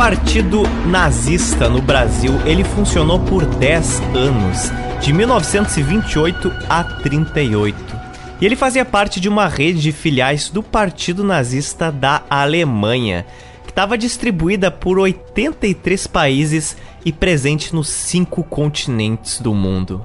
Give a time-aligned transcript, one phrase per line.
[0.00, 7.76] partido nazista no Brasil, ele funcionou por 10 anos, de 1928 a 38.
[8.40, 13.26] E ele fazia parte de uma rede de filiais do Partido Nazista da Alemanha,
[13.62, 20.02] que estava distribuída por 83 países e presente nos cinco continentes do mundo.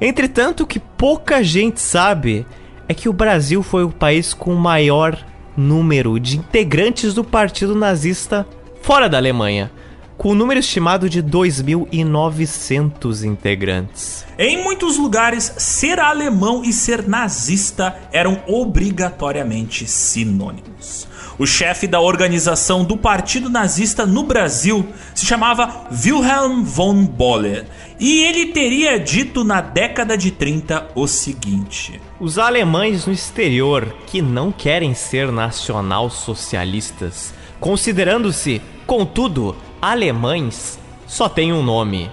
[0.00, 2.44] Entretanto, o que pouca gente sabe
[2.88, 5.16] é que o Brasil foi o país com o maior
[5.56, 8.44] número de integrantes do Partido Nazista
[8.88, 9.70] fora da Alemanha,
[10.16, 14.24] com o um número estimado de 2.900 integrantes.
[14.38, 21.06] Em muitos lugares, ser alemão e ser nazista eram obrigatoriamente sinônimos.
[21.38, 27.66] O chefe da organização do Partido Nazista no Brasil se chamava Wilhelm von Boller
[28.00, 34.22] e ele teria dito na década de 30 o seguinte: Os alemães no exterior que
[34.22, 42.10] não querem ser nacional-socialistas, considerando-se, contudo, alemães, só têm um nome: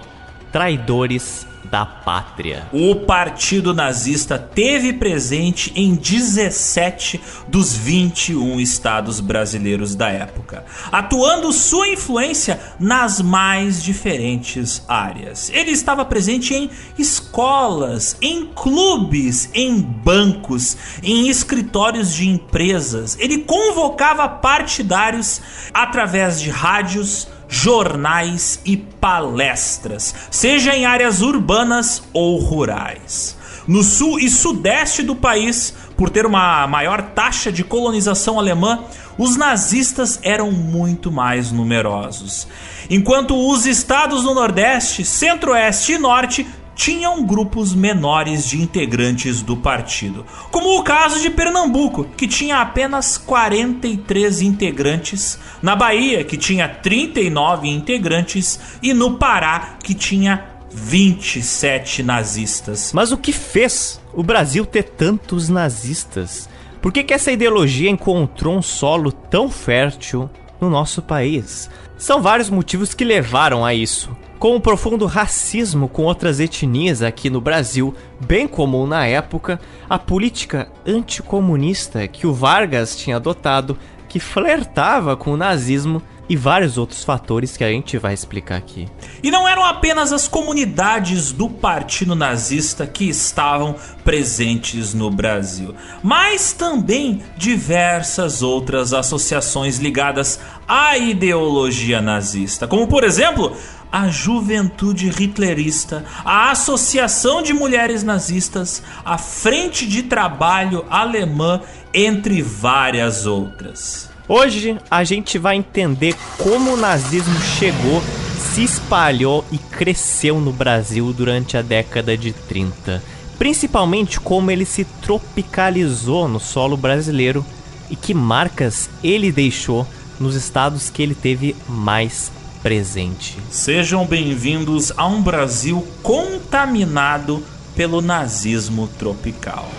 [0.52, 2.68] traidores da pátria.
[2.72, 11.88] O Partido Nazista teve presente em 17 dos 21 estados brasileiros da época, atuando sua
[11.88, 15.50] influência nas mais diferentes áreas.
[15.50, 23.16] Ele estava presente em escolas, em clubes, em bancos, em escritórios de empresas.
[23.18, 25.40] Ele convocava partidários
[25.72, 33.36] através de rádios, jornais e palestras, seja em áreas urbanas ou rurais.
[33.66, 38.84] No sul e sudeste do país, por ter uma maior taxa de colonização alemã,
[39.18, 42.46] os nazistas eram muito mais numerosos.
[42.88, 50.26] Enquanto os estados no Nordeste, Centro-Oeste e Norte tinham grupos menores de integrantes do partido,
[50.50, 57.66] como o caso de Pernambuco, que tinha apenas 43 integrantes, na Bahia, que tinha 39
[57.66, 62.92] integrantes, e no Pará, que tinha 27 nazistas.
[62.92, 66.46] Mas o que fez o Brasil ter tantos nazistas?
[66.82, 70.28] Por que, que essa ideologia encontrou um solo tão fértil
[70.60, 71.70] no nosso país?
[71.96, 74.14] São vários motivos que levaram a isso.
[74.38, 79.58] Com o profundo racismo com outras etnias aqui no Brasil, bem comum na época,
[79.88, 86.76] a política anticomunista que o Vargas tinha adotado, que flertava com o nazismo e vários
[86.76, 88.88] outros fatores que a gente vai explicar aqui.
[89.22, 96.52] E não eram apenas as comunidades do Partido Nazista que estavam presentes no Brasil, mas
[96.52, 103.56] também diversas outras associações ligadas à ideologia nazista, como por exemplo
[103.90, 111.60] a Juventude Hitlerista, a Associação de Mulheres Nazistas, a Frente de Trabalho Alemã,
[111.92, 114.10] entre várias outras.
[114.28, 118.02] Hoje a gente vai entender como o nazismo chegou,
[118.36, 123.02] se espalhou e cresceu no Brasil durante a década de 30.
[123.38, 127.44] Principalmente como ele se tropicalizou no solo brasileiro
[127.88, 129.86] e que marcas ele deixou
[130.18, 132.32] nos estados que ele teve mais
[132.66, 133.38] presente.
[133.48, 137.40] Sejam bem-vindos a um Brasil contaminado
[137.76, 139.70] pelo nazismo tropical.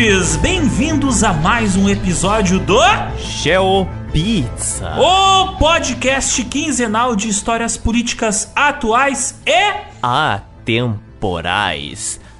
[0.00, 0.36] Ouvintes!
[0.36, 2.78] Bem-vindos a mais um episódio do
[3.18, 11.38] Geo Pizza, o podcast quinzenal de histórias políticas atuais e atemporais.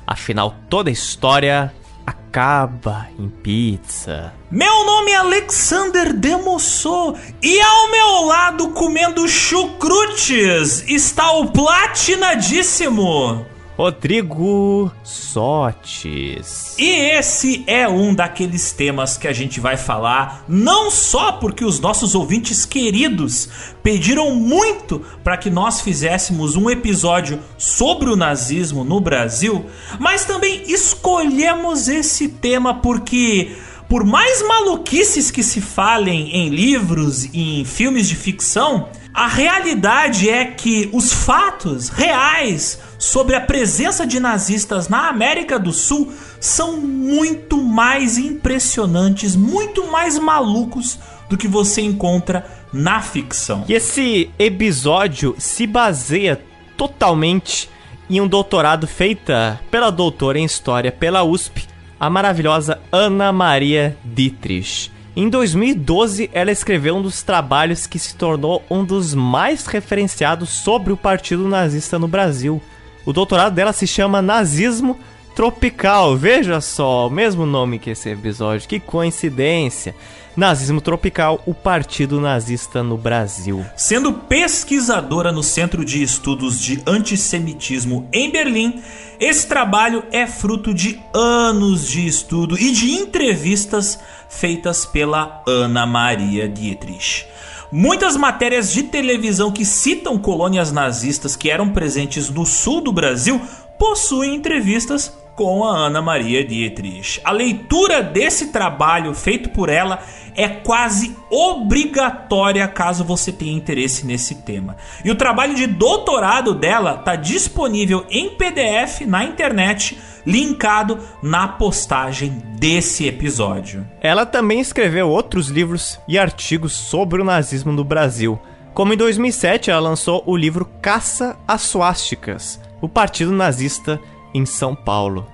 [0.07, 1.73] Afinal, toda história
[2.07, 4.33] acaba em pizza.
[4.51, 13.45] Meu nome é Alexander Demossou e ao meu lado comendo chucrutes está o platinadíssimo
[13.81, 16.75] Rodrigo Sotes.
[16.79, 16.87] E
[17.17, 22.15] esse é um daqueles temas que a gente vai falar, não só porque os nossos
[22.15, 23.49] ouvintes queridos
[23.83, 29.65] pediram muito para que nós fizéssemos um episódio sobre o nazismo no Brasil,
[29.99, 33.57] mas também escolhemos esse tema porque
[33.89, 40.29] por mais maluquices que se falem em livros e em filmes de ficção, a realidade
[40.31, 46.77] é que os fatos reais sobre a presença de nazistas na América do Sul são
[46.77, 50.99] muito mais impressionantes, muito mais malucos
[51.29, 53.65] do que você encontra na ficção.
[53.69, 56.41] E esse episódio se baseia
[56.77, 57.69] totalmente
[58.09, 61.67] em um doutorado feita pela doutora em História pela USP,
[61.99, 64.91] a maravilhosa Ana Maria Dietrich.
[65.17, 70.93] Em 2012, ela escreveu um dos trabalhos que se tornou um dos mais referenciados sobre
[70.93, 72.63] o Partido Nazista no Brasil.
[73.05, 74.99] O doutorado dela se chama Nazismo
[75.35, 76.17] Tropical.
[76.17, 79.97] Veja só, o mesmo nome que esse episódio, que coincidência.
[80.37, 83.65] Nazismo Tropical, o Partido Nazista no Brasil.
[83.77, 88.81] Sendo pesquisadora no Centro de Estudos de Antissemitismo em Berlim,
[89.19, 93.99] esse trabalho é fruto de anos de estudo e de entrevistas
[94.29, 97.27] feitas pela Ana Maria Dietrich.
[97.73, 103.41] Muitas matérias de televisão que citam colônias nazistas que eram presentes no sul do Brasil
[103.79, 107.19] possuem entrevistas com a Ana Maria Dietrich.
[107.25, 110.01] A leitura desse trabalho feito por ela
[110.37, 114.77] é quase obrigatória caso você tenha interesse nesse tema.
[115.03, 122.43] E o trabalho de doutorado dela está disponível em PDF na internet, linkado na postagem
[122.59, 123.89] desse episódio.
[124.03, 128.39] Ela também escreveu outros livros e artigos sobre o nazismo no Brasil.
[128.75, 133.99] Como em 2007, ela lançou o livro Caça às Suásticas, o Partido Nazista
[134.35, 135.27] em São Paulo.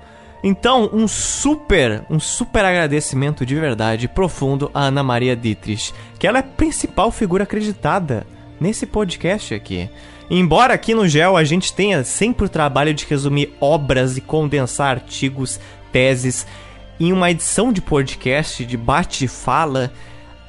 [0.42, 6.38] Então, um super, um super agradecimento de verdade profundo a Ana Maria Dietrich, que ela
[6.38, 8.26] é a principal figura acreditada
[8.60, 9.90] nesse podcast aqui.
[10.30, 14.96] Embora aqui no GEL a gente tenha sempre o trabalho de resumir obras e condensar
[14.96, 15.60] artigos,
[15.92, 16.46] teses
[16.98, 19.92] em uma edição de podcast, de bate e fala,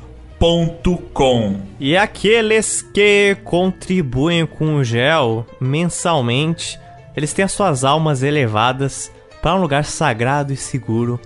[1.79, 6.79] E aqueles que contribuem com o gel mensalmente,
[7.15, 9.11] eles têm as suas almas elevadas
[9.47, 11.17] para um lugar sagrado e seguro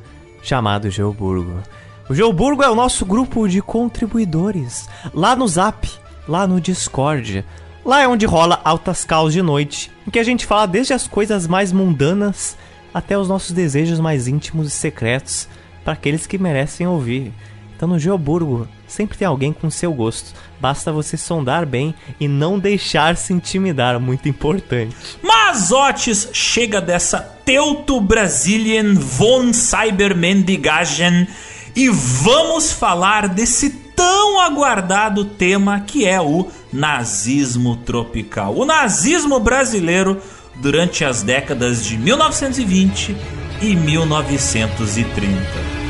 [0.43, 1.59] chamado Geoburgo.
[2.07, 5.89] O Geoburgo é o nosso grupo de contribuidores, lá no Zap,
[6.27, 7.43] lá no Discord.
[7.83, 11.07] Lá é onde rola altas calls de noite, em que a gente fala desde as
[11.07, 12.55] coisas mais mundanas
[12.93, 15.47] até os nossos desejos mais íntimos e secretos
[15.83, 17.33] para aqueles que merecem ouvir.
[17.81, 20.35] Então no Geoburgo sempre tem alguém com seu gosto.
[20.59, 24.95] Basta você sondar bem e não deixar se intimidar, muito importante.
[25.19, 31.27] Mas Otis chega dessa Teuto Brazilian von Cybermendigagen
[31.75, 38.55] e vamos falar desse tão aguardado tema que é o nazismo tropical.
[38.55, 40.21] O nazismo brasileiro
[40.57, 43.17] durante as décadas de 1920
[43.59, 45.80] e 1930.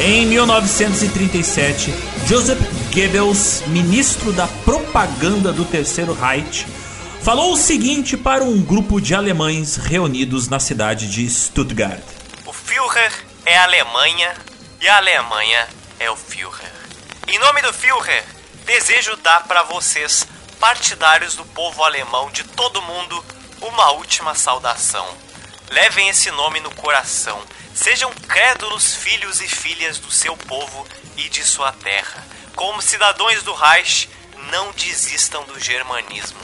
[0.00, 1.92] Em 1937,
[2.24, 2.60] Joseph
[2.94, 6.68] Goebbels, ministro da propaganda do Terceiro Reich,
[7.20, 12.00] falou o seguinte para um grupo de alemães reunidos na cidade de Stuttgart:
[12.46, 13.12] O Führer
[13.44, 14.36] é a Alemanha
[14.80, 15.66] e a Alemanha
[15.98, 16.72] é o Führer.
[17.26, 18.24] Em nome do Führer,
[18.64, 20.24] desejo dar para vocês,
[20.60, 23.24] partidários do povo alemão de todo mundo,
[23.60, 25.27] uma última saudação.
[25.70, 27.42] Levem esse nome no coração
[27.80, 30.84] Sejam crédulos filhos e filhas do seu povo
[31.16, 32.26] e de sua terra.
[32.56, 34.10] Como cidadãos do Reich,
[34.50, 36.40] não desistam do germanismo,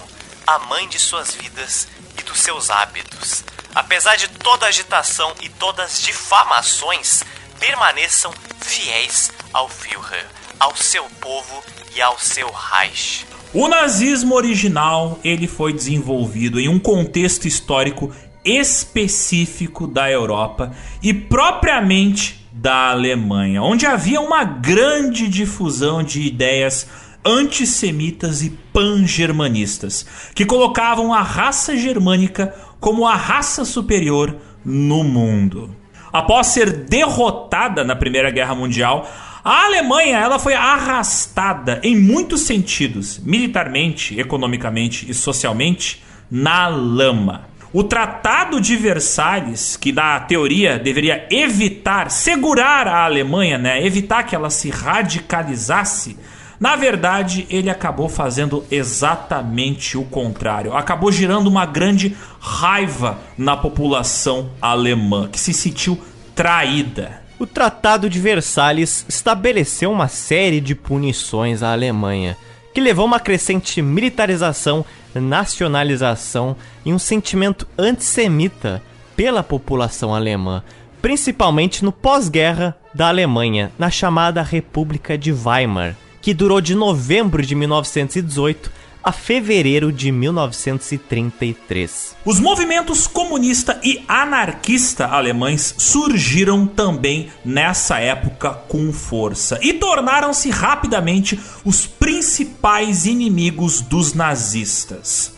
[0.47, 3.43] a mãe de suas vidas e dos seus hábitos.
[3.75, 7.25] Apesar de toda agitação e todas as difamações,
[7.59, 10.29] permaneçam fiéis ao Führer,
[10.61, 11.65] ao seu povo
[11.97, 13.27] e ao seu Reich.
[13.53, 18.15] O nazismo original, ele foi desenvolvido em um contexto histórico
[18.45, 20.73] específico da Europa
[21.03, 26.87] e propriamente da Alemanha, onde havia uma grande difusão de ideias
[27.25, 35.75] antissemitas e pangermanistas, que colocavam a raça germânica como a raça superior no mundo.
[36.13, 39.11] Após ser derrotada na Primeira Guerra Mundial,
[39.43, 47.49] a Alemanha ela foi arrastada em muitos sentidos, militarmente, economicamente e socialmente, na lama.
[47.75, 54.37] O Tratado de Versalhes, que na teoria deveria evitar, segurar a Alemanha, né, evitar que
[54.37, 56.17] ela se radicalizasse,
[56.61, 60.73] na verdade, ele acabou fazendo exatamente o contrário.
[60.73, 66.01] Acabou gerando uma grande raiva na população alemã, que se sentiu
[66.33, 67.25] traída.
[67.41, 72.37] O Tratado de Versalhes estabeleceu uma série de punições à Alemanha,
[72.73, 74.85] que levou a uma crescente militarização,
[75.21, 78.83] nacionalização e um sentimento antissemita
[79.17, 80.63] pela população alemã,
[81.01, 87.55] principalmente no pós-guerra da Alemanha, na chamada República de Weimar que durou de novembro de
[87.55, 88.73] 1918
[89.05, 92.17] a fevereiro de 1933.
[92.25, 101.39] Os movimentos comunista e anarquista alemães surgiram também nessa época com força e tornaram-se rapidamente
[101.65, 105.35] os principais inimigos dos nazistas.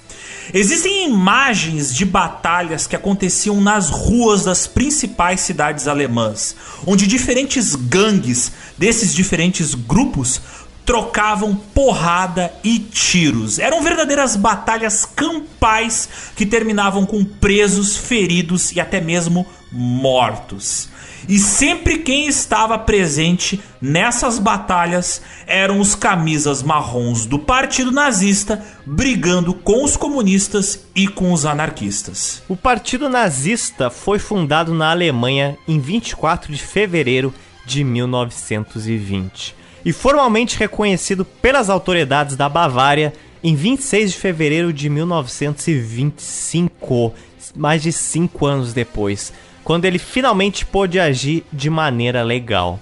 [0.55, 6.55] Existem imagens de batalhas que aconteciam nas ruas das principais cidades alemãs,
[6.87, 10.41] onde diferentes gangues desses diferentes grupos
[10.87, 13.59] trocavam porrada e tiros.
[13.59, 20.89] Eram verdadeiras batalhas campais que terminavam com presos, feridos e até mesmo mortos.
[21.29, 29.53] E sempre quem estava presente nessas batalhas eram os camisas marrons do Partido Nazista brigando
[29.53, 32.45] com os comunistas e com os anarquistas.
[32.49, 37.35] O Partido Nazista foi fundado na Alemanha em 24 de fevereiro
[37.67, 47.15] de 1920 e formalmente reconhecido pelas autoridades da Bavária em 26 de fevereiro de 1925,
[47.55, 52.81] mais de cinco anos depois, quando ele finalmente pôde agir de maneira legal.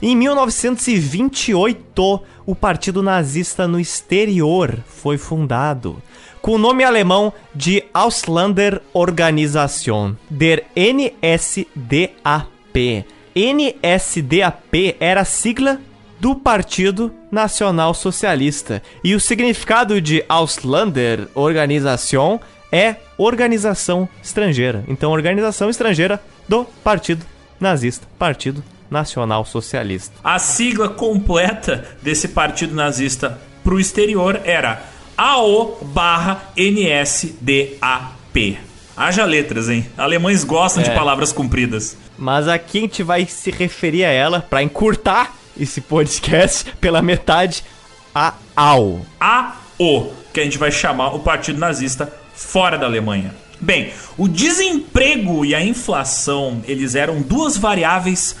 [0.00, 6.00] Em 1928, o Partido Nazista no Exterior foi fundado,
[6.40, 11.66] com o nome alemão de Ausländer Organisation, der NSDAP.
[13.34, 15.80] NSDAP era a sigla
[16.24, 18.82] do Partido Nacional Socialista.
[19.04, 22.40] E o significado de Ausländer Organisation
[22.72, 24.82] é organização estrangeira.
[24.88, 27.26] Então, organização estrangeira do Partido
[27.60, 30.14] Nazista, Partido Nacional Socialista.
[30.24, 34.82] A sigla completa desse partido nazista para o exterior era
[35.18, 36.48] AO/NSDAP.
[38.96, 39.86] Haja letras, hein?
[39.94, 40.88] Alemães gostam é.
[40.88, 41.98] de palavras compridas.
[42.16, 47.64] Mas aqui a gente vai se referir a ela para encurtar esse podcast pela metade
[48.14, 49.04] a AO.
[49.18, 53.34] AO, que a gente vai chamar o Partido Nazista fora da Alemanha.
[53.60, 58.36] Bem, o desemprego e a inflação, eles eram duas variáveis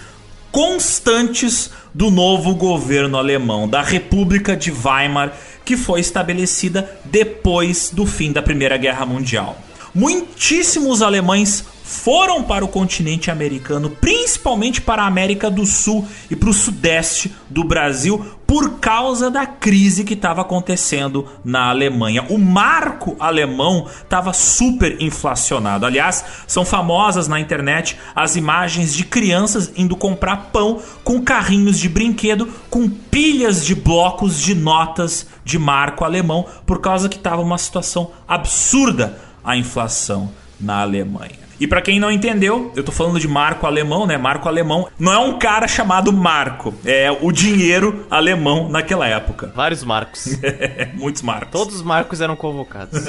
[0.52, 5.32] constantes do novo governo alemão, da República de Weimar,
[5.64, 9.58] que foi estabelecida depois do fim da Primeira Guerra Mundial.
[9.94, 16.48] Muitíssimos alemães foram para o continente americano, principalmente para a América do Sul e para
[16.48, 22.26] o sudeste do Brasil, por causa da crise que estava acontecendo na Alemanha.
[22.28, 25.86] O marco alemão estava super inflacionado.
[25.86, 31.88] Aliás, são famosas na internet as imagens de crianças indo comprar pão com carrinhos de
[31.88, 37.58] brinquedo com pilhas de blocos de notas de marco alemão, por causa que estava uma
[37.58, 41.44] situação absurda a inflação na Alemanha.
[41.60, 44.16] E para quem não entendeu, eu tô falando de marco alemão, né?
[44.16, 49.52] Marco alemão não é um cara chamado Marco, é o dinheiro alemão naquela época.
[49.54, 50.38] Vários marcos.
[50.94, 51.50] Muitos marcos.
[51.52, 53.04] Todos os marcos eram convocados.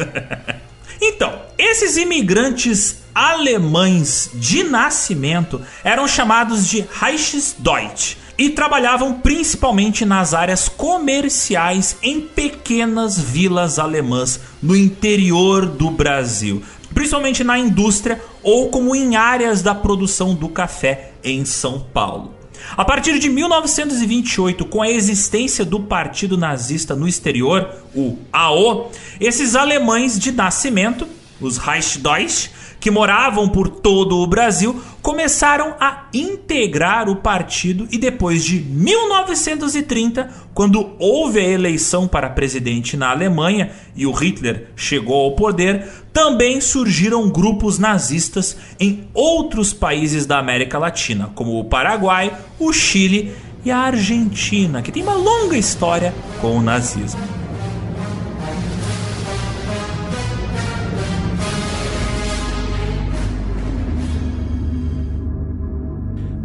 [1.01, 10.67] então, esses imigrantes alemães de nascimento eram chamados de Reichsdeutsch e trabalhavam principalmente nas áreas
[10.67, 16.61] comerciais em pequenas vilas alemãs no interior do Brasil
[16.95, 22.33] principalmente na indústria ou como em áreas da produção do café em São Paulo.
[22.75, 29.55] A partir de 1928, com a existência do Partido Nazista no exterior, o AO, esses
[29.55, 31.05] alemães de nascimento,
[31.39, 32.49] os Reichsdeutsch,
[32.85, 40.29] que moravam por todo o Brasil começaram a integrar o partido e depois de 1930,
[40.53, 46.61] quando houve a eleição para presidente na Alemanha e o Hitler chegou ao poder, também
[46.61, 53.33] surgiram grupos nazistas em outros países da América Latina, como o Paraguai, o Chile
[53.65, 57.44] e a Argentina, que tem uma longa história com o nazismo.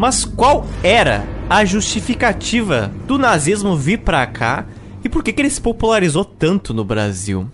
[0.01, 4.65] Mas qual era a justificativa do nazismo vir para cá
[5.05, 7.47] e por que, que ele se popularizou tanto no Brasil?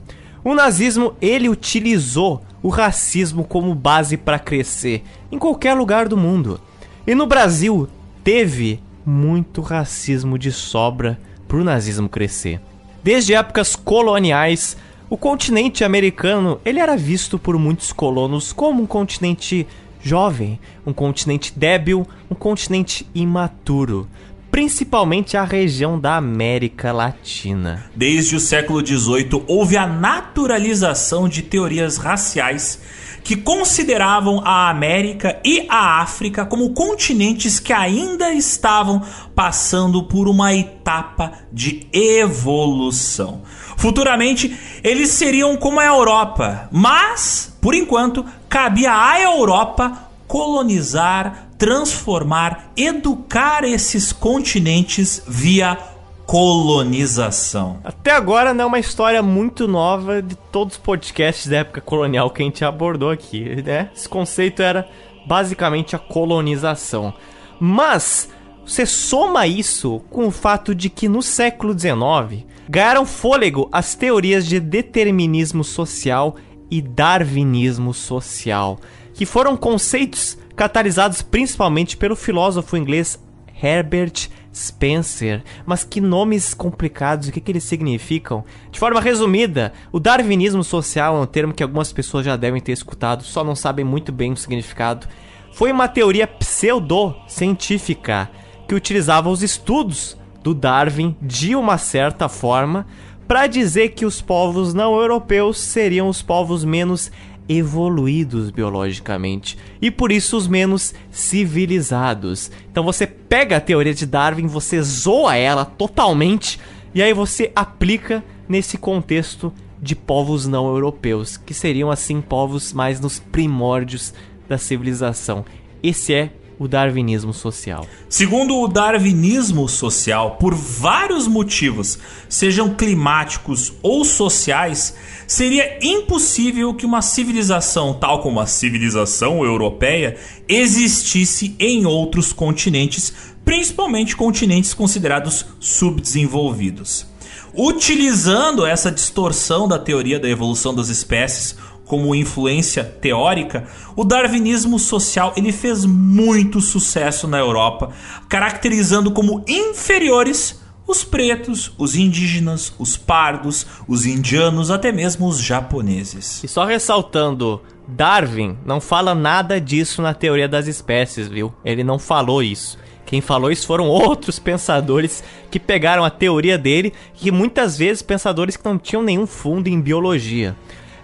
[0.44, 6.60] O nazismo ele utilizou o racismo como base para crescer em qualquer lugar do mundo.
[7.04, 7.88] E no Brasil
[8.22, 12.60] teve muito racismo de sobra para o nazismo crescer.
[13.02, 14.76] Desde épocas coloniais,
[15.10, 19.66] o continente americano ele era visto por muitos colonos como um continente
[20.06, 24.08] jovem, um continente débil, um continente imaturo,
[24.50, 27.90] principalmente a região da América Latina.
[27.94, 32.80] Desde o século XVIII houve a naturalização de teorias raciais
[33.26, 39.02] que consideravam a América e a África como continentes que ainda estavam
[39.34, 43.42] passando por uma etapa de evolução.
[43.76, 53.64] Futuramente, eles seriam como a Europa, mas, por enquanto, cabia à Europa colonizar, transformar, educar
[53.64, 55.78] esses continentes via
[56.26, 57.78] colonização.
[57.84, 62.30] Até agora não é uma história muito nova de todos os podcasts da época colonial
[62.30, 63.90] que a gente abordou aqui, né?
[63.94, 64.88] Esse conceito era
[65.26, 67.14] basicamente a colonização.
[67.60, 68.28] Mas
[68.66, 74.46] você soma isso com o fato de que no século XIX ganharam fôlego as teorias
[74.46, 76.36] de determinismo social
[76.70, 78.78] e darwinismo social,
[79.14, 83.18] que foram conceitos catalisados principalmente pelo filósofo inglês
[83.62, 85.42] Herbert Spencer.
[85.64, 88.44] Mas que nomes complicados, o que, que eles significam?
[88.70, 92.72] De forma resumida, o darwinismo social é um termo que algumas pessoas já devem ter
[92.72, 95.06] escutado, só não sabem muito bem o significado.
[95.52, 98.30] Foi uma teoria pseudo-científica
[98.66, 102.86] que utilizava os estudos do Darwin de uma certa forma
[103.26, 107.10] para dizer que os povos não europeus seriam os povos menos
[107.48, 112.48] evoluídos biologicamente e por isso os menos civilizados.
[112.70, 116.60] Então você pega a teoria de Darwin, você zoa ela totalmente
[116.94, 123.00] e aí você aplica nesse contexto de povos não europeus, que seriam assim povos mais
[123.00, 124.14] nos primórdios
[124.48, 125.44] da civilização.
[125.82, 127.86] Esse é o darwinismo social.
[128.08, 134.94] Segundo o darwinismo social, por vários motivos, sejam climáticos ou sociais,
[135.26, 140.16] seria impossível que uma civilização tal como a civilização europeia
[140.48, 143.12] existisse em outros continentes,
[143.44, 147.06] principalmente continentes considerados subdesenvolvidos.
[147.54, 155.32] Utilizando essa distorção da teoria da evolução das espécies, como influência teórica, o darwinismo social
[155.36, 157.90] ele fez muito sucesso na Europa,
[158.28, 166.44] caracterizando como inferiores os pretos, os indígenas, os pardos, os indianos, até mesmo os japoneses.
[166.44, 171.52] E só ressaltando, Darwin não fala nada disso na teoria das espécies, viu?
[171.64, 172.78] Ele não falou isso.
[173.04, 178.56] Quem falou isso foram outros pensadores que pegaram a teoria dele e muitas vezes pensadores
[178.56, 180.56] que não tinham nenhum fundo em biologia.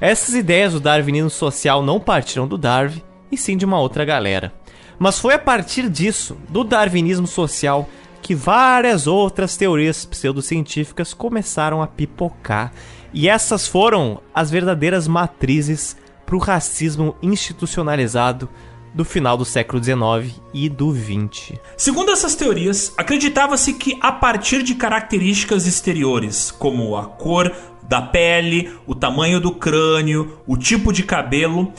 [0.03, 4.53] Essas ideias do darwinismo social não partiram do Darwin, e sim de uma outra galera.
[4.99, 7.89] Mas foi a partir disso, do darwinismo social,
[8.21, 12.73] que várias outras teorias pseudocientíficas começaram a pipocar.
[13.15, 18.49] E essas foram as verdadeiras matrizes para o racismo institucionalizado
[18.95, 21.59] do final do século XIX e do XX.
[21.77, 27.53] Segundo essas teorias, acreditava-se que a partir de características exteriores, como a cor
[27.89, 31.73] da pele, o tamanho do crânio, o tipo de cabelo,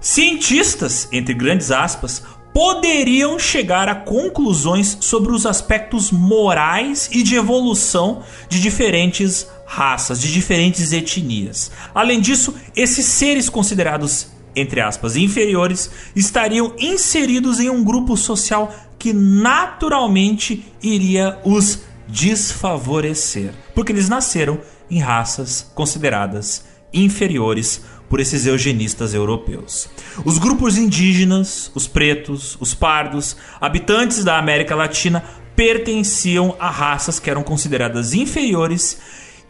[0.00, 2.22] cientistas, entre grandes aspas,
[2.52, 10.32] poderiam chegar a conclusões sobre os aspectos morais e de evolução de diferentes raças, de
[10.32, 11.72] diferentes etnias.
[11.92, 19.12] Além disso, esses seres considerados entre aspas, inferiores, estariam inseridos em um grupo social que
[19.12, 29.88] naturalmente iria os desfavorecer, porque eles nasceram em raças consideradas inferiores por esses eugenistas europeus.
[30.24, 35.24] Os grupos indígenas, os pretos, os pardos, habitantes da América Latina
[35.56, 38.98] pertenciam a raças que eram consideradas inferiores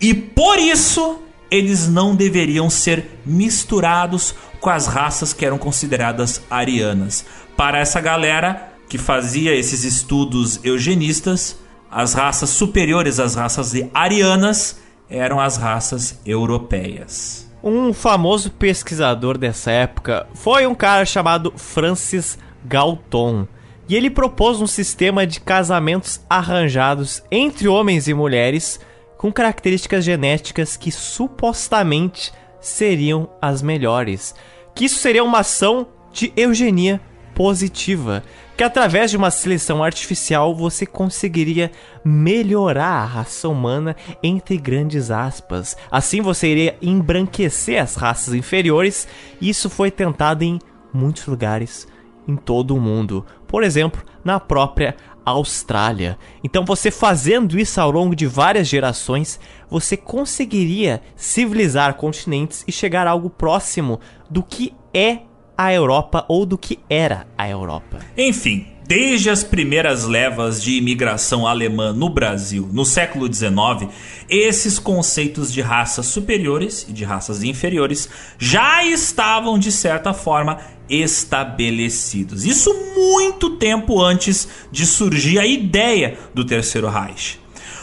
[0.00, 7.24] e por isso eles não deveriam ser misturados com as raças que eram consideradas arianas.
[7.57, 11.59] Para essa galera que fazia esses estudos eugenistas,
[11.90, 14.78] as raças superiores às raças arianas
[15.09, 17.48] eram as raças europeias.
[17.62, 23.46] Um famoso pesquisador dessa época foi um cara chamado Francis Galton.
[23.88, 28.80] E ele propôs um sistema de casamentos arranjados entre homens e mulheres
[29.24, 34.34] com características genéticas que supostamente seriam as melhores.
[34.74, 37.00] Que isso seria uma ação de eugenia
[37.34, 38.22] positiva,
[38.54, 41.72] que através de uma seleção artificial você conseguiria
[42.04, 45.74] melhorar a raça humana entre grandes aspas.
[45.90, 49.08] Assim você iria embranquecer as raças inferiores,
[49.40, 50.58] isso foi tentado em
[50.92, 51.88] muitos lugares
[52.28, 53.24] em todo o mundo.
[53.46, 56.18] Por exemplo, na própria Austrália.
[56.42, 63.06] Então, você fazendo isso ao longo de várias gerações, você conseguiria civilizar continentes e chegar
[63.06, 65.20] a algo próximo do que é
[65.56, 68.00] a Europa ou do que era a Europa.
[68.16, 73.90] Enfim, Desde as primeiras levas de imigração alemã no Brasil, no século XIX,
[74.28, 82.44] esses conceitos de raças superiores e de raças inferiores já estavam, de certa forma, estabelecidos.
[82.44, 87.40] Isso muito tempo antes de surgir a ideia do Terceiro Reich.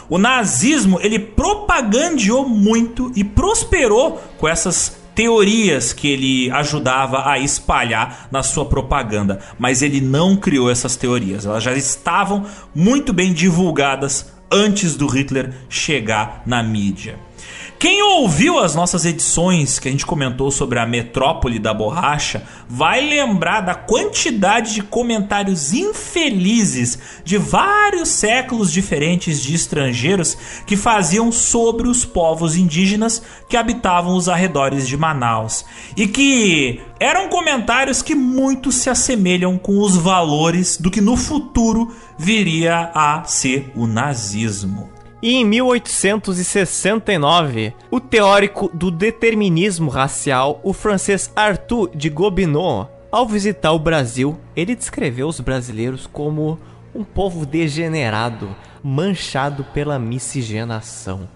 [0.08, 8.28] O nazismo ele propagandeou muito e prosperou com essas teorias que ele ajudava a espalhar
[8.30, 11.46] na sua propaganda, mas ele não criou essas teorias.
[11.46, 17.18] Elas já estavam muito bem divulgadas antes do Hitler chegar na mídia.
[17.82, 23.00] Quem ouviu as nossas edições que a gente comentou sobre a metrópole da borracha vai
[23.00, 31.88] lembrar da quantidade de comentários infelizes de vários séculos diferentes de estrangeiros que faziam sobre
[31.88, 35.64] os povos indígenas que habitavam os arredores de Manaus
[35.96, 41.92] e que eram comentários que muito se assemelham com os valores do que no futuro
[42.16, 44.91] viria a ser o nazismo.
[45.22, 53.70] E em 1869, o teórico do determinismo racial, o francês Arthur de Gobineau, ao visitar
[53.70, 56.58] o Brasil, ele descreveu os brasileiros como
[56.92, 61.28] um povo degenerado, manchado pela miscigenação.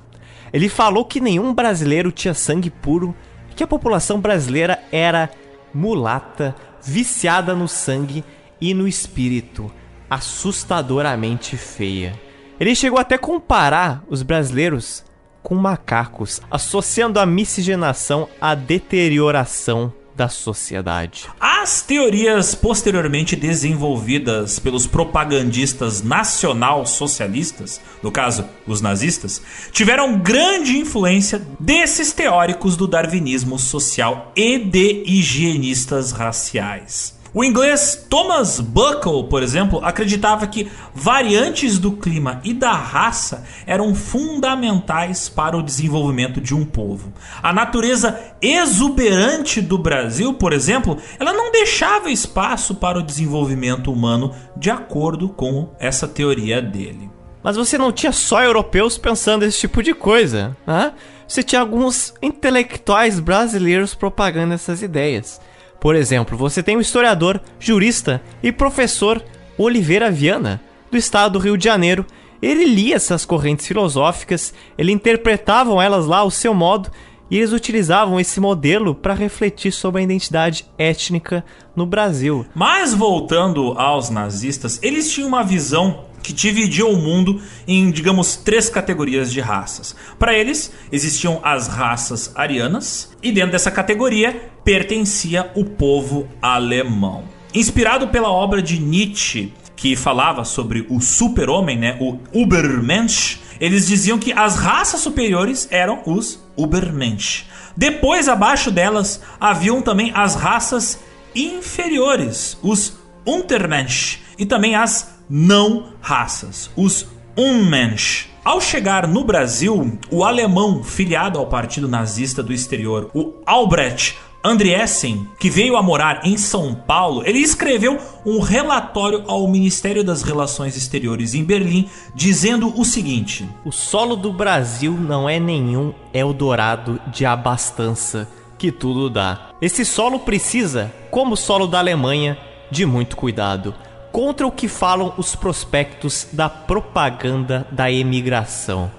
[0.52, 3.14] Ele falou que nenhum brasileiro tinha sangue puro,
[3.54, 5.30] que a população brasileira era
[5.72, 8.24] mulata, viciada no sangue
[8.60, 9.70] e no espírito,
[10.10, 12.25] assustadoramente feia.
[12.58, 15.04] Ele chegou até a comparar os brasileiros
[15.42, 21.26] com macacos, associando a miscigenação à deterioração da sociedade.
[21.38, 32.12] As teorias posteriormente desenvolvidas pelos propagandistas nacional-socialistas, no caso, os nazistas, tiveram grande influência desses
[32.12, 37.15] teóricos do darwinismo social e de higienistas raciais.
[37.36, 43.94] O inglês Thomas Buckle, por exemplo, acreditava que variantes do clima e da raça eram
[43.94, 47.12] fundamentais para o desenvolvimento de um povo.
[47.42, 54.34] A natureza exuberante do Brasil, por exemplo, ela não deixava espaço para o desenvolvimento humano
[54.56, 57.10] de acordo com essa teoria dele.
[57.42, 60.94] Mas você não tinha só europeus pensando esse tipo de coisa, né?
[61.28, 65.38] Você tinha alguns intelectuais brasileiros propagando essas ideias.
[65.80, 69.22] Por exemplo, você tem o historiador, jurista e professor
[69.58, 70.60] Oliveira Viana,
[70.90, 72.04] do estado do Rio de Janeiro.
[72.40, 76.90] Ele lia essas correntes filosóficas, ele interpretavam elas lá ao seu modo
[77.30, 82.46] e eles utilizavam esse modelo para refletir sobre a identidade étnica no Brasil.
[82.54, 88.68] Mas voltando aos nazistas, eles tinham uma visão que dividiu o mundo em, digamos, três
[88.68, 89.94] categorias de raças.
[90.18, 97.22] Para eles, existiam as raças arianas, e dentro dessa categoria pertencia o povo alemão.
[97.54, 104.18] Inspirado pela obra de Nietzsche, que falava sobre o super-homem, né, o Ubermensch, eles diziam
[104.18, 107.44] que as raças superiores eram os Ubermensch.
[107.76, 110.98] Depois, abaixo delas, haviam também as raças
[111.36, 118.28] inferiores, os Untermensch, e também as não raças, os Unmensch.
[118.44, 125.26] Ao chegar no Brasil, o alemão filiado ao partido nazista do exterior, o Albrecht Andriessen,
[125.38, 130.76] que veio a morar em São Paulo, ele escreveu um relatório ao Ministério das Relações
[130.76, 137.26] Exteriores em Berlim, dizendo o seguinte: O solo do Brasil não é nenhum Eldorado de
[137.26, 139.50] abastança que tudo dá.
[139.60, 142.38] Esse solo precisa, como o solo da Alemanha,
[142.70, 143.74] de muito cuidado
[144.16, 148.90] contra o que falam os prospectos da propaganda da emigração.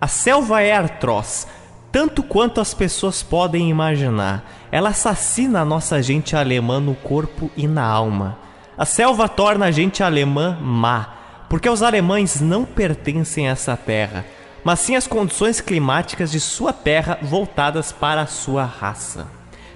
[0.00, 1.46] A selva é atroz,
[1.92, 4.50] tanto quanto as pessoas podem imaginar.
[4.72, 8.38] Ela assassina a nossa gente alemã no corpo e na alma.
[8.74, 11.16] A selva torna a gente alemã má,
[11.50, 14.24] porque os alemães não pertencem a essa terra,
[14.64, 19.26] mas sim as condições climáticas de sua terra voltadas para a sua raça.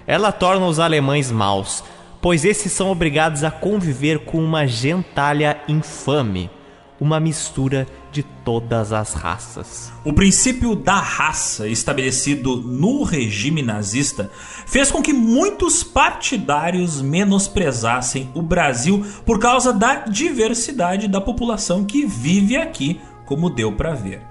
[0.06, 1.84] Ela torna os alemães maus,
[2.20, 6.50] pois esses são obrigados a conviver com uma gentalha infame
[7.00, 9.92] uma mistura de todas as raças.
[10.04, 14.30] O princípio da raça, estabelecido no regime nazista,
[14.66, 22.06] fez com que muitos partidários menosprezassem o Brasil por causa da diversidade da população que
[22.06, 24.22] vive aqui, como deu para ver.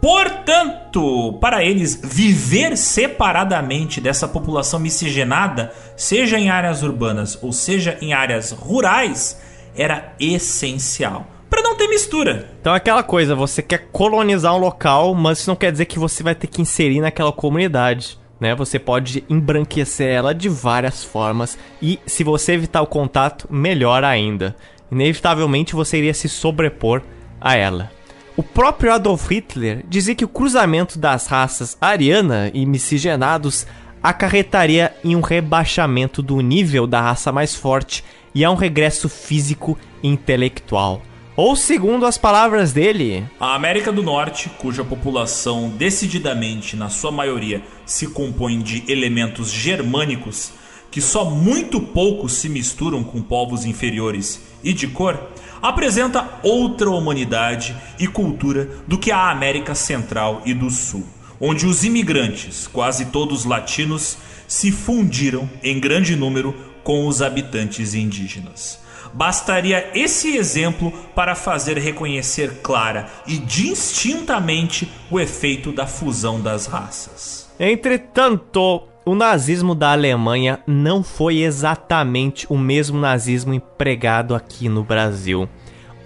[0.00, 8.12] Portanto, para eles, viver separadamente dessa população miscigenada, seja em áreas urbanas ou seja em
[8.12, 9.40] áreas rurais,
[9.76, 12.48] era essencial para não ter mistura.
[12.60, 15.98] Então é aquela coisa, você quer colonizar um local, mas isso não quer dizer que
[15.98, 18.18] você vai ter que inserir naquela comunidade.
[18.38, 18.54] Né?
[18.54, 24.56] Você pode embranquecer ela de várias formas e se você evitar o contato, melhor ainda.
[24.90, 27.02] Inevitavelmente você iria se sobrepor
[27.40, 27.90] a ela.
[28.40, 33.66] O próprio Adolf Hitler dizia que o cruzamento das raças ariana e miscigenados
[34.02, 38.02] acarretaria em um rebaixamento do nível da raça mais forte
[38.34, 41.02] e a um regresso físico e intelectual.
[41.36, 47.62] Ou segundo as palavras dele, a América do Norte, cuja população decididamente, na sua maioria,
[47.84, 50.50] se compõe de elementos germânicos
[50.90, 55.28] que só muito poucos se misturam com povos inferiores e de cor,
[55.62, 61.06] apresenta outra humanidade e cultura do que a América Central e do Sul,
[61.40, 68.80] onde os imigrantes, quase todos latinos, se fundiram em grande número com os habitantes indígenas.
[69.12, 77.50] Bastaria esse exemplo para fazer reconhecer clara e distintamente o efeito da fusão das raças.
[77.58, 85.48] Entretanto, o nazismo da Alemanha não foi exatamente o mesmo nazismo empregado aqui no Brasil.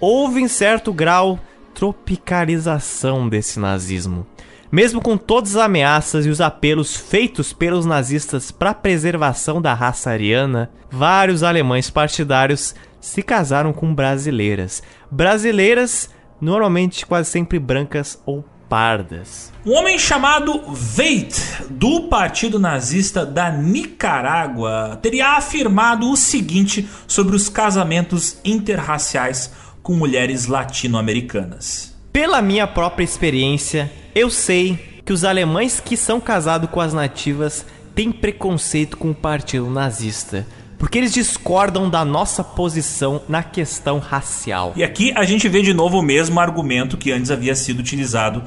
[0.01, 1.39] Houve em certo grau
[1.75, 4.25] tropicalização desse nazismo.
[4.71, 9.75] Mesmo com todas as ameaças e os apelos feitos pelos nazistas para a preservação da
[9.75, 14.81] raça ariana, vários alemães partidários se casaram com brasileiras.
[15.11, 16.09] Brasileiras,
[16.41, 19.51] normalmente quase sempre brancas ou pardas.
[19.65, 21.35] Um homem chamado Veit,
[21.69, 29.51] do Partido Nazista da Nicarágua, teria afirmado o seguinte sobre os casamentos interraciais
[29.81, 31.95] com mulheres latino-americanas.
[32.11, 37.65] Pela minha própria experiência, eu sei que os alemães que são casados com as nativas
[37.93, 40.45] têm preconceito com o partido nazista
[40.77, 44.73] porque eles discordam da nossa posição na questão racial.
[44.75, 48.43] E aqui a gente vê de novo o mesmo argumento que antes havia sido utilizado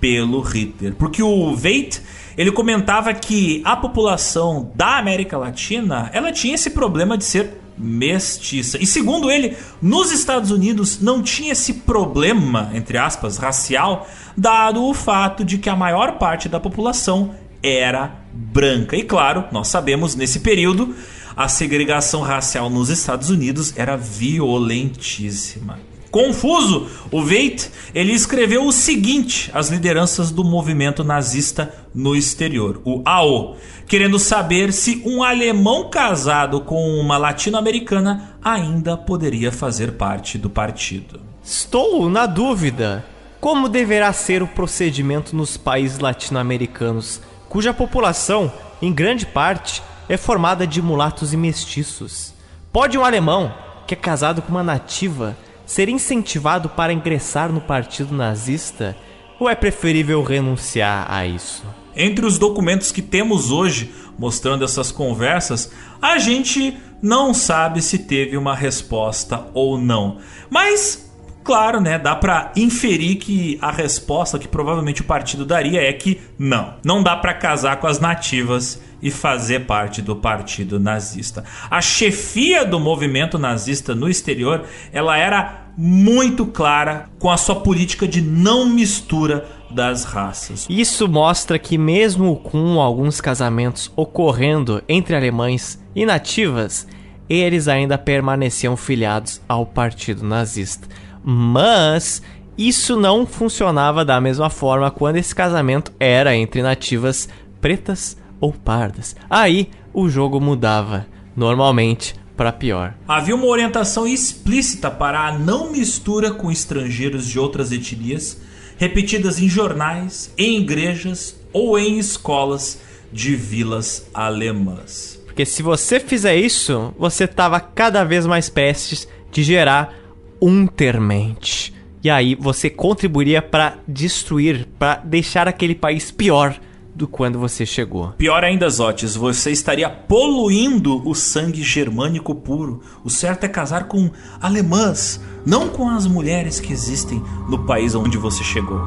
[0.00, 0.94] pelo Hitler.
[0.94, 2.00] Porque o Veit,
[2.36, 8.78] ele comentava que a população da América Latina, ela tinha esse problema de ser mestiça.
[8.80, 14.92] E segundo ele, nos Estados Unidos não tinha esse problema, entre aspas, racial, dado o
[14.92, 18.96] fato de que a maior parte da população era branca.
[18.96, 20.94] E claro, nós sabemos nesse período
[21.40, 25.78] a segregação racial nos Estados Unidos era violentíssima.
[26.10, 33.00] Confuso, o Veit ele escreveu o seguinte às lideranças do movimento nazista no exterior, o
[33.06, 40.50] AO, querendo saber se um alemão casado com uma latino-americana ainda poderia fazer parte do
[40.50, 41.22] partido.
[41.42, 43.02] Estou na dúvida.
[43.40, 50.66] Como deverá ser o procedimento nos países latino-americanos, cuja população, em grande parte, é formada
[50.66, 52.34] de mulatos e mestiços.
[52.72, 53.54] Pode um alemão,
[53.86, 58.96] que é casado com uma nativa, ser incentivado para ingressar no partido nazista?
[59.38, 61.62] Ou é preferível renunciar a isso?
[61.94, 65.70] Entre os documentos que temos hoje mostrando essas conversas,
[66.02, 70.18] a gente não sabe se teve uma resposta ou não.
[70.50, 71.08] Mas
[71.42, 71.98] Claro, né?
[71.98, 76.74] Dá para inferir que a resposta que provavelmente o partido daria é que não.
[76.84, 81.44] Não dá para casar com as nativas e fazer parte do partido nazista.
[81.70, 88.06] A chefia do movimento nazista no exterior, ela era muito clara com a sua política
[88.06, 90.66] de não mistura das raças.
[90.68, 96.86] Isso mostra que mesmo com alguns casamentos ocorrendo entre alemães e nativas,
[97.28, 100.88] eles ainda permaneciam filiados ao partido nazista.
[101.22, 102.20] Mas
[102.58, 107.28] isso não funcionava da mesma forma quando esse casamento era entre nativas
[107.60, 109.14] pretas ou pardas.
[109.28, 112.94] Aí o jogo mudava, normalmente para pior.
[113.06, 118.40] Havia uma orientação explícita para a não mistura com estrangeiros de outras etnias,
[118.78, 122.80] repetidas em jornais, em igrejas, ou em escolas
[123.12, 125.20] de vilas alemãs.
[125.26, 129.94] Porque se você fizer isso, você tava cada vez mais prestes de gerar
[130.40, 131.72] Untermensch.
[132.02, 136.58] E aí você contribuiria para destruir, para deixar aquele país pior
[136.94, 138.12] do quando você chegou.
[138.18, 142.80] Pior ainda, Zotes, você estaria poluindo o sangue germânico puro.
[143.04, 148.18] O certo é casar com alemãs, não com as mulheres que existem no país onde
[148.18, 148.80] você chegou.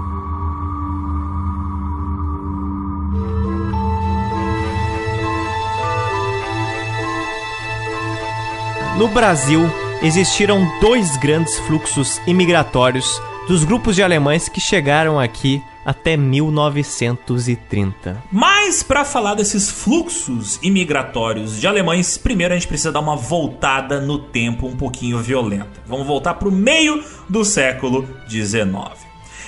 [8.98, 9.62] No Brasil,
[10.04, 18.24] existiram dois grandes fluxos imigratórios dos grupos de alemães que chegaram aqui até 1930.
[18.32, 24.00] Mas para falar desses fluxos imigratórios de alemães, primeiro a gente precisa dar uma voltada
[24.00, 25.82] no tempo um pouquinho violenta.
[25.86, 28.92] Vamos voltar para o meio do século 19.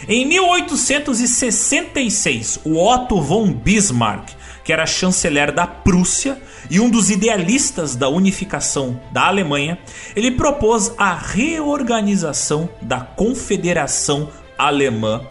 [0.08, 7.96] Em 1866, o Otto von Bismarck que era chanceler da Prússia e um dos idealistas
[7.96, 9.78] da unificação da Alemanha,
[10.16, 15.22] ele propôs a reorganização da Confederação Alemã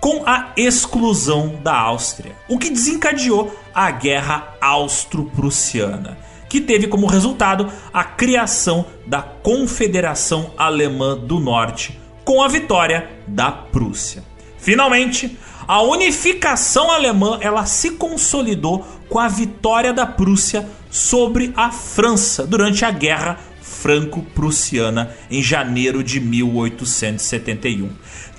[0.00, 7.70] com a exclusão da Áustria, o que desencadeou a Guerra Austro-Prussiana, que teve como resultado
[7.92, 14.22] a criação da Confederação Alemã do Norte, com a vitória da Prússia.
[14.58, 22.46] Finalmente, a unificação alemã ela se consolidou com a vitória da Prússia sobre a França
[22.46, 27.90] durante a Guerra Franco-Prussiana em janeiro de 1871,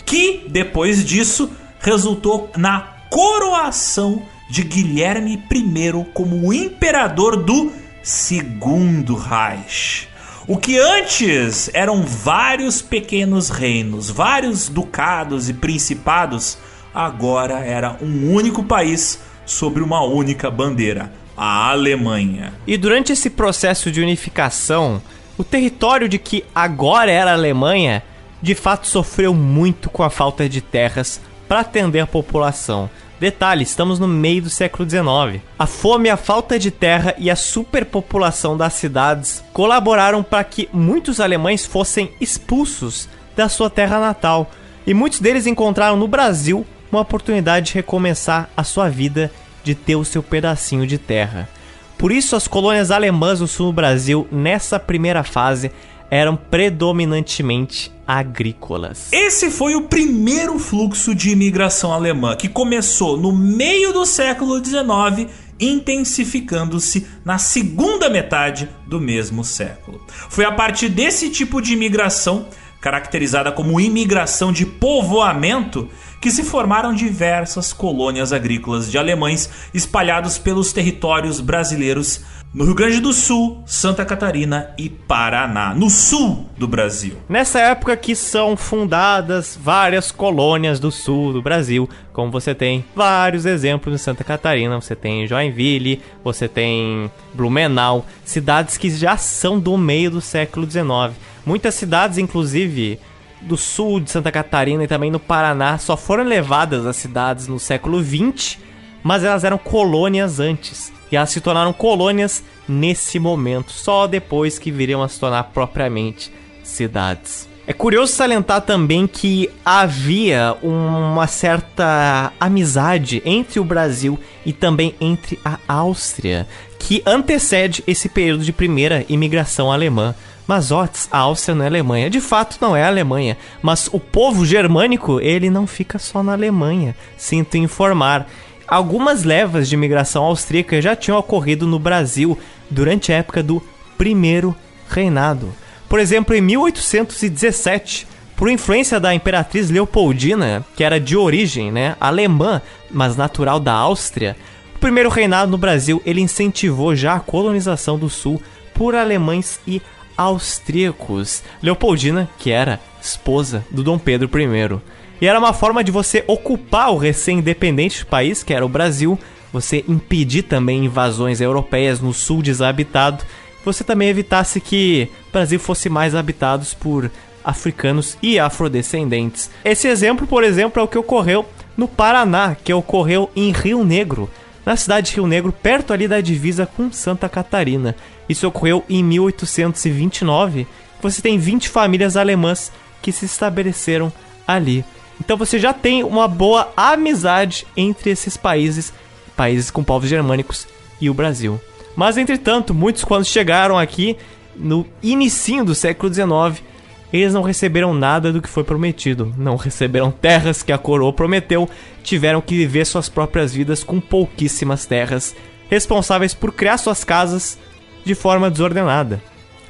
[0.06, 10.08] que depois disso resultou na coroação de Guilherme I como imperador do Segundo Reich.
[10.48, 16.58] O que antes eram vários pequenos reinos, vários ducados e principados,
[16.94, 22.54] agora era um único país sobre uma única bandeira, a Alemanha.
[22.66, 25.00] E durante esse processo de unificação,
[25.38, 28.04] o território de que agora era a Alemanha,
[28.42, 32.90] de fato sofreu muito com a falta de terras para atender a população.
[33.20, 35.44] Detalhe, estamos no meio do século XIX.
[35.58, 41.20] A fome, a falta de terra e a superpopulação das cidades colaboraram para que muitos
[41.20, 44.50] alemães fossem expulsos da sua terra natal.
[44.88, 49.30] E muitos deles encontraram no Brasil uma oportunidade de recomeçar a sua vida,
[49.64, 51.50] de ter o seu pedacinho de terra.
[51.98, 55.70] Por isso, as colônias alemãs no sul do Brasil, nessa primeira fase,
[56.10, 59.10] eram predominantemente agrícolas.
[59.12, 65.30] Esse foi o primeiro fluxo de imigração alemã, que começou no meio do século XIX,
[65.60, 70.02] intensificando-se na segunda metade do mesmo século.
[70.30, 72.48] Foi a partir desse tipo de imigração,
[72.82, 75.88] caracterizada como imigração de povoamento,
[76.22, 83.00] que se formaram diversas colônias agrícolas de alemães espalhados pelos territórios brasileiros no Rio Grande
[83.00, 87.16] do Sul, Santa Catarina e Paraná, no sul do Brasil.
[87.30, 93.46] Nessa época que são fundadas várias colônias do sul do Brasil, como você tem vários
[93.46, 99.78] exemplos em Santa Catarina, você tem Joinville, você tem Blumenau, cidades que já são do
[99.78, 101.16] meio do século XIX.
[101.46, 103.00] Muitas cidades, inclusive,
[103.42, 107.60] do sul de Santa Catarina e também no Paraná só foram levadas às cidades no
[107.60, 108.58] século XX,
[109.04, 110.92] mas elas eram colônias antes.
[111.12, 116.32] E elas se tornaram colônias nesse momento, só depois que viriam a se tornar propriamente
[116.64, 117.50] cidades.
[117.70, 125.40] É curioso salientar também que havia uma certa amizade entre o Brasil e também entre
[125.46, 126.48] a Áustria,
[126.80, 130.16] que antecede esse período de primeira imigração alemã.
[130.48, 132.10] Mas Otis, a Áustria não é Alemanha.
[132.10, 133.38] De fato, não é Alemanha.
[133.62, 136.96] Mas o povo germânico, ele não fica só na Alemanha.
[137.18, 138.28] Sinto informar.
[138.70, 142.38] Algumas levas de imigração austríaca já tinham ocorrido no Brasil
[142.70, 143.62] durante a época do
[143.98, 144.56] Primeiro
[144.88, 145.52] Reinado.
[145.90, 152.62] Por exemplo, em 1817, por influência da imperatriz Leopoldina, que era de origem né, alemã,
[152.92, 154.38] mas natural da Áustria,
[154.76, 158.40] o primeiro reinado no Brasil ele incentivou já a colonização do sul
[158.74, 159.82] por alemães e
[160.16, 161.42] austríacos.
[161.62, 164.80] Leopoldina, que era esposa do Dom Pedro I.
[165.22, 169.20] E era uma forma de você ocupar o recém-independente país, que era o Brasil,
[169.52, 173.24] você impedir também invasões europeias no sul desabitado,
[173.66, 177.12] você também evitasse que o Brasil fosse mais habitado por
[177.44, 179.50] africanos e afrodescendentes.
[179.66, 181.46] Esse exemplo, por exemplo, é o que ocorreu
[181.76, 184.30] no Paraná, que ocorreu em Rio Negro,
[184.66, 187.96] na cidade de Rio Negro, perto ali da divisa com Santa Catarina.
[188.28, 190.68] Isso ocorreu em 1829.
[191.02, 194.12] Você tem 20 famílias alemãs que se estabeleceram
[194.46, 194.86] ali.
[195.20, 198.94] Então você já tem uma boa amizade entre esses países,
[199.36, 200.68] países com povos germânicos
[201.00, 201.60] e o Brasil.
[201.96, 204.18] Mas entretanto, muitos quando chegaram aqui
[204.56, 206.64] no inicinho do século XIX,
[207.12, 209.34] eles não receberam nada do que foi prometido.
[209.38, 211.70] Não receberam terras que a coroa prometeu,
[212.04, 215.36] tiveram que viver suas próprias vidas com pouquíssimas terras,
[215.70, 217.58] responsáveis por criar suas casas
[218.06, 219.22] de forma desordenada.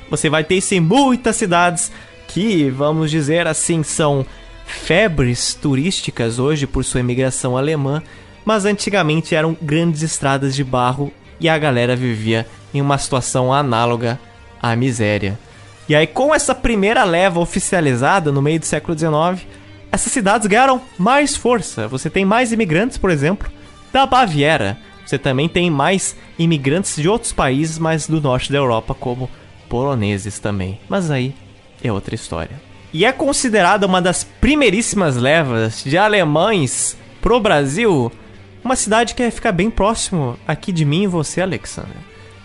[0.09, 1.91] Você vai ter isso em muitas cidades
[2.27, 4.25] que, vamos dizer assim, são
[4.69, 8.01] febres turísticas hoje por sua imigração alemã,
[8.45, 14.19] mas antigamente eram grandes estradas de barro e a galera vivia em uma situação análoga
[14.61, 15.37] à miséria.
[15.87, 19.45] E aí, com essa primeira leva oficializada no meio do século XIX,
[19.91, 21.87] essas cidades ganharam mais força.
[21.87, 23.49] Você tem mais imigrantes, por exemplo,
[23.91, 24.77] da Baviera.
[25.03, 29.29] Você também tem mais imigrantes de outros países, mas do norte da Europa, como
[29.67, 30.79] poloneses também.
[30.87, 31.33] Mas aí
[31.83, 32.68] é outra história.
[32.91, 38.11] E é considerada uma das primeiríssimas levas de alemães pro Brasil,
[38.63, 41.97] uma cidade que fica bem próximo aqui de mim e você, Alexander.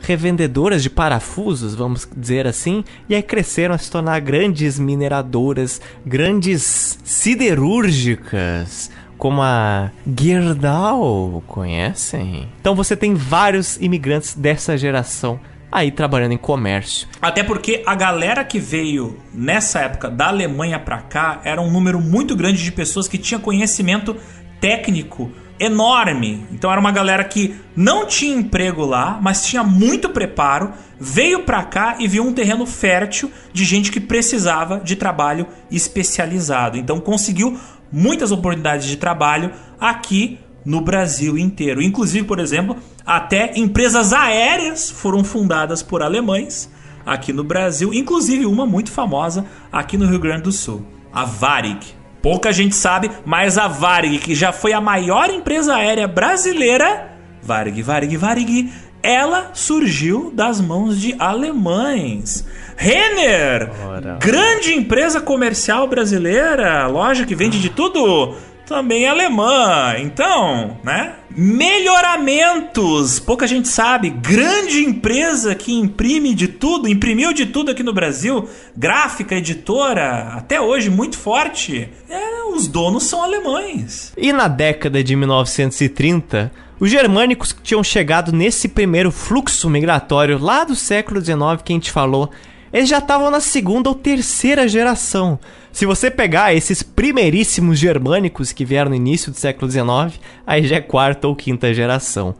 [0.00, 6.98] revendedoras de parafusos, vamos dizer assim, e aí cresceram a se tornar grandes mineradoras, grandes
[7.04, 12.48] siderúrgicas, como a Gerdau, conhecem?
[12.60, 15.38] Então você tem vários imigrantes dessa geração
[15.72, 17.08] aí trabalhando em comércio.
[17.20, 21.98] Até porque a galera que veio nessa época da Alemanha para cá era um número
[21.98, 24.14] muito grande de pessoas que tinha conhecimento
[24.62, 26.46] técnico enorme.
[26.52, 31.64] Então era uma galera que não tinha emprego lá, mas tinha muito preparo, veio para
[31.64, 36.78] cá e viu um terreno fértil de gente que precisava de trabalho especializado.
[36.78, 37.58] Então conseguiu
[37.90, 39.50] muitas oportunidades de trabalho
[39.80, 41.82] aqui no Brasil inteiro.
[41.82, 46.70] Inclusive, por exemplo, até empresas aéreas foram fundadas por alemães
[47.04, 52.01] aqui no Brasil, inclusive uma muito famosa aqui no Rio Grande do Sul, a Varig.
[52.22, 57.10] Pouca gente sabe, mas a Varig, que já foi a maior empresa aérea brasileira,
[57.42, 62.46] Varig, Varig, Varig, ela surgiu das mãos de alemães.
[62.76, 64.18] Renner, Ora.
[64.20, 68.36] grande empresa comercial brasileira, loja que vende de tudo
[68.66, 69.94] também é alemã.
[69.98, 71.14] Então, né?
[71.30, 73.18] Melhoramentos.
[73.20, 74.10] Pouca gente sabe.
[74.10, 78.48] Grande empresa que imprime de tudo, imprimiu de tudo aqui no Brasil.
[78.76, 81.88] Gráfica, editora, até hoje muito forte.
[82.08, 84.12] É, os donos são alemães.
[84.16, 90.64] E na década de 1930, os germânicos que tinham chegado nesse primeiro fluxo migratório lá
[90.64, 92.30] do século XIX que a gente falou,
[92.72, 95.38] eles já estavam na segunda ou terceira geração.
[95.72, 100.76] Se você pegar esses primeiríssimos germânicos que vieram no início do século XIX, aí já
[100.76, 102.34] é quarta ou quinta geração.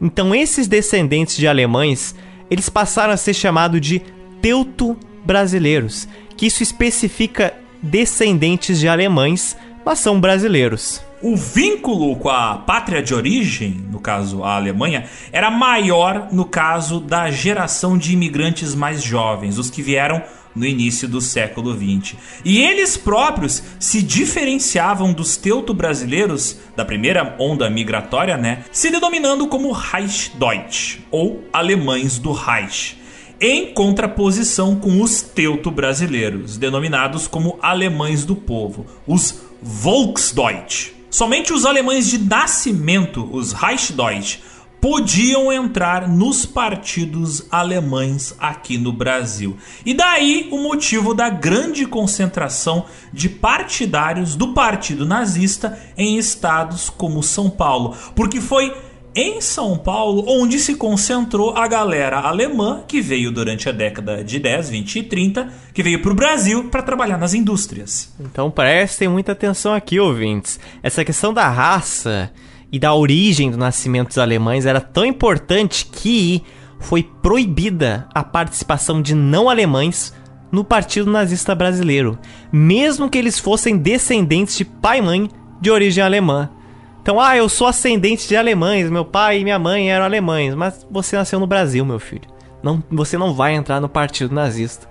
[0.00, 2.14] Então esses descendentes de alemães,
[2.50, 4.00] eles passaram a ser chamados de
[4.40, 11.02] teuto-brasileiros, que isso especifica descendentes de alemães, mas são brasileiros.
[11.20, 17.00] O vínculo com a pátria de origem, no caso a Alemanha, era maior no caso
[17.00, 20.22] da geração de imigrantes mais jovens, os que vieram
[20.58, 22.16] no início do século XX.
[22.44, 28.64] E eles próprios se diferenciavam dos teuto-brasileiros da primeira onda migratória, né?
[28.72, 32.98] Se denominando como Reichsdeutsch, ou alemães do Reich
[33.40, 40.90] em contraposição com os teuto-brasileiros, denominados como alemães do povo, os Volksdeutsch.
[41.10, 44.40] Somente os alemães de nascimento, os Reichsdeutsch,
[44.80, 49.56] podiam entrar nos partidos alemães aqui no Brasil.
[49.84, 57.22] E daí o motivo da grande concentração de partidários do Partido Nazista em estados como
[57.22, 58.72] São Paulo, porque foi
[59.14, 64.38] em São Paulo onde se concentrou a galera alemã que veio durante a década de
[64.38, 68.14] 10, 20 e 30, que veio para o Brasil para trabalhar nas indústrias.
[68.20, 70.60] Então prestem muita atenção aqui, ouvintes.
[70.82, 72.30] Essa questão da raça
[72.70, 76.42] e da origem do nascimento dos alemães era tão importante que
[76.78, 80.14] foi proibida a participação de não alemães
[80.50, 82.18] no Partido Nazista Brasileiro,
[82.52, 86.50] mesmo que eles fossem descendentes de pai e mãe de origem alemã.
[87.02, 90.86] Então, ah, eu sou ascendente de alemães, meu pai e minha mãe eram alemães, mas
[90.90, 92.28] você nasceu no Brasil, meu filho.
[92.62, 94.88] Não, você não vai entrar no Partido Nazista.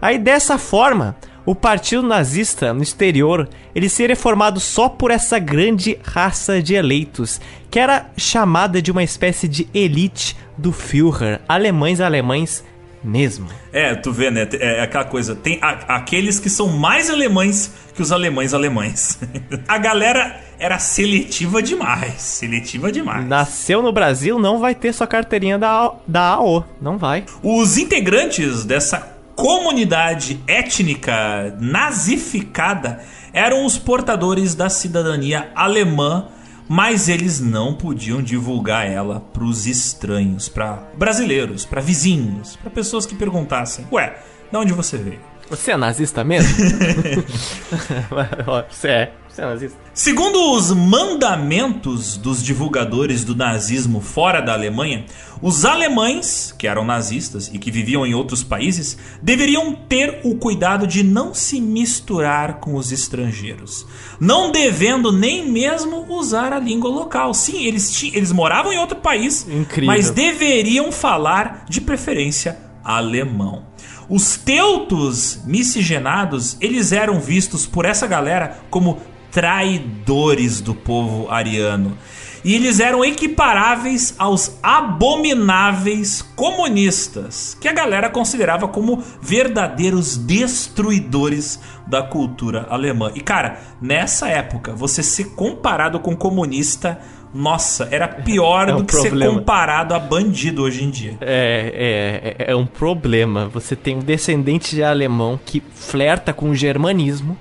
[0.00, 1.16] Aí dessa forma,
[1.48, 7.40] o partido nazista no exterior ele seria formado só por essa grande raça de eleitos,
[7.70, 12.62] que era chamada de uma espécie de elite do Führer, alemães alemães
[13.02, 13.46] mesmo.
[13.72, 14.46] É, tu vê, né?
[14.60, 19.18] É aquela coisa, tem a, aqueles que são mais alemães que os alemães alemães.
[19.66, 23.26] a galera era seletiva demais, seletiva demais.
[23.26, 27.24] Nasceu no Brasil, não vai ter sua carteirinha da, da AO, não vai.
[27.42, 33.00] Os integrantes dessa comunidade étnica nazificada
[33.32, 36.26] eram os portadores da cidadania alemã,
[36.68, 43.06] mas eles não podiam divulgar ela para os estranhos, para brasileiros, para vizinhos, para pessoas
[43.06, 44.18] que perguntassem: "Ué,
[44.50, 46.56] de onde você veio?" Você é nazista mesmo?
[48.68, 49.12] você é.
[49.94, 55.04] Segundo os mandamentos dos divulgadores do nazismo fora da Alemanha,
[55.40, 60.86] os alemães, que eram nazistas e que viviam em outros países, deveriam ter o cuidado
[60.86, 63.86] de não se misturar com os estrangeiros,
[64.20, 67.32] não devendo nem mesmo usar a língua local.
[67.32, 69.86] Sim, eles, eles moravam em outro país, Incrível.
[69.86, 73.66] mas deveriam falar de preferência alemão.
[74.08, 78.98] Os teutos miscigenados, eles eram vistos por essa galera como
[79.30, 81.96] traidores do povo ariano.
[82.44, 92.02] E eles eram equiparáveis aos abomináveis comunistas, que a galera considerava como verdadeiros destruidores da
[92.02, 93.10] cultura alemã.
[93.14, 96.98] E cara, nessa época, você ser comparado com comunista
[97.34, 99.32] nossa, era pior é um do que problema.
[99.32, 101.18] ser comparado a bandido hoje em dia.
[101.20, 103.48] É, é, é um problema.
[103.48, 107.36] Você tem um descendente de alemão que flerta com o germanismo,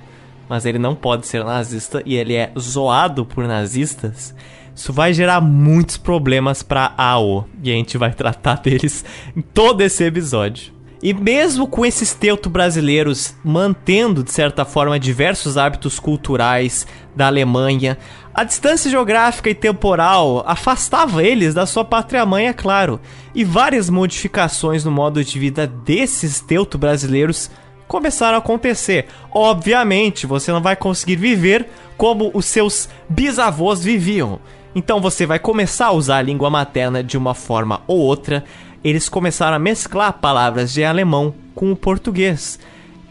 [0.49, 4.33] mas ele não pode ser nazista e ele é zoado por nazistas.
[4.75, 9.03] Isso vai gerar muitos problemas para AO e a gente vai tratar deles
[9.35, 10.77] em todo esse episódio.
[11.01, 17.97] E mesmo com esses teuto brasileiros mantendo, de certa forma, diversos hábitos culturais da Alemanha,
[18.33, 22.99] a distância geográfica e temporal afastava eles da sua pátria-mãe, é claro,
[23.33, 27.49] e várias modificações no modo de vida desses teuto brasileiros
[27.87, 29.07] começaram a acontecer.
[29.31, 31.67] Obviamente, você não vai conseguir viver
[31.97, 34.39] como os seus bisavós viviam.
[34.75, 38.43] Então você vai começar a usar a língua materna de uma forma ou outra.
[38.83, 42.59] Eles começaram a mesclar palavras de alemão com o português.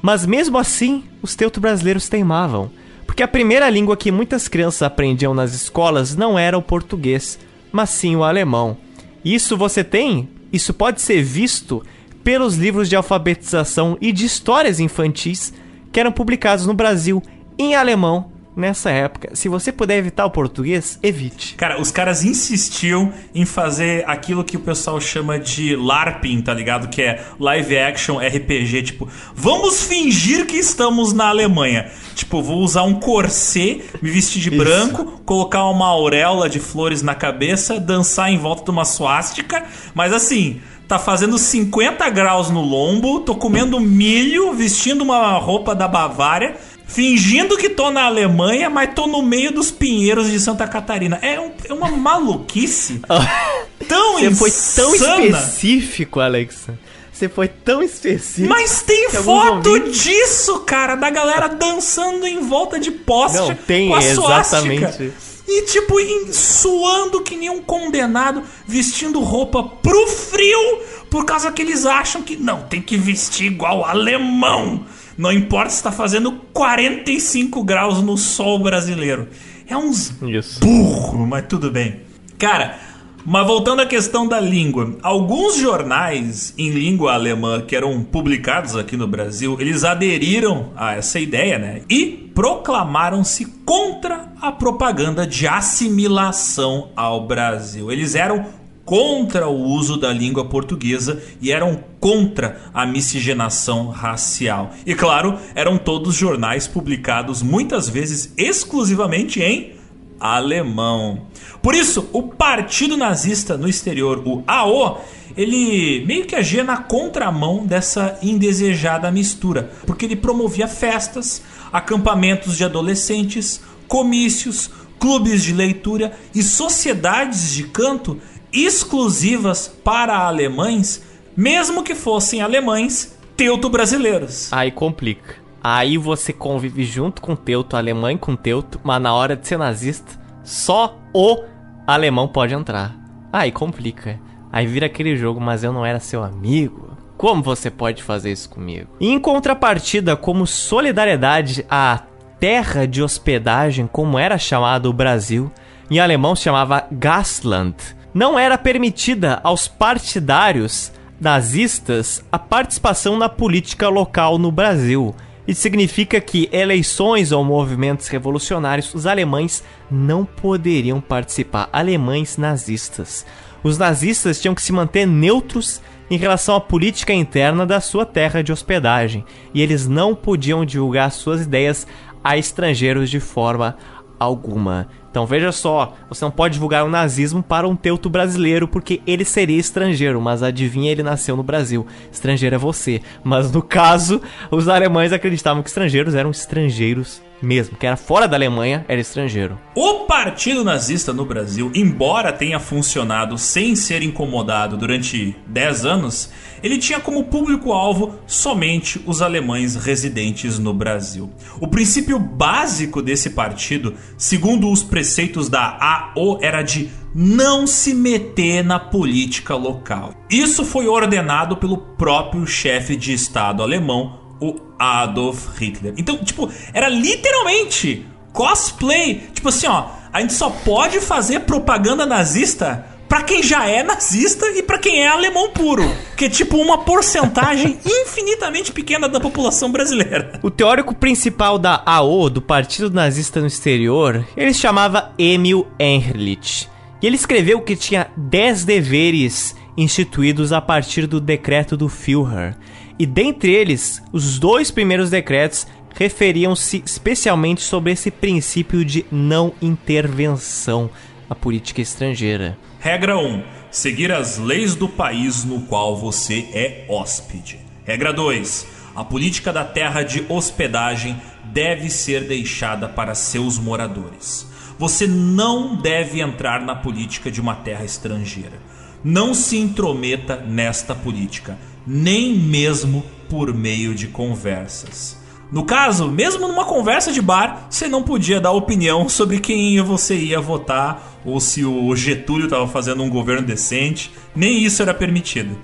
[0.01, 2.70] Mas mesmo assim, os teuto brasileiros teimavam.
[3.05, 7.39] Porque a primeira língua que muitas crianças aprendiam nas escolas não era o português,
[7.72, 8.77] mas sim o alemão.
[9.24, 10.29] Isso você tem?
[10.53, 11.83] Isso pode ser visto
[12.27, 15.55] pelos livros de alfabetização e de histórias infantis
[15.93, 17.22] que eram publicados no Brasil
[17.57, 19.31] em alemão nessa época.
[19.37, 21.55] Se você puder evitar o português, evite.
[21.55, 26.89] Cara, os caras insistiam em fazer aquilo que o pessoal chama de LARPing, tá ligado?
[26.89, 28.83] Que é live action RPG.
[28.83, 31.93] Tipo, vamos fingir que estamos na Alemanha.
[32.16, 34.59] Tipo, vou usar um corset, me vestir de Isso.
[34.59, 39.62] branco, colocar uma auréola de flores na cabeça, dançar em volta de uma suástica,
[39.95, 45.89] mas assim tá fazendo 50 graus no lombo, tô comendo milho, vestindo uma roupa da
[45.89, 46.57] Bavária
[46.87, 51.18] fingindo que tô na Alemanha, mas tô no meio dos pinheiros de Santa Catarina.
[51.20, 53.01] É, um, é uma maluquice
[53.89, 56.68] tão Você foi tão específico, Alex.
[57.12, 58.49] Você foi tão específico.
[58.49, 60.03] Mas tem foto ouvintes...
[60.03, 65.12] disso, cara, da galera dançando em volta de poste Não, tem, com a exatamente.
[65.49, 71.62] E tipo em, suando que nem um condenado, vestindo roupa pro frio, por causa que
[71.62, 74.84] eles acham que não, tem que vestir igual alemão.
[75.16, 79.28] Não importa se está fazendo 45 graus no sol brasileiro.
[79.66, 80.61] É uns Isso.
[80.61, 82.03] burro, mas tudo bem.
[82.38, 82.78] Cara,
[83.27, 88.97] mas voltando à questão da língua, alguns jornais em língua alemã que eram publicados aqui
[88.97, 91.83] no Brasil, eles aderiram a essa ideia, né?
[91.91, 97.91] E proclamaram-se contra a propaganda de assimilação ao Brasil.
[97.91, 98.47] Eles eram
[98.85, 104.70] contra o uso da língua portuguesa e eram contra a miscigenação racial.
[104.87, 109.76] E claro, eram todos jornais publicados muitas vezes exclusivamente em
[110.21, 111.27] alemão.
[111.62, 115.05] Por isso, o partido nazista no exterior, o AO,
[115.37, 121.43] ele meio que agia na contramão dessa indesejada mistura, porque ele promovia festas,
[121.73, 128.19] acampamentos de adolescentes, comícios, clubes de leitura e sociedades de canto
[128.53, 131.03] exclusivas para alemães,
[131.37, 134.53] mesmo que fossem alemães teuto-brasileiros.
[134.53, 135.45] Aí complica.
[135.63, 140.21] Aí você convive junto com teuto, alemão com teuto, mas na hora de ser nazista,
[140.45, 141.43] só o
[141.87, 142.95] alemão pode entrar.
[143.33, 144.19] Aí complica.
[144.53, 146.97] Aí vira aquele jogo, mas eu não era seu amigo.
[147.17, 148.91] Como você pode fazer isso comigo?
[149.01, 152.03] Em contrapartida, como solidariedade à
[152.39, 155.51] terra de hospedagem, como era chamado o Brasil,
[155.91, 157.75] em alemão se chamava Gastland,
[158.13, 165.15] não era permitida aos partidários nazistas a participação na política local no Brasil.
[165.47, 171.68] Isso significa que eleições ou movimentos revolucionários, os alemães não poderiam participar.
[171.72, 173.24] Alemães nazistas.
[173.62, 175.80] Os nazistas tinham que se manter neutros
[176.11, 181.11] em relação à política interna da sua terra de hospedagem, e eles não podiam divulgar
[181.11, 181.86] suas ideias
[182.22, 183.76] a estrangeiros de forma
[184.19, 184.89] alguma.
[185.11, 189.25] Então veja só, você não pode divulgar o nazismo para um teuto brasileiro porque ele
[189.25, 191.87] seria estrangeiro, mas adivinha, ele nasceu no Brasil.
[192.12, 193.01] Estrangeiro é você.
[193.25, 198.37] Mas no caso, os alemães acreditavam que estrangeiros eram estrangeiros mesmo, que era fora da
[198.37, 199.59] Alemanha, era estrangeiro.
[199.74, 206.30] O partido nazista no Brasil, embora tenha funcionado sem ser incomodado durante 10 anos,
[206.62, 211.30] ele tinha como público-alvo somente os alemães residentes no Brasil.
[211.61, 215.78] O princípio básico desse partido, segundo os preceitos da
[216.14, 220.14] AO, era de não se meter na política local.
[220.28, 225.95] Isso foi ordenado pelo próprio chefe de Estado alemão, o Adolf Hitler.
[225.97, 229.28] Então, tipo, era literalmente cosplay.
[229.32, 234.47] Tipo assim, ó, a gente só pode fazer propaganda nazista para quem já é nazista
[234.51, 235.84] e para quem é alemão puro,
[236.16, 240.39] que é tipo uma porcentagem infinitamente pequena da população brasileira.
[240.43, 246.68] O teórico principal da AO, do Partido Nazista no Exterior, ele se chamava Emil Enherlich.
[247.01, 252.57] E ele escreveu que tinha 10 deveres instituídos a partir do decreto do Führer.
[252.99, 260.90] E dentre eles, os dois primeiros decretos referiam-se especialmente sobre esse princípio de não intervenção
[261.28, 262.57] na política estrangeira.
[262.78, 263.42] Regra 1.
[263.70, 267.59] Seguir as leis do país no qual você é hóspede.
[267.84, 268.66] Regra 2.
[268.94, 274.47] A política da terra de hospedagem deve ser deixada para seus moradores.
[274.78, 278.59] Você não deve entrar na política de uma terra estrangeira.
[279.05, 285.16] Não se intrometa nesta política nem mesmo por meio de conversas.
[285.51, 290.16] No caso, mesmo numa conversa de bar, você não podia dar opinião sobre quem você
[290.16, 295.57] ia votar ou se o Getúlio estava fazendo um governo decente, nem isso era permitido.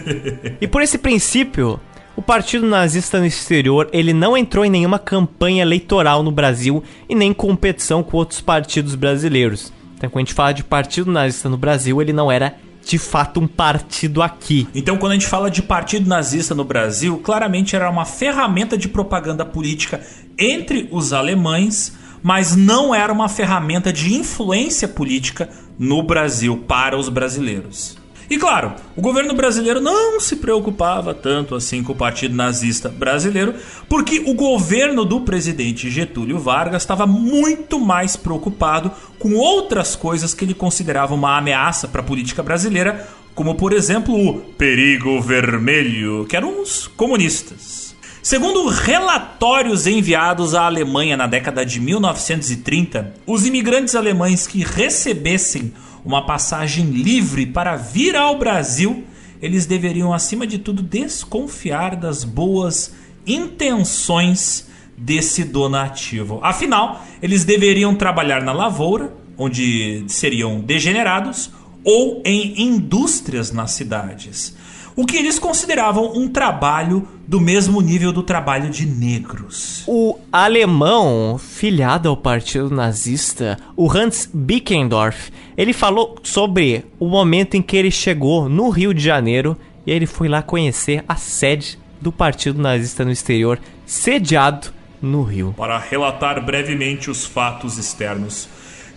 [0.60, 1.78] e por esse princípio,
[2.16, 7.14] o Partido Nazista no exterior, ele não entrou em nenhuma campanha eleitoral no Brasil e
[7.14, 9.70] nem competição com outros partidos brasileiros.
[9.96, 12.56] Então, quando a gente fala de Partido Nazista no Brasil, ele não era
[12.86, 14.68] de fato um partido aqui.
[14.72, 18.88] Então, quando a gente fala de partido nazista no Brasil, claramente era uma ferramenta de
[18.88, 20.00] propaganda política
[20.38, 27.08] entre os alemães, mas não era uma ferramenta de influência política no Brasil para os
[27.08, 27.98] brasileiros.
[28.28, 33.54] E claro, o governo brasileiro não se preocupava tanto assim com o Partido Nazista Brasileiro,
[33.88, 40.44] porque o governo do presidente Getúlio Vargas estava muito mais preocupado com outras coisas que
[40.44, 46.36] ele considerava uma ameaça para a política brasileira, como por exemplo o perigo vermelho, que
[46.36, 47.94] eram os comunistas.
[48.20, 55.72] Segundo relatórios enviados à Alemanha na década de 1930, os imigrantes alemães que recebessem
[56.06, 59.04] uma passagem livre para vir ao Brasil,
[59.42, 62.94] eles deveriam, acima de tudo, desconfiar das boas
[63.26, 66.38] intenções desse donativo.
[66.42, 71.50] Afinal, eles deveriam trabalhar na lavoura, onde seriam degenerados,
[71.82, 74.55] ou em indústrias nas cidades.
[74.96, 79.84] O que eles consideravam um trabalho do mesmo nível do trabalho de negros.
[79.86, 87.62] O alemão, filiado ao partido nazista, o Hans Bickendorf, ele falou sobre o momento em
[87.62, 89.54] que ele chegou no Rio de Janeiro
[89.86, 94.68] e ele foi lá conhecer a sede do partido nazista no exterior, sediado
[95.02, 95.54] no Rio.
[95.58, 98.48] Para relatar brevemente os fatos externos,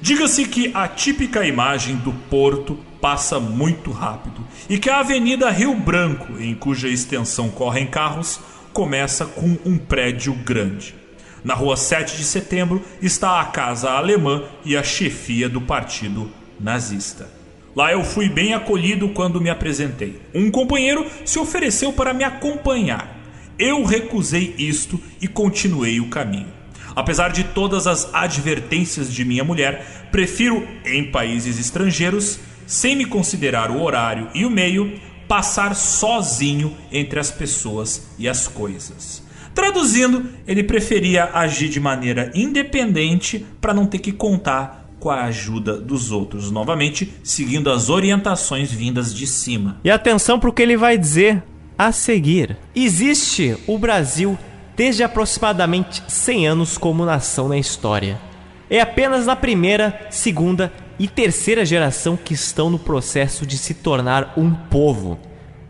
[0.01, 5.75] diga-se que a típica imagem do porto passa muito rápido e que a Avenida Rio
[5.75, 8.39] Branco, em cuja extensão correm carros,
[8.73, 10.95] começa com um prédio grande.
[11.43, 16.29] Na rua 7 de setembro está a Casa Alemã e a chefia do partido
[16.59, 17.29] nazista.
[17.75, 20.19] Lá eu fui bem acolhido quando me apresentei.
[20.33, 23.17] Um companheiro se ofereceu para me acompanhar.
[23.57, 26.47] Eu recusei isto e continuei o caminho.
[26.95, 32.39] Apesar de todas as advertências de minha mulher, prefiro, em países estrangeiros,
[32.69, 38.47] sem me considerar o horário e o meio, passar sozinho entre as pessoas e as
[38.47, 39.23] coisas.
[39.55, 45.81] Traduzindo, ele preferia agir de maneira independente para não ter que contar com a ajuda
[45.81, 49.79] dos outros, novamente seguindo as orientações vindas de cima.
[49.83, 51.41] E atenção para o que ele vai dizer
[51.75, 52.55] a seguir.
[52.75, 54.37] Existe o Brasil
[54.75, 58.21] desde aproximadamente 100 anos como nação na história.
[58.69, 64.33] É apenas na primeira, segunda e terceira geração que estão no processo de se tornar
[64.35, 65.17] um povo.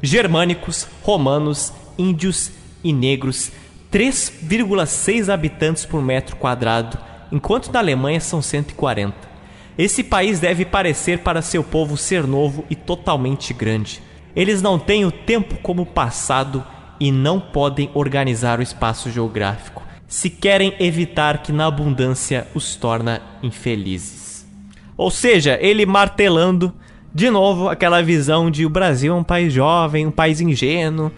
[0.01, 2.51] Germânicos, romanos, índios
[2.83, 3.51] e negros,
[3.91, 6.97] 3,6 habitantes por metro quadrado,
[7.31, 9.29] enquanto na Alemanha são 140.
[9.77, 14.01] Esse país deve parecer para seu povo ser novo e totalmente grande.
[14.35, 16.63] Eles não têm o tempo como passado
[16.99, 23.21] e não podem organizar o espaço geográfico, se querem evitar que na abundância os torna
[23.41, 24.28] infelizes.
[24.99, 26.73] Ou seja, ele martelando
[27.15, 31.09] de novo aquela visão de o Brasil é um país jovem, um país ingênuo,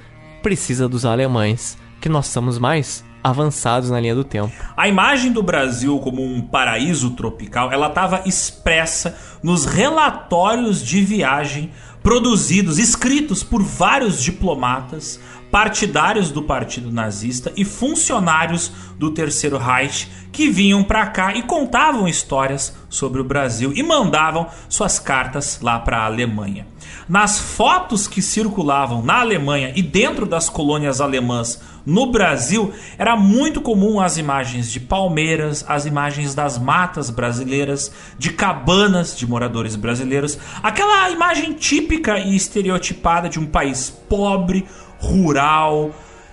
[0.43, 4.53] precisa dos alemães, que nós somos mais avançados na linha do tempo.
[4.77, 11.71] A imagem do Brasil como um paraíso tropical, ela estava expressa nos relatórios de viagem
[12.03, 15.19] produzidos, escritos por vários diplomatas,
[15.51, 22.07] partidários do partido nazista e funcionários do Terceiro Reich que vinham para cá e contavam
[22.07, 26.65] histórias sobre o Brasil e mandavam suas cartas lá para a Alemanha.
[27.07, 33.59] Nas fotos que circulavam na Alemanha e dentro das colônias alemãs no Brasil, era muito
[33.59, 40.37] comum as imagens de palmeiras, as imagens das matas brasileiras, de cabanas de moradores brasileiros,
[40.61, 44.65] aquela imagem típica e estereotipada de um país pobre,
[45.01, 45.91] rural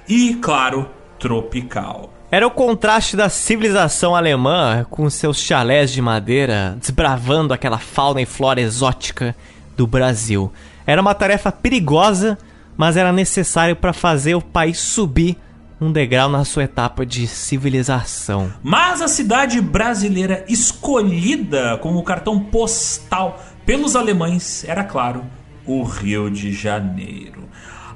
[0.09, 0.89] e, claro,
[1.19, 2.13] tropical.
[2.31, 8.27] Era o contraste da civilização alemã com seus chalés de madeira desbravando aquela fauna e
[8.27, 9.35] flora exótica
[9.77, 10.53] do Brasil.
[10.87, 12.37] Era uma tarefa perigosa,
[12.77, 15.39] mas era necessário para fazer o país subir
[15.81, 18.53] um degrau na sua etapa de civilização.
[18.63, 25.25] Mas a cidade brasileira escolhida como cartão postal pelos alemães era, claro,
[25.65, 27.48] o Rio de Janeiro.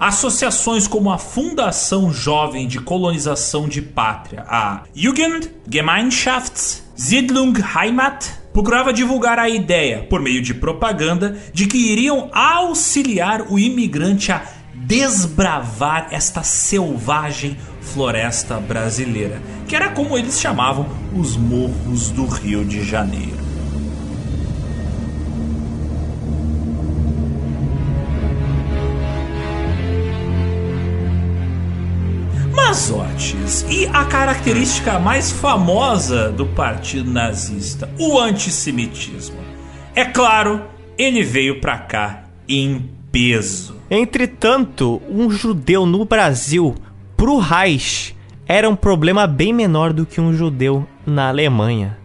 [0.03, 9.49] Associações como a Fundação Jovem de Colonização de Pátria, a Jugendgemeinschafts-Siedlung Heimat, procurava divulgar a
[9.49, 14.43] ideia, por meio de propaganda, de que iriam auxiliar o imigrante a
[14.75, 22.83] desbravar esta selvagem floresta brasileira, que era como eles chamavam os morros do Rio de
[22.83, 23.52] Janeiro.
[32.73, 33.67] Mazotes.
[33.69, 39.37] E a característica mais famosa do partido nazista, o antissemitismo.
[39.95, 40.63] É claro,
[40.97, 43.77] ele veio para cá em peso.
[43.91, 46.75] Entretanto, um judeu no Brasil,
[47.15, 48.17] pro Reich,
[48.49, 51.99] era um problema bem menor do que um judeu na Alemanha.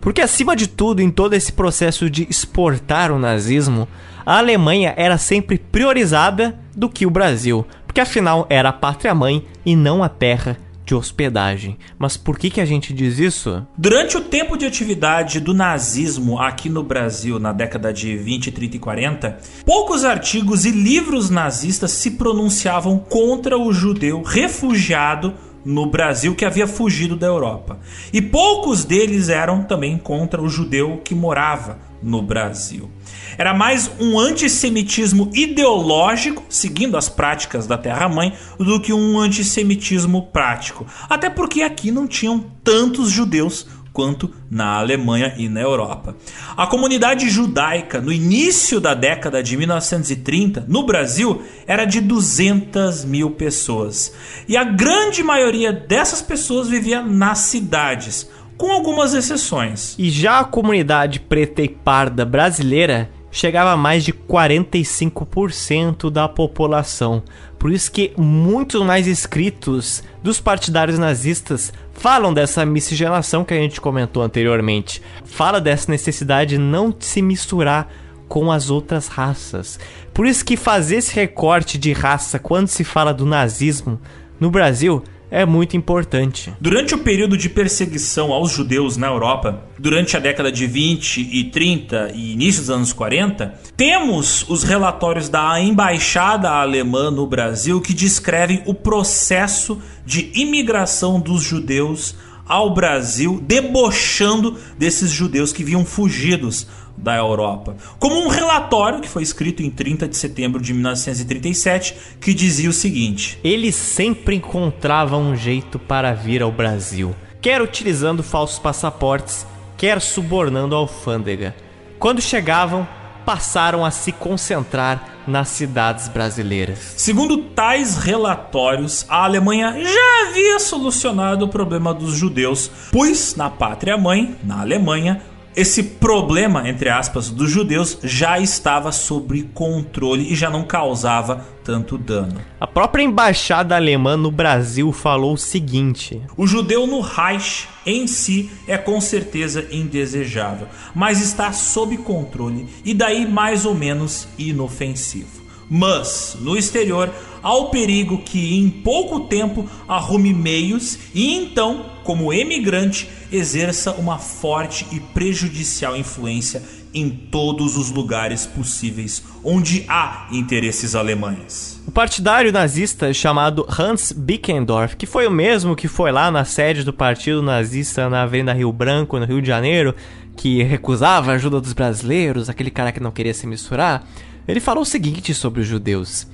[0.00, 3.86] Porque acima de tudo, em todo esse processo de exportar o nazismo,
[4.24, 9.46] a Alemanha era sempre priorizada do que o Brasil, porque afinal era a pátria mãe
[9.64, 11.78] e não a terra de hospedagem.
[11.96, 13.64] Mas por que, que a gente diz isso?
[13.78, 18.76] Durante o tempo de atividade do nazismo aqui no Brasil, na década de 20, 30
[18.76, 25.32] e 40, poucos artigos e livros nazistas se pronunciavam contra o judeu refugiado
[25.64, 27.78] no Brasil que havia fugido da Europa.
[28.12, 32.90] E poucos deles eram também contra o judeu que morava no Brasil.
[33.36, 40.86] Era mais um antissemitismo ideológico, seguindo as práticas da Terra-mãe, do que um antissemitismo prático.
[41.08, 46.16] Até porque aqui não tinham tantos judeus quanto na Alemanha e na Europa.
[46.56, 53.30] A comunidade judaica no início da década de 1930 no Brasil era de 200 mil
[53.30, 54.12] pessoas
[54.48, 59.94] e a grande maioria dessas pessoas vivia nas cidades, com algumas exceções.
[59.98, 67.22] E já a comunidade preta e parda brasileira chegava a mais de 45% da população.
[67.58, 73.80] Por isso que muitos mais escritos dos partidários nazistas falam dessa miscigenação que a gente
[73.80, 75.02] comentou anteriormente.
[75.24, 77.88] Fala dessa necessidade de não se misturar
[78.28, 79.80] com as outras raças.
[80.12, 84.00] Por isso que fazer esse recorte de raça quando se fala do nazismo
[84.38, 85.02] no Brasil
[85.34, 86.54] é muito importante.
[86.60, 91.50] Durante o período de perseguição aos judeus na Europa, durante a década de 20 e
[91.50, 97.92] 30 e início dos anos 40, temos os relatórios da embaixada alemã no Brasil que
[97.92, 102.14] descrevem o processo de imigração dos judeus
[102.46, 109.22] ao Brasil, debochando desses judeus que vinham fugidos da Europa, como um relatório que foi
[109.22, 115.36] escrito em 30 de setembro de 1937 que dizia o seguinte: Eles sempre encontravam um
[115.36, 121.54] jeito para vir ao Brasil, quer utilizando falsos passaportes, quer subornando a alfândega.
[121.98, 122.86] Quando chegavam,
[123.24, 126.94] passaram a se concentrar nas cidades brasileiras.
[126.96, 133.96] Segundo tais relatórios, a Alemanha já havia solucionado o problema dos judeus, pois na pátria
[133.96, 135.22] mãe, na Alemanha,
[135.56, 141.96] esse problema, entre aspas, dos judeus já estava sob controle e já não causava tanto
[141.96, 142.40] dano.
[142.60, 148.50] A própria embaixada alemã no Brasil falou o seguinte: O judeu no Reich em si
[148.66, 155.43] é com certeza indesejável, mas está sob controle e daí mais ou menos inofensivo.
[155.68, 157.10] Mas, no exterior,
[157.42, 164.18] há o perigo que em pouco tempo arrume meios e então, como emigrante, exerça uma
[164.18, 166.62] forte e prejudicial influência
[166.94, 171.82] em todos os lugares possíveis onde há interesses alemães.
[171.86, 176.84] O partidário nazista chamado Hans Bickendorf, que foi o mesmo que foi lá na sede
[176.84, 179.94] do partido nazista na Avenida Rio Branco, no Rio de Janeiro,
[180.36, 184.06] que recusava a ajuda dos brasileiros, aquele cara que não queria se misturar,
[184.46, 186.26] ele falou o seguinte sobre os judeus.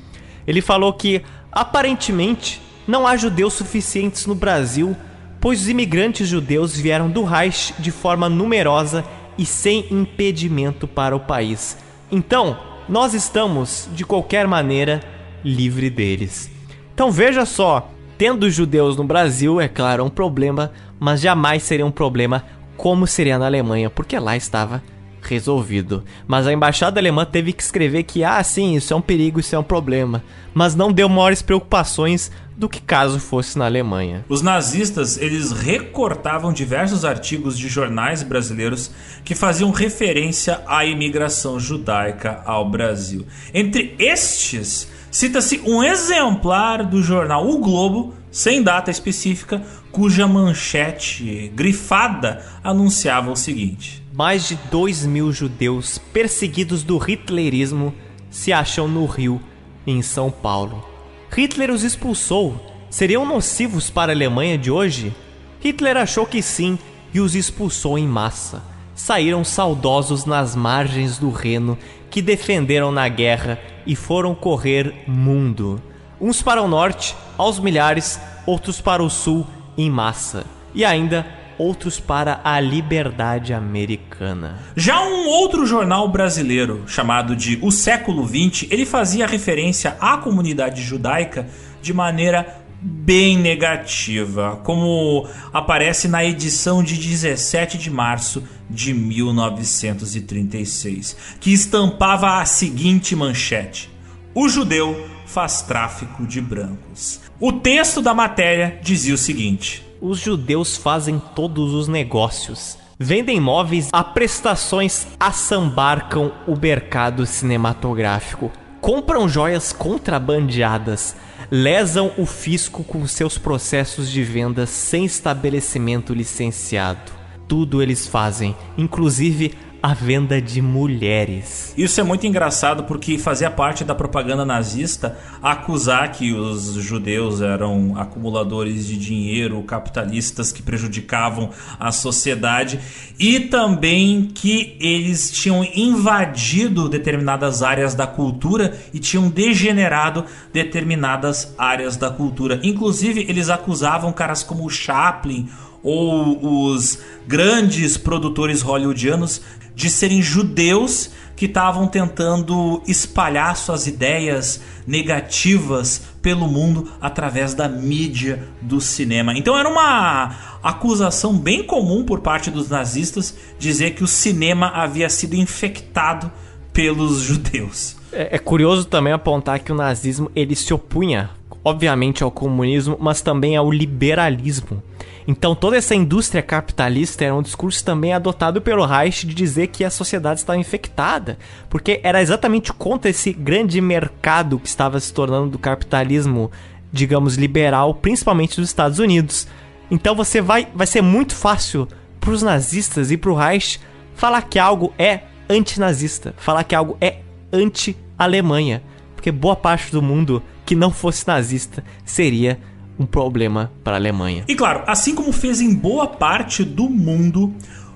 [0.46, 4.96] Ele falou que aparentemente não há judeus suficientes no Brasil
[5.40, 9.04] pois os imigrantes judeus vieram do Reich de forma numerosa
[9.38, 11.78] e sem impedimento para o país.
[12.12, 12.58] Então,
[12.88, 15.00] nós estamos, de qualquer maneira,
[15.42, 16.50] livre deles.
[16.92, 21.90] Então veja só, tendo judeus no Brasil, é claro, um problema, mas jamais seria um
[21.90, 22.44] problema
[22.76, 24.82] como seria na Alemanha, porque lá estava
[25.22, 26.04] resolvido.
[26.26, 29.54] Mas a embaixada alemã teve que escrever que, ah, sim, isso é um perigo, isso
[29.54, 30.22] é um problema.
[30.52, 34.22] Mas não deu maiores preocupações do que caso fosse na Alemanha.
[34.28, 38.90] Os nazistas, eles recortavam diversos artigos de jornais brasileiros
[39.24, 43.26] que faziam referência à imigração judaica ao Brasil.
[43.54, 52.44] Entre estes, cita-se um exemplar do jornal O Globo, sem data específica, cuja manchete grifada
[52.62, 57.94] anunciava o seguinte: Mais de 2 mil judeus perseguidos do hitlerismo
[58.28, 59.40] se acham no Rio,
[59.86, 60.86] em São Paulo.
[61.34, 62.54] Hitler os expulsou.
[62.90, 65.16] Seriam nocivos para a Alemanha de hoje?
[65.58, 66.78] Hitler achou que sim
[67.14, 68.62] e os expulsou em massa.
[68.94, 71.78] Saíram saudosos nas margens do Reno,
[72.10, 75.80] que defenderam na guerra e foram correr mundo.
[76.20, 79.46] Uns para o norte, aos milhares, outros para o sul,
[79.78, 80.44] em massa.
[80.74, 84.58] E ainda outros para a liberdade americana.
[84.74, 90.80] Já um outro jornal brasileiro, chamado de O Século XX, ele fazia referência à comunidade
[90.80, 91.46] judaica
[91.82, 101.52] de maneira bem negativa, como aparece na edição de 17 de março de 1936, que
[101.52, 103.90] estampava a seguinte manchete:
[104.34, 107.20] O judeu faz tráfico de brancos.
[107.38, 112.78] O texto da matéria dizia o seguinte: os judeus fazem todos os negócios.
[112.98, 121.16] Vendem móveis a prestações, assambarcam o mercado cinematográfico, compram joias contrabandeadas,
[121.50, 127.12] lesam o fisco com seus processos de venda sem estabelecimento licenciado.
[127.48, 131.72] Tudo eles fazem, inclusive a venda de mulheres.
[131.76, 137.94] Isso é muito engraçado porque fazia parte da propaganda nazista acusar que os judeus eram
[137.96, 142.78] acumuladores de dinheiro, capitalistas que prejudicavam a sociedade
[143.18, 151.96] e também que eles tinham invadido determinadas áreas da cultura e tinham degenerado determinadas áreas
[151.96, 152.60] da cultura.
[152.62, 155.48] Inclusive, eles acusavam caras como Chaplin
[155.82, 159.40] ou os grandes produtores hollywoodianos
[159.74, 161.10] de serem judeus
[161.40, 169.32] que estavam tentando espalhar suas ideias negativas pelo mundo através da mídia do cinema.
[169.34, 175.08] Então era uma acusação bem comum por parte dos nazistas dizer que o cinema havia
[175.08, 176.30] sido infectado
[176.74, 177.96] pelos judeus.
[178.12, 181.30] É, é curioso também apontar que o nazismo ele se opunha,
[181.64, 184.82] obviamente, ao comunismo, mas também ao liberalismo.
[185.26, 189.84] Então toda essa indústria capitalista era um discurso também adotado pelo Reich de dizer que
[189.84, 195.50] a sociedade estava infectada, porque era exatamente contra esse grande mercado que estava se tornando
[195.50, 196.50] do capitalismo,
[196.92, 199.46] digamos, liberal, principalmente dos Estados Unidos.
[199.90, 201.86] Então você vai, vai ser muito fácil
[202.18, 203.80] para os nazistas e para o Reich
[204.14, 207.18] falar que algo é antinazista, falar que algo é
[207.52, 208.82] anti-Alemanha,
[209.14, 212.58] porque boa parte do mundo que não fosse nazista seria
[213.00, 214.44] um problema para a Alemanha.
[214.46, 217.54] E claro, assim como fez em boa parte do mundo,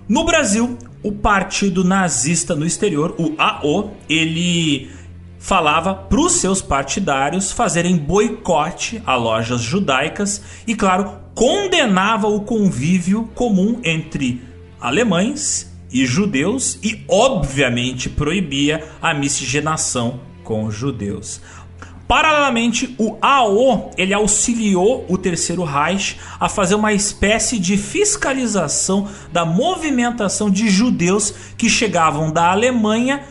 [0.09, 4.91] no Brasil, o Partido Nazista no exterior, o AO, ele
[5.39, 13.29] falava para os seus partidários fazerem boicote a lojas judaicas e, claro, condenava o convívio
[13.35, 14.43] comum entre
[14.81, 21.43] alemães e judeus e, obviamente, proibia a miscigenação com judeus.
[22.07, 29.45] Paralelamente, o AO ele auxiliou o Terceiro Reich a fazer uma espécie de fiscalização da
[29.45, 33.23] movimentação de judeus que chegavam da Alemanha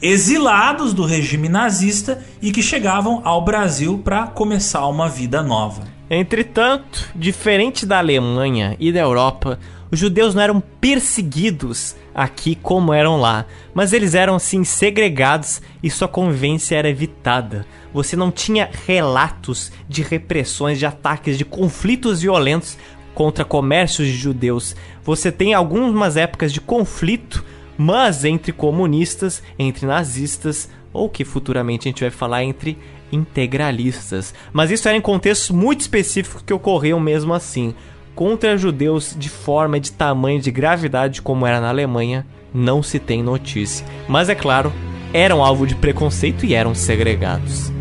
[0.00, 5.84] exilados do regime nazista e que chegavam ao Brasil para começar uma vida nova.
[6.10, 9.58] Entretanto, diferente da Alemanha e da Europa,
[9.90, 15.90] os judeus não eram perseguidos aqui como eram lá, mas eles eram sim segregados e
[15.90, 17.66] sua convivência era evitada.
[17.92, 22.78] Você não tinha relatos de repressões, de ataques, de conflitos violentos
[23.14, 24.74] contra comércios de judeus.
[25.04, 27.44] Você tem algumas épocas de conflito,
[27.76, 32.78] mas entre comunistas, entre nazistas, ou que futuramente a gente vai falar entre
[33.10, 34.34] integralistas.
[34.52, 37.74] Mas isso era em contextos muito específicos que ocorriam mesmo assim
[38.14, 43.22] contra judeus de forma, de tamanho, de gravidade como era na Alemanha, não se tem
[43.22, 43.86] notícia.
[44.08, 44.72] Mas é claro,
[45.12, 47.72] eram alvo de preconceito e eram segregados.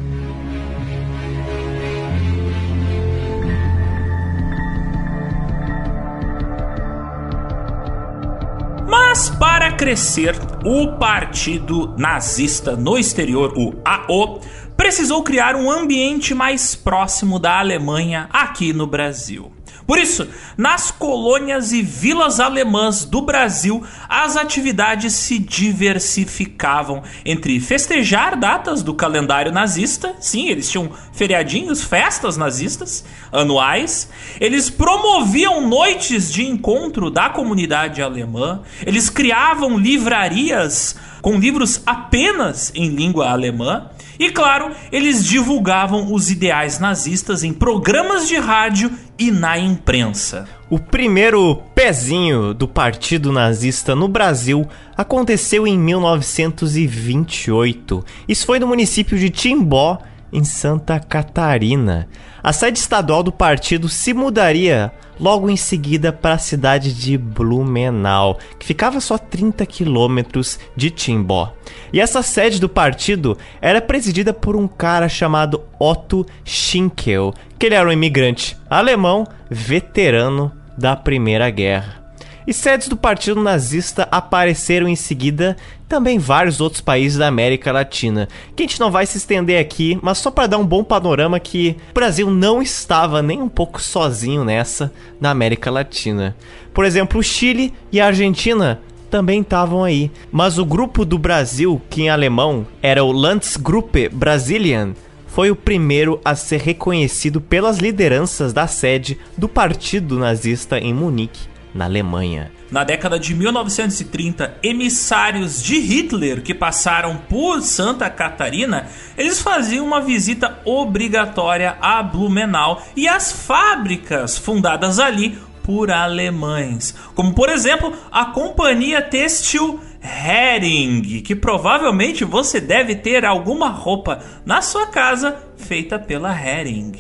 [8.88, 14.40] Mas para crescer, o partido nazista no exterior, o AO,
[14.76, 19.52] precisou criar um ambiente mais próximo da Alemanha aqui no Brasil.
[19.92, 20.26] Por isso,
[20.56, 27.04] nas colônias e vilas alemãs do Brasil, as atividades se diversificavam.
[27.26, 35.68] Entre festejar datas do calendário nazista, sim, eles tinham feriadinhos, festas nazistas anuais, eles promoviam
[35.68, 43.90] noites de encontro da comunidade alemã, eles criavam livrarias com livros apenas em língua alemã
[44.22, 50.48] e claro, eles divulgavam os ideais nazistas em programas de rádio e na imprensa.
[50.70, 58.06] O primeiro pezinho do Partido Nazista no Brasil aconteceu em 1928.
[58.28, 59.98] Isso foi no município de Timbó,
[60.32, 62.08] em Santa Catarina.
[62.44, 68.40] A sede estadual do partido se mudaria logo em seguida para a cidade de Blumenau,
[68.58, 71.54] que ficava só 30 quilômetros de Timbó.
[71.94, 77.76] E essa sede do partido era presidida por um cara chamado Otto Schinkel, que ele
[77.76, 82.01] era um imigrante alemão veterano da Primeira Guerra.
[82.46, 85.56] E sedes do Partido Nazista apareceram em seguida
[85.88, 90.00] também vários outros países da América Latina, que a gente não vai se estender aqui,
[90.02, 93.82] mas só para dar um bom panorama que o Brasil não estava nem um pouco
[93.82, 96.36] sozinho nessa na América Latina.
[96.74, 101.80] Por exemplo, o Chile e a Argentina também estavam aí, mas o grupo do Brasil,
[101.90, 104.96] que em alemão era o Landsgruppe Brasilien,
[105.28, 111.51] foi o primeiro a ser reconhecido pelas lideranças da sede do Partido Nazista em Munique
[111.74, 112.52] na Alemanha.
[112.72, 120.02] Na década de 1930, emissários de Hitler que passaram por Santa Catarina, eles faziam uma
[120.02, 128.26] visita obrigatória a Blumenau e as fábricas fundadas ali por alemães, como por exemplo a
[128.26, 136.34] companhia têxtil Hering, que provavelmente você deve ter alguma roupa na sua casa feita pela
[136.34, 136.92] Hering.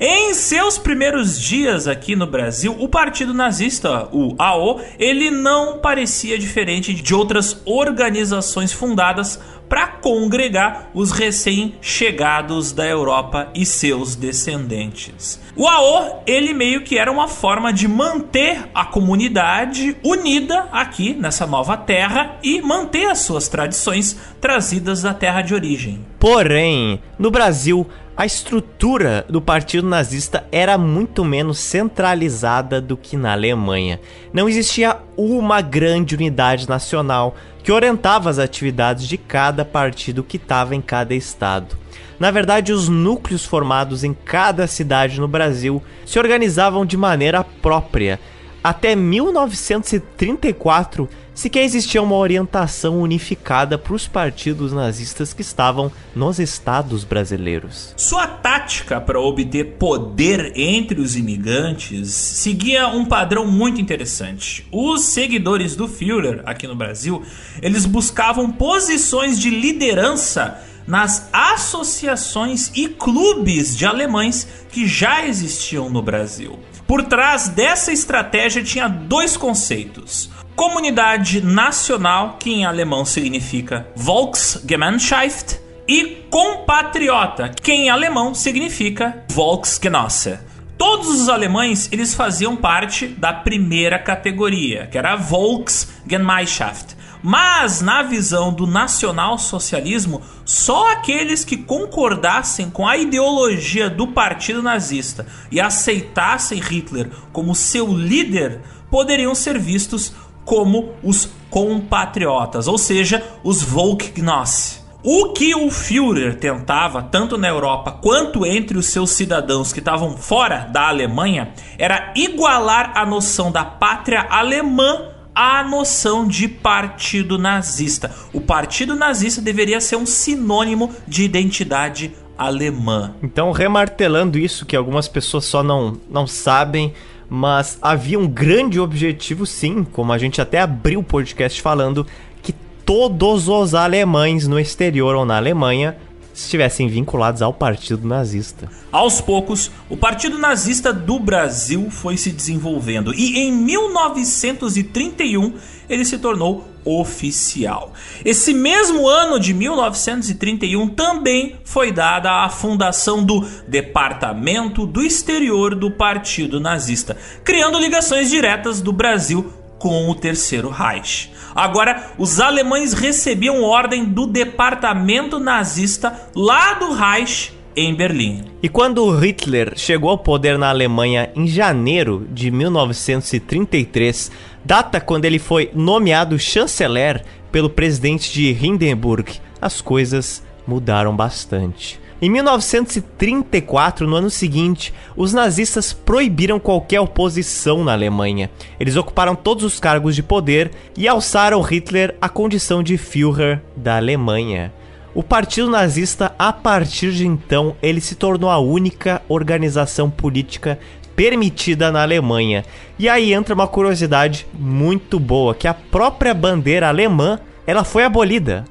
[0.00, 6.38] Em seus primeiros dias aqui no Brasil, o partido nazista, o AO, ele não parecia
[6.38, 9.38] diferente de outras organizações fundadas
[9.68, 15.40] para congregar os recém-chegados da Europa e seus descendentes.
[15.56, 21.46] O AO, ele meio que era uma forma de manter a comunidade unida aqui nessa
[21.46, 26.06] nova terra e manter as suas tradições trazidas da terra de origem.
[26.16, 27.84] Porém, no Brasil,
[28.16, 33.98] a estrutura do partido nazista era muito menos centralizada do que na Alemanha.
[34.32, 37.34] Não existia uma grande unidade nacional
[37.64, 41.76] que orientava as atividades de cada partido que estava em cada estado.
[42.16, 48.20] Na verdade, os núcleos formados em cada cidade no Brasil se organizavam de maneira própria.
[48.66, 57.04] Até 1934, sequer existia uma orientação unificada para os partidos nazistas que estavam nos estados
[57.04, 57.94] brasileiros.
[57.96, 64.66] Sua tática para obter poder entre os imigrantes seguia um padrão muito interessante.
[64.72, 67.22] Os seguidores do Führer aqui no Brasil,
[67.62, 76.02] eles buscavam posições de liderança nas associações e clubes de alemães que já existiam no
[76.02, 76.58] Brasil.
[76.86, 86.26] Por trás dessa estratégia tinha dois conceitos comunidade nacional, que em alemão significa Volksgemeinschaft, e
[86.30, 90.38] compatriota, que em alemão significa Volksgenosse.
[90.76, 96.96] Todos os alemães eles faziam parte da primeira categoria, que era a Volksgemeinschaft.
[97.28, 105.26] Mas na visão do nacional-socialismo, só aqueles que concordassem com a ideologia do partido nazista
[105.50, 108.60] e aceitassem Hitler como seu líder
[108.92, 110.14] poderiam ser vistos
[110.44, 114.82] como os compatriotas, ou seja, os Volksgenosse.
[115.02, 120.16] O que o Führer tentava, tanto na Europa quanto entre os seus cidadãos que estavam
[120.16, 128.10] fora da Alemanha, era igualar a noção da pátria alemã à noção de partido nazista.
[128.32, 133.14] O partido nazista deveria ser um sinônimo de identidade alemã.
[133.22, 136.94] Então, remartelando isso que algumas pessoas só não, não sabem,
[137.28, 142.06] mas havia um grande objetivo, sim, como a gente até abriu o podcast falando,
[142.42, 142.54] que
[142.86, 145.98] todos os alemães no exterior ou na Alemanha
[146.36, 148.68] estivessem vinculados ao Partido Nazista.
[148.92, 155.54] Aos poucos, o Partido Nazista do Brasil foi se desenvolvendo e em 1931
[155.88, 157.92] ele se tornou oficial.
[158.24, 165.90] Esse mesmo ano de 1931 também foi dada a fundação do Departamento do Exterior do
[165.90, 171.30] Partido Nazista, criando ligações diretas do Brasil com o Terceiro Reich.
[171.56, 178.44] Agora, os alemães recebiam ordem do departamento nazista lá do Reich em Berlim.
[178.62, 184.30] E quando Hitler chegou ao poder na Alemanha em janeiro de 1933,
[184.64, 192.00] data quando ele foi nomeado chanceler pelo presidente de Hindenburg, as coisas mudaram bastante.
[192.20, 198.50] Em 1934, no ano seguinte, os nazistas proibiram qualquer oposição na Alemanha.
[198.80, 203.96] Eles ocuparam todos os cargos de poder e alçaram Hitler à condição de Führer da
[203.96, 204.72] Alemanha.
[205.14, 210.78] O Partido Nazista, a partir de então, ele se tornou a única organização política
[211.14, 212.64] permitida na Alemanha.
[212.98, 218.64] E aí entra uma curiosidade muito boa, que a própria bandeira alemã, ela foi abolida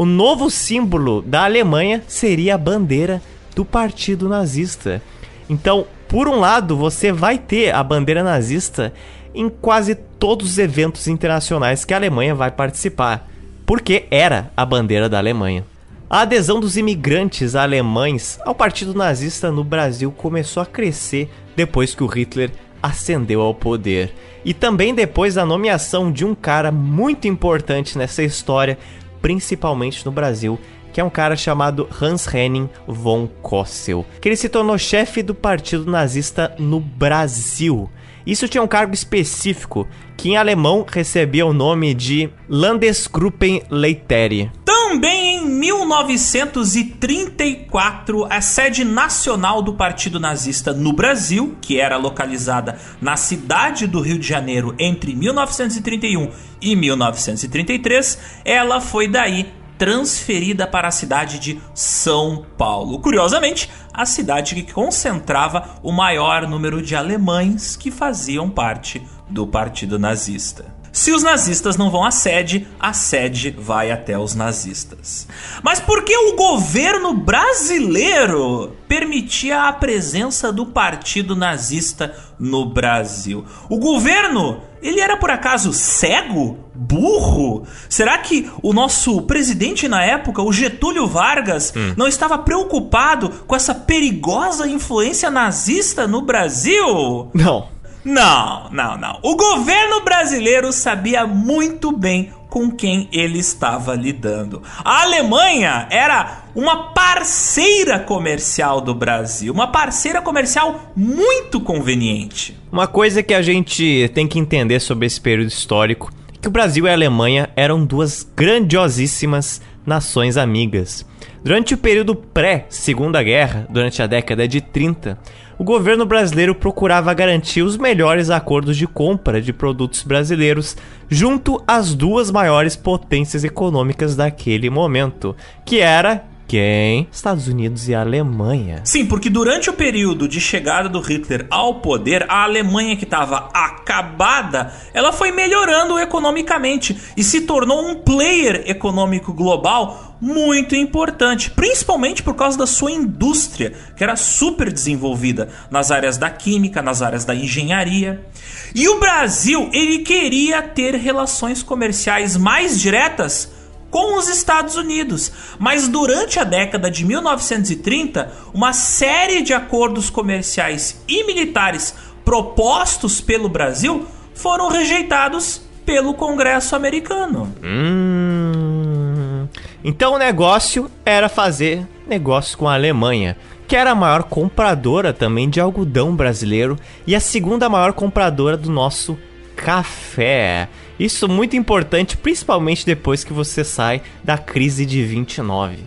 [0.00, 3.20] o novo símbolo da Alemanha seria a bandeira
[3.54, 5.02] do partido nazista.
[5.46, 8.94] Então, por um lado, você vai ter a bandeira nazista
[9.34, 13.28] em quase todos os eventos internacionais que a Alemanha vai participar,
[13.66, 15.66] porque era a bandeira da Alemanha.
[16.08, 22.02] A adesão dos imigrantes alemães ao partido nazista no Brasil começou a crescer depois que
[22.02, 22.50] o Hitler
[22.82, 24.14] ascendeu ao poder.
[24.44, 28.78] E também depois da nomeação de um cara muito importante nessa história,
[29.20, 30.58] principalmente no Brasil,
[30.92, 35.34] que é um cara chamado Hans Henning von Kossel, que ele se tornou chefe do
[35.34, 37.88] partido nazista no Brasil.
[38.30, 44.52] Isso tinha um cargo específico, que em alemão recebia o nome de Landesgruppenleiter.
[44.64, 53.16] Também em 1934, a sede nacional do Partido Nazista no Brasil, que era localizada na
[53.16, 56.30] cidade do Rio de Janeiro entre 1931
[56.62, 63.00] e 1933, ela foi daí transferida para a cidade de São Paulo.
[63.00, 63.70] Curiosamente,
[64.00, 70.79] a cidade que concentrava o maior número de alemães que faziam parte do Partido Nazista.
[70.92, 75.26] Se os nazistas não vão à sede, a sede vai até os nazistas.
[75.62, 83.44] Mas por que o governo brasileiro permitia a presença do partido nazista no Brasil?
[83.68, 86.58] O governo, ele era por acaso cego?
[86.74, 87.66] Burro?
[87.88, 91.94] Será que o nosso presidente na época, o Getúlio Vargas, hum.
[91.96, 97.30] não estava preocupado com essa perigosa influência nazista no Brasil?
[97.34, 97.68] Não.
[98.04, 99.18] Não, não, não.
[99.22, 104.62] O governo brasileiro sabia muito bem com quem ele estava lidando.
[104.84, 112.58] A Alemanha era uma parceira comercial do Brasil, uma parceira comercial muito conveniente.
[112.72, 116.50] Uma coisa que a gente tem que entender sobre esse período histórico é que o
[116.50, 121.06] Brasil e a Alemanha eram duas grandiosíssimas nações amigas.
[121.42, 125.18] Durante o período pré-Segunda Guerra, durante a década de 30,
[125.60, 130.74] o governo brasileiro procurava garantir os melhores acordos de compra de produtos brasileiros
[131.06, 137.06] junto às duas maiores potências econômicas daquele momento, que era quem?
[137.12, 138.80] Estados Unidos e Alemanha.
[138.82, 143.48] Sim, porque durante o período de chegada do Hitler ao poder, a Alemanha que estava
[143.54, 152.20] acabada, ela foi melhorando economicamente e se tornou um player econômico global muito importante, principalmente
[152.20, 157.24] por causa da sua indústria, que era super desenvolvida nas áreas da química, nas áreas
[157.24, 158.26] da engenharia.
[158.74, 163.59] E o Brasil, ele queria ter relações comerciais mais diretas
[163.90, 165.32] com os Estados Unidos.
[165.58, 171.94] Mas durante a década de 1930, uma série de acordos comerciais e militares
[172.24, 177.52] propostos pelo Brasil foram rejeitados pelo Congresso americano.
[177.62, 179.48] Hum,
[179.82, 183.36] então o negócio era fazer negócio com a Alemanha,
[183.66, 188.70] que era a maior compradora também de algodão brasileiro e a segunda maior compradora do
[188.70, 189.18] nosso
[189.64, 190.68] café.
[190.98, 195.78] Isso muito importante, principalmente depois que você sai da crise de 29.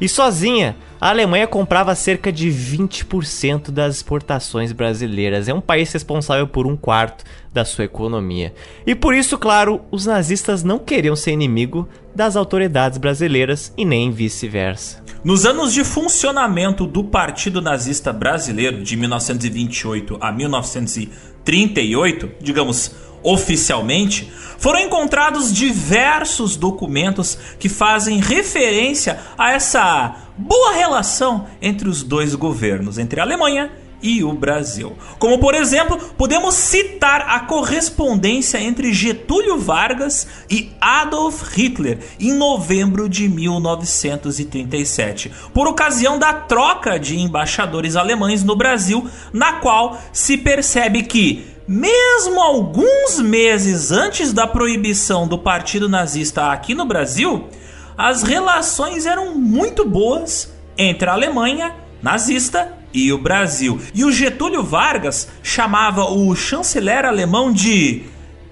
[0.00, 5.48] E sozinha, a Alemanha comprava cerca de 20% das exportações brasileiras.
[5.48, 8.52] É um país responsável por um quarto da sua economia.
[8.86, 14.10] E por isso, claro, os nazistas não queriam ser inimigo das autoridades brasileiras e nem
[14.10, 15.02] vice-versa.
[15.24, 24.80] Nos anos de funcionamento do Partido Nazista Brasileiro, de 1928 a 1938, digamos oficialmente, foram
[24.80, 33.20] encontrados diversos documentos que fazem referência a essa boa relação entre os dois governos, entre
[33.20, 33.70] a Alemanha
[34.02, 34.96] e o Brasil.
[35.18, 43.08] Como, por exemplo, podemos citar a correspondência entre Getúlio Vargas e Adolf Hitler em novembro
[43.08, 51.04] de 1937, por ocasião da troca de embaixadores alemães no Brasil, na qual se percebe
[51.04, 57.48] que mesmo alguns meses antes da proibição do Partido Nazista aqui no Brasil,
[57.96, 63.80] as relações eram muito boas entre a Alemanha nazista e o Brasil.
[63.94, 68.02] E o Getúlio Vargas chamava o chanceler alemão de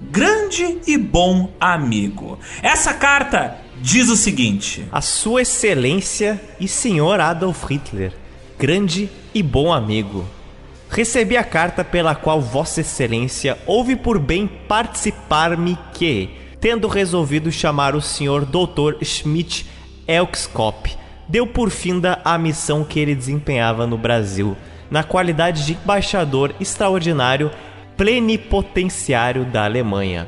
[0.00, 2.38] grande e bom amigo.
[2.62, 8.14] Essa carta diz o seguinte: A Sua Excelência e Senhor Adolf Hitler,
[8.58, 10.24] grande e bom amigo.
[10.90, 16.30] Recebi a carta pela qual Vossa Excelência houve por bem participar-me que,
[16.60, 18.44] tendo resolvido chamar o Sr.
[18.44, 19.04] Dr.
[19.04, 19.66] Schmidt
[20.08, 20.92] Elkskop,
[21.28, 24.56] deu por finda a missão que ele desempenhava no Brasil,
[24.90, 27.52] na qualidade de embaixador extraordinário
[27.96, 30.26] plenipotenciário da Alemanha.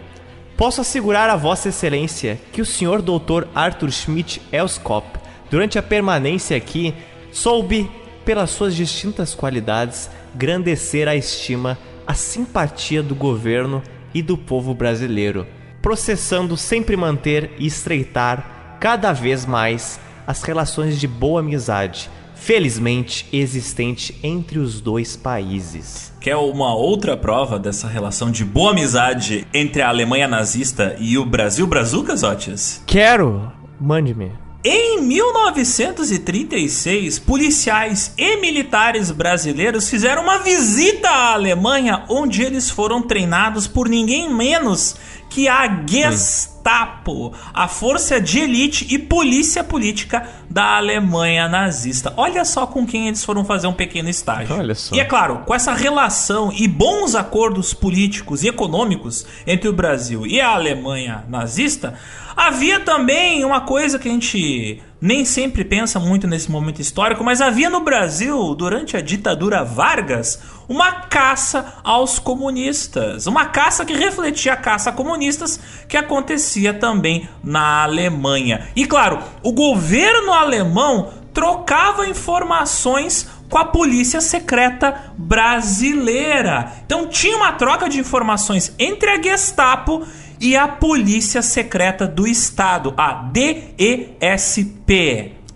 [0.57, 3.03] Posso assegurar a Vossa Excelência que o Sr.
[3.03, 3.49] Dr.
[3.53, 5.09] Arthur Schmidt Elskop,
[5.51, 6.95] durante a permanência aqui,
[7.33, 7.91] soube,
[8.25, 13.83] pelas suas distintas qualidades, grandecer a estima, a simpatia do governo
[14.15, 15.47] e do povo brasileiro,
[15.81, 24.19] processando sempre manter e estreitar cada vez mais as relações de boa amizade, felizmente existente
[24.23, 26.13] entre os dois países.
[26.21, 31.25] Quer uma outra prova dessa relação de boa amizade entre a Alemanha nazista e o
[31.25, 32.83] Brasil Brazucas, Otis?
[32.87, 33.53] Quero!
[33.81, 34.42] Mande-me.
[34.65, 43.67] Em 1936, policiais e militares brasileiros fizeram uma visita à Alemanha, onde eles foram treinados
[43.67, 44.95] por ninguém menos
[45.29, 46.52] que a Gestapo.
[46.63, 52.15] Gestapo, a força de elite e polícia política da Alemanha nazista.
[52.17, 54.55] Olha só com quem eles foram fazer um pequeno estágio.
[54.57, 54.95] Olha só.
[54.95, 60.25] E é claro, com essa relação e bons acordos políticos e econômicos entre o Brasil
[60.25, 61.95] e a Alemanha nazista,
[62.37, 67.41] havia também uma coisa que a gente nem sempre pensa muito nesse momento histórico, mas
[67.41, 73.27] havia no Brasil, durante a ditadura Vargas, uma caça aos comunistas.
[73.27, 75.59] Uma caça que refletia a caça a comunistas
[75.89, 78.69] que acontecia também na Alemanha.
[78.75, 86.73] E claro, o governo alemão trocava informações com a polícia secreta brasileira.
[86.85, 90.07] Então tinha uma troca de informações entre a Gestapo
[90.41, 94.23] e a Polícia Secreta do Estado, a DESP.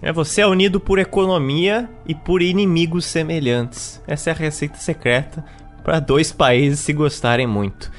[0.02, 4.00] É você é unido por economia e por inimigos semelhantes.
[4.06, 5.44] Essa é a receita secreta
[5.82, 7.90] para dois países se gostarem muito.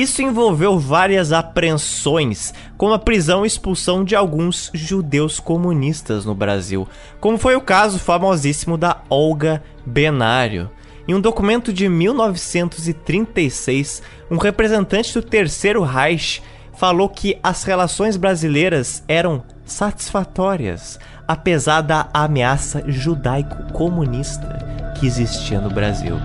[0.00, 6.88] Isso envolveu várias apreensões, como a prisão e expulsão de alguns judeus comunistas no Brasil,
[7.20, 10.70] como foi o caso famosíssimo da Olga Benário.
[11.06, 16.42] Em um documento de 1936, um representante do Terceiro Reich
[16.72, 20.98] falou que as relações brasileiras eram satisfatórias,
[21.28, 26.16] apesar da ameaça judaico-comunista que existia no Brasil.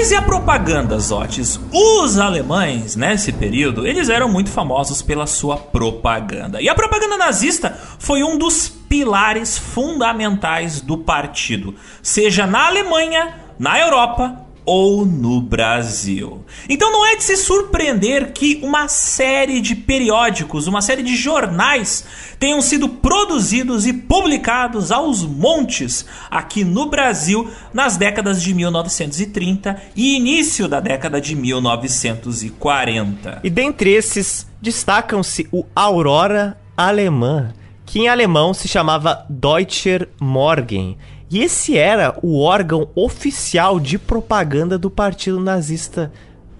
[0.00, 1.60] Mas e a propaganda, Zotes?
[1.70, 6.58] Os alemães, nesse período, eles eram muito famosos pela sua propaganda.
[6.58, 13.78] E a propaganda nazista foi um dos pilares fundamentais do partido, seja na Alemanha, na
[13.78, 16.44] Europa ou no Brasil.
[16.68, 22.04] Então não é de se surpreender que uma série de periódicos, uma série de jornais
[22.38, 30.16] tenham sido produzidos e publicados aos montes aqui no Brasil nas décadas de 1930 e
[30.16, 33.40] início da década de 1940.
[33.42, 37.52] E dentre esses destacam-se o Aurora Alemã,
[37.84, 40.96] que em alemão se chamava Deutscher Morgen
[41.30, 46.10] e esse era o órgão oficial de propaganda do Partido Nazista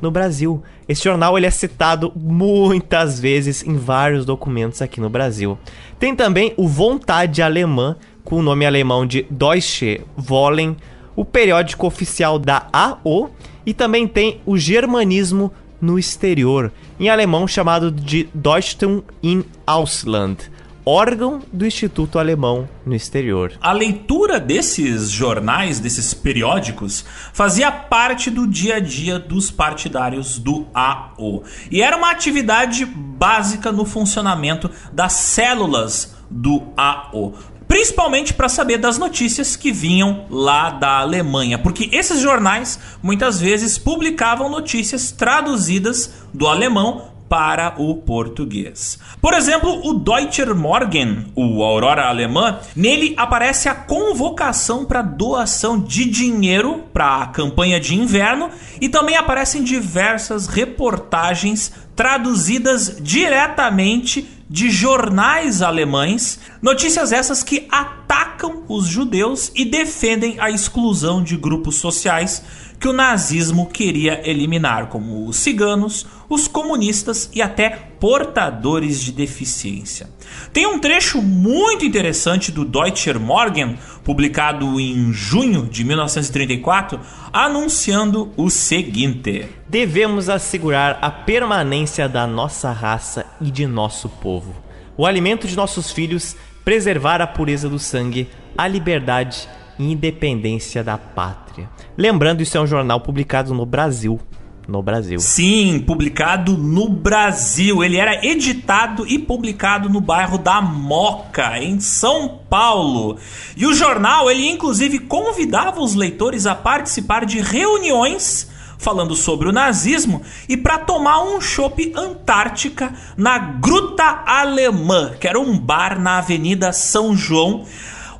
[0.00, 0.62] no Brasil.
[0.88, 5.58] Esse jornal ele é citado muitas vezes em vários documentos aqui no Brasil.
[5.98, 10.76] Tem também o Vontade Alemã, com o nome alemão de Deutsche Wollen,
[11.16, 13.30] o periódico oficial da AO,
[13.66, 20.50] e também tem o Germanismo no exterior, em alemão chamado de Deutschland in Ausland
[20.84, 23.52] órgão do Instituto Alemão no exterior.
[23.60, 30.66] A leitura desses jornais, desses periódicos, fazia parte do dia a dia dos partidários do
[30.74, 31.44] AO.
[31.70, 37.34] E era uma atividade básica no funcionamento das células do AO
[37.70, 43.78] principalmente para saber das notícias que vinham lá da Alemanha, porque esses jornais muitas vezes
[43.78, 48.98] publicavam notícias traduzidas do alemão para o português.
[49.22, 56.06] Por exemplo, o Deutscher Morgen, o Aurora Alemã, nele aparece a convocação para doação de
[56.06, 58.50] dinheiro para a campanha de inverno
[58.80, 68.88] e também aparecem diversas reportagens traduzidas diretamente de jornais alemães, notícias essas que atacam os
[68.88, 72.42] judeus e defendem a exclusão de grupos sociais
[72.80, 77.68] que o nazismo queria eliminar, como os ciganos, os comunistas e até
[78.00, 80.08] portadores de deficiência.
[80.50, 86.98] Tem um trecho muito interessante do Deutscher Morgen, publicado em junho de 1934,
[87.30, 94.54] anunciando o seguinte: Devemos assegurar a permanência da nossa raça e de nosso povo,
[94.96, 96.34] o alimento de nossos filhos,
[96.64, 98.26] preservar a pureza do sangue,
[98.56, 99.46] a liberdade
[99.78, 101.49] e independência da pátria.
[101.96, 104.20] Lembrando, isso é um jornal publicado no Brasil.
[104.68, 105.18] No Brasil.
[105.18, 107.82] Sim, publicado no Brasil.
[107.82, 113.16] Ele era editado e publicado no bairro da Moca, em São Paulo.
[113.56, 118.48] E o jornal, ele inclusive convidava os leitores a participar de reuniões
[118.80, 125.38] falando sobre o nazismo e para tomar um chopp Antártica na Gruta Alemã, que era
[125.38, 127.66] um bar na Avenida São João.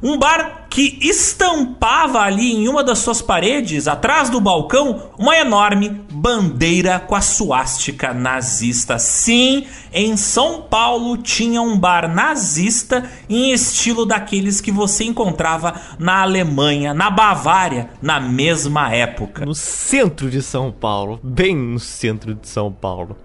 [0.02, 6.00] Um bar que estampava ali em uma das suas paredes, atrás do balcão, uma enorme
[6.10, 8.98] bandeira com a suástica nazista.
[8.98, 16.22] Sim, em São Paulo tinha um bar nazista em estilo daqueles que você encontrava na
[16.22, 19.44] Alemanha, na Bavária, na mesma época.
[19.44, 23.18] No centro de São Paulo, bem no centro de São Paulo.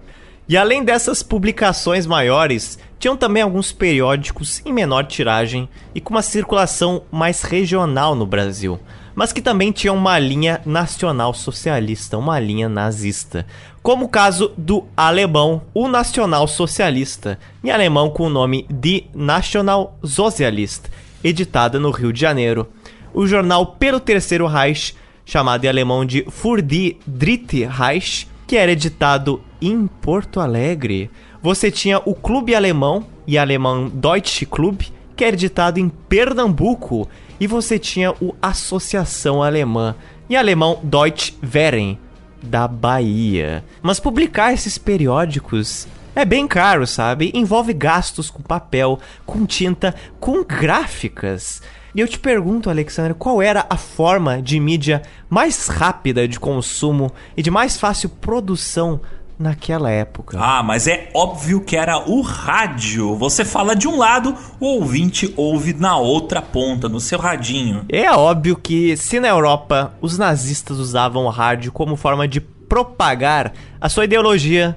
[0.48, 6.22] E além dessas publicações maiores, tinham também alguns periódicos em menor tiragem e com uma
[6.22, 8.80] circulação mais regional no Brasil,
[9.14, 13.46] mas que também tinham uma linha nacional socialista, uma linha nazista,
[13.86, 19.96] como o caso do alemão, o Nacional Socialista, em alemão com o nome de National
[20.02, 20.86] Socialist,
[21.22, 22.68] editada no Rio de Janeiro.
[23.14, 24.92] O jornal pelo Terceiro Reich,
[25.24, 31.08] chamado em alemão de Für die Dritte Reich, que era editado em Porto Alegre.
[31.46, 34.82] Você tinha o Clube Alemão e alemão Deutsche Club,
[35.14, 37.08] que era editado em Pernambuco,
[37.38, 39.94] e você tinha o Associação Alemã
[40.28, 42.00] e alemão Deutsche Verein
[42.42, 43.64] da Bahia.
[43.80, 45.86] Mas publicar esses periódicos
[46.16, 47.30] é bem caro, sabe?
[47.32, 51.62] Envolve gastos com papel, com tinta, com gráficas.
[51.94, 55.00] E eu te pergunto, Alexandre, qual era a forma de mídia
[55.30, 59.00] mais rápida de consumo e de mais fácil produção
[59.38, 60.38] naquela época?
[60.40, 63.14] Ah, mas é óbvio que era o rádio.
[63.16, 67.84] Você fala de um lado, o ouvinte ouve na outra ponta, no seu radinho.
[67.88, 73.52] É óbvio que se na Europa os nazistas usavam o rádio como forma de propagar
[73.80, 74.76] a sua ideologia,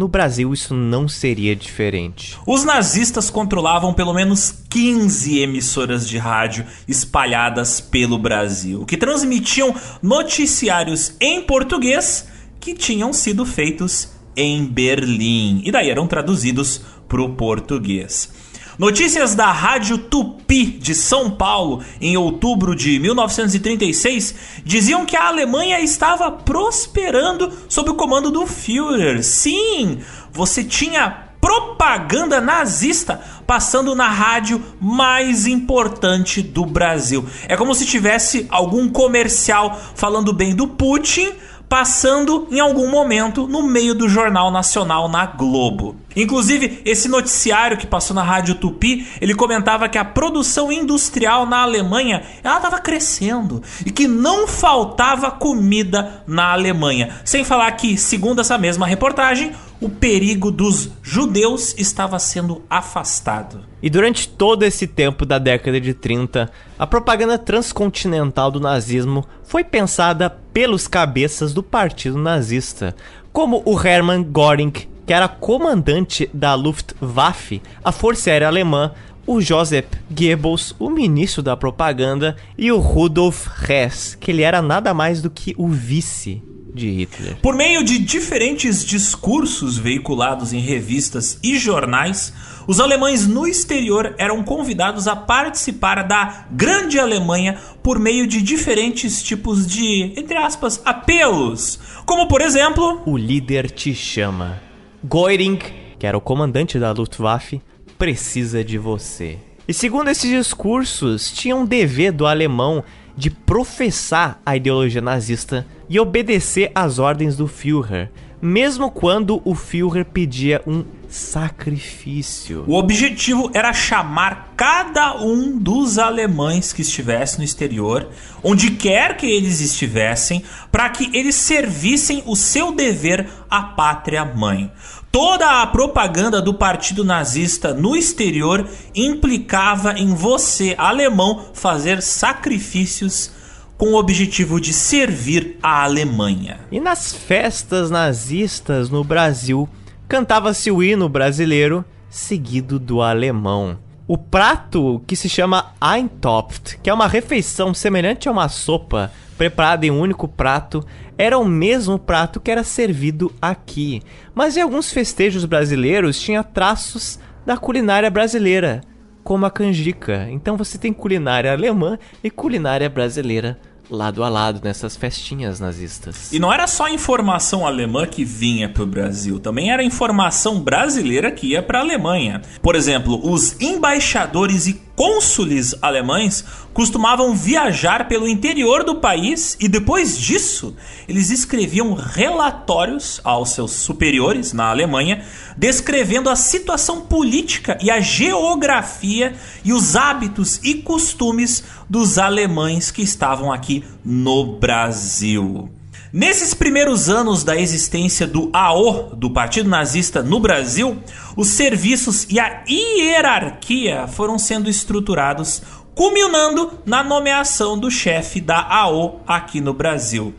[0.00, 2.38] no Brasil, isso não seria diferente.
[2.46, 11.12] Os nazistas controlavam pelo menos 15 emissoras de rádio espalhadas pelo Brasil, que transmitiam noticiários
[11.20, 12.29] em português
[12.60, 18.30] que tinham sido feitos em Berlim e daí eram traduzidos para o português.
[18.78, 24.34] Notícias da Rádio Tupi de São Paulo em outubro de 1936
[24.64, 29.22] diziam que a Alemanha estava prosperando sob o comando do Führer.
[29.22, 29.98] Sim,
[30.32, 37.26] você tinha propaganda nazista passando na rádio mais importante do Brasil.
[37.48, 41.32] É como se tivesse algum comercial falando bem do Putin
[41.70, 45.94] passando em algum momento no meio do Jornal Nacional na Globo.
[46.14, 51.62] Inclusive, esse noticiário que passou na Rádio Tupi, ele comentava que a produção industrial na
[51.62, 57.20] Alemanha, ela estava crescendo e que não faltava comida na Alemanha.
[57.24, 63.64] Sem falar que, segundo essa mesma reportagem, o perigo dos judeus estava sendo afastado.
[63.82, 69.64] E durante todo esse tempo da década de 30, a propaganda transcontinental do nazismo foi
[69.64, 72.94] pensada pelos cabeças do partido nazista,
[73.32, 74.72] como o Hermann Göring,
[75.10, 78.92] que era comandante da Luftwaffe, a força aérea alemã,
[79.26, 84.94] o Joseph Goebbels, o ministro da propaganda, e o Rudolf Hess, que ele era nada
[84.94, 86.40] mais do que o vice
[86.72, 87.38] de Hitler.
[87.42, 92.32] Por meio de diferentes discursos veiculados em revistas e jornais,
[92.68, 99.20] os alemães no exterior eram convidados a participar da Grande Alemanha por meio de diferentes
[99.20, 101.80] tipos de, entre aspas, apelos.
[102.06, 104.69] Como, por exemplo, O líder te chama.
[105.02, 105.58] Goering,
[105.98, 107.62] que era o comandante da Luftwaffe,
[107.98, 109.38] precisa de você.
[109.66, 112.84] E segundo esses discursos, tinha um dever do alemão
[113.16, 118.10] de professar a ideologia nazista e obedecer às ordens do Führer,
[118.40, 122.64] mesmo quando o Führer pedia um sacrifício.
[122.66, 128.08] O objetivo era chamar cada um dos alemães que estivesse no exterior,
[128.42, 134.70] onde quer que eles estivessem, para que eles servissem o seu dever à pátria mãe.
[135.10, 143.32] Toda a propaganda do partido nazista no exterior implicava em você, alemão, fazer sacrifícios
[143.80, 146.60] com o objetivo de servir a Alemanha.
[146.70, 149.66] E nas festas nazistas no Brasil,
[150.06, 153.78] cantava-se o hino brasileiro seguido do alemão.
[154.06, 159.86] O prato que se chama Eintopf, que é uma refeição semelhante a uma sopa preparada
[159.86, 160.84] em um único prato,
[161.16, 164.02] era o mesmo prato que era servido aqui.
[164.34, 168.82] Mas em alguns festejos brasileiros tinha traços da culinária brasileira,
[169.24, 170.28] como a canjica.
[170.30, 173.58] Então você tem culinária alemã e culinária brasileira
[173.90, 176.32] lado a lado nessas festinhas nazistas.
[176.32, 181.30] E não era só informação alemã que vinha para o Brasil, também era informação brasileira
[181.30, 182.40] que ia para a Alemanha.
[182.62, 186.44] Por exemplo, os embaixadores e cônsules alemães
[186.74, 190.76] costumavam viajar pelo interior do país e depois disso
[191.08, 195.24] eles escreviam relatórios aos seus superiores na Alemanha
[195.56, 203.00] descrevendo a situação política e a geografia e os hábitos e costumes dos alemães que
[203.00, 205.79] estavam aqui no Brasil.
[206.12, 210.98] Nesses primeiros anos da existência do AO, do Partido Nazista no Brasil,
[211.36, 215.62] os serviços e a hierarquia foram sendo estruturados,
[215.94, 220.34] culminando na nomeação do chefe da AO aqui no Brasil.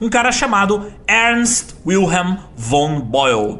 [0.00, 3.58] Um cara chamado Ernst Wilhelm von Boyle.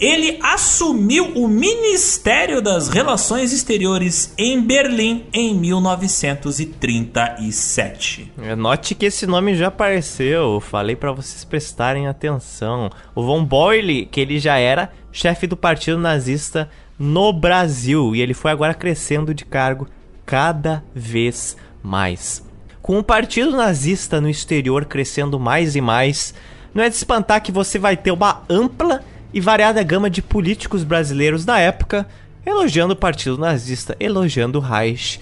[0.00, 8.32] Ele assumiu o Ministério das Relações Exteriores em Berlim em 1937.
[8.56, 12.88] Note que esse nome já apareceu, falei para vocês prestarem atenção.
[13.14, 18.32] O von Boyle, que ele já era chefe do partido nazista no Brasil e ele
[18.32, 19.86] foi agora crescendo de cargo
[20.24, 22.42] cada vez mais.
[22.80, 26.32] Com o partido nazista no exterior crescendo mais e mais,
[26.72, 30.84] não é de espantar que você vai ter uma ampla e variada gama de políticos
[30.84, 32.06] brasileiros da época
[32.44, 35.20] elogiando o partido nazista, elogiando o Reich.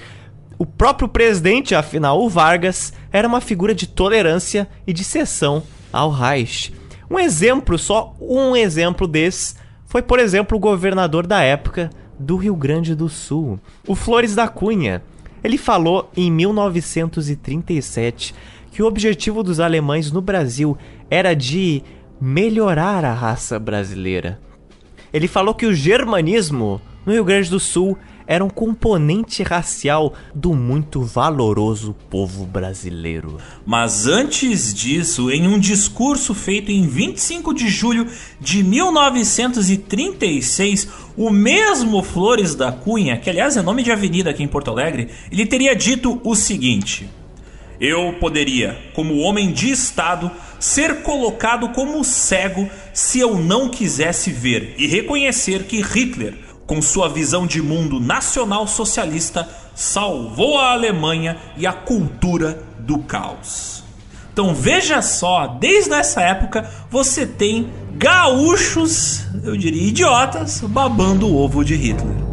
[0.59, 5.63] O próprio presidente, afinal, o Vargas, era uma figura de tolerância e de cessão
[5.93, 6.73] ao Reich.
[7.11, 9.55] Um exemplo, só um exemplo desse,
[9.87, 14.49] foi, por exemplo, o governador da época do Rio Grande do Sul, o Flores da
[14.49, 15.03] Cunha.
[15.43, 18.35] Ele falou em 1937
[18.73, 20.77] que o objetivo dos alemães no Brasil
[21.09, 21.83] era de
[22.21, 24.41] melhorar a raça brasileira.
[25.13, 27.97] Ele falou que o germanismo no Rio Grande do Sul
[28.29, 33.39] era um componente racial do muito valoroso povo brasileiro.
[33.65, 38.07] Mas antes disso, em um discurso feito em 25 de julho
[38.39, 44.49] de 1936, o mesmo Flores da Cunha, que aliás é nome de avenida aqui em
[44.49, 47.09] Porto Alegre, ele teria dito o seguinte:
[47.81, 54.75] Eu poderia, como homem de Estado, ser colocado como cego se eu não quisesse ver
[54.79, 56.35] e reconhecer que Hitler,
[56.67, 63.85] com sua visão de mundo nacional socialista, salvou a Alemanha e a cultura do caos.
[64.33, 71.65] Então veja só, desde essa época você tem gaúchos, eu diria idiotas, babando o ovo
[71.65, 72.28] de Hitler.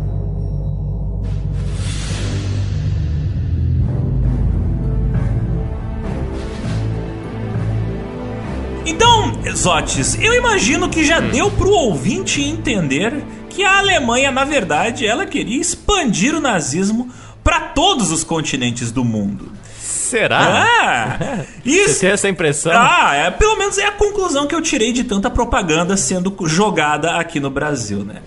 [8.86, 15.07] Então, Zotes, eu imagino que já deu pro ouvinte entender que a Alemanha, na verdade,
[15.07, 17.10] ela queria expandir o nazismo
[17.44, 19.52] para todos os continentes do mundo.
[19.80, 20.40] Será?
[20.40, 21.95] Ah, isso.
[21.95, 22.74] Você tem essa impressão?
[22.76, 27.16] Ah, é, pelo menos é a conclusão que eu tirei de tanta propaganda sendo jogada
[27.16, 28.22] aqui no Brasil, né?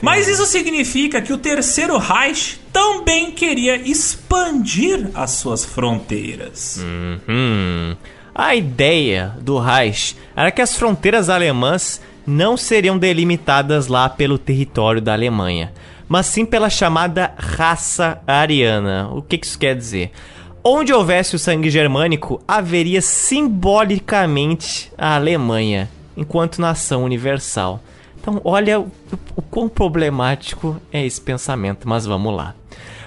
[0.00, 6.80] Mas isso significa que o terceiro Reich também queria expandir as suas fronteiras.
[6.82, 7.96] Uhum.
[8.38, 15.02] A ideia do Reich era que as fronteiras alemãs não seriam delimitadas lá pelo território
[15.02, 15.72] da Alemanha,
[16.08, 19.08] mas sim pela chamada raça ariana.
[19.12, 20.12] O que isso quer dizer?
[20.62, 27.82] Onde houvesse o sangue germânico, haveria simbolicamente a Alemanha, enquanto nação universal.
[28.20, 28.88] Então, olha o,
[29.50, 32.54] quão problemático é esse pensamento, mas vamos lá.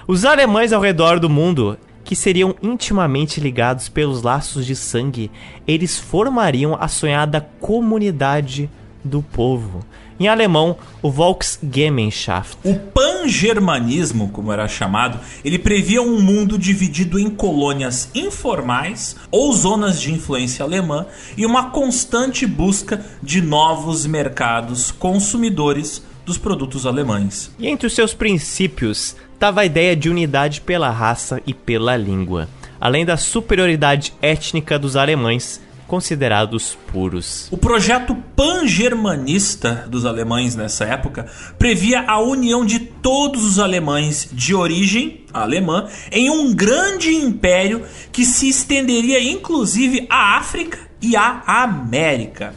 [0.06, 5.30] Os alemães ao redor do mundo que seriam intimamente ligados pelos laços de sangue,
[5.66, 8.68] eles formariam a sonhada comunidade
[9.04, 9.84] do povo.
[10.20, 12.56] Em alemão, o Volksgemeinschaft.
[12.62, 20.00] O pan-germanismo, como era chamado, ele previa um mundo dividido em colônias informais ou zonas
[20.00, 21.06] de influência alemã
[21.36, 27.50] e uma constante busca de novos mercados consumidores dos produtos alemães.
[27.58, 32.48] E entre os seus princípios estava a ideia de unidade pela raça e pela língua,
[32.80, 37.48] além da superioridade étnica dos alemães, considerados puros.
[37.50, 41.26] O projeto pan-germanista dos alemães nessa época
[41.58, 47.82] previa a união de todos os alemães de origem alemã em um grande império
[48.12, 52.54] que se estenderia inclusive à África e à América.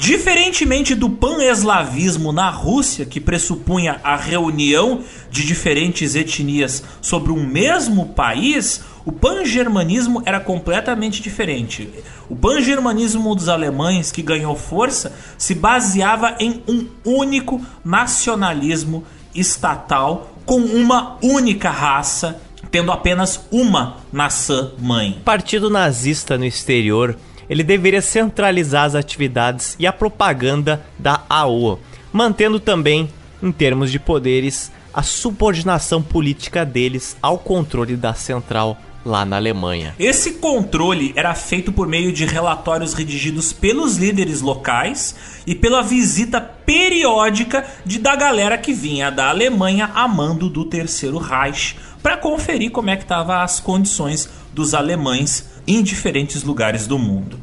[0.00, 8.06] Diferentemente do pan-eslavismo na Rússia, que pressupunha a reunião de diferentes etnias sobre um mesmo
[8.06, 11.90] país, o pan-germanismo era completamente diferente.
[12.30, 19.04] O pan-germanismo dos alemães, que ganhou força, se baseava em um único nacionalismo
[19.34, 22.40] estatal com uma única raça,
[22.70, 25.20] tendo apenas uma nação mãe.
[25.26, 27.18] Partido nazista no exterior
[27.50, 31.80] ele deveria centralizar as atividades e a propaganda da AO,
[32.12, 33.10] mantendo também,
[33.42, 39.94] em termos de poderes, a subordinação política deles ao controle da central lá na Alemanha.
[39.98, 46.40] Esse controle era feito por meio de relatórios redigidos pelos líderes locais e pela visita
[46.40, 52.70] periódica de da galera que vinha da Alemanha a mando do Terceiro Reich para conferir
[52.70, 57.38] como é que estavam as condições dos alemães em diferentes lugares do mundo.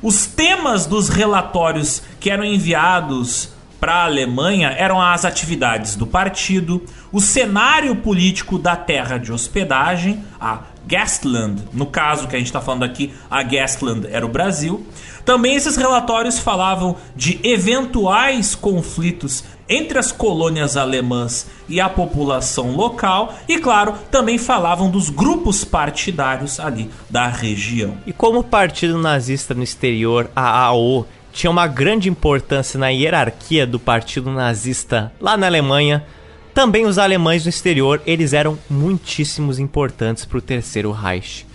[0.00, 3.50] Os temas dos relatórios que eram enviados
[3.80, 10.24] para a Alemanha eram as atividades do partido, o cenário político da terra de hospedagem,
[10.40, 14.86] a Gastland, no caso que a gente está falando aqui, a Gastland era o Brasil,
[15.24, 23.34] Também esses relatórios falavam de eventuais conflitos entre as colônias alemãs e a população local,
[23.48, 27.96] e claro, também falavam dos grupos partidários ali da região.
[28.06, 33.66] E como o partido nazista no exterior, a AO, tinha uma grande importância na hierarquia
[33.66, 36.04] do partido nazista lá na Alemanha,
[36.52, 41.46] também os alemães no exterior, eles eram muitíssimos importantes para o Terceiro Reich.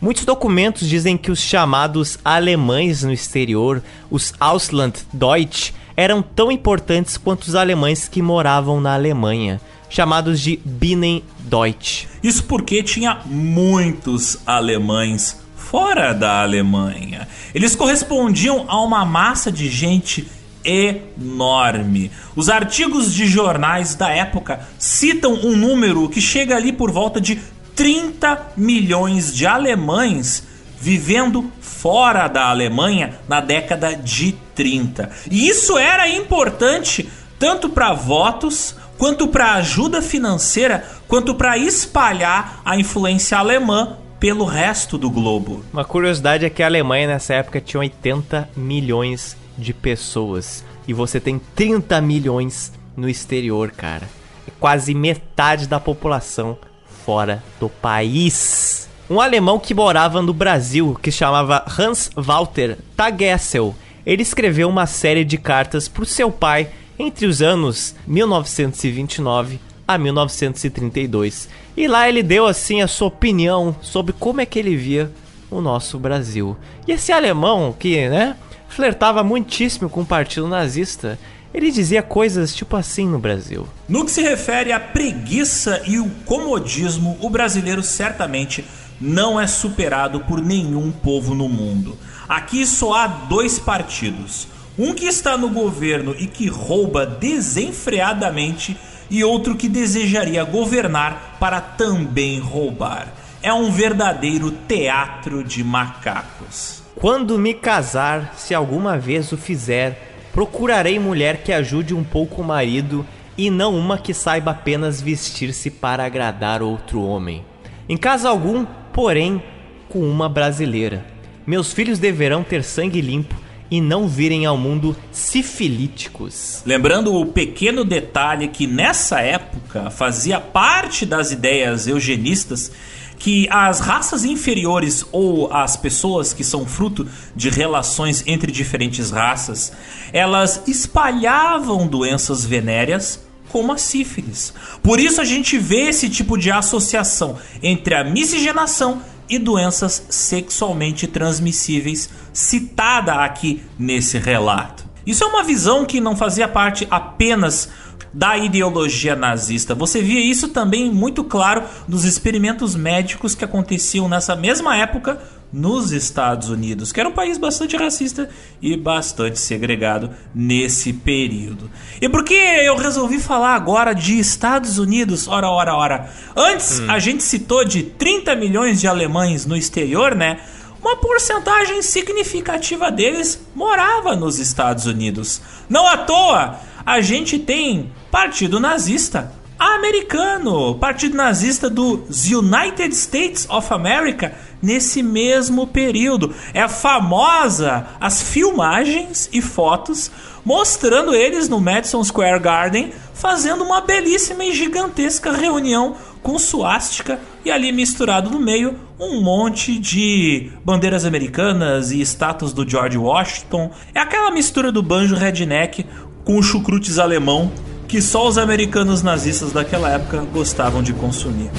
[0.00, 7.44] Muitos documentos dizem que os chamados alemães no exterior, os Auslanddeutsch, eram tão importantes quanto
[7.44, 12.06] os alemães que moravam na Alemanha, chamados de Binnendeutsch.
[12.22, 17.26] Isso porque tinha muitos alemães fora da Alemanha.
[17.54, 20.28] Eles correspondiam a uma massa de gente
[20.64, 22.10] enorme.
[22.34, 27.40] Os artigos de jornais da época citam um número que chega ali por volta de
[27.74, 30.42] 30 milhões de alemães
[30.78, 35.10] vivendo fora da Alemanha na década de 30.
[35.30, 37.08] E isso era importante
[37.38, 44.96] tanto para votos, quanto para ajuda financeira, quanto para espalhar a influência alemã pelo resto
[44.96, 45.62] do globo.
[45.72, 51.20] Uma curiosidade é que a Alemanha nessa época tinha 80 milhões de pessoas e você
[51.20, 54.08] tem 30 milhões no exterior, cara.
[54.48, 56.56] É quase metade da população
[57.04, 58.88] fora do país.
[59.08, 63.72] Um alemão que morava no Brasil, que chamava Hans Walter Tagessel,
[64.04, 66.68] ele escreveu uma série de cartas para o seu pai
[66.98, 71.48] entre os anos 1929 a 1932.
[71.76, 75.08] E lá ele deu assim a sua opinião sobre como é que ele via
[75.48, 76.56] o nosso Brasil.
[76.84, 78.34] E esse alemão que, né,
[78.68, 81.16] flertava muitíssimo com o partido nazista,
[81.54, 83.68] ele dizia coisas tipo assim no Brasil.
[83.88, 88.64] No que se refere à preguiça e o comodismo, o brasileiro certamente
[89.00, 91.96] não é superado por nenhum povo no mundo.
[92.28, 94.48] Aqui só há dois partidos.
[94.78, 98.76] Um que está no governo e que rouba desenfreadamente,
[99.08, 103.12] e outro que desejaria governar para também roubar.
[103.42, 106.82] É um verdadeiro teatro de macacos.
[106.96, 112.44] Quando me casar, se alguma vez o fizer, Procurarei mulher que ajude um pouco o
[112.44, 113.06] marido
[113.38, 117.42] e não uma que saiba apenas vestir-se para agradar outro homem.
[117.88, 118.66] Em caso algum,
[118.96, 119.42] porém,
[119.90, 121.04] com uma brasileira.
[121.46, 123.34] Meus filhos deverão ter sangue limpo
[123.70, 126.62] e não virem ao mundo sifilíticos.
[126.64, 132.72] Lembrando o pequeno detalhe que nessa época fazia parte das ideias eugenistas
[133.18, 139.74] que as raças inferiores ou as pessoas que são fruto de relações entre diferentes raças,
[140.10, 144.52] elas espalhavam doenças venéreas como a sífilis.
[144.82, 151.06] Por isso a gente vê esse tipo de associação entre a miscigenação e doenças sexualmente
[151.06, 154.84] transmissíveis citada aqui nesse relato.
[155.06, 157.68] Isso é uma visão que não fazia parte apenas
[158.12, 159.74] da ideologia nazista.
[159.74, 165.20] Você via isso também muito claro nos experimentos médicos que aconteciam nessa mesma época
[165.52, 168.28] nos Estados Unidos, que era um país bastante racista
[168.60, 171.70] e bastante segregado nesse período.
[172.00, 175.28] E por que eu resolvi falar agora de Estados Unidos?
[175.28, 176.10] Ora, ora, ora.
[176.36, 176.90] Antes hum.
[176.90, 180.40] a gente citou de 30 milhões de alemães no exterior, né?
[180.80, 185.40] Uma porcentagem significativa deles morava nos Estados Unidos.
[185.68, 193.72] Não à toa, a gente tem Partido Nazista americano, Partido Nazista dos United States of
[193.72, 196.34] America, nesse mesmo período.
[196.52, 200.10] É famosa as filmagens e fotos
[200.44, 207.50] mostrando eles no Madison Square Garden fazendo uma belíssima e gigantesca reunião com suástica e
[207.50, 213.70] ali misturado no meio um monte de bandeiras americanas e estátuas do George Washington.
[213.94, 215.86] É aquela mistura do banjo redneck
[216.24, 217.50] com chucrutes alemão
[217.88, 221.50] que só os americanos nazistas daquela época gostavam de consumir.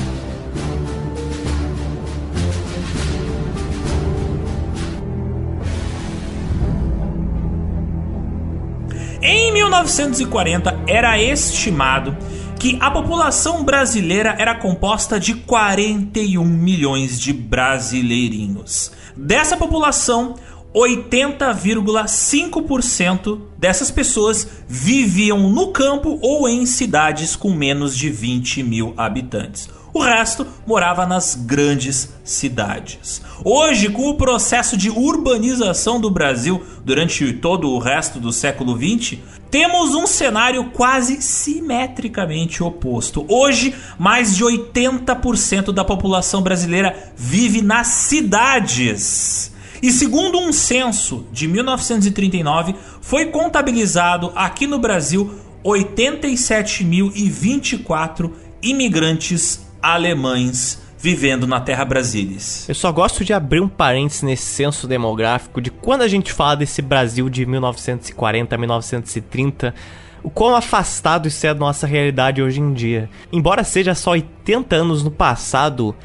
[9.21, 12.15] Em 1940 era estimado
[12.59, 18.91] que a população brasileira era composta de 41 milhões de brasileirinhos.
[19.15, 20.35] Dessa população,
[20.77, 29.67] 80,5% dessas pessoas viviam no campo ou em cidades com menos de 20 mil habitantes.
[29.91, 33.23] O resto morava nas grandes cidades.
[33.43, 39.17] Hoje, com o processo de urbanização do Brasil durante todo o resto do século XX,
[39.49, 43.25] temos um cenário quase simetricamente oposto.
[43.27, 51.47] Hoje, mais de 80% da população brasileira vive nas cidades E segundo um censo de
[51.47, 58.31] 1939, foi contabilizado aqui no Brasil 87.024
[58.61, 62.67] imigrantes alemães vivendo na Terra Brasilis.
[62.67, 66.57] Eu só gosto de abrir um parênteses nesse censo demográfico de quando a gente fala
[66.57, 69.75] desse Brasil de 1940 1930
[70.23, 73.09] o quão afastado isso é da nossa realidade hoje em dia.
[73.31, 75.95] Embora seja só 80 anos no passado,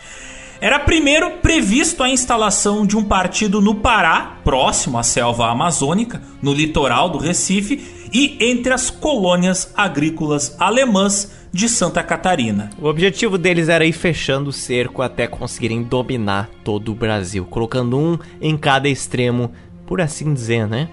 [0.62, 6.54] Era primeiro previsto a instalação de um partido no Pará, próximo à selva amazônica, no
[6.54, 12.72] litoral do Recife e entre as colônias agrícolas alemãs de Santa Catarina.
[12.78, 17.98] O objetivo deles era ir fechando o cerco até conseguirem dominar todo o Brasil, colocando
[17.98, 19.54] um em cada extremo,
[19.88, 20.90] por assim dizer, né?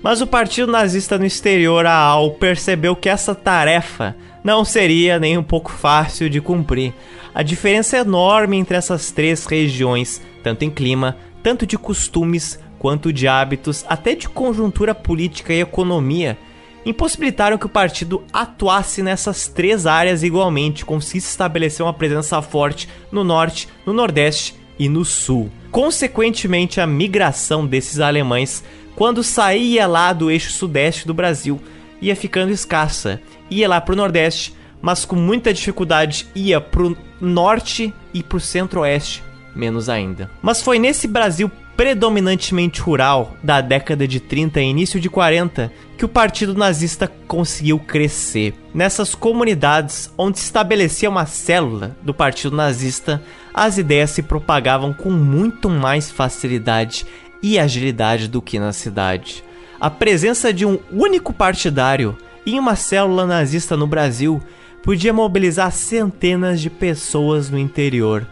[0.00, 4.14] Mas o partido nazista no exterior, a AL, percebeu que essa tarefa
[4.44, 6.94] não seria nem um pouco fácil de cumprir.
[7.38, 13.12] A diferença é enorme entre essas três regiões, tanto em clima, tanto de costumes, quanto
[13.12, 16.36] de hábitos, até de conjuntura política e economia
[16.84, 23.22] impossibilitaram que o partido atuasse nessas três áreas igualmente, conseguisse estabelecer uma presença forte no
[23.22, 25.48] norte, no nordeste e no sul.
[25.70, 28.64] Consequentemente, a migração desses alemães,
[28.96, 31.60] quando saía lá do eixo sudeste do Brasil,
[32.02, 33.20] ia ficando escassa.
[33.48, 34.52] Ia lá para o nordeste,
[34.82, 39.22] mas com muita dificuldade ia para o norte e para o centro-oeste,
[39.54, 40.30] menos ainda.
[40.42, 46.04] Mas foi nesse Brasil predominantemente rural da década de 30 e início de 40 que
[46.04, 48.52] o partido nazista conseguiu crescer.
[48.74, 53.22] Nessas comunidades onde se estabelecia uma célula do partido nazista,
[53.54, 57.06] as ideias se propagavam com muito mais facilidade
[57.40, 59.44] e agilidade do que na cidade.
[59.80, 64.42] A presença de um único partidário em uma célula nazista no Brasil
[64.82, 68.26] podia mobilizar centenas de pessoas no interior.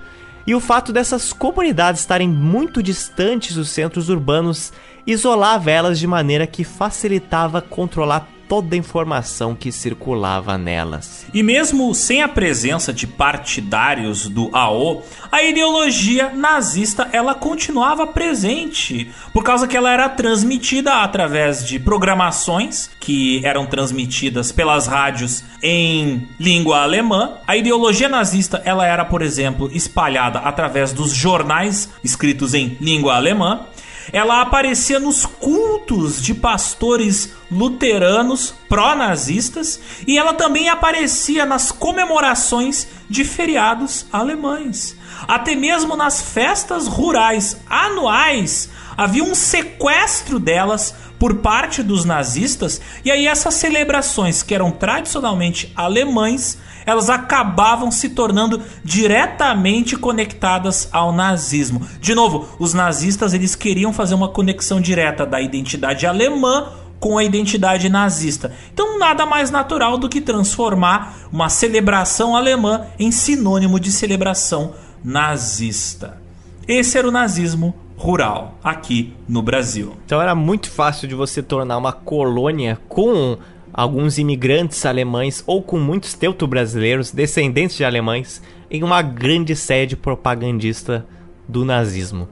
[0.46, 4.72] E o fato dessas comunidades estarem muito distantes dos centros urbanos
[5.06, 11.26] isolava elas de maneira que facilitava controlar toda a informação que circulava nelas.
[11.32, 19.10] E mesmo sem a presença de partidários do AO, a ideologia nazista ela continuava presente,
[19.32, 26.28] por causa que ela era transmitida através de programações que eram transmitidas pelas rádios em
[26.38, 27.34] língua alemã.
[27.46, 33.66] A ideologia nazista ela era, por exemplo, espalhada através dos jornais escritos em língua alemã
[34.12, 43.24] ela aparecia nos cultos de pastores luteranos pró-nazistas e ela também aparecia nas comemorações de
[43.24, 44.96] feriados alemães.
[45.26, 53.10] Até mesmo nas festas rurais anuais havia um sequestro delas por parte dos nazistas, e
[53.10, 61.86] aí essas celebrações que eram tradicionalmente alemães elas acabavam se tornando diretamente conectadas ao nazismo.
[62.00, 66.68] De novo, os nazistas eles queriam fazer uma conexão direta da identidade alemã
[66.98, 68.52] com a identidade nazista.
[68.72, 74.72] Então, nada mais natural do que transformar uma celebração alemã em sinônimo de celebração
[75.04, 76.18] nazista.
[76.66, 79.96] Esse era o nazismo rural aqui no Brasil.
[80.04, 83.38] Então era muito fácil de você tornar uma colônia com
[83.76, 91.06] alguns imigrantes alemães ou com muitos teuto-brasileiros, descendentes de alemães, em uma grande sede propagandista
[91.46, 92.26] do nazismo.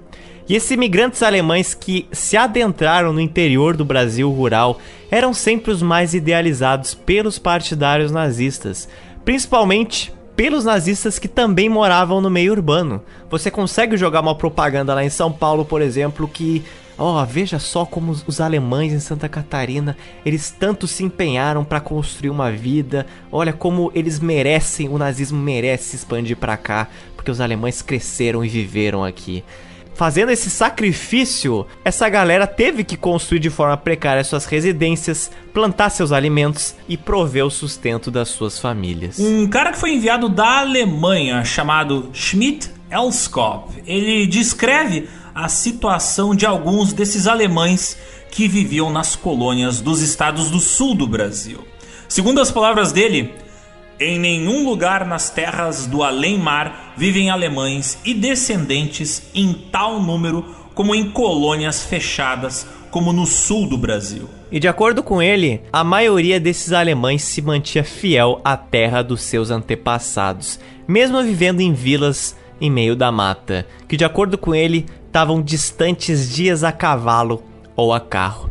[0.48, 4.78] E esses imigrantes alemães que se adentraram no interior do Brasil rural
[5.10, 8.88] eram sempre os mais idealizados pelos partidários nazistas,
[9.24, 13.02] principalmente pelos nazistas que também moravam no meio urbano.
[13.30, 16.64] Você consegue jogar uma propaganda lá em São Paulo, por exemplo, que
[16.96, 21.80] Ó, oh, veja só como os alemães em Santa Catarina, eles tanto se empenharam para
[21.80, 23.06] construir uma vida.
[23.32, 28.44] Olha como eles merecem, o nazismo merece se expandir para cá, porque os alemães cresceram
[28.44, 29.42] e viveram aqui.
[29.94, 36.10] Fazendo esse sacrifício, essa galera teve que construir de forma precária suas residências, plantar seus
[36.10, 39.20] alimentos e prover o sustento das suas famílias.
[39.20, 46.46] Um cara que foi enviado da Alemanha, chamado Schmidt Elskop, ele descreve a situação de
[46.46, 47.98] alguns desses alemães
[48.30, 51.58] que viviam nas colônias dos estados do sul do Brasil.
[52.08, 53.34] Segundo as palavras dele,
[53.98, 60.44] em nenhum lugar nas terras do além-mar vivem alemães e descendentes em tal número
[60.74, 64.28] como em colônias fechadas como no sul do Brasil.
[64.52, 69.22] E de acordo com ele, a maioria desses alemães se mantinha fiel à terra dos
[69.22, 74.86] seus antepassados, mesmo vivendo em vilas em meio da mata, que de acordo com ele
[75.06, 77.42] estavam distantes dias a cavalo
[77.76, 78.50] ou a carro.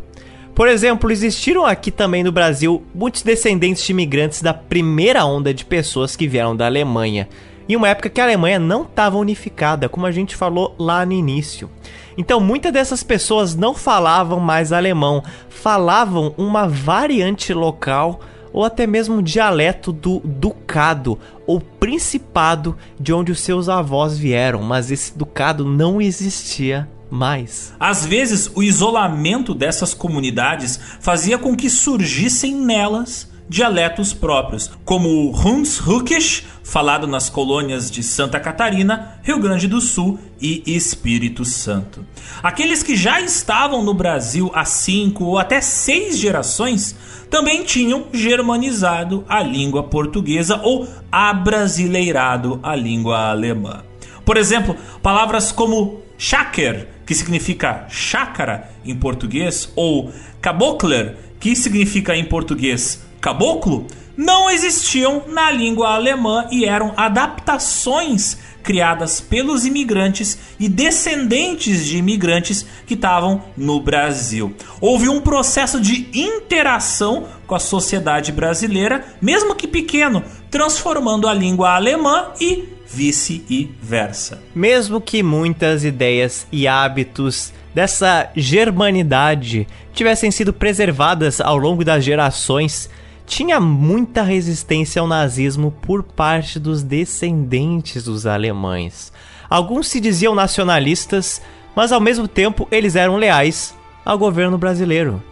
[0.54, 5.64] Por exemplo, existiram aqui também no Brasil muitos descendentes de imigrantes da primeira onda de
[5.64, 7.28] pessoas que vieram da Alemanha,
[7.68, 11.12] em uma época que a Alemanha não estava unificada, como a gente falou lá no
[11.12, 11.68] início.
[12.16, 18.20] Então, muitas dessas pessoas não falavam mais alemão, falavam uma variante local
[18.54, 24.92] ou até mesmo dialeto do ducado ou principado de onde os seus avós vieram, mas
[24.92, 27.74] esse ducado não existia mais.
[27.78, 35.30] Às vezes, o isolamento dessas comunidades fazia com que surgissem nelas dialetos próprios, como o
[35.30, 42.04] Hunsrückisch, falado nas colônias de Santa Catarina, Rio Grande do Sul e Espírito Santo.
[42.42, 46.96] Aqueles que já estavam no Brasil há cinco ou até seis gerações
[47.30, 53.82] também tinham germanizado a língua portuguesa ou abrasileirado a língua alemã.
[54.24, 60.10] Por exemplo, palavras como Schacker, que significa chácara em português, ou
[60.40, 69.18] Kabokler, que significa em português caboclo, não existiam na língua alemã e eram adaptações criadas
[69.18, 74.54] pelos imigrantes e descendentes de imigrantes que estavam no Brasil.
[74.78, 81.74] Houve um processo de interação com a sociedade brasileira, mesmo que pequeno, transformando a língua
[81.74, 84.42] alemã e vice-versa.
[84.54, 92.88] Mesmo que muitas ideias e hábitos dessa germanidade tivessem sido preservadas ao longo das gerações,
[93.26, 99.12] tinha muita resistência ao nazismo por parte dos descendentes dos alemães.
[99.48, 101.40] Alguns se diziam nacionalistas,
[101.74, 103.74] mas ao mesmo tempo eles eram leais
[104.04, 105.22] ao governo brasileiro.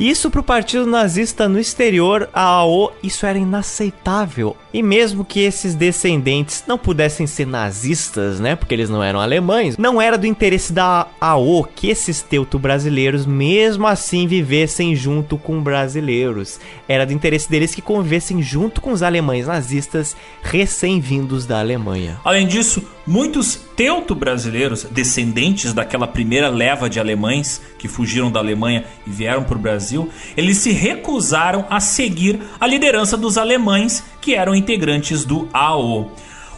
[0.00, 4.56] Isso para o partido nazista no exterior, a AO, isso era inaceitável.
[4.72, 9.76] E mesmo que esses descendentes não pudessem ser nazistas, né, porque eles não eram alemães,
[9.76, 16.58] não era do interesse da AO que esses teuto-brasileiros mesmo assim vivessem junto com brasileiros.
[16.88, 22.18] Era do interesse deles que convivessem junto com os alemães nazistas recém-vindos da Alemanha.
[22.24, 29.10] Além disso, muitos teuto-brasileiros, descendentes daquela primeira leva de alemães que fugiram da Alemanha e
[29.10, 29.89] vieram para o Brasil,
[30.36, 36.12] eles se recusaram a seguir a liderança dos alemães que eram integrantes do AO.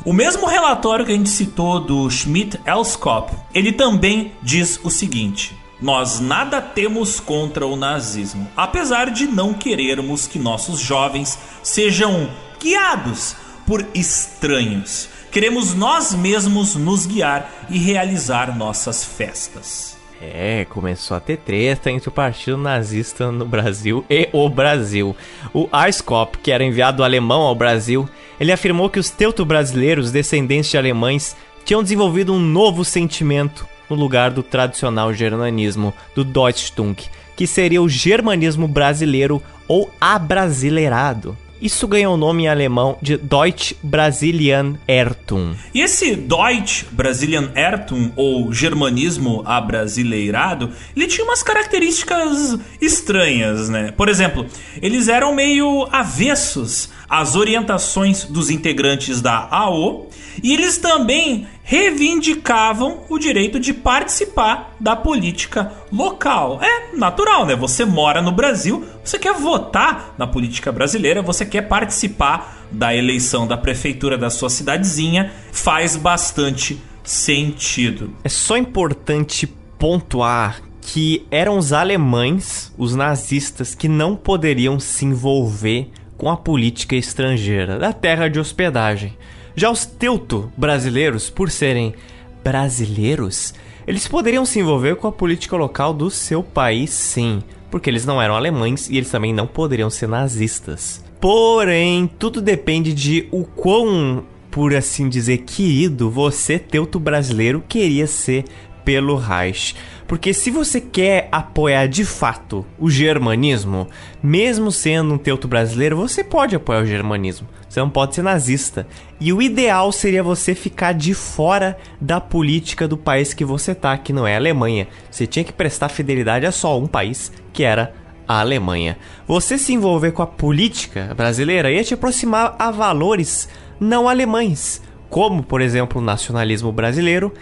[0.05, 6.21] O mesmo relatório que a gente citou do Schmidt-Elskop, ele também diz o seguinte: nós
[6.21, 12.31] nada temos contra o nazismo, apesar de não querermos que nossos jovens sejam
[12.61, 13.37] guiados
[13.67, 15.09] por estranhos.
[15.31, 19.97] Queremos nós mesmos nos guiar e realizar nossas festas.
[20.25, 25.17] É, começou a ter treta entre o partido nazista no Brasil e o Brasil.
[25.53, 28.09] O Eiskop, que era enviado alemão ao Brasil,
[28.39, 34.31] ele afirmou que os teuto-brasileiros, descendentes de alemães, tinham desenvolvido um novo sentimento no lugar
[34.31, 36.95] do tradicional germanismo, do Deutschtung,
[37.35, 41.37] que seria o germanismo brasileiro ou abrasileirado.
[41.63, 45.55] Isso ganhou o nome em alemão de Deutsch Brasilian Ertum.
[45.73, 53.93] E esse Deutsch Brasilian Ertum, ou germanismo abrasileirado, ele tinha umas características estranhas, né?
[53.93, 54.45] Por exemplo,
[54.83, 60.09] eles eram meio avessos às orientações dos integrantes da AO
[60.43, 66.59] e eles também reivindicavam o direito de participar da política local.
[66.63, 67.55] É natural, né?
[67.55, 73.47] Você mora no Brasil, você quer votar na política brasileira, você quer participar da eleição
[73.47, 78.17] da prefeitura da sua cidadezinha, faz bastante sentido.
[78.25, 79.47] É só importante
[79.79, 85.91] pontuar que eram os alemães, os nazistas, que não poderiam se envolver
[86.23, 89.19] com a política estrangeira da terra de hospedagem.
[89.57, 91.97] Já os teuto brasileiros, por serem
[92.45, 93.53] brasileiros,
[93.89, 97.43] eles poderiam se envolver com a política local do seu país, sim,
[97.73, 101.05] porque eles não eram alemães e eles também não poderiam ser nazistas.
[101.21, 108.45] Porém, tudo depende de o quão, por assim dizer, querido você, teuto brasileiro, queria ser
[108.85, 109.75] pelo Reich.
[110.13, 113.89] Porque se você quer apoiar de fato o germanismo,
[114.23, 117.49] mesmo sendo um teuto brasileiro, você pode apoiar o germanismo.
[117.67, 118.87] Você não pode ser nazista.
[119.19, 123.97] E o ideal seria você ficar de fora da política do país que você tá,
[123.97, 124.87] que não é a Alemanha.
[125.11, 127.95] Você tinha que prestar fidelidade a só um país, que era
[128.29, 128.99] a Alemanha.
[129.27, 133.49] Você se envolver com a política brasileira ia te aproximar a valores
[133.81, 137.33] não alemães, como, por exemplo, o nacionalismo brasileiro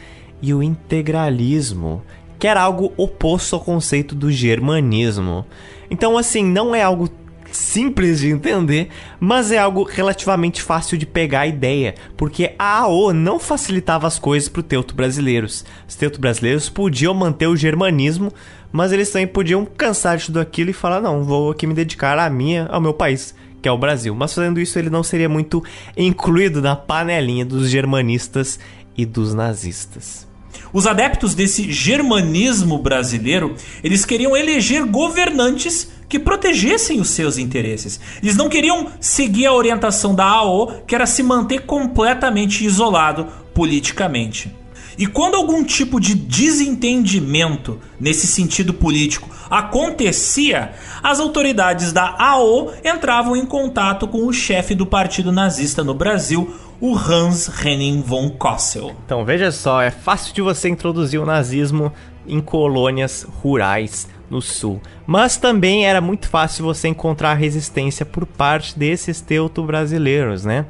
[0.42, 2.02] e o integralismo,
[2.40, 5.44] que era algo oposto ao conceito do germanismo.
[5.90, 7.10] Então, assim, não é algo
[7.52, 8.88] simples de entender,
[9.18, 14.18] mas é algo relativamente fácil de pegar a ideia, porque a AO não facilitava as
[14.18, 15.66] coisas para os teuto brasileiros.
[15.86, 18.32] Os teuto brasileiros podiam manter o germanismo,
[18.72, 22.18] mas eles também podiam cansar de tudo aquilo e falar: não, vou aqui me dedicar
[22.18, 24.14] à minha, ao meu país, que é o Brasil.
[24.14, 25.62] Mas fazendo isso, ele não seria muito
[25.94, 28.58] incluído na panelinha dos germanistas
[28.96, 30.29] e dos nazistas.
[30.72, 38.00] Os adeptos desse germanismo brasileiro, eles queriam eleger governantes que protegessem os seus interesses.
[38.22, 44.54] Eles não queriam seguir a orientação da AO, que era se manter completamente isolado politicamente.
[44.98, 50.72] E quando algum tipo de desentendimento nesse sentido político acontecia,
[51.02, 56.54] as autoridades da AO entravam em contato com o chefe do partido nazista no Brasil,
[56.80, 58.96] o Hans Henning von Kossel.
[59.04, 61.92] Então veja só, é fácil de você introduzir o nazismo
[62.26, 64.80] em colônias rurais no sul.
[65.06, 70.64] Mas também era muito fácil você encontrar resistência por parte desses teuto brasileiros, né?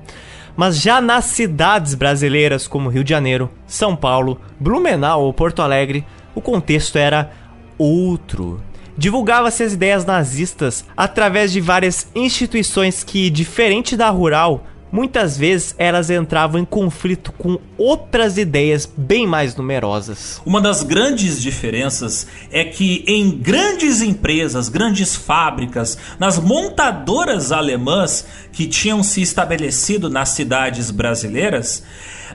[0.57, 6.05] Mas já nas cidades brasileiras como Rio de Janeiro, São Paulo, Blumenau ou Porto Alegre,
[6.35, 7.31] o contexto era
[7.78, 8.61] outro.
[8.99, 16.11] Divulgava-se as ideias nazistas através de várias instituições que, diferente da rural, muitas vezes elas
[16.11, 20.41] entravam em conflito com outras ideias bem mais numerosas.
[20.45, 28.67] Uma das grandes diferenças é que em grandes empresas, grandes fábricas, nas montadoras alemãs que
[28.67, 31.83] tinham se estabelecido nas cidades brasileiras,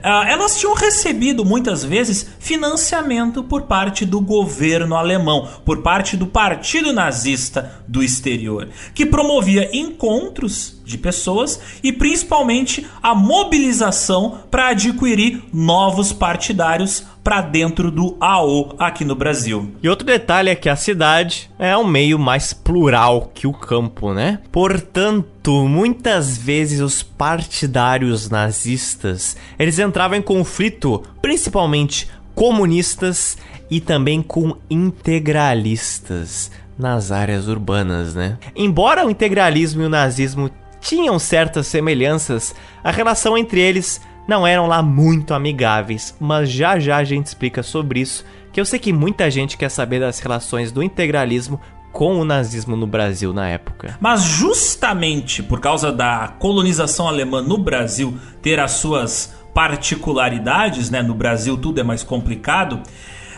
[0.02, 6.26] ah, elas tinham recebido muitas vezes financiamento por parte do governo alemão, por parte do
[6.26, 15.42] partido nazista do exterior, que promovia encontros de pessoas e principalmente a mobilização para adquirir
[15.52, 19.72] novos partidários para dentro do AO aqui no Brasil.
[19.82, 24.14] E outro detalhe é que a cidade é um meio mais plural que o campo,
[24.14, 24.38] né?
[24.52, 33.36] Portanto, muitas vezes os partidários nazistas, eles entravam em conflito, principalmente comunistas
[33.68, 38.38] e também com integralistas nas áreas urbanas, né?
[38.54, 40.50] Embora o integralismo e o nazismo
[40.86, 46.98] tinham certas semelhanças, a relação entre eles não eram lá muito amigáveis, mas já já
[46.98, 50.70] a gente explica sobre isso, que eu sei que muita gente quer saber das relações
[50.70, 51.60] do integralismo
[51.92, 53.96] com o nazismo no Brasil na época.
[54.00, 61.02] Mas justamente por causa da colonização alemã no Brasil ter as suas particularidades, né?
[61.02, 62.80] No Brasil tudo é mais complicado.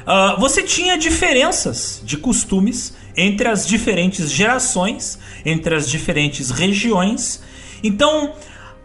[0.03, 7.43] Uh, você tinha diferenças de costumes entre as diferentes gerações, entre as diferentes regiões.
[7.83, 8.33] Então,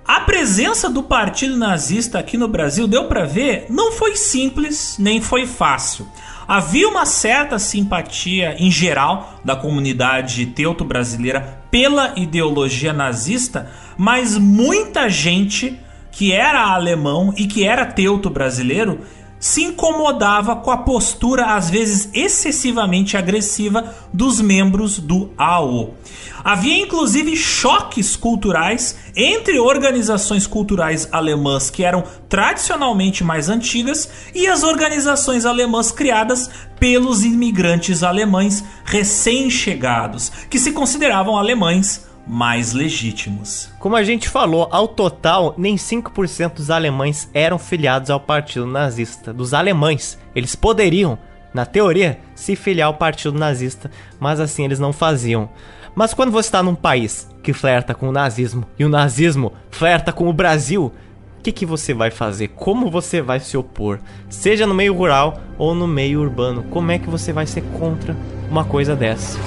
[0.05, 5.22] a presença do partido nazista aqui no Brasil, deu para ver, não foi simples nem
[5.22, 6.07] foi fácil.
[6.45, 15.80] Havia uma certa simpatia em geral da comunidade teuto-brasileira pela ideologia nazista, mas muita gente
[16.11, 18.99] que era alemão e que era teuto-brasileiro
[19.43, 25.95] se incomodava com a postura, às vezes excessivamente agressiva, dos membros do AO.
[26.41, 34.63] Havia inclusive choques culturais entre organizações culturais alemãs que eram tradicionalmente mais antigas e as
[34.63, 36.49] organizações alemãs criadas
[36.79, 43.69] pelos imigrantes alemães recém-chegados, que se consideravam alemães mais legítimos.
[43.79, 49.33] Como a gente falou, ao total, nem 5% dos alemães eram filiados ao partido nazista.
[49.33, 51.17] Dos alemães, eles poderiam,
[51.53, 55.49] na teoria, se filiar ao partido nazista, mas assim eles não faziam.
[55.95, 60.11] Mas quando você está num país que flerta com o nazismo e o nazismo flerta
[60.11, 60.91] com o Brasil,
[61.37, 62.47] o que, que você vai fazer?
[62.49, 63.99] Como você vai se opor?
[64.29, 68.15] Seja no meio rural ou no meio urbano, como é que você vai ser contra
[68.49, 69.37] uma coisa dessa?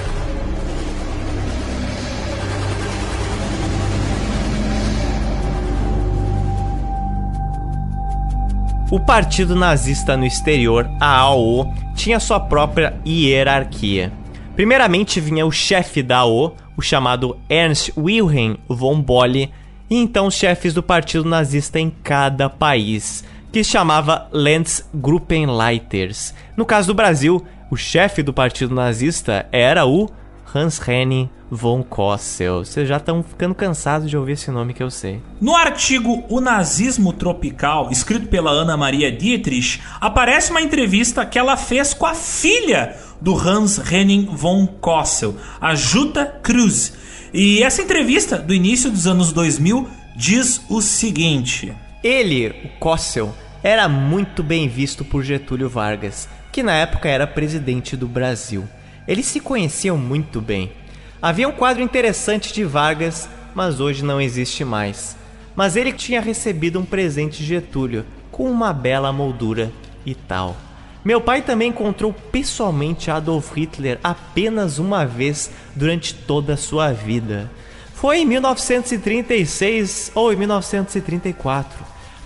[8.88, 14.12] O partido nazista no exterior, a AO, tinha sua própria hierarquia.
[14.54, 19.52] Primeiramente vinha o chefe da AO, o chamado Ernst Wilhelm von Bolle,
[19.90, 26.32] e então os chefes do partido nazista em cada país, que chamava Landsgruppenleiters.
[26.56, 30.08] No caso do Brasil, o chefe do partido nazista era o
[30.54, 32.64] Hans Henning von Kossel.
[32.64, 35.22] Vocês já estão ficando cansados de ouvir esse nome que eu sei.
[35.40, 41.56] No artigo O Nazismo Tropical, escrito pela Ana Maria Dietrich, aparece uma entrevista que ela
[41.56, 46.94] fez com a filha do Hans Henning von Kossel, a Jutta Cruz.
[47.32, 53.88] E essa entrevista, do início dos anos 2000, diz o seguinte: Ele, o Kossel, era
[53.88, 58.66] muito bem visto por Getúlio Vargas que na época era presidente do Brasil.
[59.06, 60.72] Eles se conheciam muito bem.
[61.20, 65.16] Havia um quadro interessante de Vargas, mas hoje não existe mais.
[65.54, 69.72] Mas ele tinha recebido um presente de Getúlio, com uma bela moldura
[70.04, 70.54] e tal.
[71.02, 77.50] Meu pai também encontrou pessoalmente Adolf Hitler apenas uma vez durante toda a sua vida.
[77.94, 81.78] Foi em 1936 ou em 1934,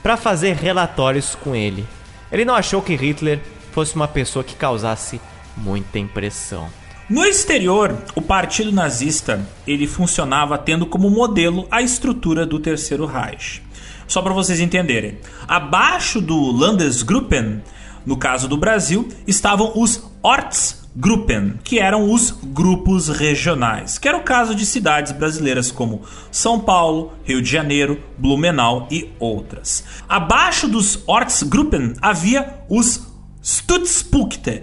[0.03, 1.87] para fazer relatórios com ele.
[2.33, 3.41] Ele não achou que Hitler
[3.71, 5.21] fosse uma pessoa que causasse
[5.57, 6.80] muita impressão.
[7.11, 13.65] No exterior, o Partido Nazista ele funcionava tendo como modelo a estrutura do Terceiro Reich.
[14.07, 15.19] Só para vocês entenderem,
[15.49, 17.65] abaixo do Landesgruppen,
[18.07, 24.23] no caso do Brasil, estavam os Ortsgruppen, que eram os grupos regionais, que era o
[24.23, 29.83] caso de cidades brasileiras como São Paulo, Rio de Janeiro, Blumenau e outras.
[30.09, 33.05] Abaixo dos Ortsgruppen havia os
[33.43, 34.63] Stützpunkte,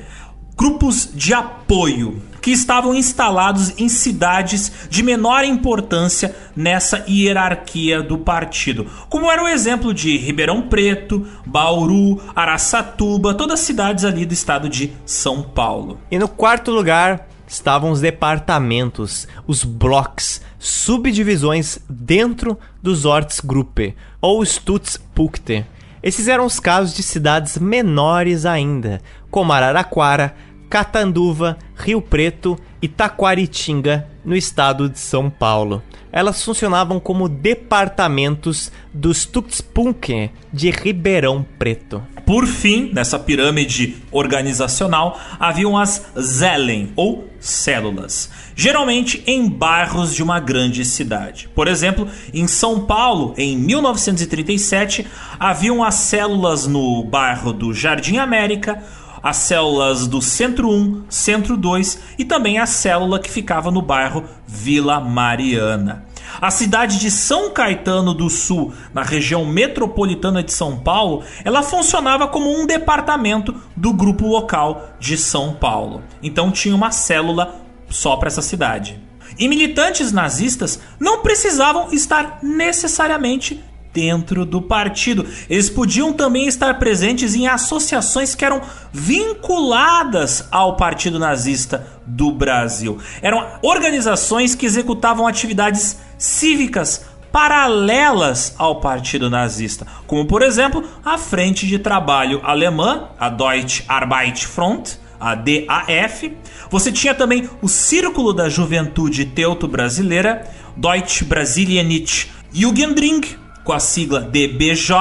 [0.56, 8.88] grupos de apoio que estavam instalados em cidades de menor importância nessa hierarquia do partido,
[9.10, 14.70] como era o exemplo de Ribeirão Preto, Bauru, Araçatuba, todas as cidades ali do estado
[14.70, 16.00] de São Paulo.
[16.10, 25.66] E no quarto lugar estavam os departamentos, os blocos, subdivisões dentro dos Ortsgruppe ou Stützpunkte.
[26.04, 29.02] Esses eram os casos de cidades menores ainda,
[29.32, 30.36] como Araraquara,
[30.70, 35.82] Catanduva, Rio Preto e Taquaritinga, no estado de São Paulo.
[36.12, 42.02] Elas funcionavam como departamentos dos Tuxpunque de Ribeirão Preto.
[42.26, 50.40] Por fim, nessa pirâmide organizacional, haviam as Zellen, ou células, geralmente em bairros de uma
[50.40, 51.48] grande cidade.
[51.56, 55.08] Por exemplo, em São Paulo, em 1937,
[55.40, 58.84] haviam as células no bairro do Jardim América,
[59.28, 64.24] as células do Centro 1, Centro 2 e também a célula que ficava no bairro
[64.48, 66.06] Vila Mariana.
[66.40, 72.30] A cidade de São Caetano do Sul, na região metropolitana de São Paulo, ela funcionava
[72.30, 76.04] como um departamento do grupo local de São Paulo.
[76.24, 77.54] Então tinha uma célula
[77.90, 78.98] só para essa cidade.
[79.38, 83.62] E militantes nazistas não precisavam estar necessariamente
[83.98, 85.26] dentro do partido.
[85.50, 88.62] Eles podiam também estar presentes em associações que eram
[88.94, 93.00] vinculadas ao Partido Nazista do Brasil.
[93.24, 101.66] Eram organizações que executavam atividades cívicas paralelas ao Partido Nazista, como por exemplo a Frente
[101.66, 106.38] de Trabalho Alemã, a Deutsche Arbeitsfront, a DAF.
[106.70, 113.22] Você tinha também o Círculo da Juventude Teuto Brasileira, Deutsche Brasilianische Jugendring,
[113.68, 114.94] com a sigla DBJ,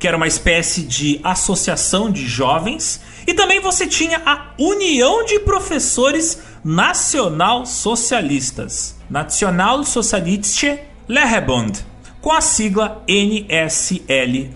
[0.00, 5.38] que era uma espécie de associação de jovens, e também você tinha a União de
[5.38, 11.86] Professores Nacional Socialistas, National Sozialistische Lehrerbund,
[12.20, 14.48] com a sigla NSLB.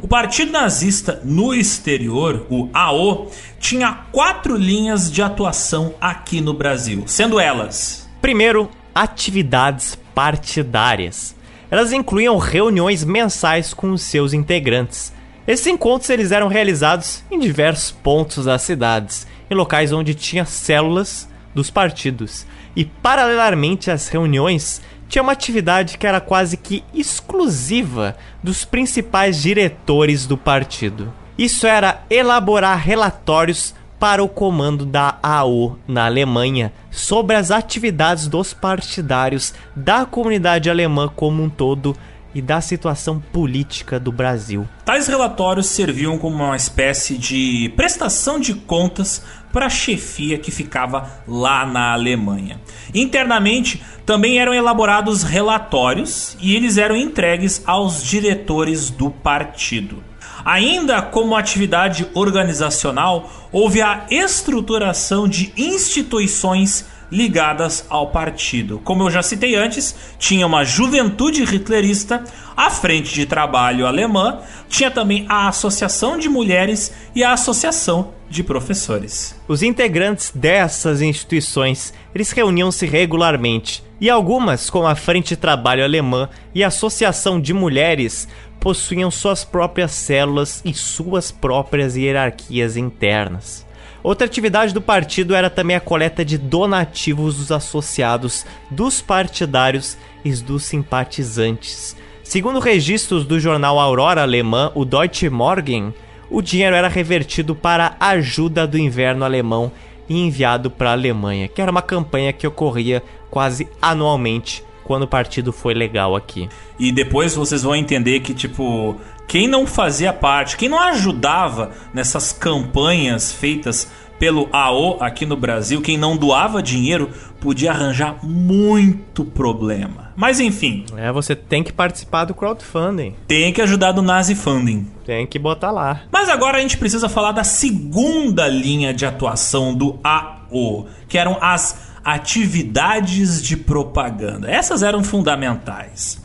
[0.00, 7.02] O Partido Nazista no exterior, o AO, tinha quatro linhas de atuação aqui no Brasil,
[7.08, 11.34] sendo elas: primeiro, atividades partidárias.
[11.72, 15.10] Elas incluíam reuniões mensais com os seus integrantes.
[15.46, 21.26] Esses encontros eles eram realizados em diversos pontos das cidades, em locais onde tinha células
[21.54, 22.44] dos partidos.
[22.76, 30.26] E paralelamente às reuniões, tinha uma atividade que era quase que exclusiva dos principais diretores
[30.26, 31.10] do partido.
[31.38, 38.52] Isso era elaborar relatórios para o comando da AO na Alemanha sobre as atividades dos
[38.52, 41.96] partidários da comunidade alemã como um todo
[42.34, 44.66] e da situação política do Brasil.
[44.84, 49.22] Tais relatórios serviam como uma espécie de prestação de contas
[49.52, 52.60] para a chefia que ficava lá na Alemanha.
[52.92, 60.02] Internamente também eram elaborados relatórios e eles eram entregues aos diretores do partido.
[60.44, 68.80] Ainda como atividade organizacional, houve a estruturação de instituições ligadas ao partido.
[68.82, 72.24] Como eu já citei antes, tinha uma juventude hitlerista,
[72.56, 78.42] a Frente de Trabalho Alemã, tinha também a Associação de Mulheres e a Associação de
[78.42, 79.38] Professores.
[79.46, 86.28] Os integrantes dessas instituições, eles reuniam-se regularmente, e algumas, como a Frente de Trabalho Alemã
[86.52, 88.26] e a Associação de Mulheres,
[88.58, 93.64] possuíam suas próprias células e suas próprias hierarquias internas.
[94.02, 100.32] Outra atividade do partido era também a coleta de donativos dos associados, dos partidários e
[100.32, 101.96] dos simpatizantes.
[102.24, 105.94] Segundo registros do jornal Aurora alemã, o Deutsche Morgen,
[106.28, 109.70] o dinheiro era revertido para a ajuda do inverno alemão
[110.08, 113.00] e enviado para a Alemanha, que era uma campanha que ocorria
[113.32, 116.50] quase anualmente quando o partido foi legal aqui.
[116.78, 122.30] E depois vocês vão entender que, tipo, quem não fazia parte, quem não ajudava nessas
[122.30, 127.10] campanhas feitas pelo AO aqui no Brasil, quem não doava dinheiro
[127.40, 130.12] podia arranjar muito problema.
[130.14, 130.84] Mas enfim.
[130.94, 133.14] É, você tem que participar do crowdfunding.
[133.26, 134.86] Tem que ajudar do Nazi Funding.
[135.06, 136.02] Tem que botar lá.
[136.12, 141.38] Mas agora a gente precisa falar da segunda linha de atuação do AO, que eram
[141.40, 144.50] as atividades de propaganda.
[144.50, 146.22] Essas eram fundamentais.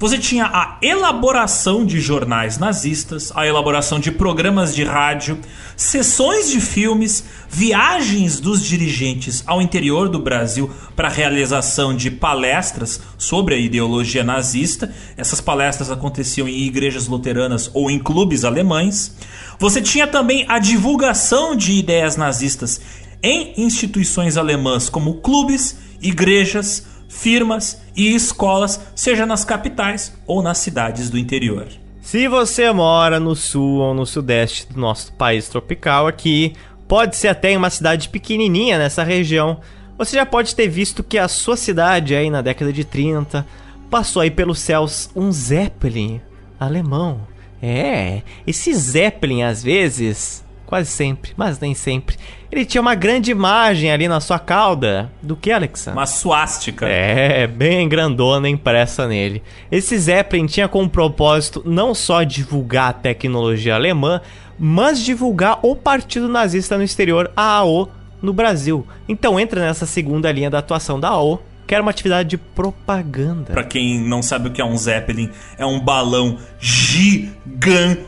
[0.00, 5.38] Você tinha a elaboração de jornais nazistas, a elaboração de programas de rádio,
[5.76, 12.98] sessões de filmes, viagens dos dirigentes ao interior do Brasil para a realização de palestras
[13.18, 14.90] sobre a ideologia nazista.
[15.18, 19.14] Essas palestras aconteciam em igrejas luteranas ou em clubes alemães.
[19.58, 22.80] Você tinha também a divulgação de ideias nazistas
[23.22, 31.10] em instituições alemãs como clubes, igrejas, firmas e escolas, seja nas capitais ou nas cidades
[31.10, 31.68] do interior.
[32.00, 36.54] Se você mora no sul ou no sudeste do nosso país tropical aqui,
[36.88, 39.60] pode ser até em uma cidade pequenininha nessa região,
[39.98, 43.46] você já pode ter visto que a sua cidade aí na década de 30
[43.90, 46.20] passou aí pelos céus um Zeppelin
[46.58, 47.28] alemão.
[47.62, 52.16] É, esse Zeppelin às vezes Quase sempre, mas nem sempre.
[52.52, 55.12] Ele tinha uma grande imagem ali na sua cauda.
[55.22, 55.92] Do que, Alexa?
[55.92, 56.88] Uma suástica.
[56.88, 59.40] É, bem grandona impressa nele.
[59.70, 64.20] Esse Zeppelin tinha como propósito não só divulgar a tecnologia alemã,
[64.58, 67.88] mas divulgar o partido nazista no exterior, a AO,
[68.20, 68.84] no Brasil.
[69.08, 73.52] Então entra nessa segunda linha da atuação da AO, que era uma atividade de propaganda.
[73.52, 78.00] Para quem não sabe o que é um Zeppelin, é um balão gigantesco.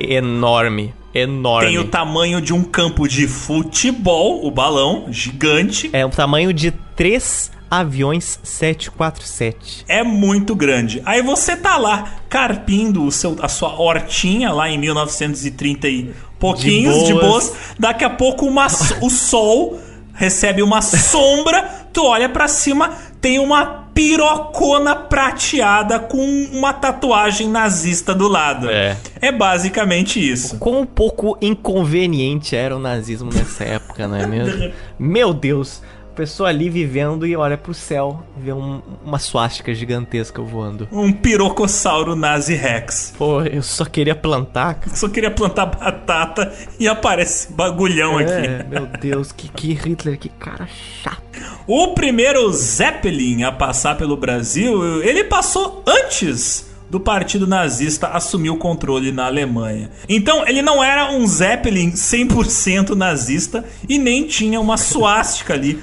[0.00, 1.68] Enorme enorme.
[1.68, 5.90] Tem o tamanho de um campo de futebol, o balão, gigante.
[5.92, 9.84] É o tamanho de três aviões 747.
[9.88, 11.00] É muito grande.
[11.04, 17.06] Aí você tá lá carpindo o seu, a sua hortinha lá em 1930 e pouquinhos
[17.06, 17.44] de boas.
[17.44, 17.52] De boas.
[17.78, 18.66] Daqui a pouco uma,
[19.00, 19.78] o sol
[20.12, 26.24] recebe uma sombra, tu olha para cima, tem uma pirocona prateada com
[26.54, 28.70] uma tatuagem nazista do lado.
[28.70, 28.96] É.
[29.20, 30.56] É basicamente isso.
[30.56, 34.72] Quão um pouco inconveniente era o nazismo nessa época, não é mesmo?
[34.98, 35.82] Meu Deus
[36.20, 40.86] pessoa ali vivendo e olha pro céu, vê um, uma suástica gigantesca voando.
[40.92, 43.14] Um pirocossauro nazi rex.
[43.16, 44.74] Pô, eu só queria plantar.
[44.74, 44.94] Cara.
[44.94, 48.68] Só queria plantar batata e aparece bagulhão é, aqui.
[48.68, 50.68] Meu Deus, que, que Hitler, que cara
[51.02, 51.22] chato.
[51.66, 58.58] O primeiro Zeppelin a passar pelo Brasil, ele passou antes do partido nazista assumir o
[58.58, 59.90] controle na Alemanha.
[60.06, 65.80] Então, ele não era um Zeppelin 100% nazista e nem tinha uma suástica ali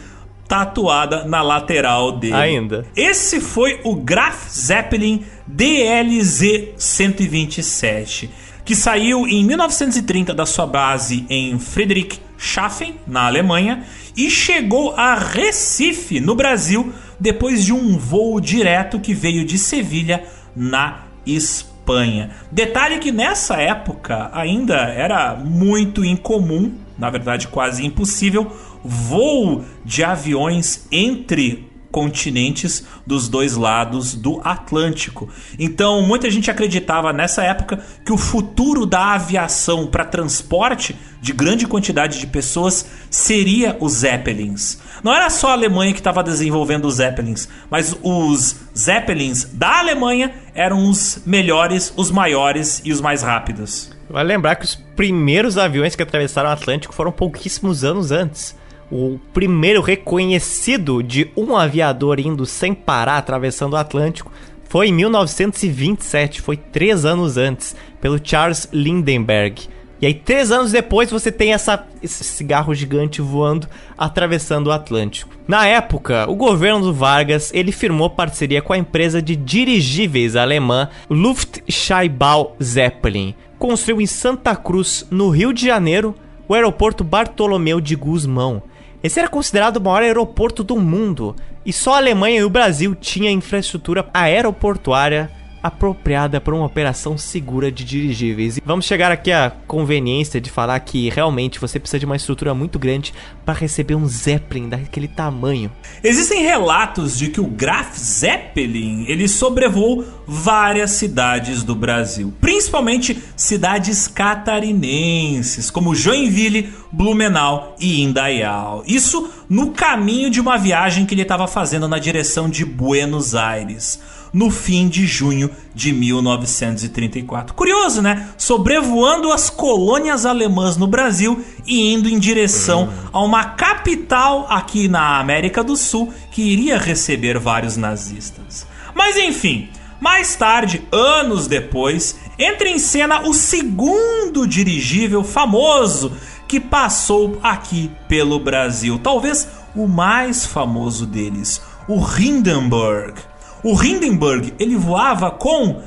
[0.48, 2.34] tatuada na lateral dele.
[2.34, 2.86] Ainda.
[2.96, 8.30] Esse foi o Graf Zeppelin DLZ 127,
[8.64, 13.84] que saiu em 1930 da sua base em Friedrichshafen, na Alemanha,
[14.16, 20.24] e chegou a Recife, no Brasil, depois de um voo direto que veio de Sevilha,
[20.56, 22.32] na Espanha.
[22.52, 28.52] Detalhe que nessa época ainda era muito incomum, na verdade quase impossível,
[28.88, 35.30] voo de aviões entre continentes dos dois lados do Atlântico.
[35.58, 41.66] Então, muita gente acreditava nessa época que o futuro da aviação para transporte de grande
[41.66, 44.80] quantidade de pessoas seria os Zeppelins.
[45.04, 50.34] Não era só a Alemanha que estava desenvolvendo os Zeppelins, mas os Zeppelins da Alemanha
[50.54, 53.92] eram os melhores, os maiores e os mais rápidos.
[54.10, 58.56] Vale lembrar que os primeiros aviões que atravessaram o Atlântico foram pouquíssimos anos antes.
[58.92, 64.32] O primeiro reconhecido de um aviador indo sem parar atravessando o Atlântico
[64.70, 69.70] foi em 1927, foi três anos antes, pelo Charles Lindbergh.
[70.00, 75.36] E aí, três anos depois, você tem essa, esse cigarro gigante voando, atravessando o Atlântico.
[75.48, 80.90] Na época, o governo do Vargas ele firmou parceria com a empresa de dirigíveis alemã
[81.10, 83.34] Luftscheinbau Zeppelin.
[83.58, 86.14] Construiu em Santa Cruz, no Rio de Janeiro,
[86.48, 88.62] o aeroporto Bartolomeu de Guzmão.
[89.04, 92.96] Esse era considerado o maior aeroporto do mundo, e só a Alemanha e o Brasil
[92.96, 95.32] tinham infraestrutura aeroportuária
[95.62, 98.58] apropriada para uma operação segura de dirigíveis.
[98.58, 102.54] E vamos chegar aqui à conveniência de falar que realmente você precisa de uma estrutura
[102.54, 103.14] muito grande
[103.46, 105.72] para receber um Zeppelin daquele tamanho.
[106.04, 114.08] Existem relatos de que o Graf Zeppelin ele sobrevoou várias cidades do Brasil, principalmente cidades
[114.08, 118.84] catarinenses como Joinville, Blumenau e Indaial.
[118.86, 124.17] Isso no caminho de uma viagem que ele estava fazendo na direção de Buenos Aires
[124.34, 127.54] no fim de junho de 1934.
[127.54, 128.30] Curioso, né?
[128.38, 135.20] Sobrevoando as colônias alemãs no Brasil e indo em direção a uma capital aqui na
[135.20, 138.66] América do Sul que iria receber vários nazistas.
[138.94, 146.12] Mas enfim, mais tarde, anos depois, entra em cena o segundo dirigível famoso
[146.48, 153.16] que passou aqui pelo Brasil, talvez o mais famoso deles, o Hindenburg.
[153.64, 155.82] O Hindenburg ele voava com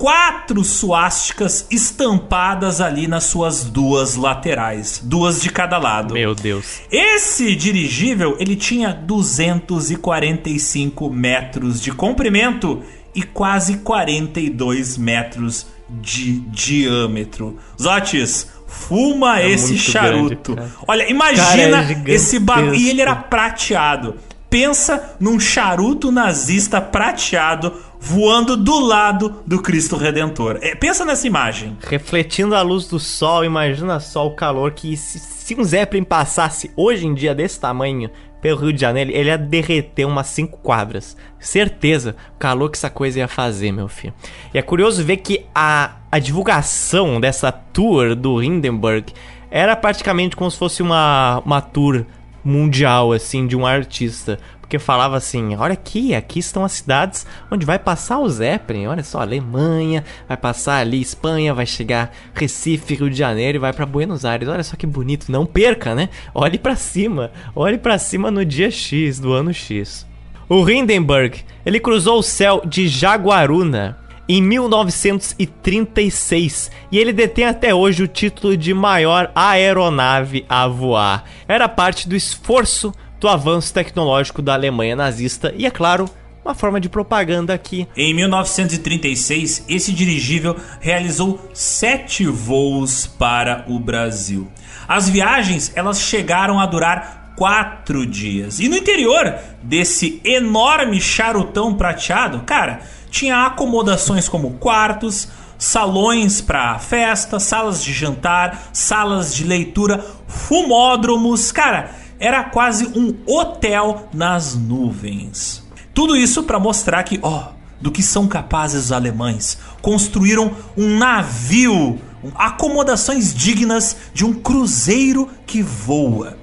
[0.00, 6.14] quatro suásticas estampadas ali nas suas duas laterais, duas de cada lado.
[6.14, 6.80] Meu Deus.
[6.90, 12.82] Esse dirigível ele tinha 245 metros de comprimento
[13.14, 17.58] e quase 42 metros de diâmetro.
[17.80, 20.54] Zotis, fuma é esse charuto.
[20.54, 22.74] Grande, Olha, imagina cara, é esse bagulho.
[22.74, 24.16] E ele era prateado.
[24.50, 30.58] Pensa num charuto nazista prateado voando do lado do Cristo Redentor.
[30.60, 31.78] É, pensa nessa imagem.
[31.86, 36.72] Refletindo a luz do sol, imagina só o calor que se, se um Zeppelin passasse
[36.74, 38.10] hoje em dia desse tamanho
[38.40, 41.16] pelo Rio de Janeiro, ele ia derreter umas cinco quadras.
[41.38, 44.14] Certeza, o calor que essa coisa ia fazer, meu filho.
[44.52, 49.12] E é curioso ver que a, a divulgação dessa tour do Hindenburg
[49.48, 52.04] era praticamente como se fosse uma, uma tour
[52.44, 54.38] mundial, assim, de um artista.
[54.60, 58.86] Porque falava assim: olha aqui, aqui estão as cidades onde vai passar o Zeppelin.
[58.86, 63.72] Olha só, Alemanha, vai passar ali Espanha, vai chegar Recife, Rio de Janeiro e vai
[63.72, 64.48] para Buenos Aires.
[64.48, 66.08] Olha só que bonito, não perca, né?
[66.32, 70.06] Olhe para cima, olhe para cima no dia X do ano X.
[70.48, 73.99] O Hindenburg, ele cruzou o céu de Jaguaruna
[74.30, 81.24] em 1936 e ele detém até hoje o título de maior aeronave a voar.
[81.48, 86.08] Era parte do esforço do avanço tecnológico da Alemanha nazista e, é claro,
[86.44, 87.88] uma forma de propaganda aqui.
[87.96, 94.46] Em 1936, esse dirigível realizou sete voos para o Brasil.
[94.86, 98.60] As viagens elas chegaram a durar quatro dias.
[98.60, 102.80] E no interior desse enorme charutão prateado, cara,
[103.10, 105.28] tinha acomodações como quartos,
[105.58, 111.52] salões para festa, salas de jantar, salas de leitura, fumódromos.
[111.52, 115.62] Cara, era quase um hotel nas nuvens.
[115.92, 117.48] Tudo isso para mostrar que, ó,
[117.80, 119.58] do que são capazes os alemães.
[119.82, 121.98] Construíram um navio,
[122.34, 126.38] acomodações dignas de um cruzeiro que voa.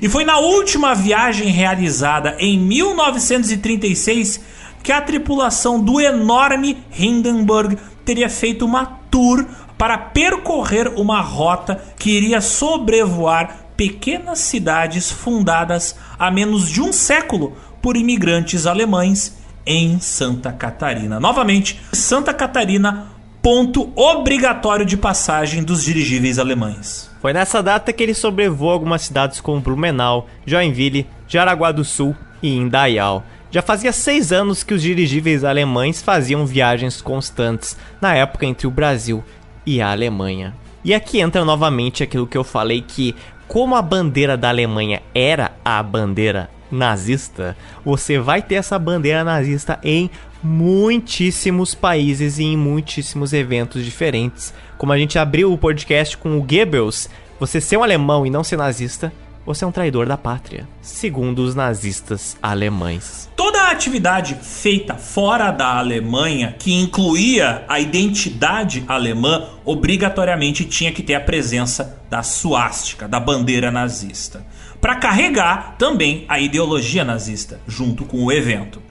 [0.00, 4.40] E foi na última viagem realizada em 1936
[4.84, 9.46] que a tripulação do enorme Hindenburg teria feito uma tour
[9.78, 17.56] para percorrer uma rota que iria sobrevoar pequenas cidades fundadas há menos de um século
[17.80, 19.36] por imigrantes alemães
[19.66, 21.18] em Santa Catarina.
[21.18, 23.06] Novamente, Santa Catarina,
[23.40, 27.10] ponto obrigatório de passagem dos dirigíveis alemães.
[27.22, 32.54] Foi nessa data que ele sobrevoou algumas cidades como Blumenau, Joinville, Jaraguá do Sul e
[32.54, 33.24] Indaial.
[33.54, 38.70] Já fazia seis anos que os dirigíveis alemães faziam viagens constantes na época entre o
[38.70, 39.22] Brasil
[39.64, 40.52] e a Alemanha.
[40.82, 43.14] E aqui entra novamente aquilo que eu falei que
[43.46, 49.78] como a bandeira da Alemanha era a bandeira nazista, você vai ter essa bandeira nazista
[49.84, 50.10] em
[50.42, 54.52] muitíssimos países e em muitíssimos eventos diferentes.
[54.76, 57.08] Como a gente abriu o podcast com o Goebbels,
[57.38, 59.12] você ser um alemão e não ser nazista
[59.46, 63.28] você é um traidor da pátria, segundo os nazistas alemães.
[63.36, 71.02] Toda a atividade feita fora da Alemanha, que incluía a identidade alemã, obrigatoriamente tinha que
[71.02, 74.44] ter a presença da suástica, da bandeira nazista,
[74.80, 78.82] para carregar também a ideologia nazista junto com o evento.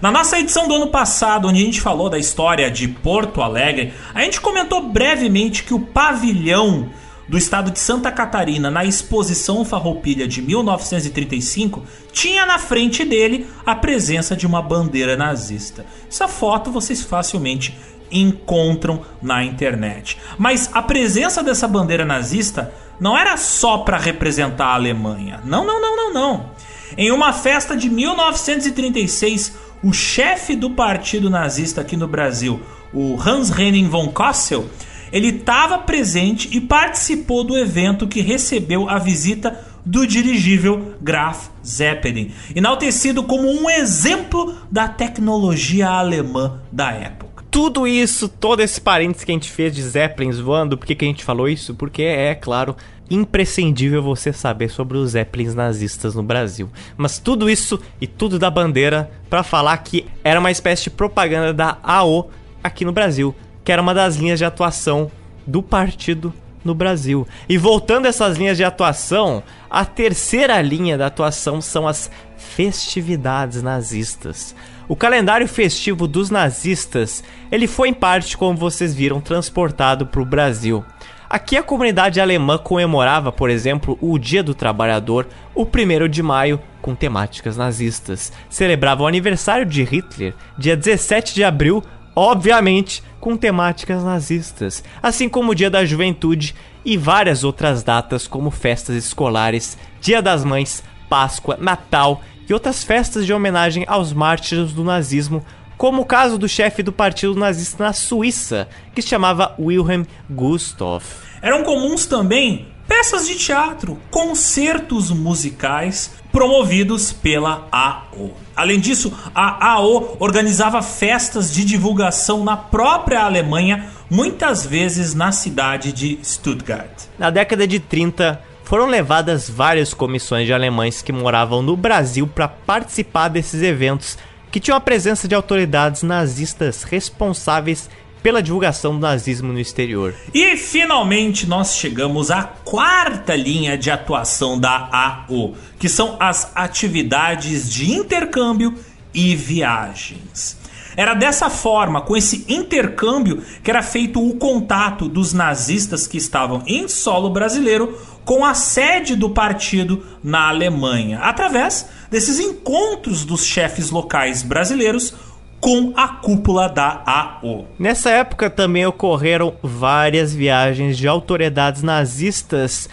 [0.00, 3.92] Na nossa edição do ano passado, onde a gente falou da história de Porto Alegre,
[4.14, 6.90] a gente comentou brevemente que o pavilhão
[7.32, 11.82] do estado de Santa Catarina na Exposição Farroupilha de 1935
[12.12, 15.86] tinha na frente dele a presença de uma bandeira nazista.
[16.06, 17.74] Essa foto vocês facilmente
[18.10, 20.18] encontram na internet.
[20.36, 25.40] Mas a presença dessa bandeira nazista não era só para representar a Alemanha.
[25.42, 26.50] Não, não, não, não, não.
[26.98, 32.60] Em uma festa de 1936, o chefe do partido nazista aqui no Brasil,
[32.92, 34.68] o Hans Henning von Kossel,
[35.12, 42.32] ele estava presente e participou do evento que recebeu a visita do dirigível Graf Zeppelin,
[42.54, 47.44] enaltecido como um exemplo da tecnologia alemã da época.
[47.50, 51.04] Tudo isso, todo esse parênteses que a gente fez de Zeppelins voando, por que, que
[51.04, 51.74] a gente falou isso?
[51.74, 52.74] Porque é, claro,
[53.10, 56.70] imprescindível você saber sobre os Zeppelins nazistas no Brasil.
[56.96, 61.52] Mas tudo isso e tudo da bandeira para falar que era uma espécie de propaganda
[61.52, 62.30] da AO
[62.64, 63.34] aqui no Brasil,
[63.64, 65.10] que era uma das linhas de atuação
[65.46, 66.32] do partido
[66.64, 67.26] no Brasil.
[67.48, 73.62] E voltando a essas linhas de atuação, a terceira linha da atuação são as festividades
[73.62, 74.54] nazistas.
[74.88, 80.26] O calendário festivo dos nazistas, ele foi em parte, como vocês viram, transportado para o
[80.26, 80.84] Brasil.
[81.30, 86.60] Aqui a comunidade alemã comemorava, por exemplo, o Dia do Trabalhador, o 1 de maio,
[86.82, 88.30] com temáticas nazistas.
[88.50, 91.82] Celebrava o aniversário de Hitler, dia 17 de abril,
[92.14, 98.50] obviamente com temáticas nazistas, assim como o Dia da Juventude e várias outras datas como
[98.50, 104.82] festas escolares, Dia das Mães, Páscoa, Natal e outras festas de homenagem aos mártires do
[104.82, 105.44] nazismo,
[105.76, 111.02] como o caso do chefe do partido nazista na Suíça, que se chamava Wilhelm Gustav.
[111.40, 118.32] Eram comuns também peças de teatro, concertos musicais promovidos pela AO.
[118.56, 125.92] Além disso, a AO organizava festas de divulgação na própria Alemanha, muitas vezes na cidade
[125.92, 127.04] de Stuttgart.
[127.18, 132.48] Na década de 30, foram levadas várias comissões de alemães que moravam no Brasil para
[132.48, 134.16] participar desses eventos,
[134.50, 137.88] que tinham a presença de autoridades nazistas responsáveis
[138.22, 140.14] pela divulgação do nazismo no exterior.
[140.32, 147.68] E finalmente nós chegamos à quarta linha de atuação da AO, que são as atividades
[147.70, 148.74] de intercâmbio
[149.12, 150.60] e viagens.
[150.96, 156.62] Era dessa forma, com esse intercâmbio, que era feito o contato dos nazistas que estavam
[156.66, 163.90] em solo brasileiro com a sede do partido na Alemanha, através desses encontros dos chefes
[163.90, 165.14] locais brasileiros
[165.62, 167.68] com a cúpula da AO.
[167.78, 172.88] Nessa época também ocorreram várias viagens de autoridades nazistas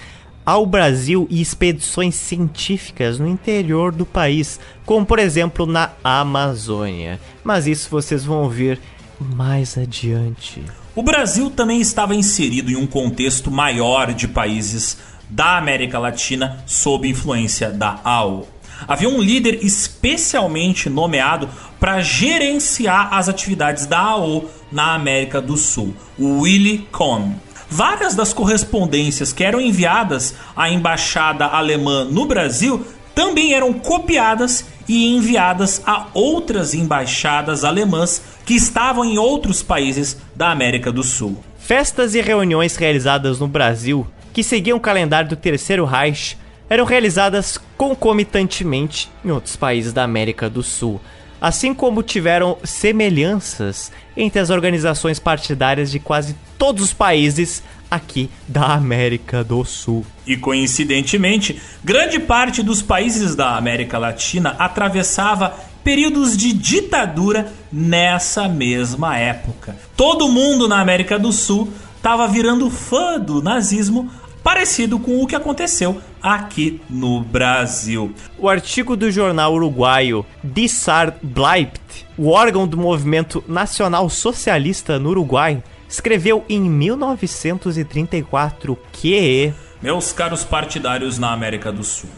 [0.45, 7.19] ao Brasil e expedições científicas no interior do país, como por exemplo na Amazônia.
[7.43, 8.79] Mas isso vocês vão ouvir
[9.19, 10.63] mais adiante.
[10.95, 17.07] O Brasil também estava inserido em um contexto maior de países da América Latina sob
[17.07, 18.47] influência da AO.
[18.87, 21.49] Havia um líder especialmente nomeado
[21.79, 27.33] para gerenciar as atividades da AO na América do Sul, o Willy Cohn.
[27.69, 32.83] Várias das correspondências que eram enviadas à embaixada alemã no Brasil
[33.13, 40.49] também eram copiadas e enviadas a outras embaixadas alemãs que estavam em outros países da
[40.49, 41.37] América do Sul.
[41.59, 46.35] Festas e reuniões realizadas no Brasil, que seguiam o calendário do Terceiro Reich,
[46.69, 51.01] eram realizadas concomitantemente em outros países da América do Sul,
[51.41, 58.73] assim como tiveram semelhanças entre as organizações partidárias de quase todos os países aqui da
[58.73, 60.05] América do Sul.
[60.27, 69.17] E coincidentemente, grande parte dos países da América Latina atravessava períodos de ditadura nessa mesma
[69.17, 69.75] época.
[69.95, 74.09] Todo mundo na América do Sul estava virando fã do nazismo
[74.49, 78.11] parecido com o que aconteceu aqui no Brasil.
[78.35, 85.61] O artigo do jornal uruguaio Dissar Bleibt, o órgão do movimento nacional socialista no Uruguai,
[85.87, 89.53] escreveu em 1934 que.
[89.83, 92.09] Meus caros partidários na América do Sul,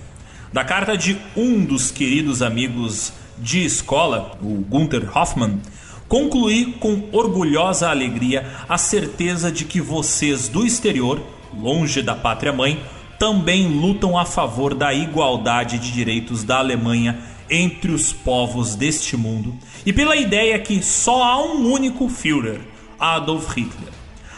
[0.53, 5.59] da carta de um dos queridos amigos de escola, o Gunther Hoffmann,
[6.07, 11.21] concluí com orgulhosa alegria a certeza de que vocês do exterior
[11.59, 12.81] longe da pátria mãe,
[13.19, 17.19] também lutam a favor da igualdade de direitos da Alemanha
[17.49, 19.53] entre os povos deste mundo
[19.85, 22.61] e pela ideia que só há um único Führer,
[22.99, 23.91] Adolf Hitler.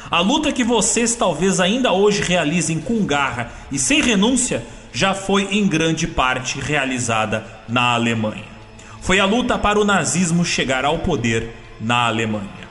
[0.10, 5.48] A luta que vocês talvez ainda hoje realizem com garra e sem renúncia já foi
[5.52, 8.54] em grande parte realizada na Alemanha.
[9.02, 12.63] Foi a luta para o nazismo chegar ao poder na Alemanha.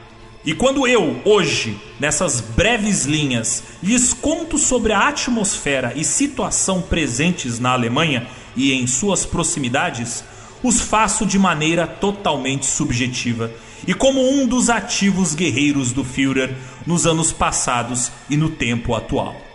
[0.44, 7.60] E quando eu, hoje, nessas breves linhas, lhes conto sobre a atmosfera e situação presentes
[7.60, 10.24] na Alemanha e em suas proximidades,
[10.60, 13.52] os faço de maneira totalmente subjetiva
[13.86, 19.51] e como um dos ativos guerreiros do Führer nos anos passados e no tempo atual.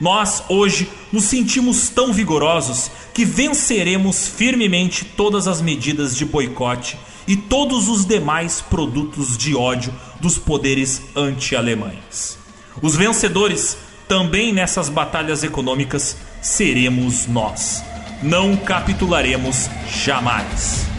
[0.00, 7.36] Nós, hoje, nos sentimos tão vigorosos que venceremos firmemente todas as medidas de boicote e
[7.36, 12.38] todos os demais produtos de ódio dos poderes anti-alemães.
[12.82, 17.82] Os vencedores também nessas batalhas econômicas seremos nós.
[18.22, 20.95] Não capitularemos jamais.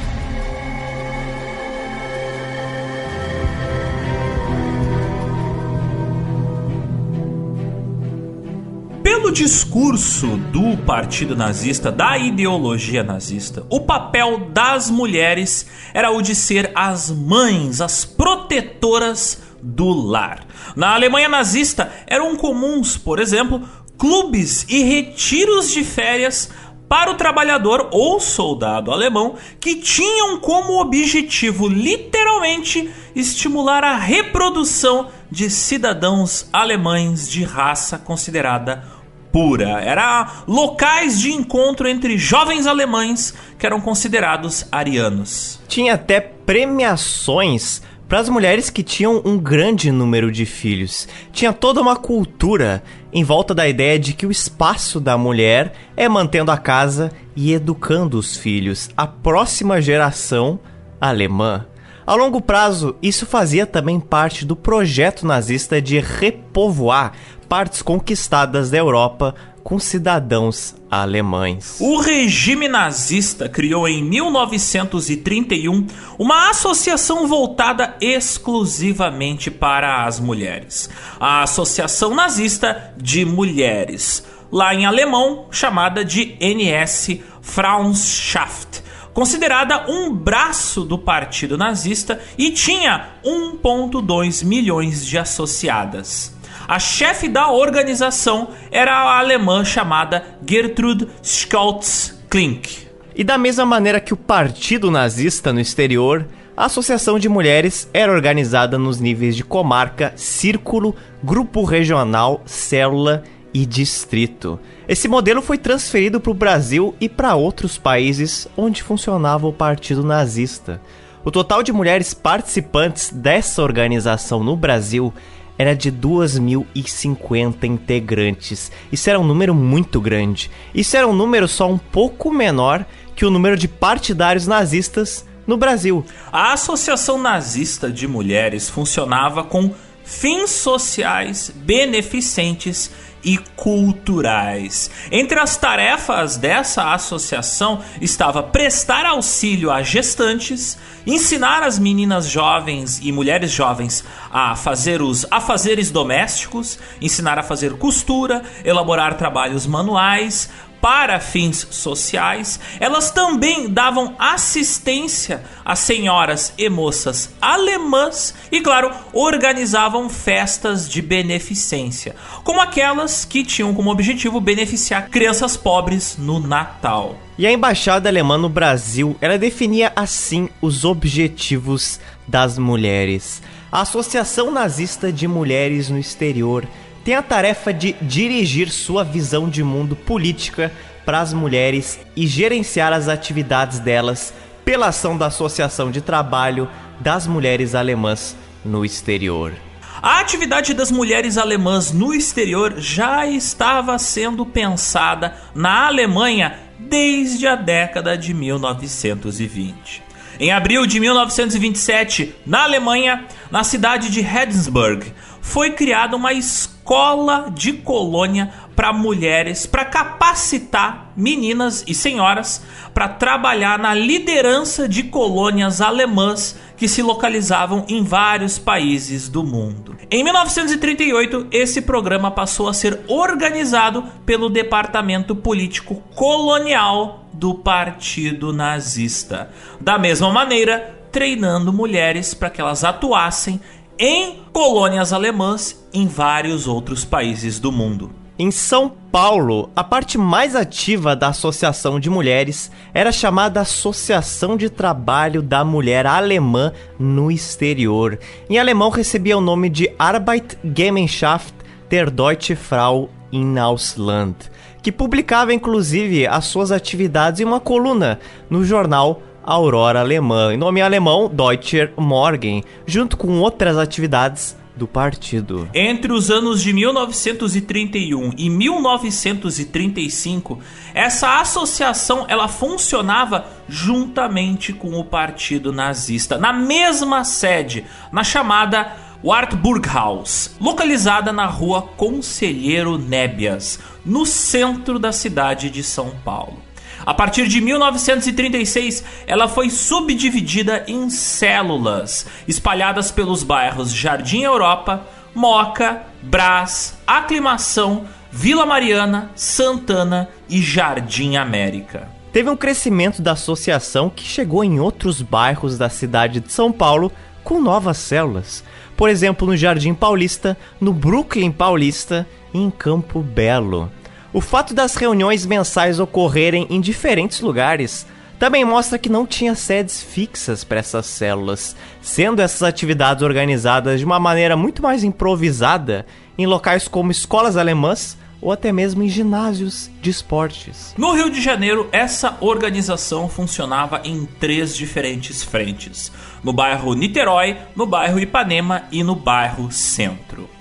[9.28, 16.34] Pelo discurso do partido nazista, da ideologia nazista, o papel das mulheres era o de
[16.34, 20.48] ser as mães, as protetoras do lar.
[20.78, 23.68] Na Alemanha nazista eram comuns, por exemplo,
[23.98, 26.50] clubes e retiros de férias
[26.88, 35.50] para o trabalhador ou soldado alemão que tinham como objetivo literalmente estimular a reprodução de
[35.50, 38.96] cidadãos alemães de raça considerada
[39.38, 39.80] pura.
[39.82, 45.60] Era locais de encontro entre jovens alemães que eram considerados arianos.
[45.68, 51.08] Tinha até premiações para as mulheres que tinham um grande número de filhos.
[51.32, 52.82] Tinha toda uma cultura
[53.14, 57.54] em volta da ideia de que o espaço da mulher é mantendo a casa e
[57.54, 60.60] educando os filhos, a próxima geração
[61.00, 61.68] alemã.
[62.08, 67.12] A longo prazo, isso fazia também parte do projeto nazista de repovoar
[67.48, 69.34] partes conquistadas da Europa
[69.64, 71.78] com cidadãos alemães.
[71.82, 75.86] O regime nazista criou em 1931
[76.18, 85.48] uma associação voltada exclusivamente para as mulheres, a Associação Nazista de Mulheres, lá em alemão
[85.52, 88.88] chamada de NS Frauenschaft
[89.18, 96.37] considerada um braço do partido nazista e tinha 1,2 milhões de associadas.
[96.68, 102.88] A chefe da organização era a alemã chamada Gertrude Scholz-Klink.
[103.16, 106.28] E da mesma maneira que o partido nazista no exterior,
[106.58, 113.24] a associação de mulheres era organizada nos níveis de comarca, círculo, grupo regional, célula
[113.54, 114.60] e distrito.
[114.90, 120.04] Esse modelo foi transferido para o Brasil e para outros países onde funcionava o partido
[120.04, 120.82] nazista.
[121.24, 125.14] O total de mulheres participantes dessa organização no Brasil
[125.58, 128.72] era de 2.050 integrantes.
[128.92, 130.52] Isso era um número muito grande.
[130.74, 132.86] Isso era um número só um pouco menor
[133.16, 136.06] que o número de partidários nazistas no Brasil.
[136.32, 139.74] A Associação Nazista de Mulheres funcionava com
[140.08, 142.90] fins sociais beneficentes
[143.24, 144.90] e culturais.
[145.12, 153.12] Entre as tarefas dessa associação estava prestar auxílio a gestantes, ensinar as meninas jovens e
[153.12, 160.50] mulheres jovens a fazer os afazeres domésticos, ensinar a fazer costura, elaborar trabalhos manuais,
[160.82, 170.10] para fins sociais, elas também davam assistência a senhoras e moças alemãs e, claro, organizavam
[170.10, 177.18] festas de beneficência, como aquelas que tinham como objetivo beneficiar crianças pobres no Natal.
[177.38, 183.42] E a embaixada alemã no Brasil, ela definia assim os objetivos das mulheres.
[183.72, 186.66] A Associação Nazista de Mulheres no Exterior
[187.08, 190.74] tem a tarefa de dirigir sua visão de mundo política
[191.06, 194.34] para as mulheres e gerenciar as atividades delas
[194.66, 196.70] pela ação da Associação de Trabalho
[197.00, 198.36] das Mulheres Alemãs
[198.66, 199.54] no Exterior.
[200.02, 207.56] A atividade das mulheres alemãs no exterior já estava sendo pensada na Alemanha desde a
[207.56, 210.04] década de 1920.
[210.40, 215.14] Em abril de 1927, na Alemanha, na cidade de Hedensburg,
[215.48, 222.62] foi criada uma escola de colônia para mulheres, para capacitar meninas e senhoras
[222.94, 229.96] para trabalhar na liderança de colônias alemãs que se localizavam em vários países do mundo.
[230.12, 239.50] Em 1938, esse programa passou a ser organizado pelo Departamento Político Colonial do Partido Nazista.
[239.80, 243.60] Da mesma maneira, treinando mulheres para que elas atuassem
[244.00, 248.12] em colônias alemãs em vários outros países do mundo.
[248.40, 254.70] Em São Paulo, a parte mais ativa da Associação de Mulheres era chamada Associação de
[254.70, 258.20] Trabalho da Mulher Alemã no Exterior.
[258.48, 261.56] Em alemão recebia o nome de Arbeitgemeinschaft
[261.90, 264.36] der Deutsche Frau in Ausland,
[264.84, 268.20] que publicava inclusive as suas atividades em uma coluna
[268.52, 275.70] no jornal Aurora Alemã, em nome alemão Deutscher Morgen, junto com outras atividades do partido.
[275.74, 280.60] Entre os anos de 1931 e 1935,
[280.94, 290.58] essa associação ela funcionava juntamente com o Partido Nazista, na mesma sede, na chamada Wartburghaus,
[290.60, 296.67] localizada na rua Conselheiro Nébias, no centro da cidade de São Paulo.
[297.08, 306.04] A partir de 1936, ela foi subdividida em células, espalhadas pelos bairros Jardim Europa, Moca,
[306.22, 312.10] Brás, Aclimação, Vila Mariana, Santana e Jardim América.
[312.34, 317.10] Teve um crescimento da associação que chegou em outros bairros da cidade de São Paulo
[317.42, 318.66] com novas células.
[318.98, 323.90] Por exemplo, no Jardim Paulista, no Brooklyn Paulista e em Campo Belo.
[324.38, 328.06] O fato das reuniões mensais ocorrerem em diferentes lugares
[328.38, 334.06] também mostra que não tinha sedes fixas para essas células, sendo essas atividades organizadas de
[334.06, 336.06] uma maneira muito mais improvisada
[336.38, 340.94] em locais como escolas alemãs ou até mesmo em ginásios de esportes.
[340.96, 346.12] No Rio de Janeiro, essa organização funcionava em três diferentes frentes:
[346.44, 350.57] no bairro Niterói, no bairro Ipanema e no bairro Centro.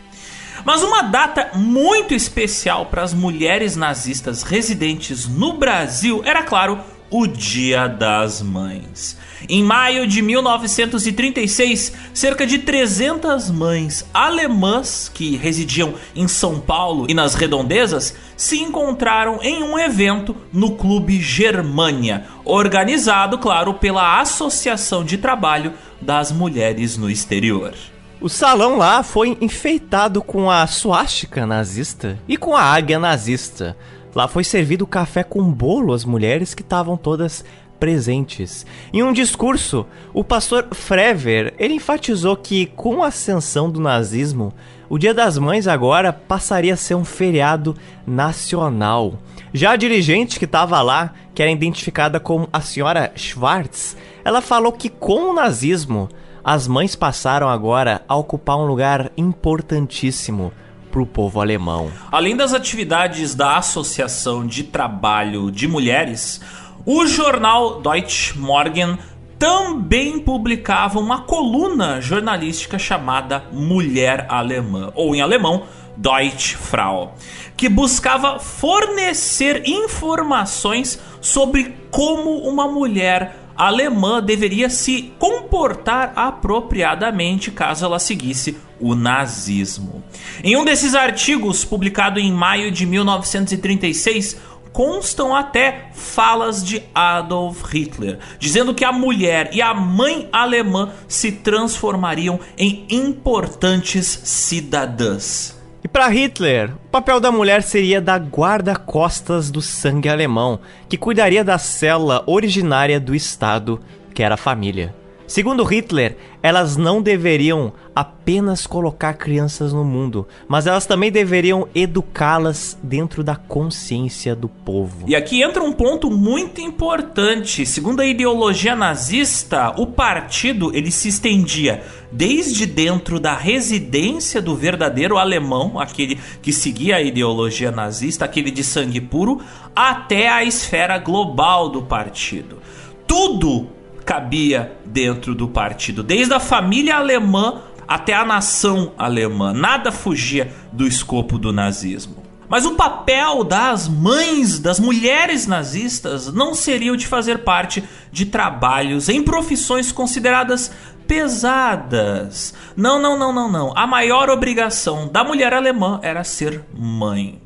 [0.66, 7.24] Mas uma data muito especial para as mulheres nazistas residentes no Brasil era, claro, o
[7.24, 9.16] Dia das Mães.
[9.48, 17.14] Em maio de 1936, cerca de 300 mães alemãs que residiam em São Paulo e
[17.14, 25.16] nas redondezas se encontraram em um evento no Clube Germânia, organizado, claro, pela Associação de
[25.16, 27.72] Trabalho das Mulheres no Exterior.
[28.18, 33.76] O salão lá foi enfeitado com a suástica nazista e com a águia nazista.
[34.14, 37.44] Lá foi servido café com bolo às mulheres que estavam todas
[37.78, 38.64] presentes.
[38.90, 44.50] Em um discurso, o pastor Frever, ele enfatizou que com a ascensão do nazismo,
[44.88, 49.18] o Dia das Mães agora passaria a ser um feriado nacional.
[49.52, 54.72] Já a dirigente que estava lá, que era identificada como a senhora Schwartz, ela falou
[54.72, 56.08] que com o nazismo,
[56.46, 60.52] as mães passaram agora a ocupar um lugar importantíssimo
[60.92, 61.90] para o povo alemão.
[62.12, 66.40] Além das atividades da Associação de Trabalho de Mulheres,
[66.86, 68.96] o jornal Deutsche Morgen
[69.36, 75.64] também publicava uma coluna jornalística chamada Mulher Alemã, ou em alemão,
[75.96, 77.16] Deutsche Frau,
[77.56, 87.98] que buscava fornecer informações sobre como uma mulher alemã deveria se comportar apropriadamente caso ela
[87.98, 90.04] seguisse o nazismo.
[90.42, 94.36] Em um desses artigos, publicado em maio de 1936,
[94.76, 101.32] constam até falas de Adolf Hitler, dizendo que a mulher e a mãe alemã se
[101.32, 105.56] transformariam em importantes cidadãs.
[105.86, 110.58] E para Hitler, o papel da mulher seria da guarda-costas do sangue alemão,
[110.88, 113.80] que cuidaria da célula originária do Estado,
[114.12, 114.92] que era a família.
[115.26, 122.78] Segundo Hitler, elas não deveriam apenas colocar crianças no mundo, mas elas também deveriam educá-las
[122.82, 125.06] dentro da consciência do povo.
[125.08, 127.66] E aqui entra um ponto muito importante.
[127.66, 131.82] Segundo a ideologia nazista, o partido ele se estendia
[132.12, 138.62] desde dentro da residência do verdadeiro alemão, aquele que seguia a ideologia nazista, aquele de
[138.62, 139.40] sangue puro,
[139.74, 142.58] até a esfera global do partido.
[143.06, 143.75] Tudo
[144.06, 149.52] cabia dentro do partido, desde a família alemã até a nação alemã.
[149.52, 152.24] Nada fugia do escopo do nazismo.
[152.48, 158.26] Mas o papel das mães, das mulheres nazistas, não seria o de fazer parte de
[158.26, 160.70] trabalhos em profissões consideradas
[161.08, 162.54] pesadas.
[162.76, 163.72] Não, não, não, não, não.
[163.76, 167.42] A maior obrigação da mulher alemã era ser mãe.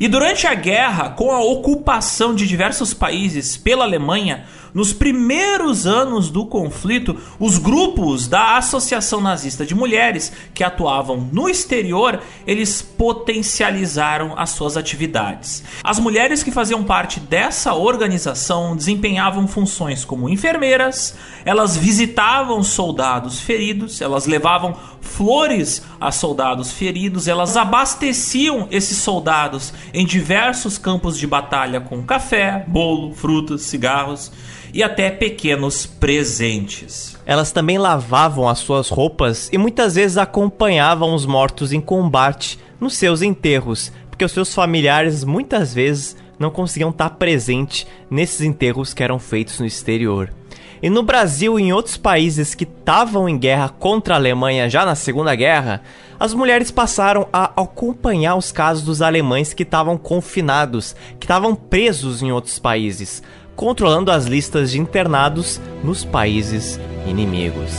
[0.00, 6.30] E durante a guerra, com a ocupação de diversos países pela Alemanha, nos primeiros anos
[6.30, 14.34] do conflito, os grupos da Associação Nazista de Mulheres que atuavam no exterior, eles potencializaram
[14.36, 15.62] as suas atividades.
[15.82, 21.14] As mulheres que faziam parte dessa organização desempenhavam funções como enfermeiras,
[21.44, 30.04] elas visitavam soldados feridos, elas levavam flores a soldados feridos, elas abasteciam esses soldados em
[30.04, 34.30] diversos campos de batalha com café, bolo, frutas, cigarros
[34.72, 37.16] e até pequenos presentes.
[37.24, 42.94] Elas também lavavam as suas roupas e muitas vezes acompanhavam os mortos em combate nos
[42.96, 49.02] seus enterros, porque os seus familiares muitas vezes não conseguiam estar presentes nesses enterros que
[49.02, 50.32] eram feitos no exterior.
[50.80, 54.86] E no Brasil e em outros países que estavam em guerra contra a Alemanha já
[54.86, 55.82] na Segunda Guerra,
[56.20, 62.22] as mulheres passaram a acompanhar os casos dos alemães que estavam confinados, que estavam presos
[62.22, 63.22] em outros países,
[63.58, 66.78] controlando as listas de internados nos países
[67.08, 67.72] inimigos.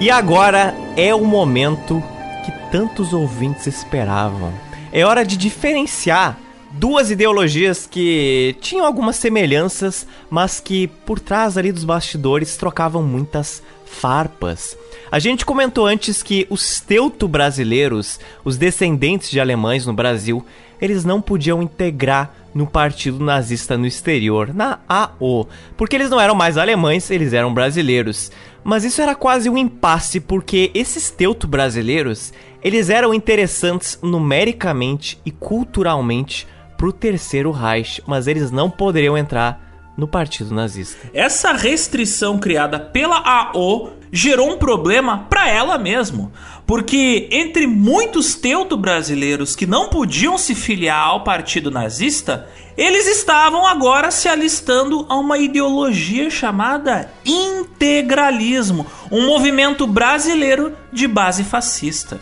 [0.00, 2.02] E agora é o momento
[2.46, 4.54] que tantos ouvintes esperavam.
[4.90, 6.38] É hora de diferenciar
[6.72, 13.62] duas ideologias que tinham algumas semelhanças, mas que por trás ali dos bastidores trocavam muitas
[13.84, 14.78] farpas.
[15.10, 20.44] A gente comentou antes que os teuto-brasileiros, os descendentes de alemães no Brasil,
[20.80, 26.34] eles não podiam integrar no partido nazista no exterior, na AO, porque eles não eram
[26.34, 28.32] mais alemães, eles eram brasileiros.
[28.64, 35.30] Mas isso era quase um impasse porque esses teuto brasileiros, eles eram interessantes numericamente e
[35.30, 39.65] culturalmente pro terceiro Reich, mas eles não poderiam entrar
[39.96, 41.08] no partido nazista.
[41.14, 46.32] Essa restrição criada pela AO gerou um problema para ela mesmo,
[46.66, 53.66] porque entre muitos teuto brasileiros que não podiam se filiar ao partido nazista, eles estavam
[53.66, 62.20] agora se alistando a uma ideologia chamada integralismo, um movimento brasileiro de base fascista.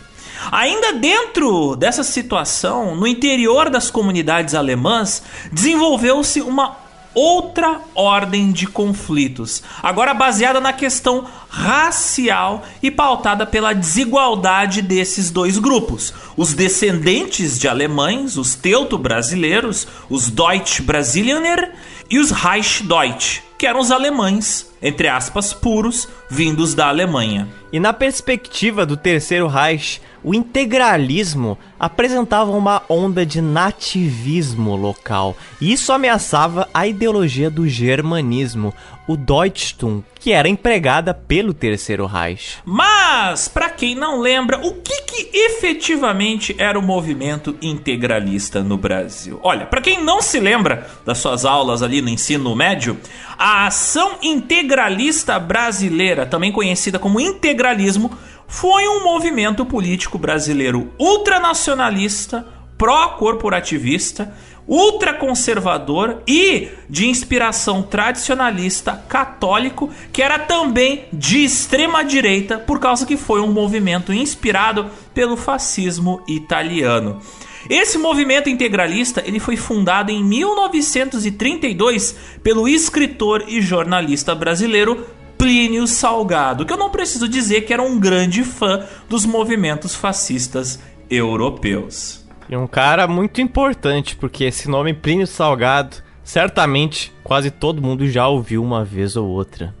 [0.51, 6.84] Ainda dentro dessa situação, no interior das comunidades alemãs, desenvolveu-se uma
[7.15, 15.57] outra ordem de conflitos, agora baseada na questão racial e pautada pela desigualdade desses dois
[15.57, 16.13] grupos.
[16.35, 21.73] Os descendentes de alemães, os teuto-brasileiros, os Deutsch-Brasilianer
[22.09, 27.47] e os Reich-Deutsch, que eram os alemães, entre aspas, puros, vindos da Alemanha.
[27.71, 35.71] E na perspectiva do Terceiro Reich, o integralismo apresentava uma onda de nativismo local, e
[35.71, 38.73] isso ameaçava a ideologia do germanismo,
[39.07, 42.57] o Deutschtum, que era empregada pelo Terceiro Reich.
[42.65, 49.39] Mas, para quem não lembra, o que, que efetivamente era o movimento integralista no Brasil?
[49.43, 52.97] Olha, para quem não se lembra das suas aulas ali no ensino médio,
[53.37, 62.45] a ação integralista brasileira, também conhecida como integralismo, foi um movimento político brasileiro ultranacionalista,
[62.77, 64.33] pró-corporativista,
[64.67, 73.15] ultraconservador e de inspiração tradicionalista católico, que era também de extrema direita, por causa que
[73.17, 77.21] foi um movimento inspirado pelo fascismo italiano.
[77.69, 85.03] Esse movimento integralista ele foi fundado em 1932 pelo escritor e jornalista brasileiro
[85.37, 90.79] Plínio Salgado, que eu não preciso dizer que era um grande fã dos movimentos fascistas
[91.09, 92.25] europeus.
[92.49, 98.27] E um cara muito importante, porque esse nome Plínio Salgado, certamente quase todo mundo já
[98.27, 99.73] ouviu uma vez ou outra.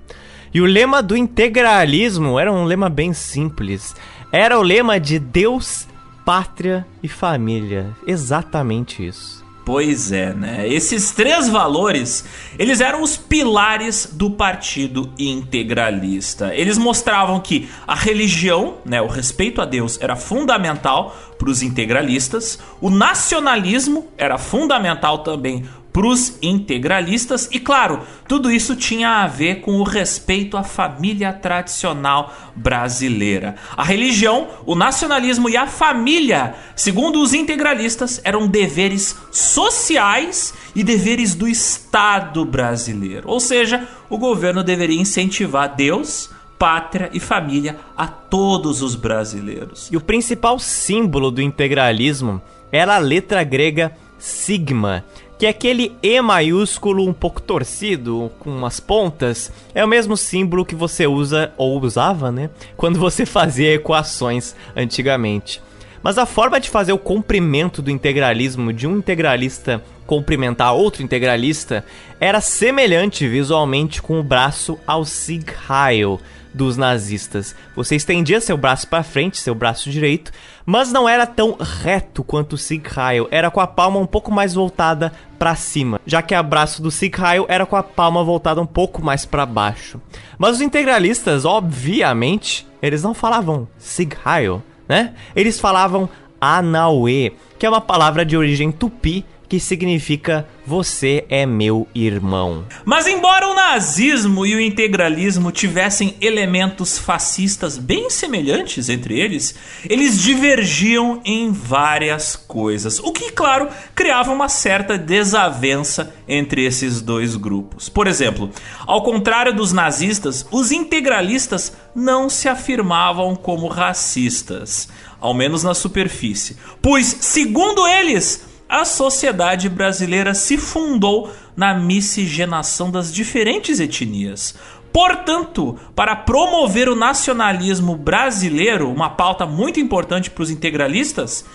[0.53, 3.93] E o lema do integralismo era um lema bem simples.
[4.31, 5.87] Era o lema de Deus,
[6.23, 7.91] pátria e família.
[8.07, 9.34] Exatamente isso.
[9.65, 10.69] Pois é, né?
[10.69, 12.23] Esses três valores,
[12.59, 16.53] eles eram os pilares do partido integralista.
[16.53, 22.59] Eles mostravam que a religião, né, o respeito a Deus era fundamental para os integralistas,
[22.79, 25.65] o nacionalismo era fundamental também
[25.95, 31.31] para os integralistas e claro, tudo isso tinha a ver com o respeito à família
[31.31, 33.55] tradicional brasileira.
[33.77, 41.33] A religião, o nacionalismo e a família, segundo os integralistas, eram deveres sociais e deveres
[41.33, 43.29] do Estado brasileiro.
[43.29, 49.87] Ou seja, o governo deveria incentivar Deus, pátria e família a todos os brasileiros.
[49.89, 55.05] E o principal símbolo do integralismo era a letra grega sigma,
[55.37, 60.65] que é aquele E maiúsculo um pouco torcido, com umas pontas, é o mesmo símbolo
[60.65, 62.49] que você usa, ou usava, né?
[62.77, 65.61] Quando você fazia equações antigamente.
[66.01, 71.83] Mas a forma de fazer o comprimento do integralismo de um integralista cumprimentar outro integralista
[72.19, 76.19] era semelhante visualmente com o braço ao Sieg Heil
[76.55, 77.53] dos nazistas.
[77.75, 80.31] Você estendia seu braço para frente, seu braço direito,
[80.65, 84.31] mas não era tão reto quanto o Sieg Heil, era com a palma um pouco
[84.31, 88.23] mais voltada para cima, já que o braço do Sieg Heil era com a palma
[88.23, 89.99] voltada um pouco mais para baixo.
[90.37, 95.13] Mas os integralistas, obviamente, eles não falavam Sieg Heil, né?
[95.35, 96.09] Eles falavam
[96.39, 102.65] Anaue, que é uma palavra de origem tupi que significa você é meu irmão.
[102.83, 109.55] Mas embora o nazismo e o integralismo tivessem elementos fascistas bem semelhantes entre eles,
[109.87, 117.35] eles divergiam em várias coisas, o que, claro, criava uma certa desavença entre esses dois
[117.35, 117.87] grupos.
[117.87, 118.49] Por exemplo,
[118.87, 124.89] ao contrário dos nazistas, os integralistas não se afirmavam como racistas,
[125.21, 133.13] ao menos na superfície, pois, segundo eles, a sociedade brasileira se fundou na miscigenação das
[133.13, 134.55] diferentes etnias.
[134.91, 141.45] Portanto, para promover o nacionalismo brasileiro, uma pauta muito importante para os integralistas,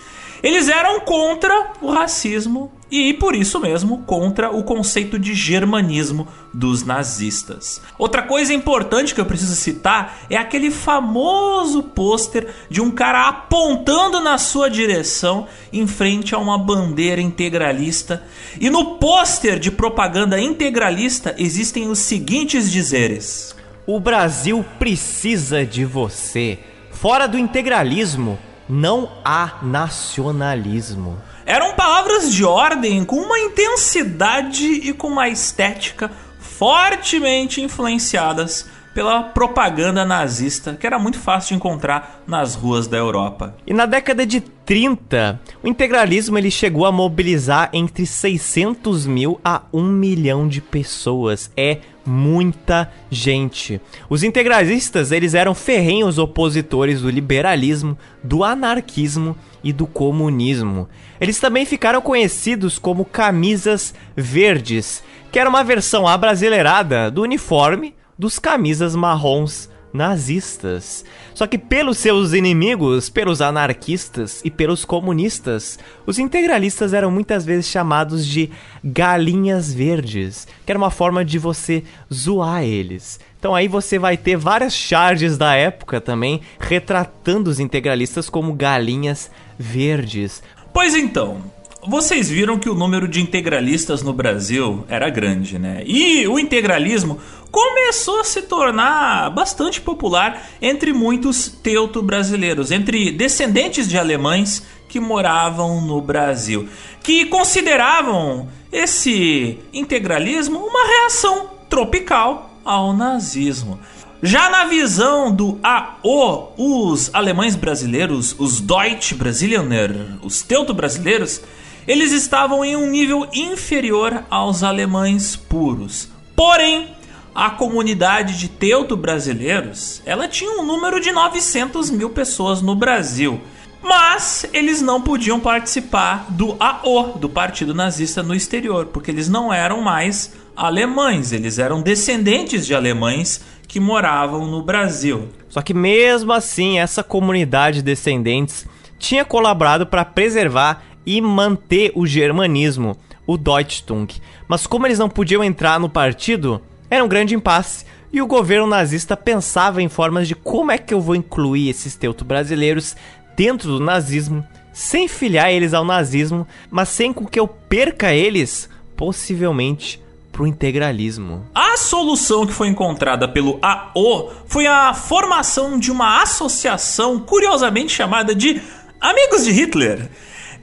[0.41, 6.83] eles eram contra o racismo e, por isso mesmo, contra o conceito de germanismo dos
[6.83, 7.81] nazistas.
[7.97, 14.19] Outra coisa importante que eu preciso citar é aquele famoso pôster de um cara apontando
[14.19, 18.23] na sua direção em frente a uma bandeira integralista.
[18.59, 23.55] E no pôster de propaganda integralista existem os seguintes dizeres:
[23.87, 26.59] O Brasil precisa de você.
[26.91, 28.37] Fora do integralismo,
[28.67, 31.17] não há nacionalismo.
[31.51, 40.05] Eram palavras de ordem com uma intensidade e com uma estética fortemente influenciadas pela propaganda
[40.05, 43.53] nazista, que era muito fácil de encontrar nas ruas da Europa.
[43.67, 49.63] E na década de 30, o integralismo ele chegou a mobilizar entre 600 mil a
[49.73, 51.51] 1 milhão de pessoas.
[51.57, 53.79] É muita gente.
[54.09, 60.87] Os integralistas eles eram ferrenhos opositores do liberalismo, do anarquismo e do comunismo.
[61.19, 68.37] Eles também ficaram conhecidos como camisas verdes, que era uma versão abrasileirada do uniforme dos
[68.37, 71.03] camisas marrons nazistas.
[71.33, 77.67] Só que pelos seus inimigos, pelos anarquistas e pelos comunistas, os integralistas eram muitas vezes
[77.67, 78.51] chamados de
[78.83, 83.19] galinhas verdes, que era uma forma de você zoar eles.
[83.39, 89.31] Então aí você vai ter várias charges da época também retratando os integralistas como galinhas
[89.57, 90.43] verdes.
[90.73, 91.41] Pois então,
[91.87, 95.83] vocês viram que o número de integralistas no Brasil era grande, né?
[95.85, 97.19] E o integralismo
[97.49, 105.81] começou a se tornar bastante popular entre muitos teuto-brasileiros, entre descendentes de alemães que moravam
[105.81, 106.67] no Brasil,
[107.01, 113.79] que consideravam esse integralismo uma reação tropical ao nazismo.
[114.23, 121.41] Já na visão do AO, os alemães brasileiros, os Deutsch Brasilianer, os teuto brasileiros,
[121.87, 126.09] eles estavam em um nível inferior aos alemães puros.
[126.35, 126.89] Porém,
[127.33, 133.39] a comunidade de teuto-brasileiros, ela tinha um número de 900 mil pessoas no Brasil.
[133.81, 139.51] Mas eles não podiam participar do AO, do Partido Nazista no exterior, porque eles não
[139.51, 145.29] eram mais alemães, eles eram descendentes de alemães que moravam no Brasil.
[145.49, 148.67] Só que mesmo assim, essa comunidade de descendentes
[148.99, 154.07] tinha colaborado para preservar e manter o germanismo, o Deutschtung.
[154.47, 157.85] Mas como eles não podiam entrar no partido, era um grande impasse.
[158.13, 161.95] E o governo nazista pensava em formas de como é que eu vou incluir esses
[161.95, 162.95] teuto-brasileiros
[163.37, 168.69] dentro do nazismo, sem filiar eles ao nazismo, mas sem com que eu perca eles,
[168.97, 171.45] possivelmente, pro integralismo.
[171.53, 178.33] A solução que foi encontrada pelo AO foi a formação de uma associação curiosamente chamada
[178.33, 178.61] de
[178.99, 180.09] Amigos de Hitler.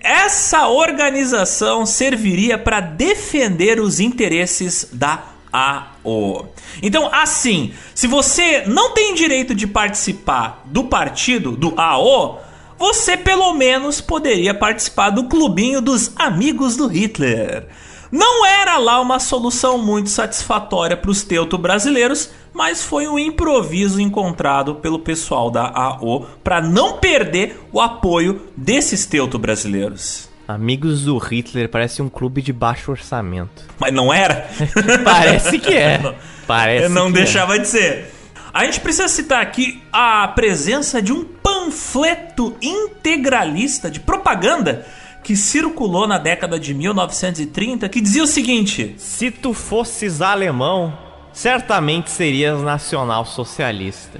[0.00, 6.48] Essa organização serviria para defender os interesses da AO.
[6.82, 12.40] Então, assim, se você não tem direito de participar do partido do AO,
[12.78, 17.66] você pelo menos poderia participar do clubinho dos amigos do Hitler.
[18.10, 24.00] Não era lá uma solução muito satisfatória para os teuto brasileiros, mas foi um improviso
[24.00, 30.28] encontrado pelo pessoal da AO para não perder o apoio desses teuto brasileiros.
[30.48, 33.62] Amigos do Hitler parece um clube de baixo orçamento.
[33.78, 34.50] Mas não era?
[35.04, 36.16] Parece que é.
[36.48, 37.22] Parece não que é.
[37.22, 38.12] deixava de ser.
[38.52, 44.84] A gente precisa citar aqui a presença de um panfleto integralista de propaganda
[45.22, 51.06] que circulou na década de 1930 que dizia o seguinte: Se tu fosses alemão,
[51.38, 54.18] certamente serias nacional-socialista.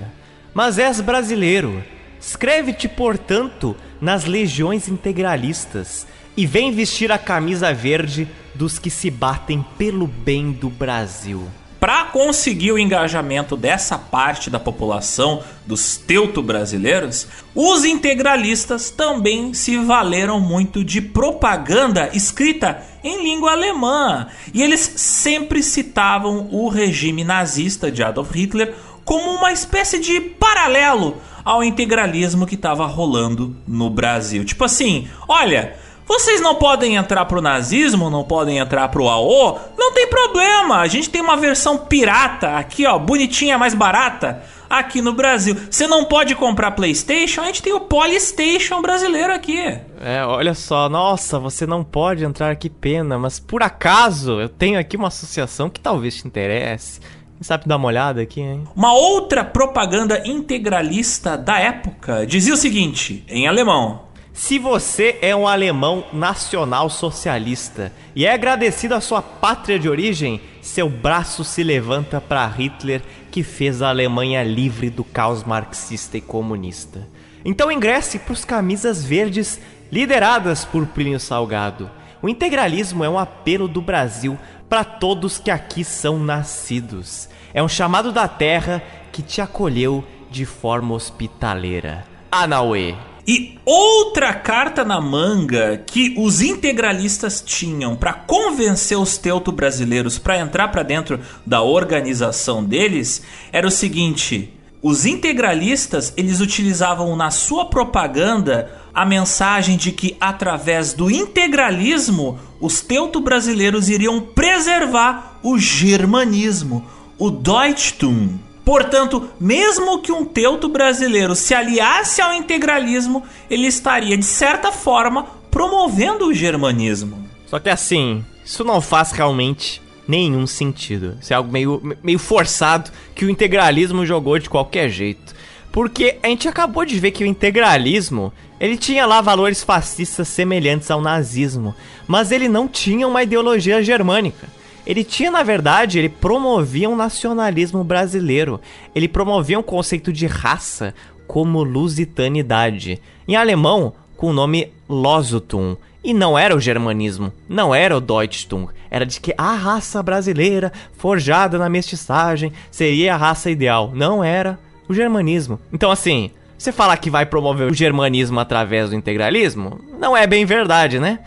[0.55, 1.83] Mas és brasileiro.
[2.21, 6.07] Escreve-te, portanto, nas legiões integralistas
[6.37, 11.49] e vem vestir a camisa verde dos que se batem pelo bem do Brasil.
[11.81, 20.41] Para conseguir o engajamento dessa parte da população dos teuto-brasileiros, os integralistas também se valeram
[20.41, 24.27] muito de propaganda escrita em língua alemã.
[24.53, 28.75] E eles sempre citavam o regime nazista de Adolf Hitler
[29.05, 34.45] como uma espécie de paralelo ao integralismo que estava rolando no Brasil.
[34.45, 35.77] Tipo assim, olha,
[36.09, 40.79] vocês não podem entrar pro nazismo, não podem entrar pro AO, não tem problema.
[40.79, 45.55] A gente tem uma versão pirata aqui, ó, bonitinha, mais barata, aqui no Brasil.
[45.71, 49.61] Você não pode comprar PlayStation, a gente tem o Polystation brasileiro aqui.
[50.01, 54.79] É, olha só, nossa, você não pode entrar, que pena, mas por acaso eu tenho
[54.79, 57.01] aqui uma associação que talvez te interesse.
[57.01, 58.65] Quem sabe dar uma olhada aqui, hein?
[58.75, 64.08] Uma outra propaganda integralista da época dizia o seguinte, em alemão:
[64.39, 70.41] Se você é um alemão nacional socialista e é agradecido à sua pátria de origem,
[70.63, 73.03] seu braço se levanta para Hitler,
[73.33, 77.05] que fez a Alemanha livre do caos marxista e comunista.
[77.45, 79.61] Então ingresse para os camisas verdes
[79.91, 81.91] lideradas por Plínio Salgado.
[82.23, 87.29] O integralismo é um apelo do Brasil para todos que aqui são nascidos.
[87.53, 92.07] É um chamado da terra que te acolheu de forma hospitaleira.
[92.31, 92.95] Anauê.
[93.29, 100.69] E outra carta na manga que os integralistas tinham para convencer os teuto-brasileiros para entrar
[100.69, 103.21] para dentro da organização deles
[103.53, 104.51] era o seguinte:
[104.81, 112.81] os integralistas eles utilizavam na sua propaganda a mensagem de que através do integralismo os
[112.81, 116.83] teuto-brasileiros iriam preservar o germanismo,
[117.19, 118.48] o Deutschtum.
[118.69, 125.27] Portanto, mesmo que um teuto brasileiro se aliasse ao integralismo, ele estaria, de certa forma,
[125.51, 127.27] promovendo o germanismo.
[127.47, 131.17] Só que assim, isso não faz realmente nenhum sentido.
[131.19, 135.35] Isso é algo meio, meio forçado que o integralismo jogou de qualquer jeito.
[135.73, 138.31] Porque a gente acabou de ver que o integralismo,
[138.61, 141.75] ele tinha lá valores fascistas semelhantes ao nazismo,
[142.07, 144.58] mas ele não tinha uma ideologia germânica.
[144.89, 148.59] Ele tinha, na verdade, ele promovia um nacionalismo brasileiro.
[148.95, 150.95] Ele promovia um conceito de raça
[151.27, 152.99] como lusitanidade.
[153.29, 155.77] Em alemão, com o nome Losutum.
[156.03, 158.69] E não era o germanismo, não era o Deutschtum.
[158.91, 163.93] Era de que a raça brasileira, forjada na mestiçagem, seria a raça ideal.
[163.95, 164.59] Não era
[164.89, 165.61] o germanismo.
[165.71, 170.47] Então, assim, você falar que vai promover o germanismo através do integralismo, não é bem
[170.47, 171.19] verdade, né?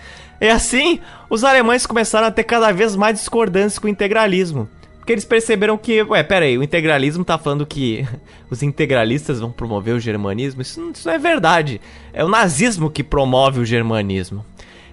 [0.42, 4.68] E assim, os alemães começaram a ter cada vez mais discordâncias com o integralismo.
[4.98, 8.08] Porque eles perceberam que, ué, aí, o integralismo tá falando que
[8.50, 10.62] os integralistas vão promover o germanismo.
[10.62, 11.80] Isso, isso não é verdade.
[12.12, 14.44] É o nazismo que promove o germanismo.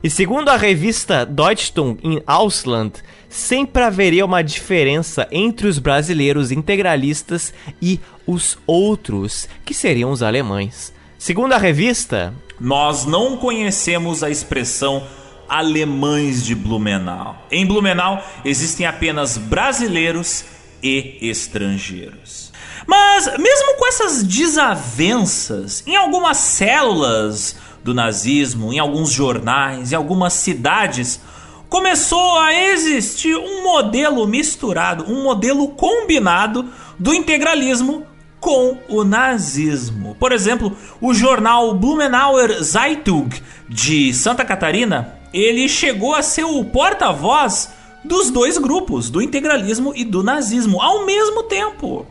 [0.02, 7.52] E segundo a revista Deutschtum in Ausland, sempre haveria uma diferença entre os brasileiros integralistas
[7.80, 10.92] e os outros, que seriam os alemães.
[11.18, 15.02] Segundo a revista, nós não conhecemos a expressão
[15.48, 17.46] alemães de Blumenau.
[17.50, 20.44] Em Blumenau existem apenas brasileiros
[20.82, 22.52] e estrangeiros.
[22.86, 30.32] Mas, mesmo com essas desavenças, em algumas células do nazismo, em alguns jornais, em algumas
[30.32, 31.20] cidades,
[31.68, 36.66] começou a existir um modelo misturado, um modelo combinado
[36.98, 38.06] do integralismo
[38.40, 40.16] com o nazismo.
[40.18, 43.28] Por exemplo, o jornal Blumenauer Zeitung
[43.68, 47.70] de Santa Catarina ele chegou a ser o porta-voz
[48.04, 52.06] dos dois grupos, do integralismo e do nazismo, ao mesmo tempo.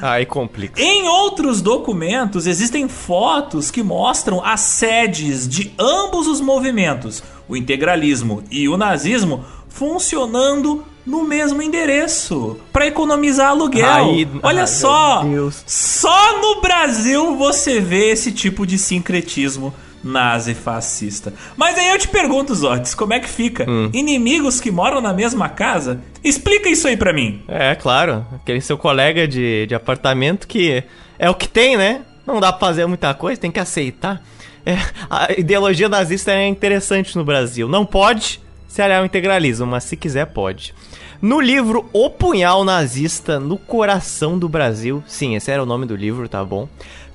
[0.00, 0.80] Aí complica.
[0.80, 8.44] Em outros documentos existem fotos que mostram as sedes de ambos os movimentos, o integralismo
[8.50, 14.28] e o nazismo, funcionando no mesmo endereço para economizar aluguel.
[14.42, 15.24] Olha ai, só,
[15.66, 21.32] só no Brasil você vê esse tipo de sincretismo nazi fascista.
[21.56, 23.68] Mas aí eu te pergunto, Zotes, como é que fica?
[23.68, 23.90] Hum.
[23.92, 26.00] Inimigos que moram na mesma casa?
[26.22, 27.42] Explica isso aí pra mim.
[27.48, 28.26] É, claro.
[28.34, 30.84] Aquele seu colega de, de apartamento que
[31.18, 32.02] é o que tem, né?
[32.26, 34.22] Não dá pra fazer muita coisa, tem que aceitar.
[34.64, 34.76] É,
[35.08, 37.68] a ideologia nazista é interessante no Brasil.
[37.68, 40.74] Não pode se aliar ao integralismo, mas se quiser, pode.
[41.20, 45.96] No livro O Punhal Nazista no Coração do Brasil, sim, esse era o nome do
[45.96, 46.68] livro, tá bom?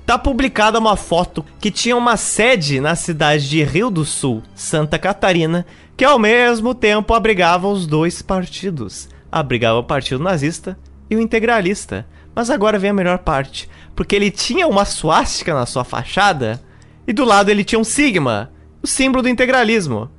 [0.06, 4.98] Tá publicada uma foto que tinha uma sede na cidade de Rio do Sul, Santa
[4.98, 5.64] Catarina,
[5.96, 9.08] que ao mesmo tempo abrigava os dois partidos.
[9.30, 12.06] Abrigava o partido nazista e o integralista.
[12.34, 16.60] Mas agora vem a melhor parte, porque ele tinha uma suástica na sua fachada
[17.06, 18.50] e do lado ele tinha um sigma,
[18.82, 20.10] o símbolo do integralismo.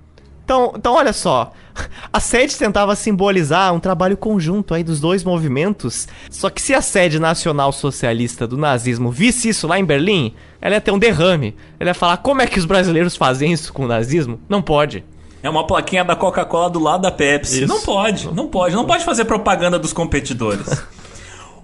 [0.43, 1.51] Então, então olha só,
[2.11, 6.07] A sede tentava simbolizar um trabalho conjunto aí dos dois movimentos.
[6.29, 10.75] Só que se a sede nacional socialista do nazismo visse isso lá em Berlim, ela
[10.75, 11.55] ia ter um derrame.
[11.79, 14.39] Ela ia falar: como é que os brasileiros fazem isso com o nazismo?
[14.47, 15.03] Não pode.
[15.43, 17.63] É uma plaquinha da Coca-Cola do lado da Pepsi.
[17.63, 17.67] Isso.
[17.67, 18.75] Não pode, não pode.
[18.75, 20.83] Não pode fazer propaganda dos competidores.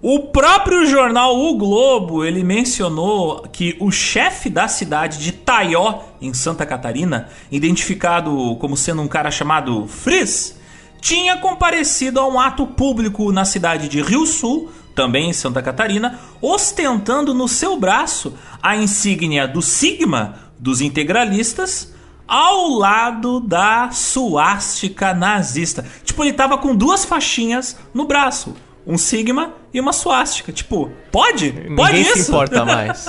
[0.04, 6.34] O próprio jornal O Globo, ele mencionou que o chefe da cidade de Taió, em
[6.34, 10.60] Santa Catarina, identificado como sendo um cara chamado Frizz,
[11.00, 16.20] tinha comparecido a um ato público na cidade de Rio Sul, também em Santa Catarina,
[16.42, 21.94] ostentando no seu braço a insígnia do Sigma, dos integralistas,
[22.28, 25.86] ao lado da suástica nazista.
[26.04, 28.56] Tipo, ele tava com duas faixinhas no braço
[28.86, 30.52] um sigma e uma suástica.
[30.52, 31.52] Tipo, pode?
[31.76, 32.24] Pode Ninguém isso?
[32.24, 33.08] se importa mais.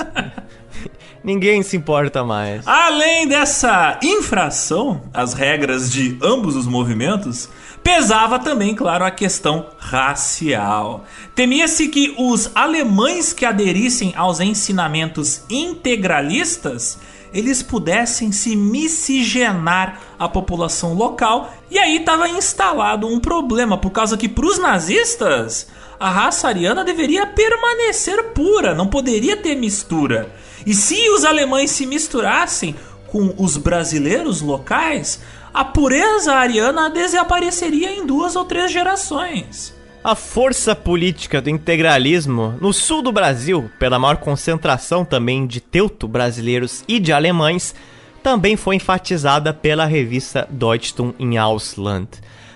[1.23, 2.67] Ninguém se importa mais.
[2.67, 7.47] Além dessa infração às regras de ambos os movimentos,
[7.81, 11.05] pesava também, claro, a questão racial.
[11.33, 16.99] Temia-se que os alemães que aderissem aos ensinamentos integralistas
[17.33, 24.15] eles pudessem se miscigenar à população local e aí estava instalado um problema por causa
[24.15, 25.67] que para os nazistas
[25.99, 30.31] a raça ariana deveria permanecer pura, não poderia ter mistura.
[30.65, 32.75] E se os alemães se misturassem
[33.07, 35.21] com os brasileiros locais,
[35.53, 39.72] a pureza ariana desapareceria em duas ou três gerações.
[40.03, 46.83] A força política do integralismo no sul do Brasil, pela maior concentração também de teuto-brasileiros
[46.89, 47.73] e de alemães,
[48.21, 52.09] também foi enfatizada pela revista Deutschland in Ausland.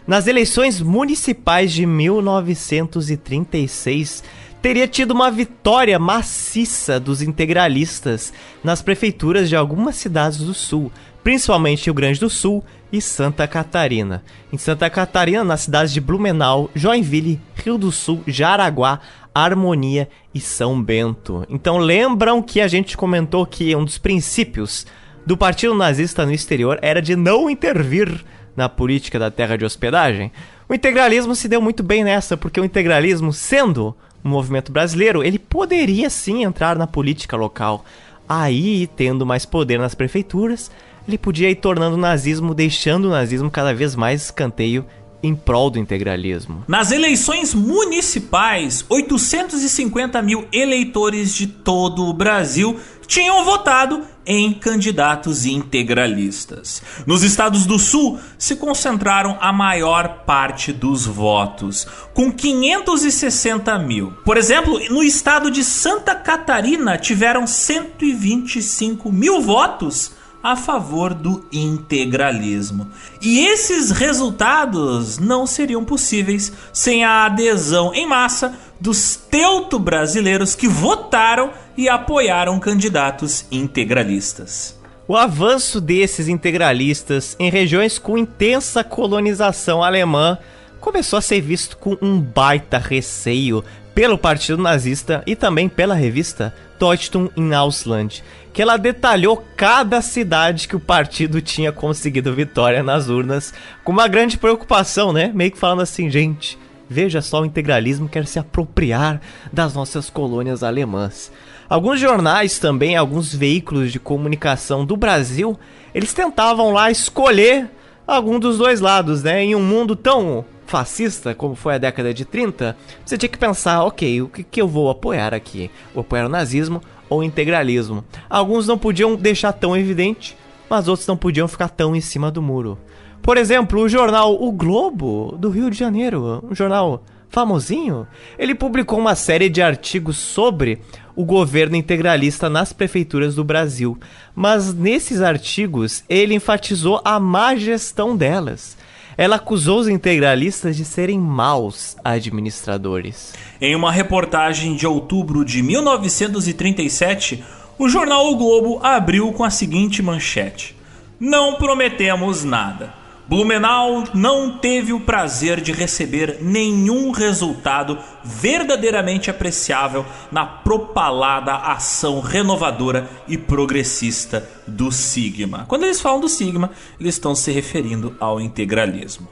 [0.06, 4.26] Nas eleições municipais de 1936,
[4.61, 10.92] teria tido uma vitória maciça dos integralistas nas prefeituras de algumas cidades do sul,
[11.24, 14.24] principalmente Rio Grande do Sul e Santa Catarina.
[14.51, 18.99] Em Santa Catarina, nas cidades de Blumenau, Joinville, Rio do Sul, Jaraguá,
[19.33, 21.45] Harmonia e São Bento.
[21.49, 24.88] Então lembram que a gente comentou que um dos princípios
[25.25, 28.24] do Partido Nazista no exterior era de não intervir
[28.56, 30.32] na política da terra de hospedagem?
[30.67, 35.40] O integralismo se deu muito bem nessa, porque o integralismo, sendo um movimento brasileiro, ele
[35.40, 37.85] poderia sim entrar na política local.
[38.27, 40.69] Aí, tendo mais poder nas prefeituras,
[41.08, 44.86] ele podia ir tornando o nazismo, deixando o nazismo cada vez mais escanteio
[45.22, 46.64] em prol do integralismo.
[46.68, 56.84] Nas eleições municipais, 850 mil eleitores de todo o Brasil tinham votado em candidatos integralistas.
[57.06, 64.11] Nos estados do Sul se concentraram a maior parte dos votos, com 560 mil.
[64.26, 72.88] Por exemplo, no estado de Santa Catarina tiveram 125 mil votos a favor do integralismo.
[73.22, 80.67] E esses resultados não seriam possíveis sem a adesão em massa dos teuto brasileiros que
[80.67, 84.77] votaram e apoiaram candidatos integralistas.
[85.07, 90.38] O avanço desses integralistas em regiões com intensa colonização alemã
[90.80, 93.64] começou a ser visto com um baita receio
[93.95, 98.24] pelo Partido Nazista e também pela revista Deutschland in Ausland,
[98.58, 103.53] que ela detalhou cada cidade que o partido tinha conseguido vitória nas urnas,
[103.84, 105.32] com uma grande preocupação, né?
[105.32, 106.58] Meio que falando assim, gente,
[106.90, 109.22] veja só o integralismo quer se apropriar
[109.53, 111.32] das nossas colônias alemãs.
[111.69, 115.56] Alguns jornais também, alguns veículos de comunicação do Brasil,
[115.94, 117.69] eles tentavam lá escolher
[118.08, 119.44] algum dos dois lados, né?
[119.44, 123.84] Em um mundo tão fascista, como foi a década de 30, você tinha que pensar,
[123.84, 125.69] ok, o que, que eu vou apoiar aqui?
[125.94, 128.03] Vou apoiar o nazismo ou integralismo?
[128.30, 130.38] Alguns não podiam deixar tão evidente,
[130.69, 132.77] mas outros não podiam ficar tão em cima do muro.
[133.22, 138.08] Por exemplo, o jornal O Globo, do Rio de Janeiro, um jornal famosinho,
[138.40, 140.80] ele publicou uma série de artigos sobre
[141.16, 143.98] o governo integralista nas prefeituras do Brasil.
[144.36, 148.77] Mas nesses artigos, ele enfatizou a má gestão delas.
[149.18, 153.34] Ela acusou os integralistas de serem maus administradores.
[153.60, 157.44] Em uma reportagem de outubro de 1937,
[157.80, 160.76] o jornal O Globo abriu com a seguinte manchete:
[161.20, 162.94] Não prometemos nada.
[163.28, 173.10] Blumenau não teve o prazer de receber nenhum resultado verdadeiramente apreciável na propalada ação renovadora
[173.28, 175.66] e progressista do Sigma.
[175.68, 179.28] Quando eles falam do Sigma, eles estão se referindo ao integralismo.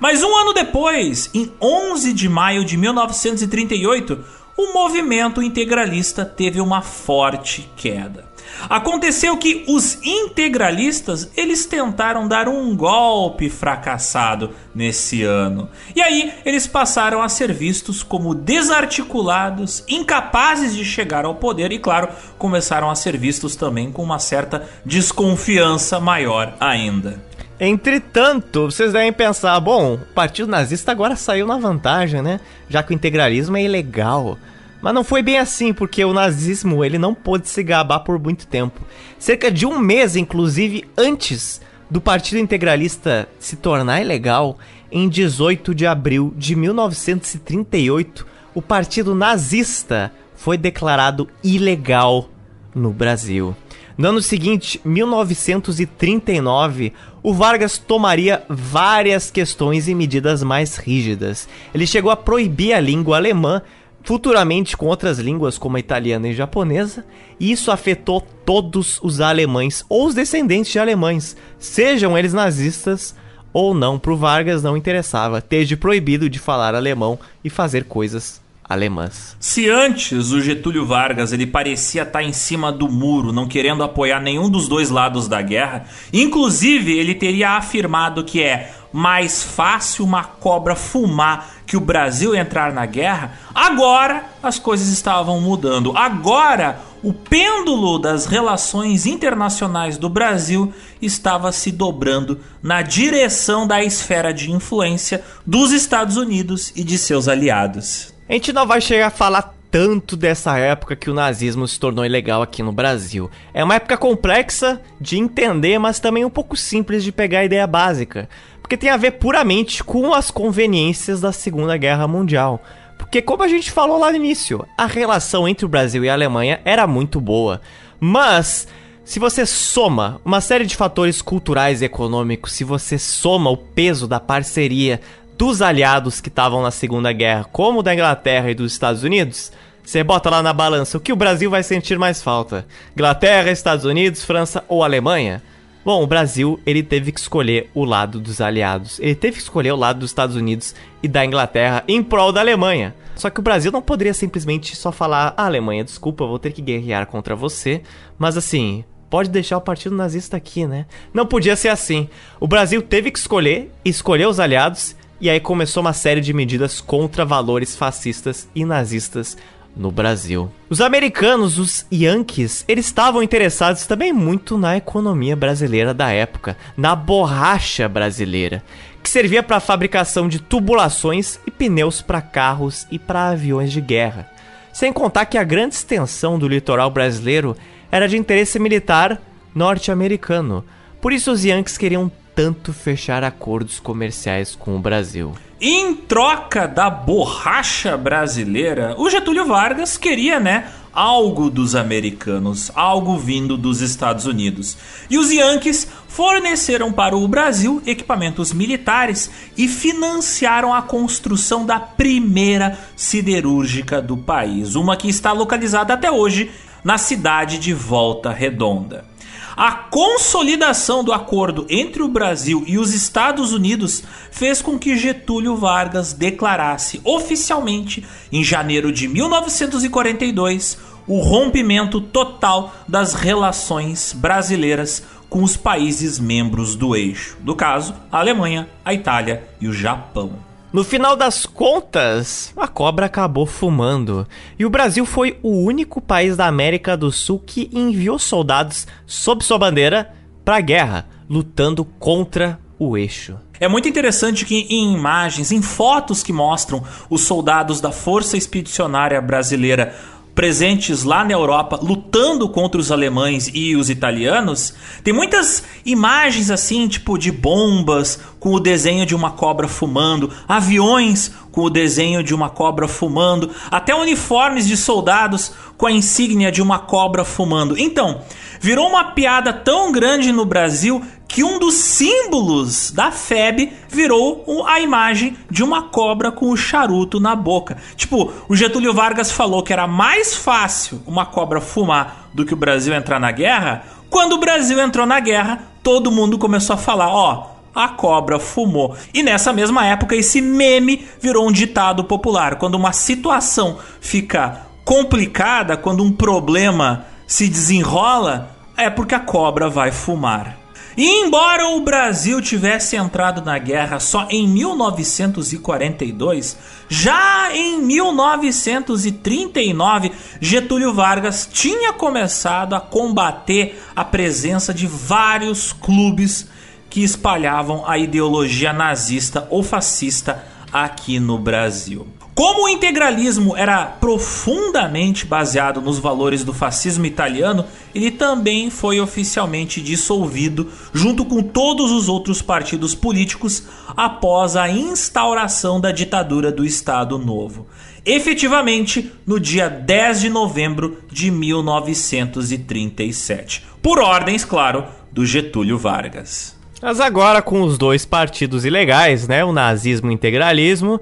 [0.00, 4.24] Mas um ano depois, em 11 de maio de 1938,
[4.56, 8.35] o movimento integralista teve uma forte queda.
[8.68, 15.68] Aconteceu que os integralistas, eles tentaram dar um golpe fracassado nesse ano.
[15.94, 21.78] E aí eles passaram a ser vistos como desarticulados, incapazes de chegar ao poder e
[21.78, 27.24] claro, começaram a ser vistos também com uma certa desconfiança maior ainda.
[27.58, 32.38] Entretanto, vocês devem pensar, bom, o Partido Nazista agora saiu na vantagem, né?
[32.68, 34.38] Já que o integralismo é ilegal.
[34.86, 38.46] Mas não foi bem assim, porque o nazismo ele não pôde se gabar por muito
[38.46, 38.80] tempo.
[39.18, 44.58] Cerca de um mês, inclusive, antes do Partido Integralista se tornar ilegal,
[44.88, 48.24] em 18 de abril de 1938,
[48.54, 52.30] o Partido Nazista foi declarado ilegal
[52.72, 53.56] no Brasil.
[53.98, 56.92] No ano seguinte, 1939,
[57.24, 61.48] o Vargas tomaria várias questões e medidas mais rígidas.
[61.74, 63.60] Ele chegou a proibir a língua alemã,
[64.06, 67.04] futuramente com outras línguas como a italiana e japonesa,
[67.40, 73.16] e isso afetou todos os alemães ou os descendentes de alemães, sejam eles nazistas
[73.52, 73.98] ou não.
[73.98, 79.36] Para o Vargas não interessava ter proibido de falar alemão e fazer coisas alemãs.
[79.38, 84.20] Se antes o Getúlio Vargas ele parecia estar em cima do muro, não querendo apoiar
[84.20, 90.24] nenhum dos dois lados da guerra, inclusive ele teria afirmado que é mais fácil uma
[90.24, 95.92] cobra fumar que o Brasil entrar na guerra, agora as coisas estavam mudando.
[95.96, 104.32] Agora o pêndulo das relações internacionais do Brasil estava se dobrando na direção da esfera
[104.32, 108.15] de influência dos Estados Unidos e de seus aliados.
[108.28, 112.04] A gente não vai chegar a falar tanto dessa época que o nazismo se tornou
[112.04, 113.30] ilegal aqui no Brasil.
[113.54, 117.66] É uma época complexa de entender, mas também um pouco simples de pegar a ideia
[117.68, 118.28] básica,
[118.60, 122.60] porque tem a ver puramente com as conveniências da Segunda Guerra Mundial.
[122.98, 126.14] Porque, como a gente falou lá no início, a relação entre o Brasil e a
[126.14, 127.60] Alemanha era muito boa.
[128.00, 128.66] Mas,
[129.04, 134.08] se você soma uma série de fatores culturais e econômicos, se você soma o peso
[134.08, 135.00] da parceria
[135.38, 139.52] dos aliados que estavam na Segunda Guerra, como da Inglaterra e dos Estados Unidos,
[139.84, 143.84] você bota lá na balança o que o Brasil vai sentir mais falta: Inglaterra, Estados
[143.84, 145.42] Unidos, França ou Alemanha?
[145.84, 148.98] Bom, o Brasil ele teve que escolher o lado dos aliados.
[148.98, 152.40] Ele teve que escolher o lado dos Estados Unidos e da Inglaterra em prol da
[152.40, 152.92] Alemanha.
[153.14, 156.62] Só que o Brasil não poderia simplesmente só falar: ah, Alemanha, desculpa, vou ter que
[156.62, 157.82] guerrear contra você.
[158.18, 160.86] Mas assim, pode deixar o partido nazista aqui, né?
[161.14, 162.08] Não podia ser assim.
[162.40, 166.80] O Brasil teve que escolher, escolher os aliados e aí começou uma série de medidas
[166.80, 169.36] contra valores fascistas e nazistas
[169.76, 170.50] no Brasil.
[170.70, 176.96] Os americanos, os Yankees, eles estavam interessados também muito na economia brasileira da época, na
[176.96, 178.62] borracha brasileira,
[179.02, 183.80] que servia para a fabricação de tubulações e pneus para carros e para aviões de
[183.80, 184.30] guerra.
[184.72, 187.56] Sem contar que a grande extensão do litoral brasileiro
[187.90, 189.20] era de interesse militar
[189.54, 190.64] norte-americano.
[191.00, 195.32] Por isso os Yankees queriam tanto fechar acordos comerciais com o Brasil.
[195.58, 203.56] Em troca da borracha brasileira, o Getúlio Vargas queria, né, algo dos americanos, algo vindo
[203.56, 204.76] dos Estados Unidos.
[205.08, 212.78] E os Yankees forneceram para o Brasil equipamentos militares e financiaram a construção da primeira
[212.94, 216.50] siderúrgica do país, uma que está localizada até hoje
[216.84, 219.15] na cidade de Volta Redonda.
[219.56, 225.56] A consolidação do acordo entre o Brasil e os Estados Unidos fez com que Getúlio
[225.56, 230.76] Vargas declarasse oficialmente, em janeiro de 1942,
[231.06, 237.38] o rompimento total das relações brasileiras com os países membros do eixo.
[237.40, 240.32] Do caso, a Alemanha, a Itália e o Japão.
[240.72, 244.26] No final das contas, a cobra acabou fumando.
[244.58, 249.44] E o Brasil foi o único país da América do Sul que enviou soldados sob
[249.44, 250.12] sua bandeira
[250.44, 253.36] para a guerra, lutando contra o eixo.
[253.58, 259.20] É muito interessante que em imagens, em fotos que mostram os soldados da Força Expedicionária
[259.20, 259.94] Brasileira
[260.36, 266.86] presentes lá na Europa lutando contra os alemães e os italianos, tem muitas imagens assim,
[266.86, 272.32] tipo de bombas com o desenho de uma cobra fumando, aviões com o desenho de
[272.32, 277.76] uma cobra fumando, até uniformes de soldados com a insígnia de uma cobra fumando.
[277.76, 278.20] Então,
[278.60, 284.78] virou uma piada tão grande no Brasil que um dos símbolos da FEB virou a
[284.78, 287.76] imagem de uma cobra com o charuto na boca.
[287.96, 292.56] Tipo, o Getúlio Vargas falou que era mais fácil uma cobra fumar do que o
[292.56, 293.82] Brasil entrar na guerra.
[294.08, 298.96] Quando o Brasil entrou na guerra, todo mundo começou a falar: ó, a cobra fumou.
[299.12, 302.56] E nessa mesma época, esse meme virou um ditado popular.
[302.56, 309.92] Quando uma situação fica complicada, quando um problema se desenrola, é porque a cobra vai
[309.92, 310.56] fumar.
[310.96, 316.56] E embora o Brasil tivesse entrado na guerra só em 1942,
[316.88, 326.48] já em 1939 Getúlio Vargas tinha começado a combater a presença de vários clubes
[326.96, 330.42] que espalhavam a ideologia nazista ou fascista
[330.72, 332.06] aqui no Brasil.
[332.34, 339.82] Como o integralismo era profundamente baseado nos valores do fascismo italiano, ele também foi oficialmente
[339.82, 347.18] dissolvido, junto com todos os outros partidos políticos, após a instauração da ditadura do Estado
[347.18, 347.66] Novo.
[348.06, 353.66] Efetivamente, no dia 10 de novembro de 1937.
[353.82, 356.55] Por ordens, claro, do Getúlio Vargas.
[356.82, 361.00] Mas agora com os dois partidos ilegais, né, o nazismo e o integralismo,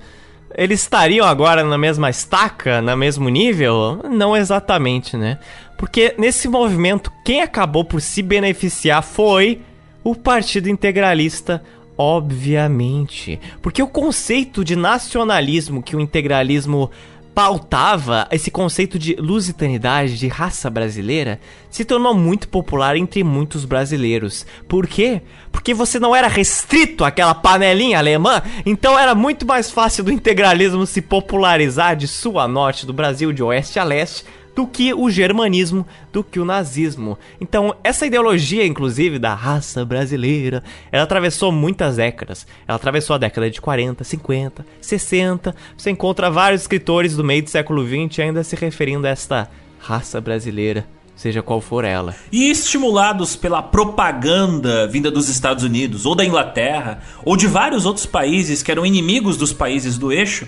[0.57, 4.01] eles estariam agora na mesma estaca, no mesmo nível?
[4.09, 5.39] Não exatamente, né?
[5.77, 9.61] Porque nesse movimento, quem acabou por se beneficiar foi
[10.05, 11.63] o Partido Integralista,
[11.99, 13.41] obviamente.
[13.61, 16.91] Porque o conceito de nacionalismo que o integralismo
[17.35, 24.47] pautava esse conceito de lusitanidade, de raça brasileira, se tornou muito popular entre muitos brasileiros.
[24.69, 25.21] Por quê?
[25.51, 30.87] Porque você não era restrito àquela panelinha alemã, então era muito mais fácil do integralismo
[30.87, 35.11] se popularizar de sul a norte, do Brasil de oeste a leste, do que o
[35.11, 37.19] germanismo, do que o nazismo.
[37.41, 42.47] Então, essa ideologia, inclusive, da raça brasileira, ela atravessou muitas décadas.
[42.67, 45.55] Ela atravessou a década de 40, 50, 60.
[45.77, 50.21] Você encontra vários escritores do meio do século 20 ainda se referindo a esta raça
[50.21, 52.15] brasileira seja qual for ela.
[52.33, 58.07] E estimulados pela propaganda vinda dos Estados Unidos, ou da Inglaterra, ou de vários outros
[58.07, 60.47] países que eram inimigos dos países do eixo,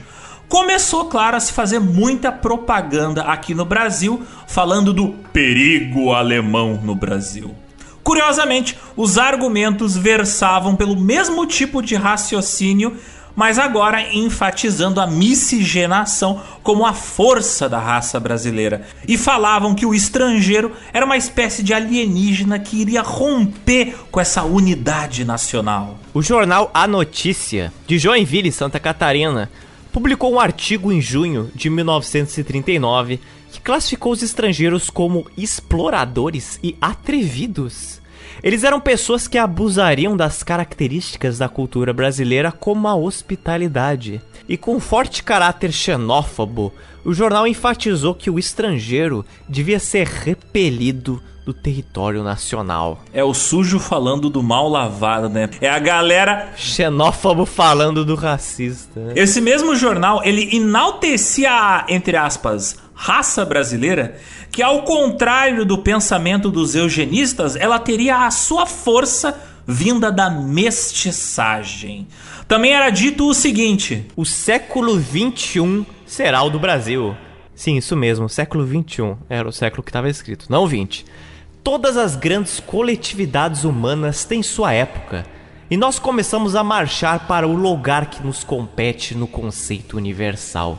[0.48, 6.94] começou, claro, a se fazer muita propaganda aqui no Brasil, falando do perigo alemão no
[6.94, 7.54] Brasil.
[8.02, 12.96] Curiosamente, os argumentos versavam pelo mesmo tipo de raciocínio,
[13.34, 18.86] mas agora enfatizando a miscigenação como a força da raça brasileira.
[19.08, 24.44] E falavam que o estrangeiro era uma espécie de alienígena que iria romper com essa
[24.44, 25.98] unidade nacional.
[26.14, 29.50] O jornal A Notícia, de Joinville, Santa Catarina,
[29.96, 33.18] publicou um artigo em junho de 1939
[33.50, 38.02] que classificou os estrangeiros como exploradores e atrevidos.
[38.42, 44.20] Eles eram pessoas que abusariam das características da cultura brasileira como a hospitalidade.
[44.46, 51.54] E com forte caráter xenófobo, o jornal enfatizou que o estrangeiro devia ser repelido do
[51.54, 53.00] território nacional.
[53.12, 55.48] É o sujo falando do mal lavado, né?
[55.60, 58.98] É a galera xenófobo falando do racista.
[58.98, 59.12] Né?
[59.14, 64.16] Esse mesmo jornal, ele enaltecia a, entre aspas, raça brasileira,
[64.50, 72.08] que ao contrário do pensamento dos eugenistas, ela teria a sua força vinda da mestiçagem.
[72.48, 77.16] Também era dito o seguinte: o século 21 será o do Brasil.
[77.54, 81.06] Sim, isso mesmo, século 21 era o século que estava escrito, não 20.
[81.66, 85.26] Todas as grandes coletividades humanas têm sua época,
[85.68, 90.78] e nós começamos a marchar para o lugar que nos compete no conceito universal.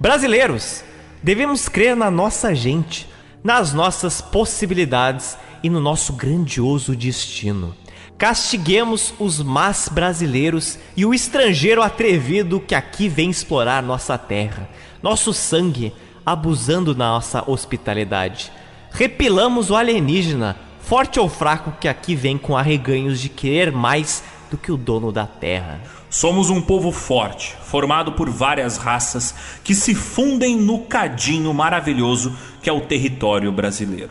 [0.00, 0.82] Brasileiros,
[1.22, 3.06] devemos crer na nossa gente,
[3.44, 7.76] nas nossas possibilidades e no nosso grandioso destino.
[8.16, 14.66] Castiguemos os más brasileiros e o estrangeiro atrevido que aqui vem explorar nossa terra,
[15.02, 15.92] nosso sangue,
[16.24, 18.50] abusando da nossa hospitalidade.
[18.94, 24.58] Repilamos o alienígena, forte ou fraco que aqui vem com arreganhos de querer mais do
[24.58, 25.80] que o dono da terra.
[26.10, 32.68] Somos um povo forte, formado por várias raças que se fundem no cadinho maravilhoso que
[32.68, 34.10] é o território brasileiro.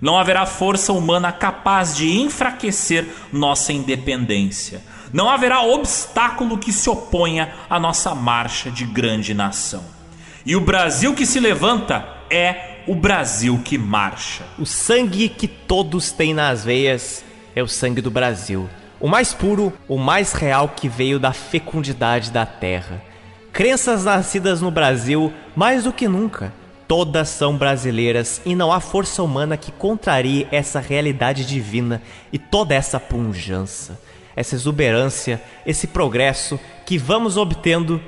[0.00, 4.80] Não haverá força humana capaz de enfraquecer nossa independência.
[5.12, 9.82] Não haverá obstáculo que se oponha à nossa marcha de grande nação.
[10.46, 14.42] E o Brasil que se levanta é o Brasil que marcha.
[14.58, 18.68] O sangue que todos têm nas veias é o sangue do Brasil.
[18.98, 23.00] O mais puro, o mais real que veio da fecundidade da terra.
[23.52, 26.52] Crenças nascidas no Brasil mais do que nunca.
[26.88, 32.02] Todas são brasileiras e não há força humana que contrarie essa realidade divina
[32.32, 34.00] e toda essa punjança,
[34.34, 38.02] essa exuberância, esse progresso que vamos obtendo.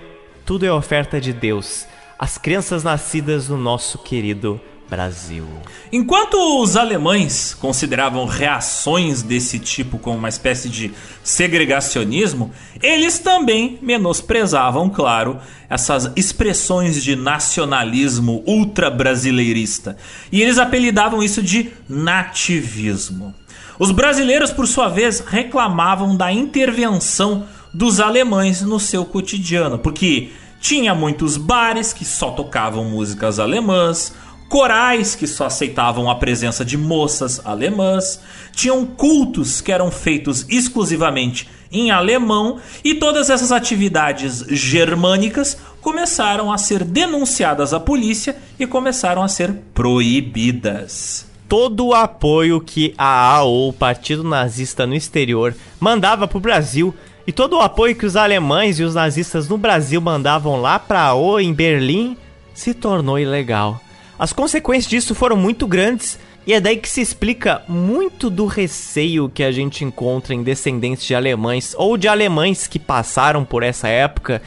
[0.44, 1.86] Tudo é oferta de Deus
[2.22, 4.60] as crianças nascidas no nosso querido
[4.92, 5.46] Brasil.
[5.90, 10.92] Enquanto os alemães consideravam reações desse tipo como uma espécie de
[11.24, 15.38] segregacionismo, eles também menosprezavam, claro,
[15.70, 19.96] essas expressões de nacionalismo ultra-brasileirista.
[20.30, 23.34] E eles apelidavam isso de nativismo.
[23.78, 30.94] Os brasileiros, por sua vez, reclamavam da intervenção dos alemães no seu cotidiano, porque tinha
[30.94, 34.14] muitos bares que só tocavam músicas alemãs,
[34.52, 38.20] corais que só aceitavam a presença de moças alemãs,
[38.54, 42.60] tinham cultos que eram feitos exclusivamente em alemão.
[42.84, 49.54] E todas essas atividades germânicas começaram a ser denunciadas à polícia e começaram a ser
[49.72, 51.26] proibidas.
[51.48, 56.94] Todo o apoio que a AO, o Partido Nazista no exterior, mandava para o Brasil
[57.26, 61.00] e todo o apoio que os alemães e os nazistas no Brasil mandavam lá para
[61.00, 62.18] a AO em Berlim
[62.52, 63.80] se tornou ilegal.
[64.22, 69.28] As consequências disso foram muito grandes e é daí que se explica muito do receio
[69.28, 73.88] que a gente encontra em descendentes de alemães ou de alemães que passaram por essa
[73.88, 74.40] época,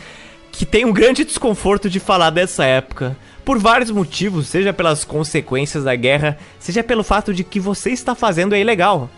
[0.49, 5.83] que tem um grande desconforto de falar dessa época por vários motivos, seja pelas consequências
[5.83, 9.09] da guerra, seja pelo fato de que você está fazendo é ilegal.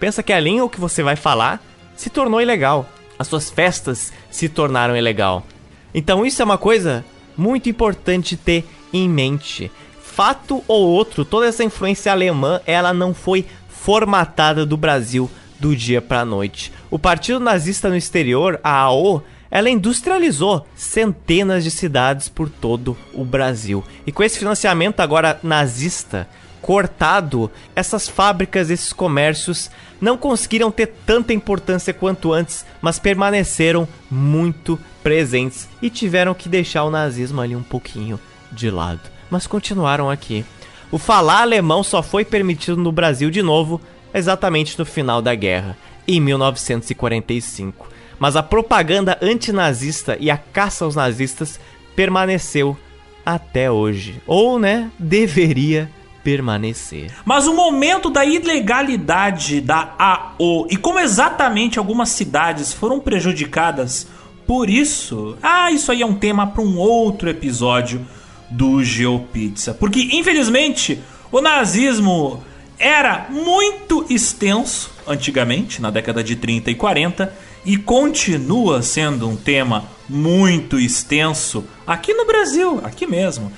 [0.00, 1.62] Pensa que a língua que você vai falar
[1.94, 2.88] se tornou ilegal.
[3.18, 5.46] As suas festas se tornaram ilegal.
[5.92, 7.04] Então isso é uma coisa
[7.36, 8.64] muito importante ter
[8.94, 9.70] em mente.
[10.16, 15.30] Fato ou outro, toda essa influência alemã, ela não foi formatada do Brasil
[15.60, 16.72] do dia para a noite.
[16.90, 23.26] O Partido Nazista no exterior, a AO, ela industrializou centenas de cidades por todo o
[23.26, 23.84] Brasil.
[24.06, 26.26] E com esse financiamento agora nazista
[26.62, 29.70] cortado, essas fábricas, esses comércios
[30.00, 36.84] não conseguiram ter tanta importância quanto antes, mas permaneceram muito presentes e tiveram que deixar
[36.84, 38.18] o nazismo ali um pouquinho
[38.52, 39.00] de lado,
[39.30, 40.44] mas continuaram aqui.
[40.90, 43.80] O falar alemão só foi permitido no Brasil de novo
[44.14, 45.76] exatamente no final da guerra,
[46.06, 51.60] em 1945 mas a propaganda antinazista e a caça aos nazistas
[51.94, 52.76] permaneceu
[53.24, 54.20] até hoje.
[54.26, 55.90] Ou, né, deveria
[56.22, 57.12] permanecer.
[57.24, 64.08] Mas o momento da ilegalidade da AO e como exatamente algumas cidades foram prejudicadas
[64.44, 68.06] por isso, ah, isso aí é um tema para um outro episódio
[68.50, 69.74] do GeoPizza.
[69.74, 72.42] Porque, infelizmente, o nazismo
[72.78, 77.32] era muito extenso antigamente, na década de 30 e 40,
[77.64, 83.52] e continua sendo um tema muito extenso aqui no Brasil, aqui mesmo.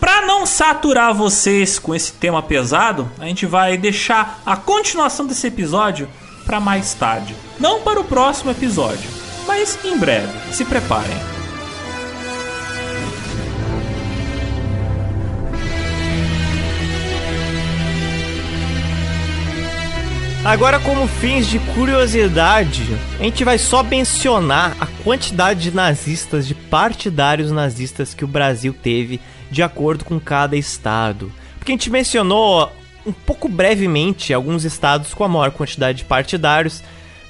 [0.00, 5.46] Para não saturar vocês com esse tema pesado, a gente vai deixar a continuação desse
[5.46, 6.08] episódio
[6.44, 7.36] para mais tarde.
[7.60, 9.08] Não para o próximo episódio,
[9.46, 10.32] mas em breve.
[10.52, 11.41] Se preparem.
[20.44, 22.82] Agora, como fins de curiosidade,
[23.20, 28.74] a gente vai só mencionar a quantidade de nazistas, de partidários nazistas que o Brasil
[28.74, 29.20] teve
[29.52, 31.30] de acordo com cada estado.
[31.56, 32.72] Porque a gente mencionou
[33.06, 36.82] um pouco brevemente alguns estados com a maior quantidade de partidários,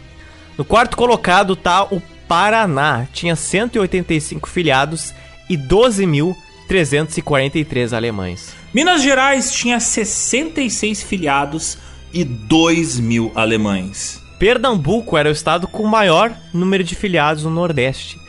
[0.57, 5.13] No quarto colocado está o Paraná, tinha 185 filiados
[5.49, 8.53] e 12.343 alemães.
[8.75, 11.79] Minas Gerais tinha 66 filiados
[12.13, 14.23] e 2 mil alemães.
[14.39, 18.21] Pernambuco era o estado com maior número de filiados no Nordeste.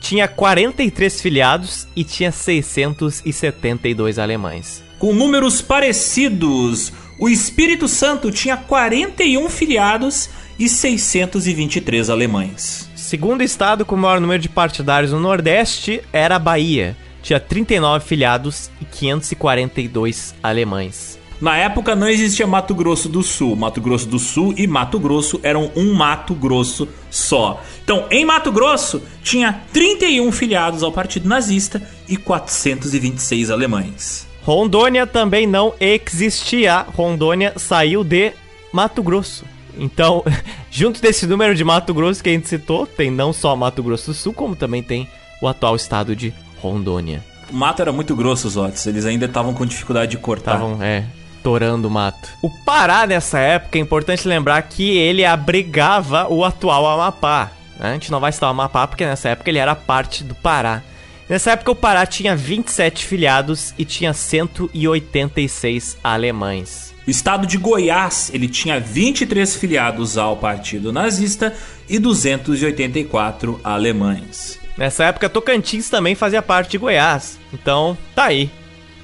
[0.00, 4.84] Tinha 43 filiados e tinha 672 alemães.
[4.98, 10.28] Com números parecidos, o Espírito Santo tinha 41 filiados
[10.58, 12.90] e 623 alemães.
[12.94, 16.96] Segundo estado com o maior número de partidários no Nordeste era a Bahia.
[17.22, 21.18] Tinha 39 filiados e 542 alemães.
[21.40, 23.56] Na época não existia Mato Grosso do Sul.
[23.56, 27.62] Mato Grosso do Sul e Mato Grosso eram um Mato Grosso só.
[27.84, 34.26] Então, em Mato Grosso, tinha 31 filiados ao Partido Nazista e 426 alemães.
[34.46, 36.86] Rondônia também não existia.
[36.96, 38.32] Rondônia saiu de
[38.72, 39.44] Mato Grosso.
[39.76, 40.22] Então,
[40.70, 44.12] junto desse número de Mato Grosso que a gente citou, tem não só Mato Grosso
[44.12, 45.08] do Sul, como também tem
[45.42, 47.24] o atual estado de Rondônia.
[47.50, 48.86] O mato era muito grosso, os Otis.
[48.86, 50.54] Eles ainda estavam com dificuldade de cortar.
[50.54, 51.04] Estavam, é,
[51.42, 52.28] torando o mato.
[52.40, 57.50] O Pará, nessa época, é importante lembrar que ele abrigava o atual Amapá.
[57.80, 60.84] A gente não vai citar o Amapá porque nessa época ele era parte do Pará.
[61.28, 66.94] Nessa época o Pará tinha 27 filiados e tinha 186 alemães.
[67.06, 71.54] O estado de Goiás, ele tinha 23 filiados ao Partido Nazista
[71.88, 74.58] e 284 alemães.
[74.76, 77.38] Nessa época Tocantins também fazia parte de Goiás.
[77.52, 78.50] Então, tá aí.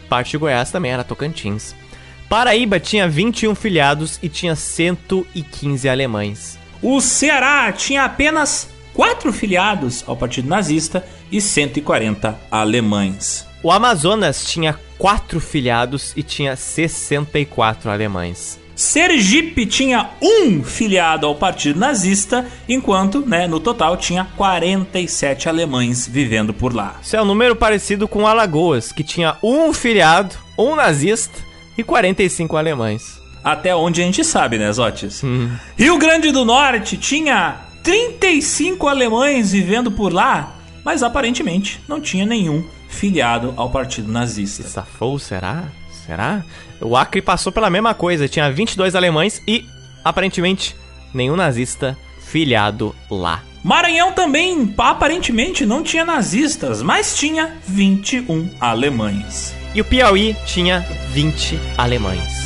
[0.09, 1.75] Parte de Goiás também era Tocantins.
[2.29, 6.59] Paraíba tinha 21 filiados e tinha 115 alemães.
[6.81, 13.47] O Ceará tinha apenas 4 filiados ao Partido Nazista e 140 alemães.
[13.63, 18.61] O Amazonas tinha 4 filiados e tinha 64 alemães.
[18.75, 26.53] Sergipe tinha um filiado ao Partido Nazista, enquanto, né, no total tinha 47 alemães vivendo
[26.53, 26.97] por lá.
[27.03, 31.39] Isso é um número parecido com Alagoas, que tinha um filiado, um nazista
[31.77, 33.21] e 45 alemães.
[33.45, 35.23] Até onde a gente sabe, né, Zotes?
[35.77, 42.65] Rio Grande do Norte tinha 35 alemães vivendo por lá, mas aparentemente não tinha nenhum
[42.89, 44.63] filiado ao Partido Nazista.
[44.63, 45.65] Safou, será?
[46.07, 46.45] Será?
[46.81, 49.65] O Acre passou pela mesma coisa, tinha 22 alemães e,
[50.05, 50.77] aparentemente,
[51.15, 53.43] nenhum nazista filiado lá.
[53.63, 59.55] Maranhão também aparentemente não tinha nazistas, mas tinha 21 alemães.
[59.75, 60.81] E o Piauí tinha
[61.13, 62.42] 20 alemães.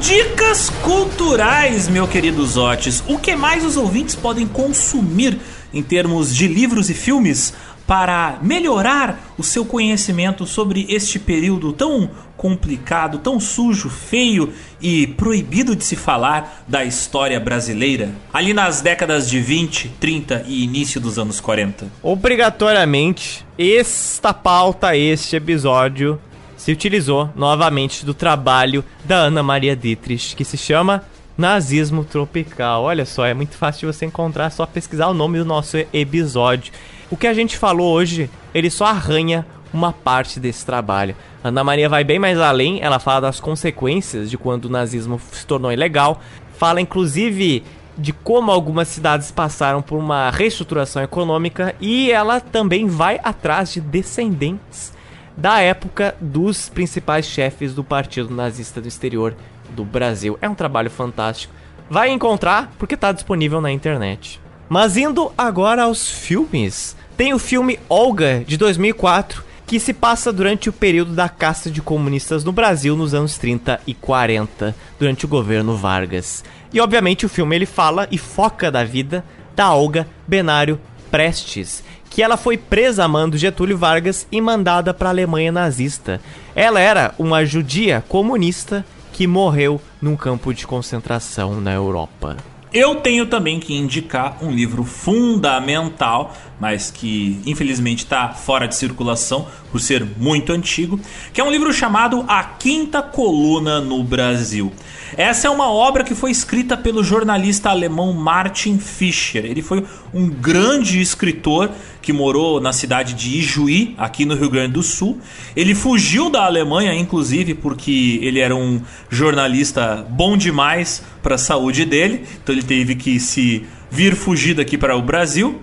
[0.00, 3.02] Dicas culturais, meu querido Zotes.
[3.08, 5.38] O que mais os ouvintes podem consumir
[5.72, 7.54] em termos de livros e filmes
[7.86, 14.52] para melhorar o seu conhecimento sobre este período tão complicado, tão sujo, feio
[14.82, 18.10] e proibido de se falar da história brasileira?
[18.32, 21.86] Ali nas décadas de 20, 30 e início dos anos 40.
[22.02, 26.20] Obrigatoriamente, esta pauta, este episódio
[26.66, 31.04] se utilizou novamente do trabalho da Ana Maria Dietrich, que se chama
[31.38, 32.82] Nazismo Tropical.
[32.82, 35.76] Olha só, é muito fácil de você encontrar, é só pesquisar o nome do nosso
[35.92, 36.72] episódio.
[37.08, 41.14] O que a gente falou hoje, ele só arranha uma parte desse trabalho.
[41.44, 45.46] Ana Maria vai bem mais além, ela fala das consequências de quando o nazismo se
[45.46, 46.20] tornou ilegal,
[46.58, 47.62] fala inclusive
[47.96, 53.80] de como algumas cidades passaram por uma reestruturação econômica e ela também vai atrás de
[53.80, 54.95] descendentes
[55.36, 59.34] da época dos principais chefes do Partido Nazista do Exterior
[59.70, 60.38] do Brasil.
[60.40, 61.52] É um trabalho fantástico.
[61.90, 64.40] Vai encontrar porque está disponível na internet.
[64.68, 66.96] Mas indo agora aos filmes.
[67.16, 71.80] Tem o filme Olga de 2004, que se passa durante o período da caça de
[71.80, 76.44] comunistas no Brasil nos anos 30 e 40, durante o governo Vargas.
[76.72, 79.24] E obviamente o filme ele fala e foca da vida
[79.54, 81.82] da Olga Benário Prestes,
[82.16, 86.18] que ela foi presa a mando Getúlio Vargas e mandada para a Alemanha nazista.
[86.54, 92.38] Ela era uma judia comunista que morreu num campo de concentração na Europa.
[92.72, 99.46] Eu tenho também que indicar um livro fundamental, mas que infelizmente está fora de circulação
[99.70, 100.98] por ser muito antigo,
[101.32, 104.72] que é um livro chamado A Quinta Coluna no Brasil.
[105.16, 109.44] Essa é uma obra que foi escrita pelo jornalista alemão Martin Fischer.
[109.44, 111.70] Ele foi um grande escritor
[112.02, 115.20] que morou na cidade de Ijuí, aqui no Rio Grande do Sul.
[115.54, 121.84] Ele fugiu da Alemanha, inclusive, porque ele era um jornalista bom demais para a saúde
[121.84, 122.24] dele.
[122.42, 125.60] Então ele teve que se vir fugir daqui para o Brasil.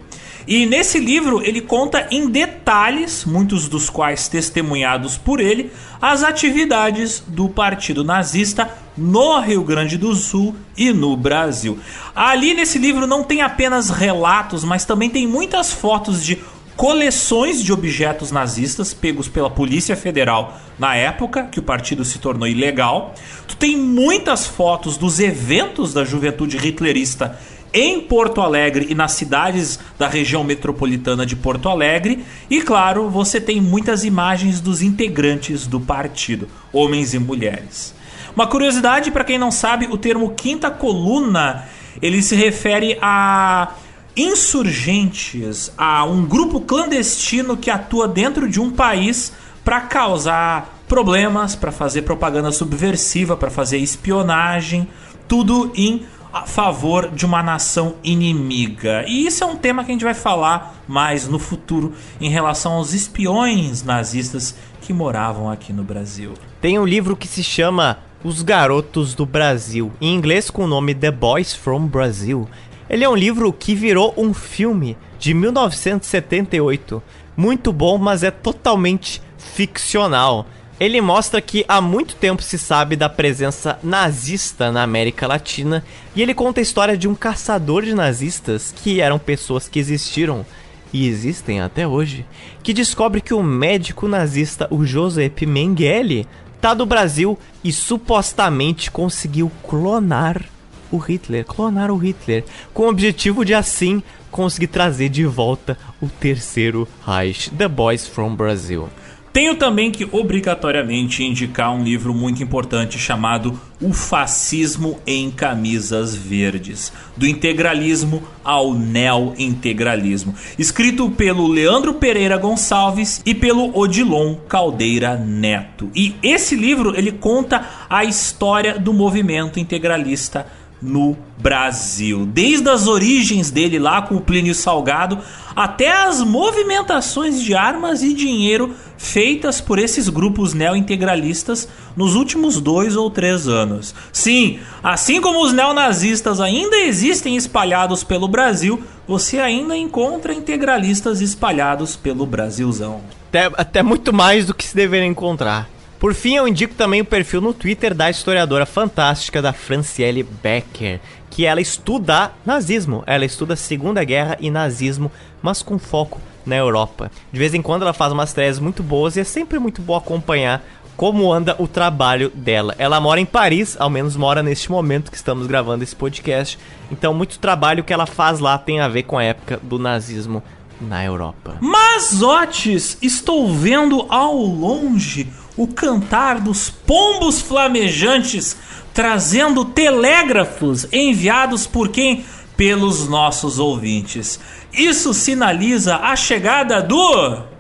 [0.48, 7.24] E nesse livro ele conta em detalhes, muitos dos quais testemunhados por ele, as atividades
[7.28, 11.80] do Partido Nazista no Rio Grande do Sul e no Brasil.
[12.16, 16.40] Ali nesse livro não tem apenas relatos, mas também tem muitas fotos de
[16.76, 22.48] coleções de objetos nazistas pegos pela Polícia Federal na época que o partido se tornou
[22.48, 23.14] ilegal.
[23.48, 27.40] Tu tem muitas fotos dos eventos da juventude hitlerista
[27.74, 32.24] em Porto Alegre e nas cidades da região metropolitana de Porto Alegre.
[32.50, 37.96] E claro, você tem muitas imagens dos integrantes do partido, homens e mulheres.
[38.36, 41.66] Uma curiosidade para quem não sabe, o termo quinta coluna,
[42.02, 43.74] ele se refere a
[44.16, 51.72] insurgentes, a um grupo clandestino que atua dentro de um país para causar problemas, para
[51.72, 54.88] fazer propaganda subversiva, para fazer espionagem,
[55.28, 56.06] tudo em
[56.46, 59.06] favor de uma nação inimiga.
[59.08, 62.74] E isso é um tema que a gente vai falar mais no futuro em relação
[62.74, 66.34] aos espiões nazistas que moravam aqui no Brasil.
[66.60, 70.96] Tem um livro que se chama Os Garotos do Brasil, em inglês com o nome
[70.96, 72.48] The Boys from Brazil.
[72.90, 77.02] Ele é um livro que virou um filme de 1978.
[77.38, 80.46] Muito bom, mas é totalmente ficcional.
[80.80, 85.84] Ele mostra que há muito tempo se sabe da presença nazista na América Latina
[86.16, 90.46] e ele conta a história de um caçador de nazistas que eram pessoas que existiram
[90.92, 92.26] e existem até hoje,
[92.62, 96.28] que descobre que o médico nazista, o Joseph Mengele,
[96.62, 100.44] tá do Brasil e supostamente conseguiu clonar
[100.92, 106.08] o Hitler, clonar o Hitler, com o objetivo de assim conseguir trazer de volta o
[106.08, 108.90] terceiro Reich, The Boys from Brazil.
[109.34, 116.94] Tenho também que obrigatoriamente indicar um livro muito importante chamado O Fascismo em Camisas Verdes,
[117.18, 125.90] do integralismo ao neo-integralismo, escrito pelo Leandro Pereira Gonçalves e pelo Odilon Caldeira Neto.
[125.96, 130.46] E esse livro ele conta a história do movimento integralista
[130.84, 132.26] no Brasil.
[132.26, 135.20] Desde as origens dele lá com o Plínio Salgado
[135.56, 142.96] até as movimentações de armas e dinheiro feitas por esses grupos neo-integralistas nos últimos dois
[142.96, 143.96] ou três anos.
[144.12, 151.96] Sim, assim como os neonazistas ainda existem espalhados pelo Brasil, você ainda encontra integralistas espalhados
[151.96, 153.02] pelo Brasilzão.
[153.30, 155.73] Até, até muito mais do que se deveria encontrar.
[156.04, 161.00] Por fim, eu indico também o perfil no Twitter da historiadora fantástica da Franciele Becker,
[161.30, 165.10] que ela estuda nazismo, ela estuda Segunda Guerra e nazismo,
[165.42, 167.10] mas com foco na Europa.
[167.32, 169.96] De vez em quando ela faz umas teses muito boas e é sempre muito bom
[169.96, 170.62] acompanhar
[170.98, 172.76] como anda o trabalho dela.
[172.78, 176.60] Ela mora em Paris, ao menos mora neste momento que estamos gravando esse podcast.
[176.92, 180.44] Então, muito trabalho que ela faz lá tem a ver com a época do nazismo
[180.82, 181.56] na Europa.
[181.62, 188.58] Mas, Otis, estou vendo ao longe o cantar dos pombos flamejantes,
[188.94, 192.26] trazendo telégrafos enviados por quem?
[192.58, 194.40] Pelos nossos ouvintes.
[194.72, 197.54] Isso sinaliza a chegada do.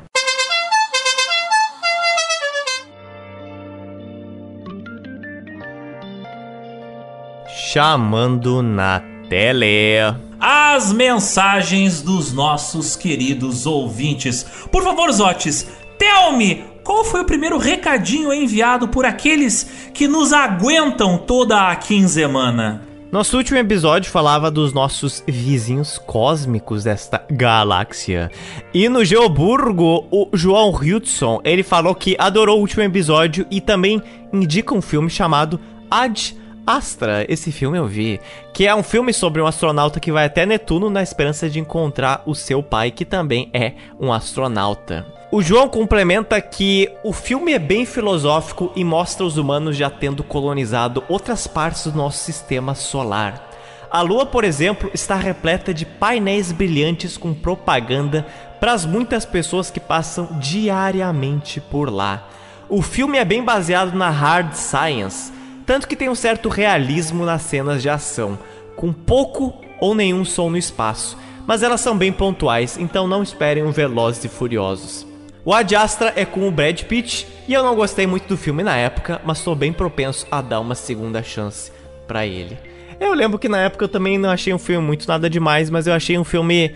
[7.71, 9.97] Chamando na tele.
[10.39, 14.45] As mensagens dos nossos queridos ouvintes.
[14.71, 20.33] Por favor, Zotes, tell me qual foi o primeiro recadinho enviado por aqueles que nos
[20.33, 22.81] aguentam toda a quinzemana?
[23.11, 28.31] Nosso último episódio falava dos nossos vizinhos cósmicos desta galáxia.
[28.73, 34.01] E no Geoburgo, o João Hudson, ele falou que adorou o último episódio e também
[34.33, 35.59] indica um filme chamado
[35.91, 38.21] Ad Astra, esse filme eu vi,
[38.53, 42.23] que é um filme sobre um astronauta que vai até Netuno na esperança de encontrar
[42.25, 45.05] o seu pai, que também é um astronauta.
[45.29, 50.23] O João complementa que o filme é bem filosófico e mostra os humanos já tendo
[50.23, 53.49] colonizado outras partes do nosso sistema solar.
[53.91, 58.25] A Lua, por exemplo, está repleta de painéis brilhantes com propaganda
[58.59, 62.25] para as muitas pessoas que passam diariamente por lá.
[62.69, 65.31] O filme é bem baseado na hard science,
[65.65, 68.37] tanto que tem um certo realismo nas cenas de ação,
[68.75, 73.63] com pouco ou nenhum som no espaço, mas elas são bem pontuais, então não esperem
[73.63, 75.05] um Velozes e Furiosos.
[75.45, 78.63] O Ad Astra é com o Brad Pitt e eu não gostei muito do filme
[78.63, 81.69] na época, mas estou bem propenso a dar uma segunda chance
[82.07, 82.57] para ele.
[82.99, 85.85] Eu lembro que na época eu também não achei um filme muito nada demais, mas
[85.85, 86.73] eu achei um filme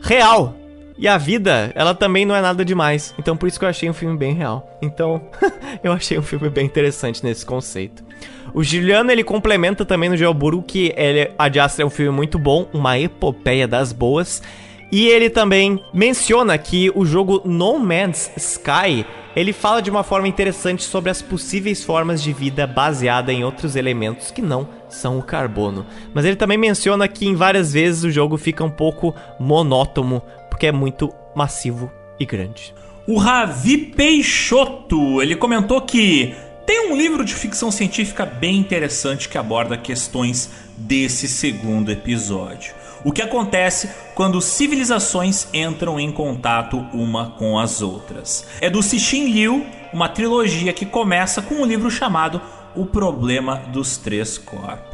[0.00, 0.54] real.
[0.98, 3.14] E a vida, ela também não é nada demais.
[3.16, 4.68] Então por isso que eu achei um filme bem real.
[4.82, 5.22] Então,
[5.82, 8.04] eu achei um filme bem interessante nesse conceito.
[8.52, 12.38] O Juliano ele complementa também no Geoburgo que ele, Ad Astra é um filme muito
[12.38, 14.42] bom, uma epopeia das boas.
[14.90, 20.26] E ele também menciona que o jogo No Man's Sky ele fala de uma forma
[20.26, 25.22] interessante sobre as possíveis formas de vida baseada em outros elementos que não são o
[25.22, 25.86] carbono.
[26.12, 30.20] Mas ele também menciona que em várias vezes o jogo fica um pouco monótono
[30.58, 31.88] porque é muito massivo
[32.18, 32.74] e grande.
[33.06, 36.34] O Ravi Peixoto, ele comentou que
[36.66, 42.74] Tem um livro de ficção científica bem interessante que aborda questões desse segundo episódio.
[43.02, 48.46] O que acontece quando civilizações entram em contato uma com as outras.
[48.60, 49.64] É do Cixin Liu,
[49.94, 52.38] uma trilogia que começa com um livro chamado
[52.76, 54.87] O Problema dos Três Corpos.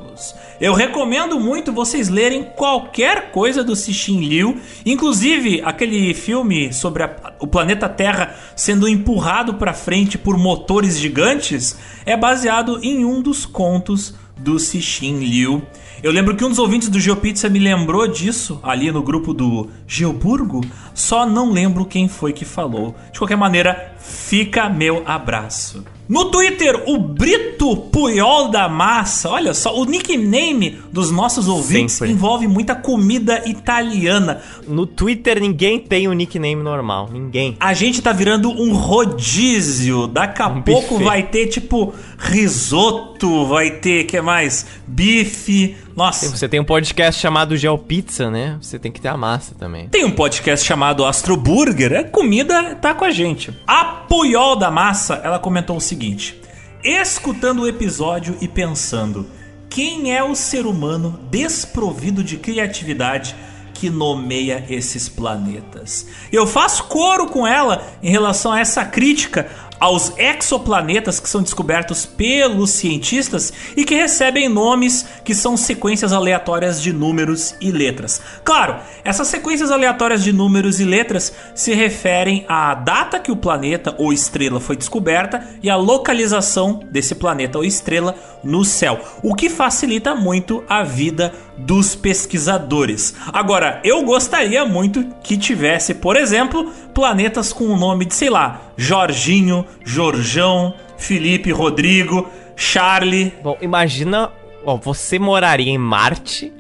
[0.60, 7.34] Eu recomendo muito vocês lerem qualquer coisa do Cixin Liu, inclusive aquele filme sobre a,
[7.40, 13.44] o planeta Terra sendo empurrado para frente por motores gigantes, é baseado em um dos
[13.44, 15.62] contos do Cixin Liu.
[16.02, 19.70] Eu lembro que um dos ouvintes do GeoPizza me lembrou disso ali no grupo do
[19.86, 20.60] Geoburgo,
[20.92, 22.94] só não lembro quem foi que falou.
[23.10, 25.84] De qualquer maneira, fica meu abraço.
[26.07, 29.31] No Twitter, o Brito Puyol da Massa.
[29.31, 32.12] Olha só, o nickname dos nossos ouvintes Sempre.
[32.12, 34.42] envolve muita comida italiana.
[34.68, 37.08] No Twitter ninguém tem um nickname normal.
[37.10, 37.57] Ninguém.
[37.58, 40.07] A gente tá virando um rodízio.
[40.07, 41.05] Daqui a Um pouco buffet.
[41.05, 44.66] vai ter tipo risoto, vai ter, que mais?
[44.86, 45.76] Bife.
[45.94, 46.28] Nossa.
[46.30, 48.56] Você tem um podcast chamado GeoPizza, né?
[48.60, 49.88] Você tem que ter a massa também.
[49.88, 53.56] Tem um podcast chamado Astro Burger, é comida, tá com a gente.
[53.66, 56.40] A Puyol da Massa, ela comentou o seguinte:
[56.82, 59.28] escutando o episódio e pensando,
[59.68, 63.36] quem é o ser humano desprovido de criatividade
[63.74, 66.06] que nomeia esses planetas?
[66.32, 72.06] Eu faço coro com ela em relação a essa crítica aos exoplanetas que são descobertos
[72.06, 78.20] pelos cientistas e que recebem nomes que são sequências aleatórias de números e letras.
[78.44, 83.94] Claro, essas sequências aleatórias de números e letras se referem à data que o planeta
[83.98, 89.48] ou estrela foi descoberta e à localização desse planeta ou estrela no céu, o que
[89.48, 93.14] facilita muito a vida dos pesquisadores.
[93.32, 98.60] Agora, eu gostaria muito que tivesse, por exemplo, planetas com o nome de, sei lá,
[98.76, 103.32] Jorginho, Jorjão, Felipe, Rodrigo, Charlie.
[103.42, 104.30] Bom, imagina,
[104.64, 106.52] ó, você moraria em Marte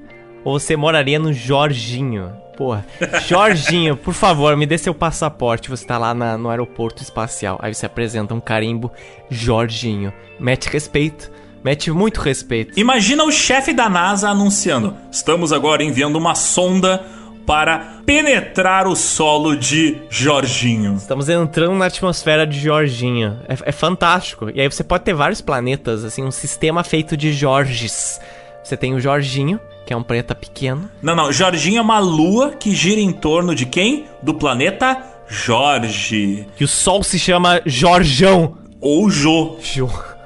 [0.44, 2.32] ou você moraria no Jorginho?
[2.56, 2.86] Porra,
[3.26, 5.68] Jorginho, por favor, me dê seu passaporte.
[5.68, 7.58] Você tá lá na- no aeroporto espacial.
[7.60, 8.92] Aí você apresenta um carimbo
[9.28, 10.12] Jorginho.
[10.38, 11.30] Mete respeito,
[11.64, 12.78] mete muito respeito.
[12.78, 17.04] Imagina o chefe da NASA anunciando: estamos agora enviando uma sonda
[17.46, 20.94] para penetrar o solo de Jorginho.
[20.94, 23.38] Estamos entrando na atmosfera de Jorginho.
[23.48, 24.50] É, é fantástico.
[24.54, 28.20] E aí você pode ter vários planetas, assim, um sistema feito de Jorges.
[28.62, 30.88] Você tem o Jorginho, que é um planeta pequeno.
[31.02, 34.06] Não, não, Jorginho é uma lua que gira em torno de quem?
[34.22, 34.96] Do planeta
[35.28, 36.46] Jorge.
[36.58, 38.56] E o Sol se chama Jorjão.
[38.80, 39.56] Ou Jô.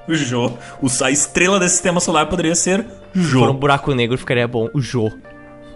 [0.09, 0.53] O Jô.
[0.81, 3.53] O- A estrela desse sistema solar poderia ser Se for um Jô.
[3.53, 4.69] buraco negro, ficaria bom.
[4.75, 5.11] O Jô.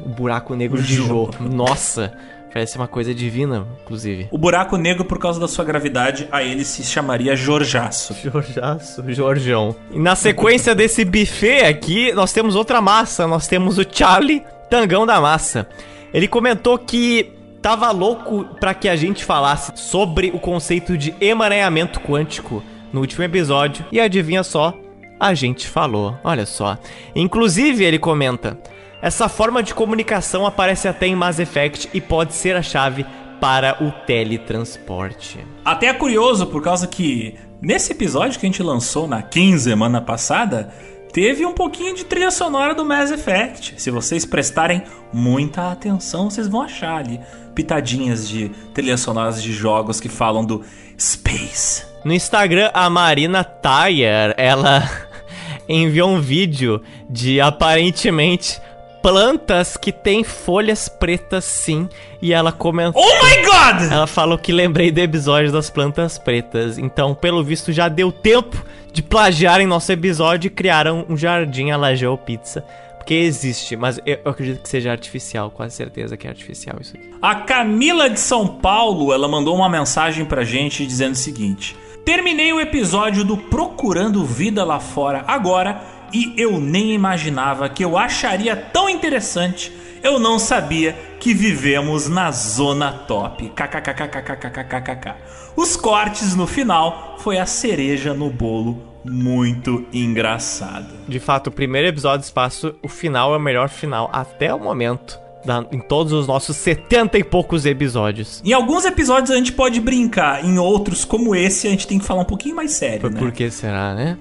[0.04, 1.30] O buraco negro de Jô.
[1.40, 2.12] Nossa.
[2.52, 4.28] Parece uma coisa divina, inclusive.
[4.30, 8.14] O buraco negro, por causa da sua gravidade, a ele se chamaria Jorjaço.
[8.22, 9.74] Jorjaço, Jorjão.
[9.90, 13.26] E na sequência desse buffet aqui, nós temos outra massa.
[13.26, 15.66] Nós temos o Charlie Tangão da Massa.
[16.12, 17.32] Ele comentou que
[17.62, 23.24] tava louco pra que a gente falasse sobre o conceito de emaranhamento quântico no último
[23.24, 23.82] episódio.
[23.90, 24.74] E adivinha só,
[25.18, 26.18] a gente falou.
[26.22, 26.76] Olha só.
[27.14, 28.58] Inclusive, ele comenta:
[29.02, 33.04] essa forma de comunicação aparece até em Mass Effect e pode ser a chave
[33.40, 35.44] para o teletransporte.
[35.64, 40.72] Até é curioso, por causa que nesse episódio que a gente lançou na quinzena passada,
[41.12, 43.74] teve um pouquinho de trilha sonora do Mass Effect.
[43.76, 47.18] Se vocês prestarem muita atenção, vocês vão achar ali
[47.56, 50.64] pitadinhas de trilhas sonoras de jogos que falam do
[50.96, 51.84] Space.
[52.04, 54.88] No Instagram, a Marina Tayer, ela
[55.68, 58.60] enviou um vídeo de aparentemente
[59.02, 61.88] plantas que têm folhas pretas sim,
[62.20, 63.02] e ela comentou.
[63.02, 63.92] Oh my god!
[63.92, 66.78] Ela falou que lembrei do episódio das plantas pretas.
[66.78, 71.76] Então, pelo visto, já deu tempo de plagiarem nosso episódio e criaram um jardim à
[71.76, 72.64] la Geopizza.
[72.96, 76.96] Porque existe, mas eu eu acredito que seja artificial, quase certeza que é artificial isso
[76.96, 77.10] aqui.
[77.20, 82.52] A Camila de São Paulo, ela mandou uma mensagem pra gente dizendo o seguinte: Terminei
[82.52, 85.80] o episódio do Procurando Vida lá fora agora
[86.12, 89.72] e eu nem imaginava que eu acharia tão interessante.
[90.02, 93.48] Eu não sabia que vivemos na zona top.
[93.50, 95.14] KKKKKKKKKK.
[95.56, 100.86] Os cortes no final foi a cereja no bolo, muito engraçado.
[101.06, 104.58] De fato, o primeiro episódio do espaço, o final é o melhor final até o
[104.58, 105.20] momento.
[105.44, 108.40] da- em todos os nossos 70 e poucos episódios.
[108.44, 112.04] Em alguns episódios a gente pode brincar, em outros, como esse, a gente tem que
[112.04, 113.18] falar um pouquinho mais sério, Por, né?
[113.18, 114.16] por que será, né?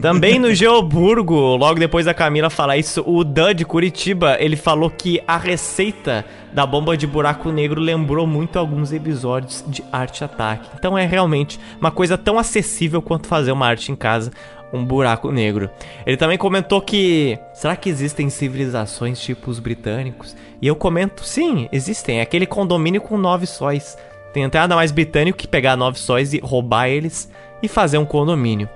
[0.00, 4.90] Também no Geoburgo, logo depois da Camila falar isso, o Dan de Curitiba, ele falou
[4.90, 10.68] que a receita da bomba de buraco negro lembrou muito alguns episódios de Arte Ataque.
[10.78, 14.30] Então é realmente uma coisa tão acessível quanto fazer uma arte em casa,
[14.72, 15.70] um buraco negro.
[16.06, 20.36] Ele também comentou que será que existem civilizações tipo os britânicos?
[20.60, 22.18] E eu comento, sim, existem.
[22.18, 23.96] É aquele condomínio com nove sóis.
[24.32, 27.30] Tem até nada mais britânico que pegar nove sóis e roubar eles
[27.62, 28.68] e fazer um condomínio.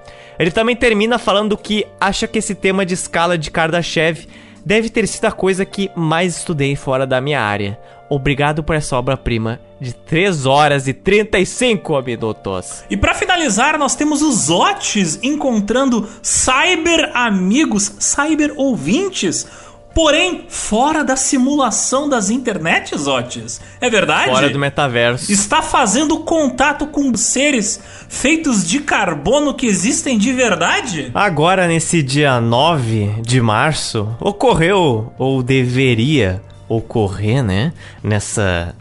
[0.42, 4.26] Ele também termina falando que acha que esse tema de escala de Kardashev
[4.66, 7.78] deve ter sido a coisa que mais estudei fora da minha área.
[8.10, 12.82] Obrigado por essa obra-prima de 3 horas e 35 minutos.
[12.90, 19.46] E para finalizar, nós temos os Otis encontrando cyber amigos, cyber ouvintes
[19.94, 23.60] porém fora da simulação das internets, Otis.
[23.80, 24.30] É verdade?
[24.30, 25.30] Fora do metaverso.
[25.30, 31.10] Está fazendo contato com seres feitos de carbono que existem de verdade?
[31.14, 37.72] Agora, nesse dia 9 de março, ocorreu, ou deveria ocorrer, né?
[38.02, 38.74] Nessa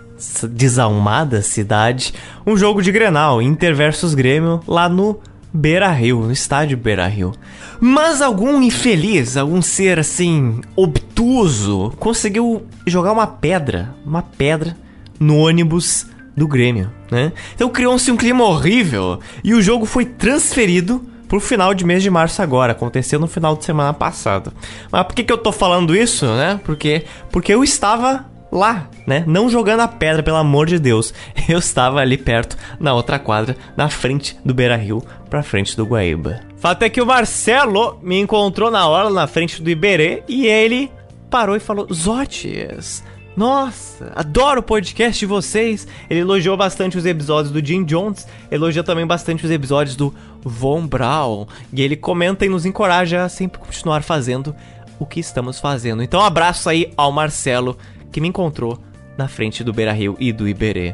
[0.49, 2.13] desalmada cidade,
[2.45, 5.19] um jogo de Grenal, Inter versus Grêmio, lá no
[5.53, 7.33] Beira Rio, no estádio Beira Rio.
[7.83, 14.77] Mas algum infeliz, algum ser assim, obtuso, conseguiu jogar uma pedra, uma pedra
[15.19, 16.05] no ônibus
[16.37, 17.33] do Grêmio, né?
[17.55, 22.09] Então criou-se um clima horrível e o jogo foi transferido pro final de mês de
[22.11, 24.53] março agora, aconteceu no final de semana passado.
[24.91, 26.59] Mas por que, que eu tô falando isso, né?
[26.63, 29.23] Porque, porque eu estava lá, né?
[29.25, 31.13] Não jogando a pedra, pelo amor de Deus.
[31.49, 35.85] Eu estava ali perto, na outra quadra, na frente do Beira Rio, pra frente do
[35.85, 36.50] Guaíba.
[36.61, 40.91] Fato é que o Marcelo me encontrou na hora na frente do Iberê e ele
[41.27, 43.03] parou e falou: Zotes,
[43.35, 45.87] nossa, adoro o podcast de vocês.
[46.07, 50.85] Ele elogiou bastante os episódios do Jim Jones, elogiou também bastante os episódios do Von
[50.85, 51.47] Braun.
[51.73, 54.55] E ele comenta e nos encoraja a sempre continuar fazendo
[54.99, 56.03] o que estamos fazendo.
[56.03, 57.75] Então, um abraço aí ao Marcelo,
[58.11, 58.77] que me encontrou
[59.17, 60.93] na frente do Beira Rio e do Iberê.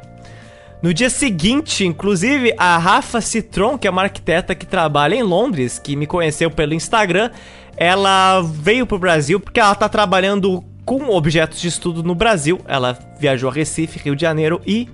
[0.81, 5.79] No dia seguinte, inclusive, a Rafa Citron, que é uma arquiteta que trabalha em Londres,
[5.79, 7.31] que me conheceu pelo Instagram,
[7.75, 12.61] ela veio pro Brasil porque ela tá trabalhando com objetos de estudo no Brasil.
[12.67, 14.87] Ela viajou a Recife, Rio de Janeiro e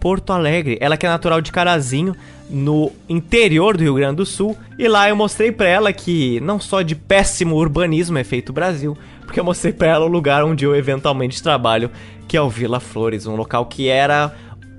[0.00, 0.76] Porto Alegre.
[0.80, 2.16] Ela que é natural de Carazinho,
[2.50, 4.56] no interior do Rio Grande do Sul.
[4.76, 8.52] E lá eu mostrei para ela que não só de péssimo urbanismo é feito o
[8.52, 11.90] Brasil, porque eu mostrei para ela o lugar onde eu eventualmente trabalho,
[12.26, 14.34] que é o Vila Flores, um local que era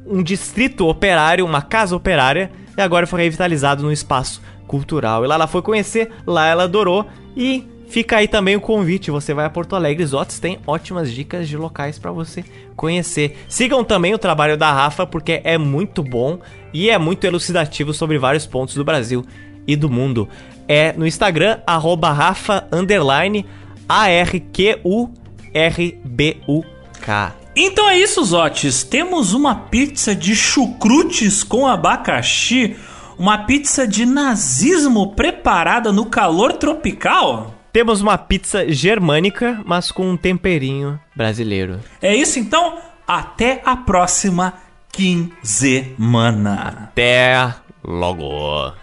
[0.09, 5.23] um distrito operário, uma casa operária, e agora foi revitalizado no espaço cultural.
[5.23, 7.05] E lá ela foi conhecer, lá ela adorou
[7.35, 11.49] e Fica aí também o convite, você vai a Porto Alegre, Zotes tem ótimas dicas
[11.49, 13.35] de locais para você conhecer.
[13.49, 16.39] Sigam também o trabalho da Rafa porque é muito bom
[16.71, 19.25] e é muito elucidativo sobre vários pontos do Brasil
[19.65, 20.29] e do mundo.
[20.67, 22.15] É no Instagram arroba.
[27.55, 28.83] Então é isso, Zotes.
[28.83, 32.75] Temos uma pizza de chucrutes com abacaxi,
[33.17, 37.53] uma pizza de nazismo preparada no calor tropical.
[37.71, 41.79] Temos uma pizza germânica, mas com um temperinho brasileiro.
[42.01, 42.77] É isso então?
[43.07, 44.53] Até a próxima
[44.91, 46.89] quinzemana.
[46.91, 47.53] Até
[47.83, 48.73] logo.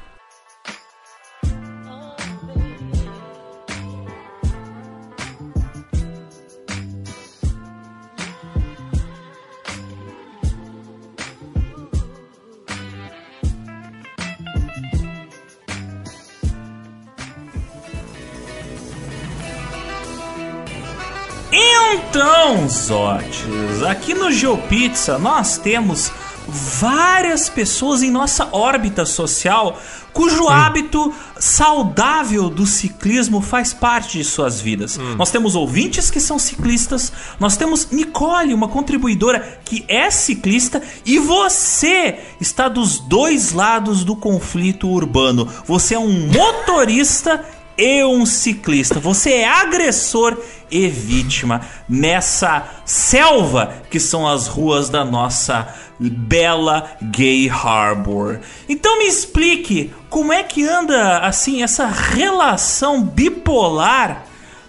[21.92, 26.10] Então, Zotes, aqui no GeoPizza nós temos
[26.48, 29.78] várias pessoas em nossa órbita social
[30.16, 30.48] cujo hum.
[30.48, 34.98] hábito saudável do ciclismo faz parte de suas vidas.
[34.98, 35.14] Hum.
[35.16, 41.18] Nós temos ouvintes que são ciclistas, nós temos Nicole, uma contribuidora que é ciclista, e
[41.18, 45.46] você está dos dois lados do conflito urbano.
[45.66, 47.44] Você é um motorista
[47.76, 48.98] e um ciclista.
[49.00, 50.36] Você é agressor
[50.70, 58.40] e vítima nessa selva que são as ruas da nossa bela Gay Harbor.
[58.68, 64.24] Então me explique como é que anda assim essa relação bipolar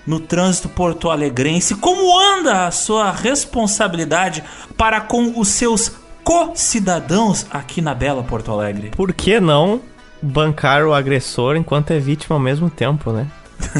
[0.06, 1.76] no trânsito porto-alegrense?
[1.76, 4.44] Como anda a sua responsabilidade
[4.78, 5.92] para com os seus
[6.24, 8.92] co-cidadãos aqui na bela Porto Alegre?
[8.96, 9.82] Por que não
[10.22, 13.28] bancar o agressor enquanto é vítima ao mesmo tempo, né?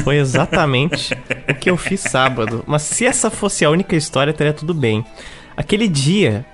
[0.02, 1.16] Foi exatamente
[1.48, 2.64] o que eu fiz sábado.
[2.66, 5.04] Mas se essa fosse a única história, teria tudo bem.
[5.56, 6.44] Aquele dia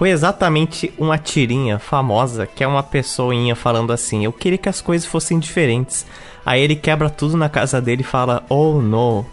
[0.00, 4.80] Foi exatamente uma tirinha famosa que é uma pessoinha falando assim: Eu queria que as
[4.80, 6.06] coisas fossem diferentes.
[6.44, 9.26] Aí ele quebra tudo na casa dele e fala: Oh no.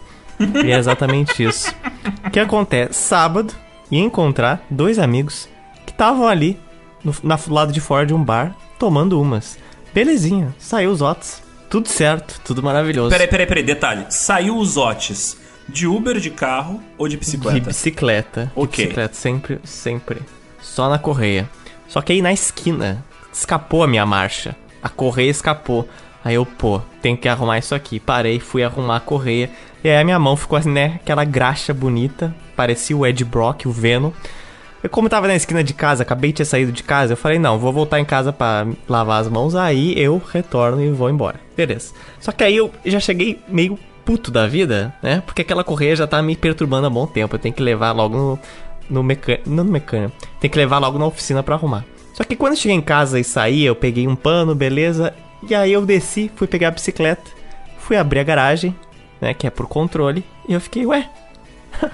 [0.62, 1.74] E é exatamente isso.
[2.26, 3.00] O que acontece?
[3.00, 3.54] Sábado,
[3.90, 5.48] ia encontrar dois amigos
[5.86, 6.60] que estavam ali
[7.02, 9.58] no na, lado de fora de um bar tomando umas.
[9.98, 11.42] Belezinha, saiu os Otis.
[11.68, 13.10] Tudo certo, tudo maravilhoso.
[13.10, 14.06] Peraí, peraí, peraí, detalhe.
[14.10, 15.36] Saiu os Otis
[15.68, 17.58] de Uber, de carro ou de bicicleta?
[17.58, 18.52] De bicicleta.
[18.54, 18.76] Ok.
[18.76, 20.22] De bicicleta, sempre, sempre.
[20.60, 21.50] Só na correia.
[21.88, 24.54] Só que aí na esquina, escapou a minha marcha.
[24.80, 25.88] A correia escapou.
[26.24, 27.98] Aí eu, pô, tenho que arrumar isso aqui.
[27.98, 29.50] Parei, fui arrumar a correia.
[29.82, 31.00] E aí a minha mão ficou assim, né?
[31.02, 32.32] Aquela graxa bonita.
[32.54, 34.12] Parecia o Ed Brock, o Venom.
[34.88, 37.38] Eu, como tava na esquina de casa, acabei de ter saído de casa, eu falei,
[37.38, 41.38] não, vou voltar em casa pra lavar as mãos, aí eu retorno e vou embora.
[41.54, 41.92] Beleza.
[42.18, 45.22] Só que aí eu já cheguei meio puto da vida, né?
[45.26, 47.34] Porque aquela correia já tá me perturbando há bom tempo.
[47.34, 48.38] Eu tenho que levar logo no,
[48.88, 49.50] no mecânico.
[49.50, 50.16] Não no mecânico.
[50.40, 51.84] Tem que levar logo na oficina pra arrumar.
[52.14, 55.12] Só que quando eu cheguei em casa e saí, eu peguei um pano, beleza.
[55.46, 57.30] E aí eu desci, fui pegar a bicicleta,
[57.78, 58.74] fui abrir a garagem,
[59.20, 59.34] né?
[59.34, 60.24] Que é por controle.
[60.48, 61.10] E eu fiquei, ué.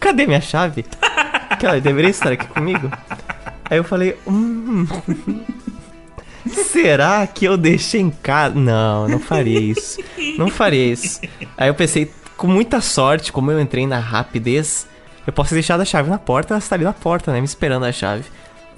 [0.00, 0.86] Cadê minha chave?
[1.66, 2.90] Ela deveria estar aqui comigo.
[3.70, 4.86] Aí eu falei, hum.
[6.48, 8.54] Será que eu deixei em casa?
[8.54, 9.98] Não, não faria isso.
[10.38, 11.20] Não faria isso.
[11.56, 14.86] Aí eu pensei, com muita sorte, como eu entrei na rapidez,
[15.26, 17.40] eu posso deixar a chave na porta, ela está ali na porta, né?
[17.40, 18.24] Me esperando a chave.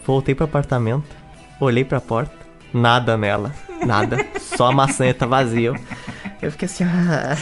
[0.04, 1.04] Voltei pro apartamento,
[1.60, 2.34] olhei pra porta,
[2.72, 3.54] nada nela.
[3.86, 4.18] Nada.
[4.40, 5.72] Só a maçaneta vazia.
[6.42, 6.84] Eu fiquei assim.
[6.84, 7.36] ah.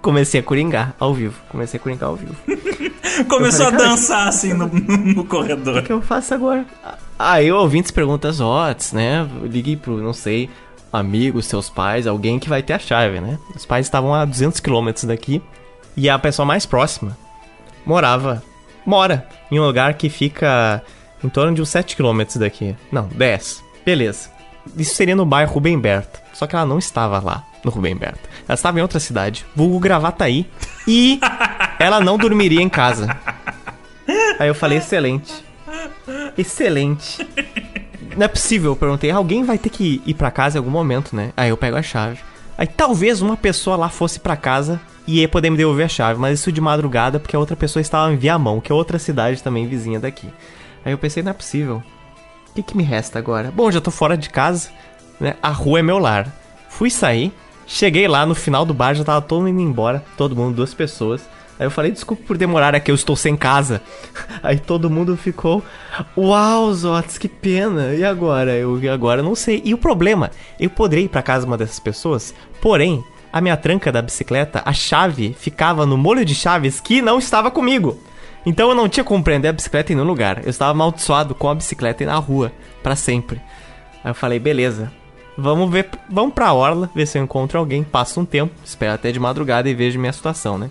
[0.00, 1.40] Comecei a coringar ao vivo.
[1.48, 2.34] Comecei a coringar ao vivo.
[3.28, 5.78] Começou a falei, cara, dançar assim no, no corredor.
[5.78, 6.64] O que eu faço agora?
[7.18, 9.28] Aí o ouvintes pergunta as odds, né?
[9.42, 10.48] Ligue pro, não sei,
[10.92, 13.38] amigos, seus pais, alguém que vai ter a chave, né?
[13.54, 15.42] Os pais estavam a 200 quilômetros daqui
[15.96, 17.16] e a pessoa mais próxima
[17.84, 18.42] morava,
[18.86, 20.82] mora em um lugar que fica
[21.22, 22.76] em torno de uns 7 quilômetros daqui.
[22.90, 23.62] Não, 10.
[23.84, 24.30] Beleza.
[24.76, 26.20] Isso seria no bairro Rubem Berta.
[26.32, 28.28] Só que ela não estava lá, no Rubem Berta.
[28.48, 30.46] Ela estava em outra cidade, vulgo Gravataí,
[30.86, 31.20] e
[31.78, 33.16] ela não dormiria em casa.
[34.38, 35.44] Aí eu falei, excelente.
[36.36, 37.26] Excelente.
[38.16, 39.10] Não é possível, eu perguntei.
[39.10, 41.32] Alguém vai ter que ir pra casa em algum momento, né?
[41.36, 42.18] Aí eu pego a chave.
[42.58, 46.20] Aí talvez uma pessoa lá fosse pra casa e ia poder me devolver a chave,
[46.20, 49.42] mas isso de madrugada porque a outra pessoa estava em Viamão, que é outra cidade
[49.42, 50.28] também vizinha daqui.
[50.84, 51.82] Aí eu pensei, não é possível.
[52.50, 53.50] O que, que me resta agora?
[53.50, 54.70] Bom, já tô fora de casa,
[55.18, 55.34] né?
[55.42, 56.30] A rua é meu lar.
[56.68, 57.32] Fui sair,
[57.72, 60.74] cheguei lá no final do bar, já tava todo mundo indo embora, todo mundo, duas
[60.74, 61.22] pessoas.
[61.58, 63.80] Aí eu falei, desculpa por demorar, é que eu estou sem casa.
[64.42, 65.62] Aí todo mundo ficou,
[66.16, 67.94] uau, Zotes, que pena.
[67.94, 68.52] E agora?
[68.52, 69.62] Eu agora não sei.
[69.64, 73.02] E o problema, eu poderia ir pra casa uma dessas pessoas, porém,
[73.32, 77.50] a minha tranca da bicicleta, a chave ficava no molho de chaves que não estava
[77.50, 77.98] comigo.
[78.44, 80.42] Então eu não tinha como prender a bicicleta em nenhum lugar.
[80.44, 82.52] Eu estava amaldiçoado com a bicicleta na rua,
[82.82, 83.40] pra sempre.
[84.04, 84.92] Aí eu falei, beleza.
[85.36, 87.82] Vamos ver, vamos pra orla, ver se eu encontro alguém.
[87.82, 90.70] Passa um tempo, espero até de madrugada e vejo minha situação, né?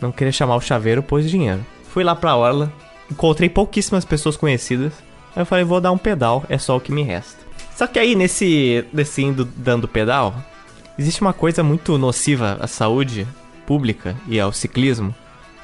[0.00, 1.64] Não queria chamar o chaveiro, pôs dinheiro.
[1.90, 2.72] Fui lá pra orla,
[3.10, 4.92] encontrei pouquíssimas pessoas conhecidas.
[5.34, 7.38] Aí eu falei, vou dar um pedal, é só o que me resta.
[7.76, 10.34] Só que aí nesse, nesse indo dando pedal,
[10.98, 13.26] existe uma coisa muito nociva à saúde
[13.66, 15.14] pública e ao ciclismo,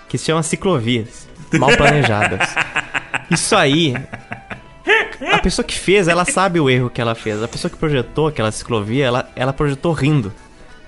[0.09, 2.55] que se chama ciclovias, mal planejadas.
[3.31, 3.95] Isso aí,
[5.47, 7.41] pessoa que fez, ela sabe o erro que ela fez.
[7.41, 10.33] A pessoa que projetou aquela ciclovia, ela, ela projetou rindo.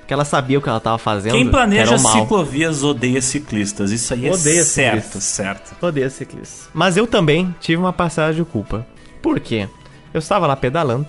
[0.01, 1.33] Porque ela sabia o que ela tava fazendo.
[1.33, 3.93] Quem que planeja ciclovias odeia ciclistas.
[3.93, 5.23] Isso aí é Odeia certo, ciclistas.
[5.23, 5.77] certo.
[5.81, 6.69] Odeio ciclistas.
[6.75, 8.85] Mas eu também tive uma passagem de culpa.
[9.23, 9.69] Por quê?
[10.13, 11.07] Eu estava lá pedalando.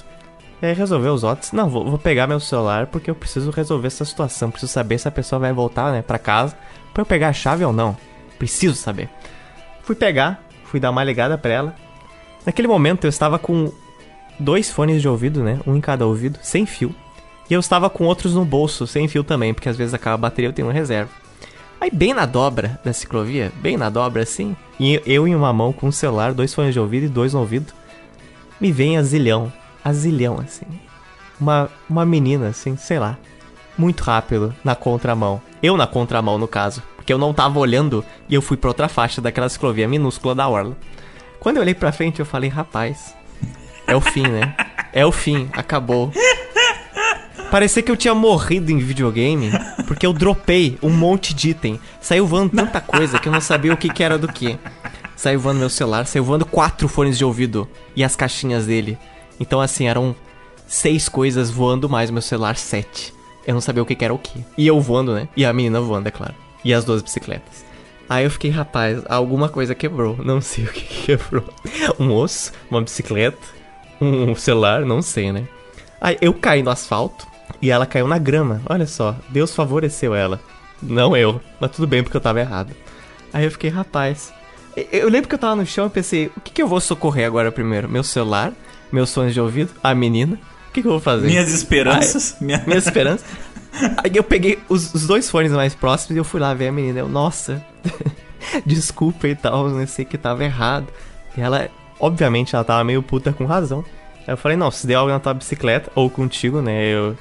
[0.61, 1.51] E aí resolveu os outros.
[1.51, 4.51] Não, vou, vou pegar meu celular porque eu preciso resolver essa situação.
[4.51, 6.55] Preciso saber se a pessoa vai voltar, né, pra casa.
[6.93, 7.97] Pra eu pegar a chave ou não.
[8.37, 9.09] Preciso saber.
[9.81, 11.88] Fui pegar, fui dar uma ligada pra ela.
[12.45, 13.71] Naquele momento eu estava com
[14.39, 15.59] dois fones de ouvido, né?
[15.67, 16.95] Um em cada ouvido, sem fio.
[17.49, 20.17] E eu estava com outros no bolso, sem fio também, porque às vezes acaba a
[20.17, 21.11] bateria eu tenho uma reserva.
[21.81, 25.71] Aí bem na dobra da ciclovia, bem na dobra assim, e eu em uma mão
[25.71, 27.73] com um celular, dois fones de ouvido e dois no ouvido,
[28.59, 29.51] me vem a zilhão,
[29.83, 30.65] a zilhão assim.
[31.39, 33.17] Uma, uma menina assim, sei lá,
[33.77, 35.41] muito rápido, na contramão.
[35.63, 38.89] Eu na contramão no caso, porque eu não tava olhando e eu fui pra outra
[38.89, 40.75] faixa daquela ciclovia minúscula da orla.
[41.39, 43.15] Quando eu olhei pra frente eu falei, rapaz,
[43.87, 44.55] é o fim, né?
[44.91, 46.11] É o fim, acabou.
[47.49, 49.51] Parecia que eu tinha morrido em videogame,
[49.87, 51.79] porque eu dropei um monte de item.
[51.99, 54.59] Saiu voando tanta coisa que eu não sabia o que, que era do que.
[55.15, 58.97] Saiu voando meu celular, saiu voando quatro fones de ouvido e as caixinhas dele.
[59.39, 60.15] Então, assim, eram
[60.67, 63.13] seis coisas voando, mais meu celular sete.
[63.47, 64.45] Eu não sabia o que, que era o que.
[64.55, 65.27] E eu voando, né?
[65.35, 66.35] E a menina voando, é claro.
[66.63, 67.65] E as duas bicicletas.
[68.09, 70.17] Aí eu fiquei, rapaz, alguma coisa quebrou.
[70.23, 71.45] Não sei o que quebrou.
[71.99, 73.37] Um osso, uma bicicleta,
[74.01, 75.47] um celular, não sei, né?
[76.01, 77.27] Aí eu caí no asfalto
[77.61, 78.61] e ela caiu na grama.
[78.67, 80.41] Olha só, Deus favoreceu ela.
[80.81, 82.73] Não eu, mas tudo bem porque eu tava errado.
[83.31, 84.33] Aí eu fiquei, rapaz.
[84.91, 87.27] Eu lembro que eu tava no chão e pensei, o que, que eu vou socorrer
[87.27, 87.89] agora primeiro?
[87.89, 88.53] Meu celular?
[88.91, 89.71] Meus sonhos de ouvido?
[89.83, 90.39] A menina?
[90.69, 91.27] O que, que eu vou fazer?
[91.27, 92.35] Minhas esperanças?
[92.39, 92.63] Aí, minha...
[92.65, 93.25] Minhas esperanças?
[94.03, 96.71] Aí eu peguei os, os, dois fones mais próximos e eu fui lá ver a
[96.71, 96.99] menina.
[96.99, 97.63] Eu, nossa,
[98.65, 100.87] desculpa e tal, não sei que tava errado.
[101.37, 103.83] E ela, obviamente, ela tava meio puta com razão.
[104.27, 107.15] Aí eu falei, não, se der algo na tua bicicleta, ou contigo, né, eu,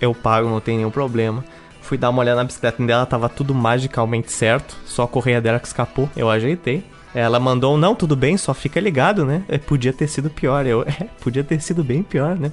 [0.00, 1.44] eu pago, não tem nenhum problema.
[1.80, 5.58] Fui dar uma olhada na bicicleta dela, tava tudo magicalmente certo, só a correia dela
[5.58, 6.84] que escapou, eu ajeitei.
[7.14, 9.44] Ela mandou, não, tudo bem, só fica ligado, né?
[9.66, 10.64] Podia ter sido pior.
[10.64, 12.50] Eu, é, podia ter sido bem pior, né?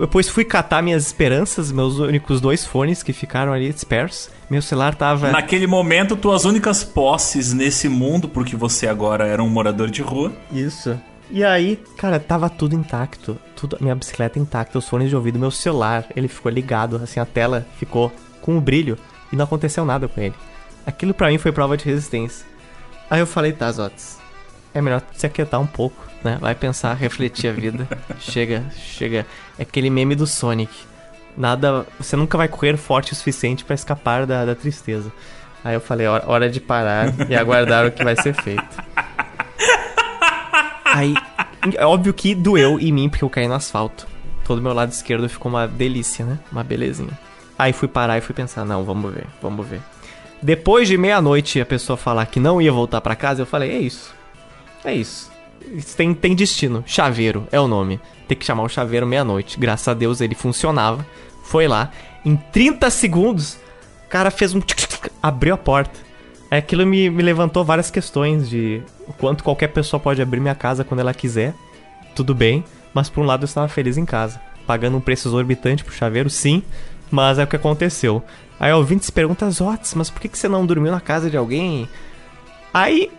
[0.00, 4.30] Depois fui catar minhas esperanças, meus únicos dois fones que ficaram ali dispersos.
[4.48, 5.30] Meu celular tava.
[5.30, 10.32] Naquele momento, tuas únicas posses nesse mundo, porque você agora era um morador de rua.
[10.50, 10.98] Isso.
[11.30, 13.38] E aí, cara, tava tudo intacto.
[13.54, 17.26] Tudo, minha bicicleta intacta, os fones de ouvido, meu celular, ele ficou ligado, assim, a
[17.26, 18.96] tela ficou com o brilho
[19.30, 20.34] e não aconteceu nada com ele.
[20.86, 22.46] Aquilo para mim foi prova de resistência.
[23.10, 24.18] Aí eu falei, tá, Zotes,
[24.72, 26.38] é melhor se aquietar um pouco, né?
[26.40, 27.88] Vai pensar, refletir a vida.
[28.20, 29.26] chega, chega.
[29.58, 30.72] É aquele meme do Sonic.
[31.36, 31.86] Nada.
[31.98, 35.10] Você nunca vai correr forte o suficiente para escapar da, da tristeza.
[35.64, 38.64] Aí eu falei, hora, hora de parar e aguardar o que vai ser feito.
[40.84, 41.14] Aí,
[41.76, 44.06] é óbvio que doeu em mim porque eu caí no asfalto.
[44.44, 46.38] Todo meu lado esquerdo ficou uma delícia, né?
[46.50, 47.16] Uma belezinha.
[47.58, 49.80] Aí fui parar e fui pensar, não, vamos ver, vamos ver.
[50.42, 53.78] Depois de meia-noite a pessoa falar que não ia voltar para casa, eu falei, é
[53.78, 54.14] isso.
[54.82, 55.29] É isso.
[55.96, 56.82] Tem, tem destino.
[56.86, 58.00] Chaveiro é o nome.
[58.26, 59.58] Tem que chamar o chaveiro meia-noite.
[59.58, 61.06] Graças a Deus ele funcionava.
[61.44, 61.90] Foi lá.
[62.24, 63.54] Em 30 segundos,
[64.06, 64.60] o cara fez um.
[65.22, 65.98] abriu a porta.
[66.50, 70.84] Aquilo me, me levantou várias questões de o quanto qualquer pessoa pode abrir minha casa
[70.84, 71.54] quando ela quiser.
[72.14, 72.64] Tudo bem.
[72.92, 74.40] Mas por um lado eu estava feliz em casa.
[74.66, 76.62] Pagando um preço exorbitante pro chaveiro, sim.
[77.10, 78.22] Mas é o que aconteceu.
[78.58, 81.30] Aí o ouvinte se pergunta, Zotes, mas por que, que você não dormiu na casa
[81.30, 81.88] de alguém?
[82.74, 83.10] Aí,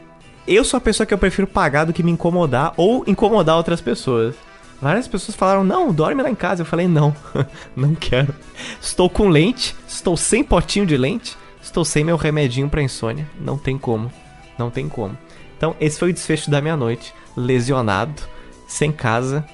[0.48, 3.82] eu sou a pessoa que eu prefiro pagar do que me incomodar ou incomodar outras
[3.82, 4.36] pessoas.
[4.82, 6.62] Várias pessoas falaram, não, dorme lá em casa.
[6.62, 7.16] Eu falei, não,
[7.76, 8.34] não quero.
[8.82, 13.28] Estou com lente, estou sem potinho de lente, estou sem meu remedinho pra insônia.
[13.40, 14.12] Não tem como,
[14.58, 15.18] não tem como.
[15.56, 17.14] Então, esse foi o desfecho da minha noite.
[17.38, 18.24] Lesionado,
[18.68, 19.46] sem casa.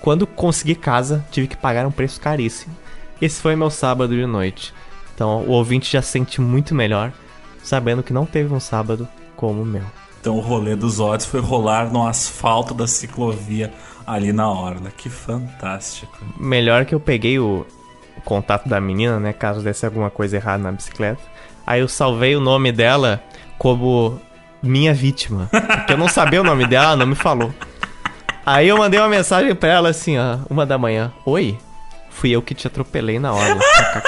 [0.00, 2.76] Quando consegui casa, tive que pagar um preço caríssimo.
[3.20, 4.72] Esse foi meu sábado de noite.
[5.14, 7.10] Então o ouvinte já sente muito melhor
[7.62, 9.84] sabendo que não teve um sábado como o meu.
[10.26, 13.72] Então o rolê dos odds foi rolar no asfalto da ciclovia
[14.04, 14.90] ali na orla.
[14.90, 16.18] Que fantástico.
[16.36, 17.64] Melhor que eu peguei o,
[18.24, 19.32] contato da menina, né?
[19.32, 21.22] Caso desse alguma coisa errada na bicicleta.
[21.64, 23.22] Aí eu salvei o nome dela
[23.56, 24.20] como
[24.60, 25.48] minha vítima.
[25.48, 27.54] Porque eu não sabia o nome dela, ela não me falou.
[28.44, 31.12] Aí eu mandei uma mensagem pra ela assim, ó, uma da manhã.
[31.24, 31.56] Oi,
[32.16, 33.58] Fui eu que te atropelei na hora.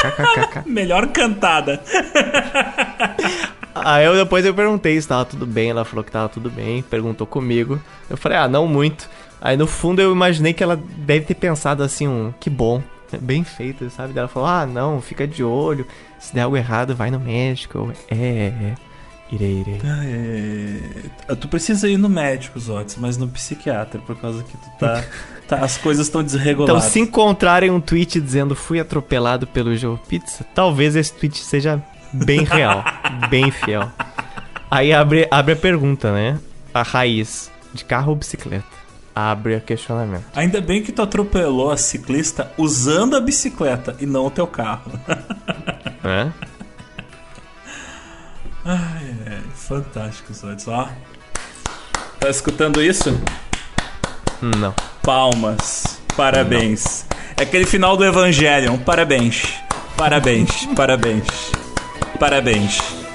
[0.65, 1.83] Melhor cantada.
[3.75, 6.83] Aí eu depois eu perguntei se tava tudo bem, ela falou que tava tudo bem,
[6.83, 7.81] perguntou comigo.
[8.09, 9.09] Eu falei, ah, não muito.
[9.41, 12.83] Aí no fundo eu imaginei que ela deve ter pensado assim, um, que bom,
[13.21, 14.19] bem feito, sabe?
[14.19, 15.87] Ela falou, ah, não, fica de olho,
[16.19, 17.93] se der algo errado, vai no médico.
[18.11, 18.75] é, é.
[19.31, 19.81] Irei, irei.
[19.85, 21.35] Ah, é...
[21.35, 25.05] Tu precisa ir no médico, Zotes, mas no psiquiatra, por causa que tu tá.
[25.47, 26.83] tá as coisas estão desreguladas.
[26.83, 31.83] Então, se encontrarem um tweet dizendo fui atropelado pelo Joe Pizza, talvez esse tweet seja
[32.13, 32.85] bem real,
[33.29, 33.91] bem fiel.
[34.71, 36.39] Aí abre, abre a pergunta, né?
[36.75, 38.67] A raiz de carro ou bicicleta?
[39.15, 40.27] Abre a questionamento.
[40.35, 44.93] Ainda bem que tu atropelou a ciclista usando a bicicleta e não o teu carro.
[46.05, 46.31] É?
[48.65, 50.69] Ai, é, fantástico, Zotes.
[50.69, 50.89] Ó.
[52.21, 53.21] Tá escutando isso?
[54.41, 54.75] Não.
[55.03, 56.01] Palmas.
[56.17, 57.07] Parabéns.
[57.11, 57.19] Não.
[57.39, 58.79] É aquele final do Evangelion.
[58.79, 59.55] Parabéns.
[59.97, 60.67] Parabéns.
[60.77, 61.27] Parabéns.
[62.19, 63.08] Parabéns.